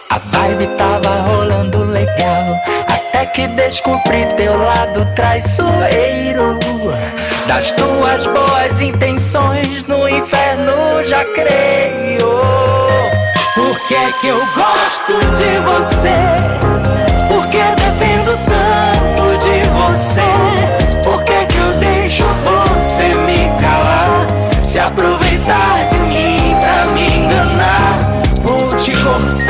A 0.09 0.17
vibe 0.25 0.67
tava 0.75 1.09
rolando 1.21 1.83
legal. 1.85 2.59
Até 2.87 3.27
que 3.27 3.47
descobri 3.49 4.25
teu 4.35 4.57
lado 4.57 5.05
traiçoeiro. 5.15 6.59
Das 7.47 7.71
tuas 7.71 8.25
boas 8.27 8.81
intenções 8.81 9.85
no 9.85 10.09
inferno 10.09 11.03
já 11.07 11.23
creio. 11.25 12.20
Por 13.55 13.77
que 13.81 13.95
é 13.95 14.11
que 14.21 14.27
eu 14.27 14.37
gosto 14.55 15.13
de 15.35 15.59
você? 15.61 16.13
Por 17.27 17.45
que 17.47 17.57
dependo 17.57 18.37
tanto 18.45 19.37
de 19.39 19.67
você? 19.69 20.21
Por 21.03 21.21
que 21.23 21.33
é 21.33 21.45
que 21.45 21.57
eu 21.57 21.73
deixo 21.75 22.23
você 22.23 23.13
me 23.15 23.49
calar? 23.59 24.27
Se 24.65 24.79
aproveitar 24.79 25.87
de 25.89 25.97
mim 25.97 26.55
pra 26.61 26.85
me 26.93 27.05
enganar, 27.05 27.99
vou 28.41 28.69
te 28.77 28.93
cortar 29.03 29.40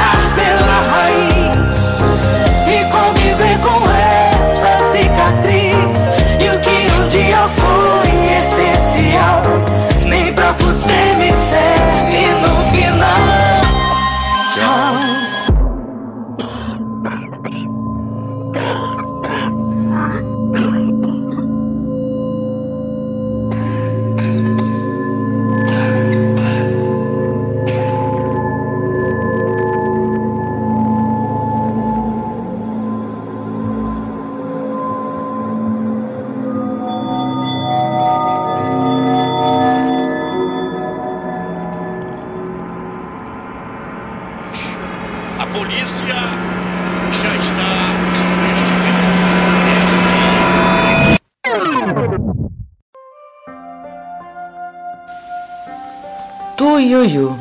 Tuiuiu, 56.92 57.40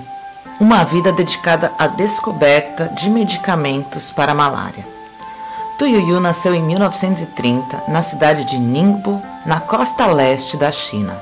uma 0.61 0.85
vida 0.85 1.11
dedicada 1.11 1.73
à 1.77 1.89
descoberta 1.89 2.89
de 2.95 3.11
medicamentos 3.11 4.09
para 4.09 4.31
a 4.31 4.35
malária. 4.35 4.87
Tuiuiu 5.77 6.21
nasceu 6.21 6.55
em 6.55 6.63
1930 6.63 7.83
na 7.89 8.01
cidade 8.01 8.45
de 8.45 8.57
Ningbo, 8.61 9.21
na 9.45 9.59
costa 9.59 10.07
leste 10.07 10.57
da 10.57 10.71
China. 10.71 11.19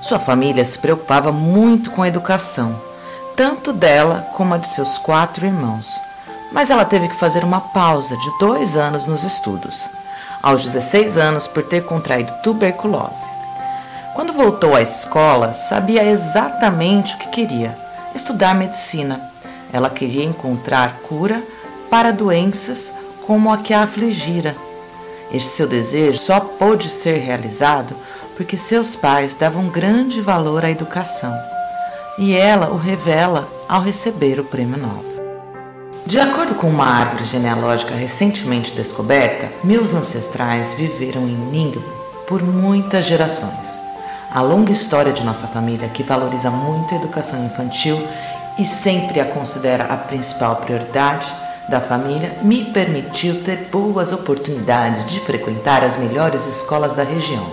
Sua 0.00 0.18
família 0.18 0.64
se 0.64 0.78
preocupava 0.78 1.30
muito 1.30 1.90
com 1.90 2.00
a 2.02 2.08
educação, 2.08 2.74
tanto 3.36 3.74
dela 3.74 4.26
como 4.32 4.54
a 4.54 4.56
de 4.56 4.68
seus 4.68 4.96
quatro 4.96 5.44
irmãos. 5.44 6.00
Mas 6.50 6.70
ela 6.70 6.86
teve 6.86 7.08
que 7.08 7.16
fazer 7.16 7.44
uma 7.44 7.60
pausa 7.60 8.16
de 8.16 8.38
dois 8.40 8.74
anos 8.74 9.04
nos 9.04 9.22
estudos, 9.22 9.86
aos 10.42 10.64
16 10.64 11.18
anos 11.18 11.46
por 11.46 11.62
ter 11.62 11.84
contraído 11.84 12.32
tuberculose. 12.42 13.35
Quando 14.16 14.32
voltou 14.32 14.74
à 14.74 14.80
escola, 14.80 15.52
sabia 15.52 16.02
exatamente 16.02 17.14
o 17.14 17.18
que 17.18 17.28
queria: 17.28 17.76
estudar 18.14 18.54
medicina. 18.54 19.20
Ela 19.70 19.90
queria 19.90 20.24
encontrar 20.24 21.00
cura 21.06 21.42
para 21.90 22.14
doenças 22.14 22.90
como 23.26 23.52
a 23.52 23.58
que 23.58 23.74
a 23.74 23.82
afligira. 23.82 24.56
Este 25.30 25.50
seu 25.50 25.68
desejo 25.68 26.18
só 26.18 26.40
pôde 26.40 26.88
ser 26.88 27.18
realizado 27.18 27.94
porque 28.38 28.56
seus 28.56 28.96
pais 28.96 29.34
davam 29.34 29.68
grande 29.68 30.22
valor 30.22 30.64
à 30.64 30.70
educação. 30.70 31.36
E 32.16 32.34
ela 32.34 32.70
o 32.70 32.76
revela 32.78 33.46
ao 33.68 33.82
receber 33.82 34.40
o 34.40 34.44
prêmio 34.44 34.78
Nobel. 34.78 35.04
De 36.06 36.18
acordo 36.18 36.54
com 36.54 36.70
uma 36.70 36.86
árvore 36.86 37.24
genealógica 37.26 37.94
recentemente 37.94 38.72
descoberta, 38.72 39.50
meus 39.62 39.92
ancestrais 39.92 40.72
viveram 40.72 41.28
em 41.28 41.36
Ningbo 41.36 41.82
por 42.26 42.42
muitas 42.42 43.04
gerações. 43.04 43.85
A 44.30 44.42
longa 44.42 44.72
história 44.72 45.12
de 45.12 45.24
nossa 45.24 45.46
família, 45.46 45.88
que 45.88 46.02
valoriza 46.02 46.50
muito 46.50 46.92
a 46.92 46.98
educação 46.98 47.44
infantil 47.44 47.96
e 48.58 48.64
sempre 48.64 49.20
a 49.20 49.24
considera 49.24 49.84
a 49.84 49.96
principal 49.96 50.56
prioridade 50.56 51.32
da 51.68 51.80
família, 51.80 52.32
me 52.42 52.64
permitiu 52.64 53.42
ter 53.42 53.68
boas 53.70 54.12
oportunidades 54.12 55.04
de 55.06 55.20
frequentar 55.20 55.82
as 55.84 55.96
melhores 55.96 56.46
escolas 56.46 56.94
da 56.94 57.02
região. 57.02 57.46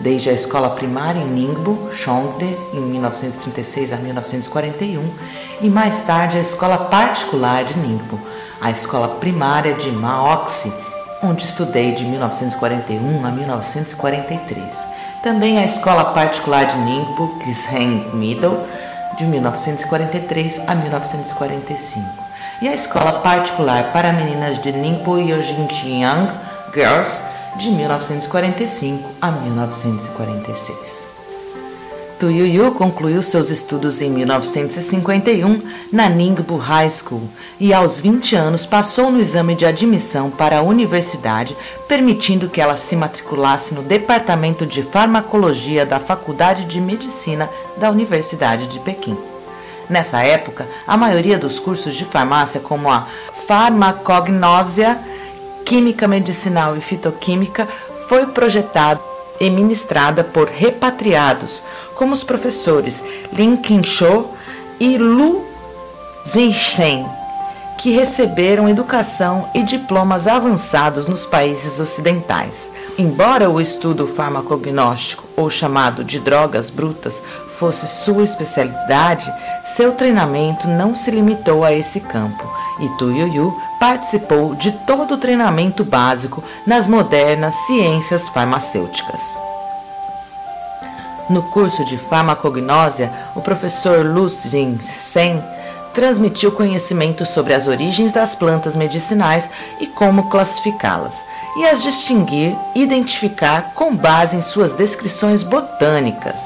Desde 0.00 0.30
a 0.30 0.32
escola 0.32 0.70
primária 0.70 1.20
em 1.20 1.26
Ningbo, 1.26 1.90
Chongde, 1.92 2.56
em 2.72 2.80
1936 2.80 3.92
a 3.92 3.96
1941, 3.96 5.10
e 5.60 5.70
mais 5.70 6.02
tarde 6.02 6.38
a 6.38 6.40
escola 6.40 6.76
particular 6.76 7.64
de 7.64 7.78
Ningbo, 7.78 8.18
a 8.60 8.70
escola 8.70 9.08
primária 9.08 9.74
de 9.74 9.90
Maoxi, 9.90 10.72
onde 11.22 11.44
estudei 11.44 11.92
de 11.92 12.04
1941 12.04 13.26
a 13.26 13.30
1943. 13.30 15.01
Também 15.22 15.56
a 15.56 15.64
escola 15.64 16.06
particular 16.06 16.66
de 16.66 16.76
Ningbo, 16.78 17.38
Kisheng 17.38 18.10
Middle, 18.12 18.58
de 19.16 19.24
1943 19.24 20.68
a 20.68 20.74
1945. 20.74 22.24
E 22.60 22.68
a 22.68 22.74
escola 22.74 23.20
particular 23.20 23.92
para 23.92 24.12
meninas 24.12 24.60
de 24.60 24.72
Ningbo 24.72 25.18
Yojinjiang 25.18 26.28
Girls, 26.74 27.28
de 27.56 27.70
1945 27.70 29.12
a 29.20 29.30
1946. 29.30 31.11
Tuyuyu 32.22 32.70
concluiu 32.70 33.20
seus 33.20 33.50
estudos 33.50 34.00
em 34.00 34.08
1951 34.08 35.60
na 35.90 36.08
Ningbo 36.08 36.56
High 36.56 36.88
School 36.88 37.28
e 37.58 37.74
aos 37.74 37.98
20 37.98 38.36
anos 38.36 38.64
passou 38.64 39.10
no 39.10 39.20
exame 39.20 39.56
de 39.56 39.66
admissão 39.66 40.30
para 40.30 40.58
a 40.58 40.62
universidade, 40.62 41.56
permitindo 41.88 42.48
que 42.48 42.60
ela 42.60 42.76
se 42.76 42.94
matriculasse 42.94 43.74
no 43.74 43.82
Departamento 43.82 44.64
de 44.64 44.84
Farmacologia 44.84 45.84
da 45.84 45.98
Faculdade 45.98 46.64
de 46.64 46.80
Medicina 46.80 47.50
da 47.78 47.90
Universidade 47.90 48.68
de 48.68 48.78
Pequim. 48.78 49.18
Nessa 49.90 50.22
época, 50.22 50.64
a 50.86 50.96
maioria 50.96 51.36
dos 51.36 51.58
cursos 51.58 51.92
de 51.92 52.04
farmácia, 52.04 52.60
como 52.60 52.88
a 52.88 53.04
farmacognósia, 53.48 54.96
química 55.64 56.06
medicinal 56.06 56.76
e 56.76 56.80
fitoquímica, 56.80 57.66
foi 58.08 58.26
projetada 58.26 59.11
e 59.40 59.50
ministrada 59.50 60.22
por 60.22 60.48
repatriados, 60.48 61.62
como 61.94 62.12
os 62.12 62.22
professores 62.22 63.02
Lin 63.32 63.56
Qinsho 63.56 64.26
e 64.78 64.96
Lu 64.98 65.44
Zixen, 66.28 67.06
que 67.78 67.90
receberam 67.90 68.68
educação 68.68 69.48
e 69.54 69.62
diplomas 69.62 70.26
avançados 70.26 71.08
nos 71.08 71.26
países 71.26 71.80
ocidentais. 71.80 72.68
Embora 72.98 73.50
o 73.50 73.60
estudo 73.60 74.06
farmacognóstico, 74.06 75.24
ou 75.36 75.48
chamado 75.48 76.04
de 76.04 76.20
drogas 76.20 76.70
brutas, 76.70 77.22
fosse 77.58 77.86
sua 77.86 78.22
especialidade, 78.22 79.32
seu 79.64 79.92
treinamento 79.92 80.68
não 80.68 80.94
se 80.94 81.10
limitou 81.10 81.64
a 81.64 81.72
esse 81.72 82.00
campo 82.00 82.51
e 82.80 82.88
Tu 82.98 83.10
Yuyu 83.10 83.52
participou 83.78 84.54
de 84.54 84.72
todo 84.86 85.14
o 85.14 85.18
treinamento 85.18 85.84
básico 85.84 86.42
nas 86.66 86.86
modernas 86.86 87.54
ciências 87.66 88.28
farmacêuticas. 88.28 89.36
No 91.30 91.42
curso 91.42 91.84
de 91.84 91.96
farmacognósia, 91.96 93.12
o 93.34 93.40
professor 93.40 94.04
Lu 94.04 94.28
Jin-sen 94.28 95.42
transmitiu 95.94 96.50
conhecimento 96.52 97.24
sobre 97.24 97.54
as 97.54 97.66
origens 97.66 98.12
das 98.12 98.34
plantas 98.34 98.76
medicinais 98.76 99.50
e 99.80 99.86
como 99.86 100.28
classificá-las, 100.28 101.22
e 101.56 101.66
as 101.66 101.82
distinguir 101.82 102.56
identificar 102.74 103.72
com 103.74 103.94
base 103.94 104.36
em 104.36 104.42
suas 104.42 104.72
descrições 104.72 105.42
botânicas. 105.42 106.40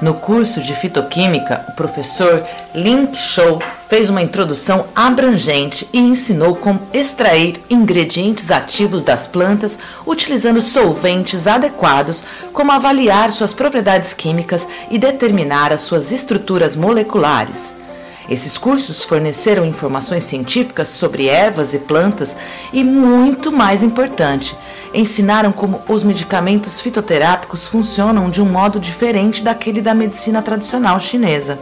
No 0.00 0.14
curso 0.14 0.62
de 0.62 0.74
fitoquímica, 0.74 1.66
o 1.68 1.72
professor 1.72 2.42
Lin 2.74 3.12
Shou 3.12 3.60
fez 3.86 4.08
uma 4.08 4.22
introdução 4.22 4.86
abrangente 4.96 5.86
e 5.92 5.98
ensinou 5.98 6.56
como 6.56 6.80
extrair 6.92 7.60
ingredientes 7.68 8.50
ativos 8.50 9.04
das 9.04 9.26
plantas 9.26 9.78
utilizando 10.06 10.62
solventes 10.62 11.46
adequados, 11.46 12.24
como 12.52 12.72
avaliar 12.72 13.30
suas 13.30 13.52
propriedades 13.52 14.14
químicas 14.14 14.66
e 14.90 14.98
determinar 14.98 15.70
as 15.70 15.82
suas 15.82 16.12
estruturas 16.12 16.74
moleculares. 16.74 17.79
Esses 18.28 18.56
cursos 18.58 19.02
forneceram 19.02 19.64
informações 19.64 20.24
científicas 20.24 20.88
sobre 20.88 21.26
ervas 21.26 21.74
e 21.74 21.78
plantas 21.78 22.36
e, 22.72 22.84
muito 22.84 23.50
mais 23.50 23.82
importante, 23.82 24.56
ensinaram 24.94 25.52
como 25.52 25.80
os 25.88 26.04
medicamentos 26.04 26.80
fitoterápicos 26.80 27.66
funcionam 27.66 28.30
de 28.30 28.42
um 28.42 28.46
modo 28.46 28.78
diferente 28.78 29.42
daquele 29.42 29.80
da 29.80 29.94
medicina 29.94 30.42
tradicional 30.42 31.00
chinesa. 31.00 31.58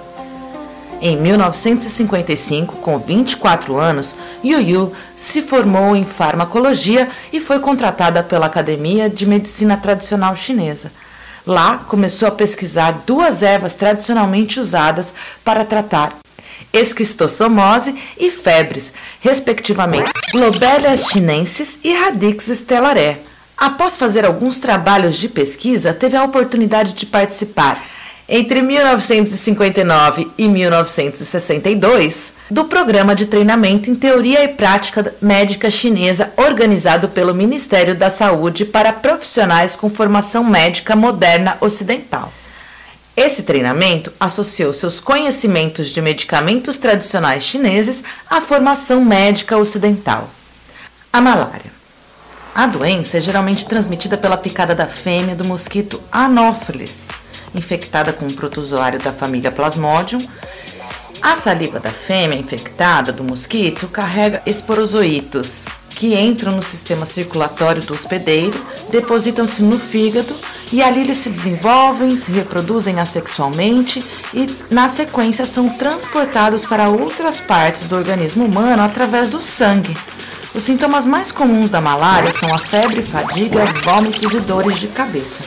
Em 1.00 1.16
1955, 1.16 2.76
com 2.76 2.98
24 2.98 3.78
anos, 3.78 4.16
Yu 4.44 4.60
Yu 4.60 4.92
se 5.14 5.42
formou 5.42 5.94
em 5.94 6.04
farmacologia 6.04 7.08
e 7.32 7.40
foi 7.40 7.60
contratada 7.60 8.22
pela 8.22 8.46
Academia 8.46 9.08
de 9.08 9.24
Medicina 9.24 9.76
Tradicional 9.76 10.34
Chinesa. 10.34 10.90
Lá, 11.46 11.78
começou 11.86 12.26
a 12.26 12.32
pesquisar 12.32 13.04
duas 13.06 13.44
ervas 13.44 13.76
tradicionalmente 13.76 14.58
usadas 14.58 15.14
para 15.44 15.64
tratar 15.64 16.14
esquistossomose 16.72 17.94
e 18.18 18.30
febres, 18.30 18.92
respectivamente 19.20 20.10
Globelia 20.32 20.96
chinensis 20.96 21.78
e 21.82 21.94
Radix 21.94 22.48
stellaré. 22.48 23.18
Após 23.56 23.96
fazer 23.96 24.24
alguns 24.24 24.60
trabalhos 24.60 25.16
de 25.16 25.28
pesquisa, 25.28 25.92
teve 25.92 26.16
a 26.16 26.22
oportunidade 26.22 26.92
de 26.92 27.06
participar 27.06 27.82
entre 28.28 28.60
1959 28.60 30.30
e 30.36 30.46
1962 30.46 32.34
do 32.50 32.64
programa 32.64 33.14
de 33.14 33.24
treinamento 33.26 33.90
em 33.90 33.94
teoria 33.94 34.44
e 34.44 34.48
prática 34.48 35.14
médica 35.20 35.70
chinesa 35.70 36.32
organizado 36.36 37.08
pelo 37.08 37.34
Ministério 37.34 37.94
da 37.94 38.10
Saúde 38.10 38.66
para 38.66 38.92
profissionais 38.92 39.74
com 39.74 39.88
formação 39.88 40.44
médica 40.44 40.94
moderna 40.94 41.56
ocidental. 41.60 42.30
Esse 43.20 43.42
treinamento 43.42 44.12
associou 44.20 44.72
seus 44.72 45.00
conhecimentos 45.00 45.88
de 45.88 46.00
medicamentos 46.00 46.78
tradicionais 46.78 47.42
chineses 47.42 48.04
à 48.30 48.40
formação 48.40 49.04
médica 49.04 49.58
ocidental. 49.58 50.30
A 51.12 51.20
malária. 51.20 51.72
A 52.54 52.68
doença 52.68 53.18
é 53.18 53.20
geralmente 53.20 53.66
transmitida 53.66 54.16
pela 54.16 54.36
picada 54.36 54.72
da 54.72 54.86
fêmea 54.86 55.34
do 55.34 55.44
mosquito 55.44 56.00
Anopheles 56.12 57.08
infectada 57.52 58.12
com 58.12 58.24
um 58.24 58.32
protozoário 58.32 59.00
da 59.00 59.12
família 59.12 59.50
Plasmodium. 59.50 60.24
A 61.20 61.34
saliva 61.34 61.80
da 61.80 61.90
fêmea 61.90 62.38
infectada 62.38 63.12
do 63.12 63.24
mosquito 63.24 63.88
carrega 63.88 64.40
esporozoitos, 64.46 65.64
que 65.98 66.14
entram 66.14 66.52
no 66.52 66.62
sistema 66.62 67.04
circulatório 67.04 67.82
do 67.82 67.92
hospedeiro, 67.92 68.56
depositam-se 68.88 69.64
no 69.64 69.80
fígado 69.80 70.32
e 70.72 70.80
ali 70.80 71.00
eles 71.00 71.16
se 71.16 71.28
desenvolvem, 71.28 72.14
se 72.14 72.30
reproduzem 72.30 73.00
assexualmente 73.00 74.08
e, 74.32 74.46
na 74.70 74.88
sequência, 74.88 75.44
são 75.44 75.68
transportados 75.68 76.64
para 76.64 76.88
outras 76.88 77.40
partes 77.40 77.82
do 77.88 77.96
organismo 77.96 78.44
humano 78.44 78.80
através 78.80 79.28
do 79.28 79.40
sangue. 79.42 79.94
Os 80.54 80.62
sintomas 80.62 81.04
mais 81.04 81.32
comuns 81.32 81.68
da 81.68 81.80
malária 81.80 82.30
são 82.30 82.54
a 82.54 82.58
febre, 82.58 83.02
fadiga, 83.02 83.64
vômitos 83.82 84.32
e 84.32 84.38
dores 84.38 84.78
de 84.78 84.86
cabeça. 84.86 85.42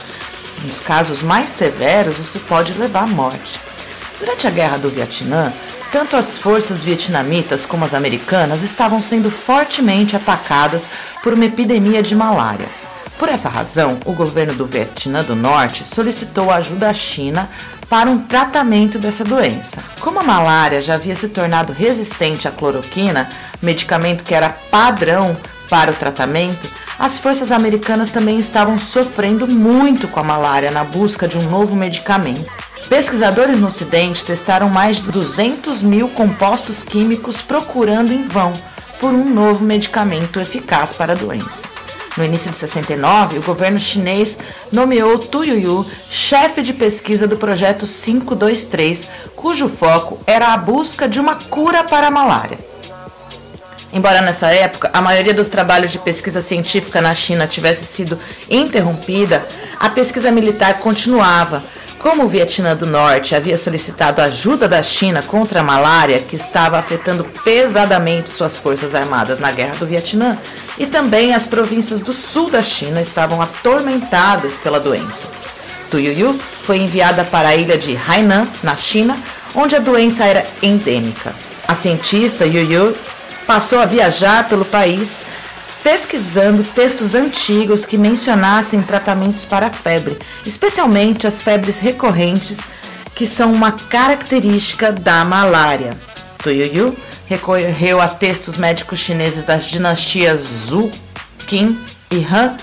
Nos 0.66 0.80
casos 0.80 1.22
mais 1.22 1.48
severos, 1.48 2.18
isso 2.18 2.38
pode 2.40 2.74
levar 2.74 3.04
à 3.04 3.06
morte. 3.06 3.58
Durante 4.20 4.46
a 4.46 4.50
Guerra 4.50 4.76
do 4.76 4.90
Vietnã, 4.90 5.50
tanto 5.92 6.16
as 6.16 6.38
forças 6.38 6.82
vietnamitas 6.82 7.66
como 7.66 7.84
as 7.84 7.92
americanas 7.92 8.62
estavam 8.62 9.00
sendo 9.02 9.30
fortemente 9.30 10.16
atacadas 10.16 10.88
por 11.22 11.34
uma 11.34 11.44
epidemia 11.44 12.02
de 12.02 12.16
malária. 12.16 12.66
Por 13.18 13.28
essa 13.28 13.50
razão, 13.50 14.00
o 14.06 14.12
governo 14.12 14.54
do 14.54 14.64
Vietnã 14.64 15.22
do 15.22 15.36
Norte 15.36 15.84
solicitou 15.84 16.50
ajuda 16.50 16.88
à 16.88 16.94
China 16.94 17.48
para 17.90 18.08
um 18.08 18.18
tratamento 18.18 18.98
dessa 18.98 19.22
doença. 19.22 19.84
Como 20.00 20.18
a 20.18 20.24
malária 20.24 20.80
já 20.80 20.94
havia 20.94 21.14
se 21.14 21.28
tornado 21.28 21.74
resistente 21.74 22.48
à 22.48 22.50
cloroquina, 22.50 23.28
medicamento 23.60 24.24
que 24.24 24.34
era 24.34 24.48
padrão 24.48 25.36
para 25.68 25.90
o 25.90 25.94
tratamento, 25.94 26.70
as 26.98 27.18
forças 27.18 27.52
americanas 27.52 28.10
também 28.10 28.38
estavam 28.38 28.78
sofrendo 28.78 29.46
muito 29.46 30.08
com 30.08 30.20
a 30.20 30.24
malária 30.24 30.70
na 30.70 30.84
busca 30.84 31.28
de 31.28 31.36
um 31.36 31.50
novo 31.50 31.76
medicamento. 31.76 32.71
Pesquisadores 32.92 33.58
no 33.58 33.68
Ocidente 33.68 34.22
testaram 34.22 34.68
mais 34.68 34.98
de 34.98 35.10
200 35.10 35.82
mil 35.82 36.10
compostos 36.10 36.82
químicos 36.82 37.40
procurando 37.40 38.12
em 38.12 38.28
vão 38.28 38.52
por 39.00 39.08
um 39.14 39.32
novo 39.32 39.64
medicamento 39.64 40.38
eficaz 40.38 40.92
para 40.92 41.14
a 41.14 41.16
doença. 41.16 41.62
No 42.18 42.22
início 42.22 42.50
de 42.50 42.56
69, 42.58 43.38
o 43.38 43.42
governo 43.44 43.78
chinês 43.78 44.36
nomeou 44.74 45.18
Tu 45.18 45.42
Yuyu 45.42 45.86
chefe 46.10 46.60
de 46.60 46.74
pesquisa 46.74 47.26
do 47.26 47.38
projeto 47.38 47.86
523, 47.86 49.08
cujo 49.34 49.70
foco 49.70 50.20
era 50.26 50.48
a 50.48 50.58
busca 50.58 51.08
de 51.08 51.18
uma 51.18 51.36
cura 51.36 51.82
para 51.84 52.08
a 52.08 52.10
malária. 52.10 52.58
Embora 53.90 54.20
nessa 54.20 54.48
época 54.48 54.90
a 54.92 55.00
maioria 55.00 55.32
dos 55.32 55.48
trabalhos 55.48 55.92
de 55.92 55.98
pesquisa 55.98 56.42
científica 56.42 57.00
na 57.00 57.14
China 57.14 57.46
tivesse 57.46 57.86
sido 57.86 58.18
interrompida, 58.50 59.42
a 59.80 59.88
pesquisa 59.88 60.30
militar 60.30 60.78
continuava. 60.78 61.62
Como 62.02 62.24
o 62.24 62.28
Vietnã 62.28 62.74
do 62.74 62.84
Norte 62.84 63.36
havia 63.36 63.56
solicitado 63.56 64.20
ajuda 64.20 64.66
da 64.66 64.82
China 64.82 65.22
contra 65.22 65.60
a 65.60 65.62
malária, 65.62 66.18
que 66.18 66.34
estava 66.34 66.76
afetando 66.76 67.22
pesadamente 67.44 68.28
suas 68.28 68.58
forças 68.58 68.96
armadas 68.96 69.38
na 69.38 69.52
Guerra 69.52 69.76
do 69.76 69.86
Vietnã, 69.86 70.36
e 70.76 70.84
também 70.84 71.32
as 71.32 71.46
províncias 71.46 72.00
do 72.00 72.12
sul 72.12 72.50
da 72.50 72.60
China 72.60 73.00
estavam 73.00 73.40
atormentadas 73.40 74.58
pela 74.58 74.80
doença. 74.80 75.28
Tu 75.92 76.00
Yuyu 76.00 76.36
foi 76.62 76.78
enviada 76.78 77.22
para 77.22 77.50
a 77.50 77.54
ilha 77.54 77.78
de 77.78 77.96
Hainan, 77.96 78.48
na 78.64 78.76
China, 78.76 79.16
onde 79.54 79.76
a 79.76 79.78
doença 79.78 80.24
era 80.24 80.42
endêmica. 80.60 81.32
A 81.68 81.76
cientista 81.76 82.44
Yuyu 82.44 82.96
passou 83.46 83.78
a 83.78 83.86
viajar 83.86 84.48
pelo 84.48 84.64
país 84.64 85.24
pesquisando 85.82 86.62
textos 86.62 87.14
antigos 87.14 87.84
que 87.84 87.98
mencionassem 87.98 88.82
tratamentos 88.82 89.44
para 89.44 89.66
a 89.66 89.70
febre, 89.70 90.18
especialmente 90.46 91.26
as 91.26 91.42
febres 91.42 91.78
recorrentes, 91.78 92.60
que 93.14 93.26
são 93.26 93.52
uma 93.52 93.72
característica 93.72 94.92
da 94.92 95.24
malária. 95.24 95.96
Tuyuyu 96.38 96.96
recorreu 97.26 98.00
a 98.00 98.08
textos 98.08 98.56
médicos 98.56 98.98
chineses 98.98 99.44
das 99.44 99.66
dinastias 99.66 100.40
Zhou, 100.40 100.90
Qin 101.46 101.78
e 102.10 102.24
Han 102.24 102.56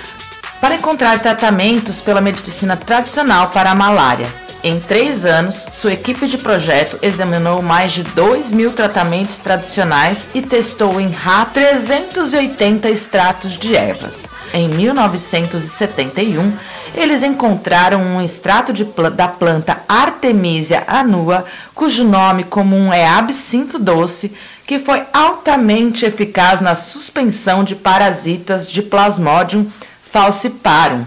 para 0.59 0.75
encontrar 0.75 1.19
tratamentos 1.19 2.01
pela 2.01 2.21
medicina 2.21 2.75
tradicional 2.75 3.49
para 3.49 3.71
a 3.71 3.75
malária. 3.75 4.27
Em 4.61 4.77
três 4.77 5.25
anos, 5.25 5.67
sua 5.71 5.93
equipe 5.93 6.27
de 6.27 6.37
projeto 6.37 6.99
examinou 7.01 7.61
mais 7.61 7.93
de 7.93 8.03
2 8.03 8.51
mil 8.51 8.73
tratamentos 8.73 9.37
tradicionais 9.37 10.27
e 10.33 10.41
testou 10.41 10.99
em 10.99 11.09
ratos 11.09 11.53
380 11.53 12.89
extratos 12.89 13.57
de 13.57 13.73
ervas. 13.75 14.27
Em 14.53 14.67
1971, 14.67 16.51
eles 16.93 17.23
encontraram 17.23 18.01
um 18.01 18.21
extrato 18.21 18.73
de, 18.73 18.83
da 19.15 19.29
planta 19.29 19.81
Artemisia 19.87 20.83
annua, 20.87 21.45
cujo 21.73 22.03
nome 22.03 22.43
comum 22.43 22.91
é 22.91 23.07
absinto 23.07 23.79
doce, 23.79 24.35
que 24.67 24.77
foi 24.77 25.03
altamente 25.13 26.05
eficaz 26.05 26.59
na 26.59 26.75
suspensão 26.75 27.63
de 27.63 27.75
parasitas 27.75 28.69
de 28.69 28.81
Plasmodium 28.81 29.65
falciparum 30.03 31.05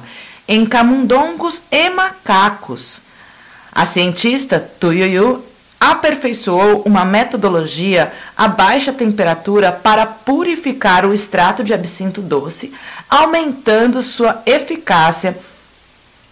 em 0.48 0.64
camundongos 0.64 1.62
e 1.70 1.90
macacos. 1.90 3.11
A 3.74 3.86
cientista 3.86 4.60
Tuyuyu 4.60 5.42
aperfeiçoou 5.80 6.82
uma 6.84 7.04
metodologia 7.04 8.12
a 8.36 8.46
baixa 8.46 8.92
temperatura 8.92 9.72
para 9.72 10.06
purificar 10.06 11.06
o 11.06 11.12
extrato 11.12 11.64
de 11.64 11.72
absinto 11.72 12.20
doce, 12.20 12.72
aumentando 13.08 14.02
sua 14.02 14.42
eficácia 14.46 15.36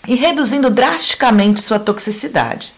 e 0.06 0.14
reduzindo 0.14 0.70
drasticamente 0.70 1.60
sua 1.60 1.78
toxicidade. 1.78 2.72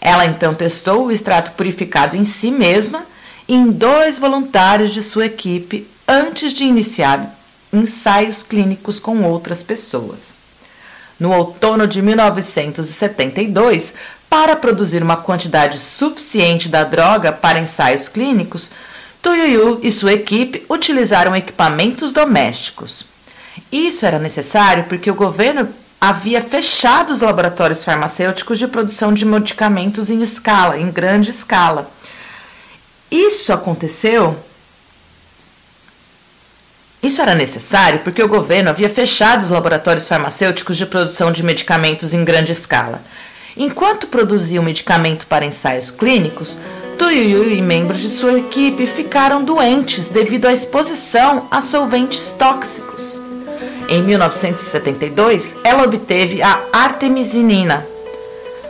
Ela 0.00 0.26
então 0.26 0.54
testou 0.54 1.06
o 1.06 1.10
extrato 1.10 1.52
purificado 1.52 2.16
em 2.16 2.24
si 2.24 2.50
mesma 2.50 3.04
e 3.48 3.54
em 3.54 3.70
dois 3.70 4.18
voluntários 4.18 4.92
de 4.92 5.02
sua 5.02 5.26
equipe 5.26 5.88
antes 6.06 6.52
de 6.52 6.64
iniciar 6.64 7.34
ensaios 7.72 8.42
clínicos 8.42 8.98
com 8.98 9.24
outras 9.24 9.62
pessoas. 9.62 10.45
No 11.18 11.32
outono 11.32 11.86
de 11.86 12.02
1972, 12.02 13.94
para 14.28 14.54
produzir 14.56 15.02
uma 15.02 15.16
quantidade 15.16 15.78
suficiente 15.78 16.68
da 16.68 16.84
droga 16.84 17.32
para 17.32 17.58
ensaios 17.58 18.08
clínicos, 18.08 18.70
Tuyuyu 19.22 19.80
e 19.82 19.90
sua 19.90 20.12
equipe 20.12 20.64
utilizaram 20.68 21.34
equipamentos 21.34 22.12
domésticos. 22.12 23.06
Isso 23.72 24.04
era 24.04 24.18
necessário 24.18 24.84
porque 24.84 25.10
o 25.10 25.14
governo 25.14 25.68
havia 26.00 26.42
fechado 26.42 27.12
os 27.12 27.22
laboratórios 27.22 27.82
farmacêuticos 27.82 28.58
de 28.58 28.68
produção 28.68 29.12
de 29.12 29.24
medicamentos 29.24 30.10
em 30.10 30.22
escala, 30.22 30.78
em 30.78 30.90
grande 30.90 31.30
escala. 31.30 31.90
Isso 33.10 33.52
aconteceu 33.52 34.36
isso 37.06 37.22
era 37.22 37.34
necessário 37.34 38.00
porque 38.00 38.22
o 38.22 38.28
governo 38.28 38.70
havia 38.70 38.90
fechado 38.90 39.42
os 39.42 39.50
laboratórios 39.50 40.08
farmacêuticos 40.08 40.76
de 40.76 40.86
produção 40.86 41.30
de 41.30 41.42
medicamentos 41.42 42.12
em 42.12 42.24
grande 42.24 42.52
escala. 42.52 43.00
Enquanto 43.56 44.08
produzia 44.08 44.60
o 44.60 44.64
medicamento 44.64 45.26
para 45.26 45.46
ensaios 45.46 45.90
clínicos, 45.90 46.58
Tuyuyu 46.98 47.50
e 47.52 47.62
membros 47.62 48.00
de 48.00 48.08
sua 48.08 48.38
equipe 48.38 48.86
ficaram 48.86 49.44
doentes 49.44 50.08
devido 50.08 50.46
à 50.46 50.52
exposição 50.52 51.46
a 51.50 51.62
solventes 51.62 52.30
tóxicos. 52.38 53.20
Em 53.88 54.02
1972, 54.02 55.56
ela 55.62 55.84
obteve 55.84 56.42
a 56.42 56.60
artemisinina. 56.72 57.86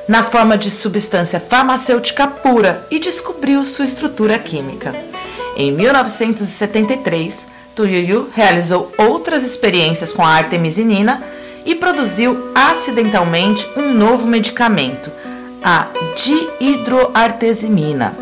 na 0.08 0.22
forma 0.22 0.56
de 0.56 0.70
substância 0.70 1.40
farmacêutica 1.40 2.28
pura 2.28 2.86
e 2.92 3.00
descobriu 3.00 3.64
sua 3.64 3.84
estrutura 3.84 4.38
química. 4.38 4.94
Em 5.56 5.72
1973, 5.72 7.48
Tuyuyu 7.76 8.30
realizou 8.34 8.90
outras 8.96 9.42
experiências 9.42 10.10
com 10.10 10.24
a 10.24 10.30
artemisinina 10.30 11.22
e 11.66 11.74
produziu 11.74 12.50
acidentalmente 12.54 13.68
um 13.76 13.92
novo 13.92 14.26
medicamento, 14.26 15.10
a 15.62 15.86
dihidroartesimina. 16.16 18.14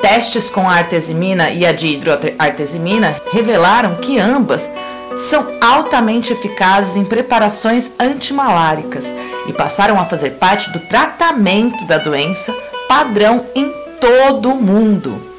Testes 0.00 0.48
com 0.48 0.70
a 0.70 0.74
artesimina 0.74 1.50
e 1.50 1.66
a 1.66 1.72
dihidroartesimina 1.72 3.16
revelaram 3.32 3.96
que 3.96 4.20
ambas 4.20 4.70
são 5.16 5.48
altamente 5.60 6.32
eficazes 6.32 6.94
em 6.94 7.04
preparações 7.04 7.90
antimaláricas 7.98 9.12
e 9.48 9.52
passaram 9.52 9.98
a 9.98 10.04
fazer 10.04 10.30
parte 10.32 10.70
do 10.70 10.78
tratamento 10.78 11.84
da 11.86 11.98
doença 11.98 12.54
padrão 12.86 13.44
em 13.54 13.72
todo 14.00 14.50
o 14.50 14.54
mundo. 14.54 15.35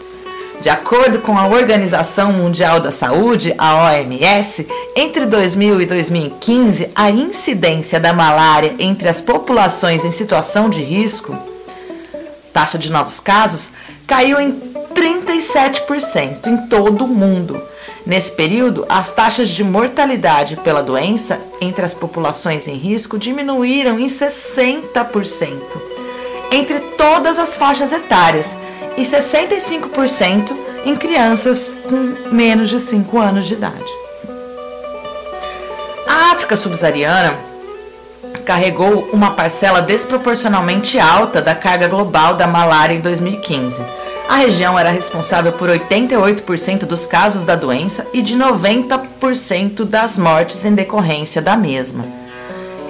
De 0.59 0.69
acordo 0.69 1.19
com 1.19 1.37
a 1.37 1.47
Organização 1.47 2.33
Mundial 2.33 2.79
da 2.79 2.89
Saúde, 2.89 3.53
a 3.57 3.85
OMS, 3.85 4.67
entre 4.95 5.25
2000 5.27 5.81
e 5.81 5.85
2015, 5.85 6.89
a 6.95 7.11
incidência 7.11 7.99
da 7.99 8.11
malária 8.11 8.75
entre 8.79 9.07
as 9.07 9.21
populações 9.21 10.03
em 10.03 10.11
situação 10.11 10.67
de 10.67 10.81
risco, 10.81 11.37
taxa 12.51 12.77
de 12.77 12.91
novos 12.91 13.19
casos, 13.19 13.71
caiu 14.07 14.39
em 14.39 14.59
37% 14.95 16.47
em 16.47 16.57
todo 16.67 17.05
o 17.05 17.07
mundo. 17.07 17.61
Nesse 18.03 18.31
período, 18.31 18.83
as 18.89 19.13
taxas 19.13 19.49
de 19.49 19.63
mortalidade 19.63 20.55
pela 20.57 20.81
doença 20.81 21.39
entre 21.61 21.85
as 21.85 21.93
populações 21.93 22.67
em 22.67 22.75
risco 22.75 23.19
diminuíram 23.19 23.99
em 23.99 24.07
60% 24.07 25.97
entre 26.51 26.79
todas 26.97 27.37
as 27.37 27.57
faixas 27.57 27.91
etárias 27.91 28.55
e 28.97 29.03
65% 29.03 30.51
em 30.85 30.95
crianças 30.95 31.71
com 31.87 32.33
menos 32.33 32.69
de 32.69 32.79
5 32.79 33.19
anos 33.19 33.45
de 33.45 33.53
idade. 33.53 33.91
A 36.07 36.31
África 36.31 36.57
subsaariana 36.57 37.37
carregou 38.43 39.09
uma 39.13 39.31
parcela 39.31 39.81
desproporcionalmente 39.81 40.97
alta 40.97 41.41
da 41.41 41.53
carga 41.53 41.87
global 41.87 42.33
da 42.33 42.47
malária 42.47 42.95
em 42.95 43.01
2015. 43.01 43.83
A 44.27 44.35
região 44.37 44.77
era 44.77 44.89
responsável 44.89 45.53
por 45.53 45.69
88% 45.69 46.85
dos 46.85 47.05
casos 47.05 47.43
da 47.43 47.55
doença 47.55 48.07
e 48.13 48.21
de 48.21 48.37
90% 48.37 49.85
das 49.85 50.17
mortes 50.17 50.65
em 50.65 50.73
decorrência 50.73 51.41
da 51.41 51.55
mesma. 51.55 52.16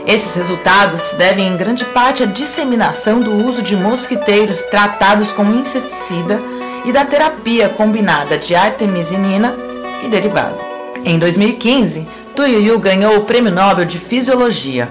Esses 0.07 0.35
resultados 0.35 1.01
se 1.01 1.15
devem 1.17 1.45
em 1.45 1.57
grande 1.57 1.83
parte 1.83 2.23
à 2.23 2.25
disseminação 2.25 3.19
do 3.19 3.45
uso 3.45 3.61
de 3.61 3.75
mosquiteiros 3.75 4.63
tratados 4.63 5.33
com 5.33 5.43
inseticida 5.51 6.39
e 6.85 6.93
da 6.93 7.03
terapia 7.03 7.67
combinada 7.67 8.37
de 8.37 8.55
artemisinina 8.55 9.53
e 10.05 10.07
derivado. 10.07 10.55
Em 11.03 11.19
2015, 11.19 12.07
Tuyuyu 12.33 12.79
ganhou 12.79 13.17
o 13.17 13.25
Prêmio 13.25 13.51
Nobel 13.51 13.83
de 13.83 13.99
Fisiologia 13.99 14.87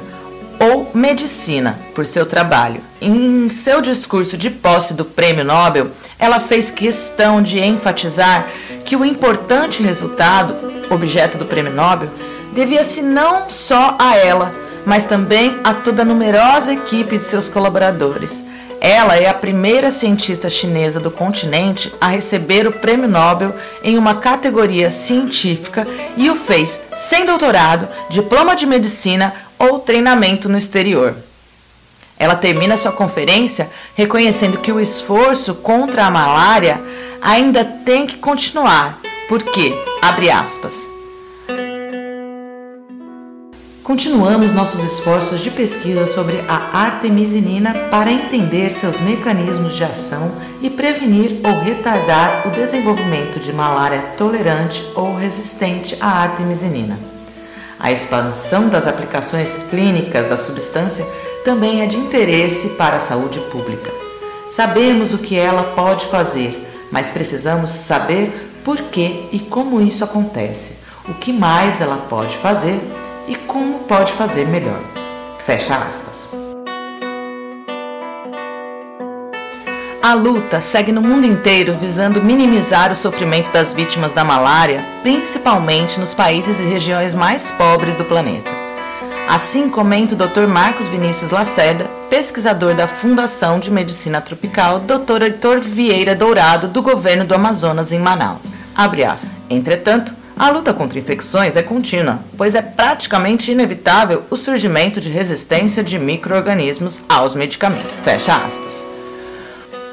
ou 0.60 0.90
Medicina 0.92 1.78
por 1.94 2.06
seu 2.06 2.26
trabalho. 2.26 2.82
Em 3.00 3.48
seu 3.48 3.80
discurso 3.80 4.36
de 4.36 4.50
posse 4.50 4.92
do 4.92 5.04
Prêmio 5.04 5.46
Nobel, 5.46 5.90
ela 6.18 6.40
fez 6.40 6.70
questão 6.70 7.40
de 7.40 7.58
enfatizar 7.58 8.48
que 8.84 8.94
o 8.94 9.04
importante 9.04 9.82
resultado, 9.82 10.54
objeto 10.90 11.38
do 11.38 11.46
Prêmio 11.46 11.72
Nobel, 11.72 12.10
devia-se 12.54 13.00
não 13.00 13.48
só 13.48 13.96
a 13.98 14.14
ela, 14.16 14.65
mas 14.86 15.04
também 15.04 15.58
a 15.64 15.74
toda 15.74 16.02
a 16.02 16.04
numerosa 16.04 16.72
equipe 16.72 17.18
de 17.18 17.24
seus 17.24 17.48
colaboradores. 17.48 18.42
Ela 18.80 19.16
é 19.16 19.28
a 19.28 19.34
primeira 19.34 19.90
cientista 19.90 20.48
chinesa 20.48 21.00
do 21.00 21.10
continente 21.10 21.92
a 22.00 22.08
receber 22.08 22.68
o 22.68 22.72
Prêmio 22.72 23.08
Nobel 23.08 23.54
em 23.82 23.98
uma 23.98 24.14
categoria 24.14 24.88
científica 24.88 25.86
e 26.16 26.30
o 26.30 26.36
fez 26.36 26.80
sem 26.96 27.26
doutorado, 27.26 27.88
diploma 28.08 28.54
de 28.54 28.64
medicina 28.64 29.34
ou 29.58 29.80
treinamento 29.80 30.48
no 30.48 30.56
exterior. 30.56 31.16
Ela 32.18 32.36
termina 32.36 32.76
sua 32.76 32.92
conferência 32.92 33.68
reconhecendo 33.94 34.58
que 34.58 34.70
o 34.70 34.80
esforço 34.80 35.54
contra 35.56 36.06
a 36.06 36.10
malária 36.10 36.80
ainda 37.20 37.64
tem 37.64 38.06
que 38.06 38.18
continuar, 38.18 38.98
porque, 39.28 39.74
abre 40.00 40.30
aspas, 40.30 40.86
Continuamos 43.86 44.52
nossos 44.52 44.82
esforços 44.82 45.38
de 45.38 45.48
pesquisa 45.48 46.08
sobre 46.08 46.40
a 46.48 46.76
artemisinina 46.76 47.72
para 47.88 48.10
entender 48.10 48.72
seus 48.72 48.98
mecanismos 48.98 49.74
de 49.74 49.84
ação 49.84 50.32
e 50.60 50.68
prevenir 50.68 51.38
ou 51.44 51.60
retardar 51.60 52.48
o 52.48 52.50
desenvolvimento 52.50 53.38
de 53.38 53.52
malária 53.52 54.02
tolerante 54.16 54.84
ou 54.96 55.14
resistente 55.14 55.96
à 56.00 56.24
artemisinina. 56.24 56.98
A 57.78 57.92
expansão 57.92 58.68
das 58.68 58.88
aplicações 58.88 59.56
clínicas 59.70 60.26
da 60.26 60.36
substância 60.36 61.06
também 61.44 61.80
é 61.82 61.86
de 61.86 61.96
interesse 61.96 62.70
para 62.70 62.96
a 62.96 63.00
saúde 63.00 63.38
pública. 63.52 63.92
Sabemos 64.50 65.14
o 65.14 65.18
que 65.18 65.38
ela 65.38 65.62
pode 65.76 66.06
fazer, 66.06 66.60
mas 66.90 67.12
precisamos 67.12 67.70
saber 67.70 68.50
por 68.64 68.78
que 68.78 69.28
e 69.30 69.38
como 69.38 69.80
isso 69.80 70.02
acontece, 70.02 70.78
o 71.08 71.14
que 71.14 71.32
mais 71.32 71.80
ela 71.80 71.98
pode 72.08 72.36
fazer 72.38 72.80
e 73.28 73.34
como 73.34 73.80
pode 73.80 74.12
fazer 74.12 74.46
melhor. 74.46 74.80
Fecha 75.40 75.76
aspas. 75.76 76.28
A 80.02 80.14
luta 80.14 80.60
segue 80.60 80.92
no 80.92 81.02
mundo 81.02 81.26
inteiro 81.26 81.74
visando 81.74 82.22
minimizar 82.22 82.92
o 82.92 82.96
sofrimento 82.96 83.50
das 83.50 83.72
vítimas 83.72 84.12
da 84.12 84.22
malária, 84.22 84.84
principalmente 85.02 85.98
nos 85.98 86.14
países 86.14 86.60
e 86.60 86.62
regiões 86.62 87.12
mais 87.12 87.50
pobres 87.50 87.96
do 87.96 88.04
planeta. 88.04 88.48
Assim 89.28 89.68
comenta 89.68 90.14
o 90.14 90.16
Dr. 90.16 90.46
Marcos 90.46 90.86
Vinícius 90.86 91.32
Lacerda, 91.32 91.86
pesquisador 92.08 92.74
da 92.74 92.86
Fundação 92.86 93.58
de 93.58 93.68
Medicina 93.72 94.20
Tropical 94.20 94.78
Dr. 94.78 95.22
Heitor 95.22 95.58
Vieira 95.58 96.14
Dourado, 96.14 96.68
do 96.68 96.80
governo 96.80 97.24
do 97.24 97.34
Amazonas, 97.34 97.90
em 97.90 97.98
Manaus. 97.98 98.54
Entretanto, 99.50 100.14
a 100.36 100.50
luta 100.50 100.74
contra 100.74 100.98
infecções 100.98 101.56
é 101.56 101.62
contínua, 101.62 102.20
pois 102.36 102.54
é 102.54 102.60
praticamente 102.60 103.50
inevitável 103.50 104.24
o 104.30 104.36
surgimento 104.36 105.00
de 105.00 105.08
resistência 105.08 105.82
de 105.82 105.98
microorganismos 105.98 107.00
aos 107.08 107.34
medicamentos. 107.34 107.90
Fecha 108.04 108.36
aspas. 108.36 108.84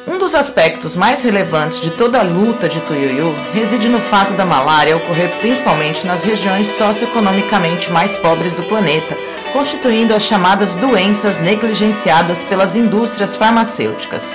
Um 0.05 0.19
dos 0.19 0.35
aspectos 0.35 0.97
mais 0.97 1.23
relevantes 1.23 1.79
de 1.79 1.91
toda 1.91 2.19
a 2.19 2.23
luta 2.23 2.67
de 2.67 2.81
Tuyuyu 2.81 3.33
reside 3.53 3.87
no 3.87 3.99
fato 3.99 4.33
da 4.33 4.45
malária 4.45 4.97
ocorrer 4.97 5.29
principalmente 5.39 6.05
nas 6.05 6.25
regiões 6.25 6.67
socioeconomicamente 6.67 7.89
mais 7.89 8.17
pobres 8.17 8.53
do 8.53 8.63
planeta, 8.63 9.15
constituindo 9.53 10.13
as 10.13 10.23
chamadas 10.23 10.73
doenças 10.73 11.39
negligenciadas 11.39 12.43
pelas 12.43 12.75
indústrias 12.75 13.37
farmacêuticas. 13.37 14.29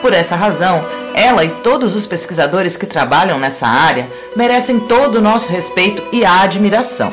Por 0.00 0.12
essa 0.14 0.34
razão, 0.34 0.84
ela 1.14 1.44
e 1.44 1.50
todos 1.50 1.94
os 1.94 2.06
pesquisadores 2.06 2.76
que 2.76 2.86
trabalham 2.86 3.38
nessa 3.38 3.66
área 3.66 4.08
merecem 4.34 4.80
todo 4.80 5.16
o 5.16 5.20
nosso 5.20 5.48
respeito 5.48 6.02
e 6.12 6.24
admiração. 6.24 7.12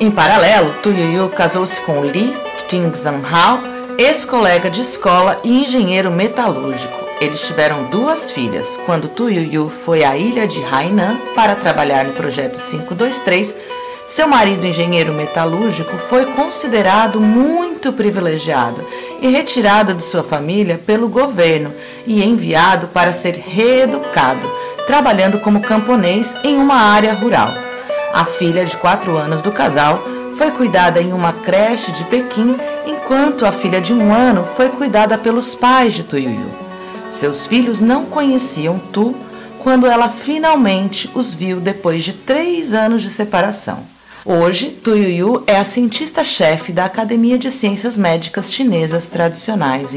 Em 0.00 0.10
paralelo, 0.10 0.74
Tu 0.82 0.90
Yuyu 0.90 1.28
casou-se 1.28 1.80
com 1.82 2.04
Li 2.04 2.34
Tingzhan-hao, 2.66 3.60
ex-colega 3.96 4.68
de 4.68 4.80
escola 4.80 5.38
e 5.44 5.62
engenheiro 5.62 6.10
metalúrgico. 6.10 7.04
Eles 7.20 7.46
tiveram 7.46 7.84
duas 7.84 8.30
filhas. 8.30 8.78
Quando 8.84 9.08
Tu 9.08 9.30
Yuyu 9.30 9.68
foi 9.68 10.02
à 10.02 10.16
ilha 10.16 10.48
de 10.48 10.64
Hainan 10.64 11.16
para 11.36 11.54
trabalhar 11.54 12.04
no 12.04 12.12
projeto 12.14 12.58
523, 12.58 13.54
seu 14.08 14.26
marido, 14.26 14.66
engenheiro 14.66 15.12
metalúrgico, 15.12 15.96
foi 15.96 16.26
considerado 16.26 17.20
muito 17.20 17.92
privilegiado 17.92 18.84
e 19.20 19.28
retirado 19.28 19.94
de 19.94 20.02
sua 20.02 20.22
família 20.22 20.78
pelo 20.78 21.08
governo 21.08 21.72
e 22.06 22.22
enviado 22.22 22.88
para 22.88 23.12
ser 23.12 23.34
reeducado, 23.36 24.50
trabalhando 24.86 25.38
como 25.40 25.60
camponês 25.60 26.34
em 26.44 26.56
uma 26.56 26.76
área 26.76 27.14
rural. 27.14 27.48
A 28.12 28.24
filha 28.24 28.64
de 28.64 28.76
quatro 28.76 29.16
anos 29.16 29.42
do 29.42 29.50
casal 29.50 30.02
foi 30.36 30.50
cuidada 30.50 31.00
em 31.00 31.12
uma 31.12 31.32
creche 31.32 31.92
de 31.92 32.04
Pequim, 32.04 32.56
enquanto 32.86 33.46
a 33.46 33.52
filha 33.52 33.80
de 33.80 33.92
um 33.92 34.12
ano 34.12 34.46
foi 34.56 34.68
cuidada 34.68 35.16
pelos 35.16 35.54
pais 35.54 35.94
de 35.94 36.02
Tuyuyu. 36.02 36.46
Seus 37.10 37.46
filhos 37.46 37.80
não 37.80 38.04
conheciam 38.04 38.78
Tu 38.92 39.14
quando 39.62 39.86
ela 39.86 40.08
finalmente 40.08 41.10
os 41.14 41.32
viu 41.32 41.58
depois 41.58 42.04
de 42.04 42.12
três 42.12 42.74
anos 42.74 43.02
de 43.02 43.10
separação. 43.10 43.93
Hoje, 44.26 44.70
Tu 44.70 44.96
Yuyu 44.96 45.44
é 45.46 45.58
a 45.58 45.64
cientista-chefe 45.64 46.72
da 46.72 46.86
Academia 46.86 47.36
de 47.36 47.50
Ciências 47.50 47.98
Médicas 47.98 48.50
Chinesas 48.50 49.06
Tradicionais 49.06 49.94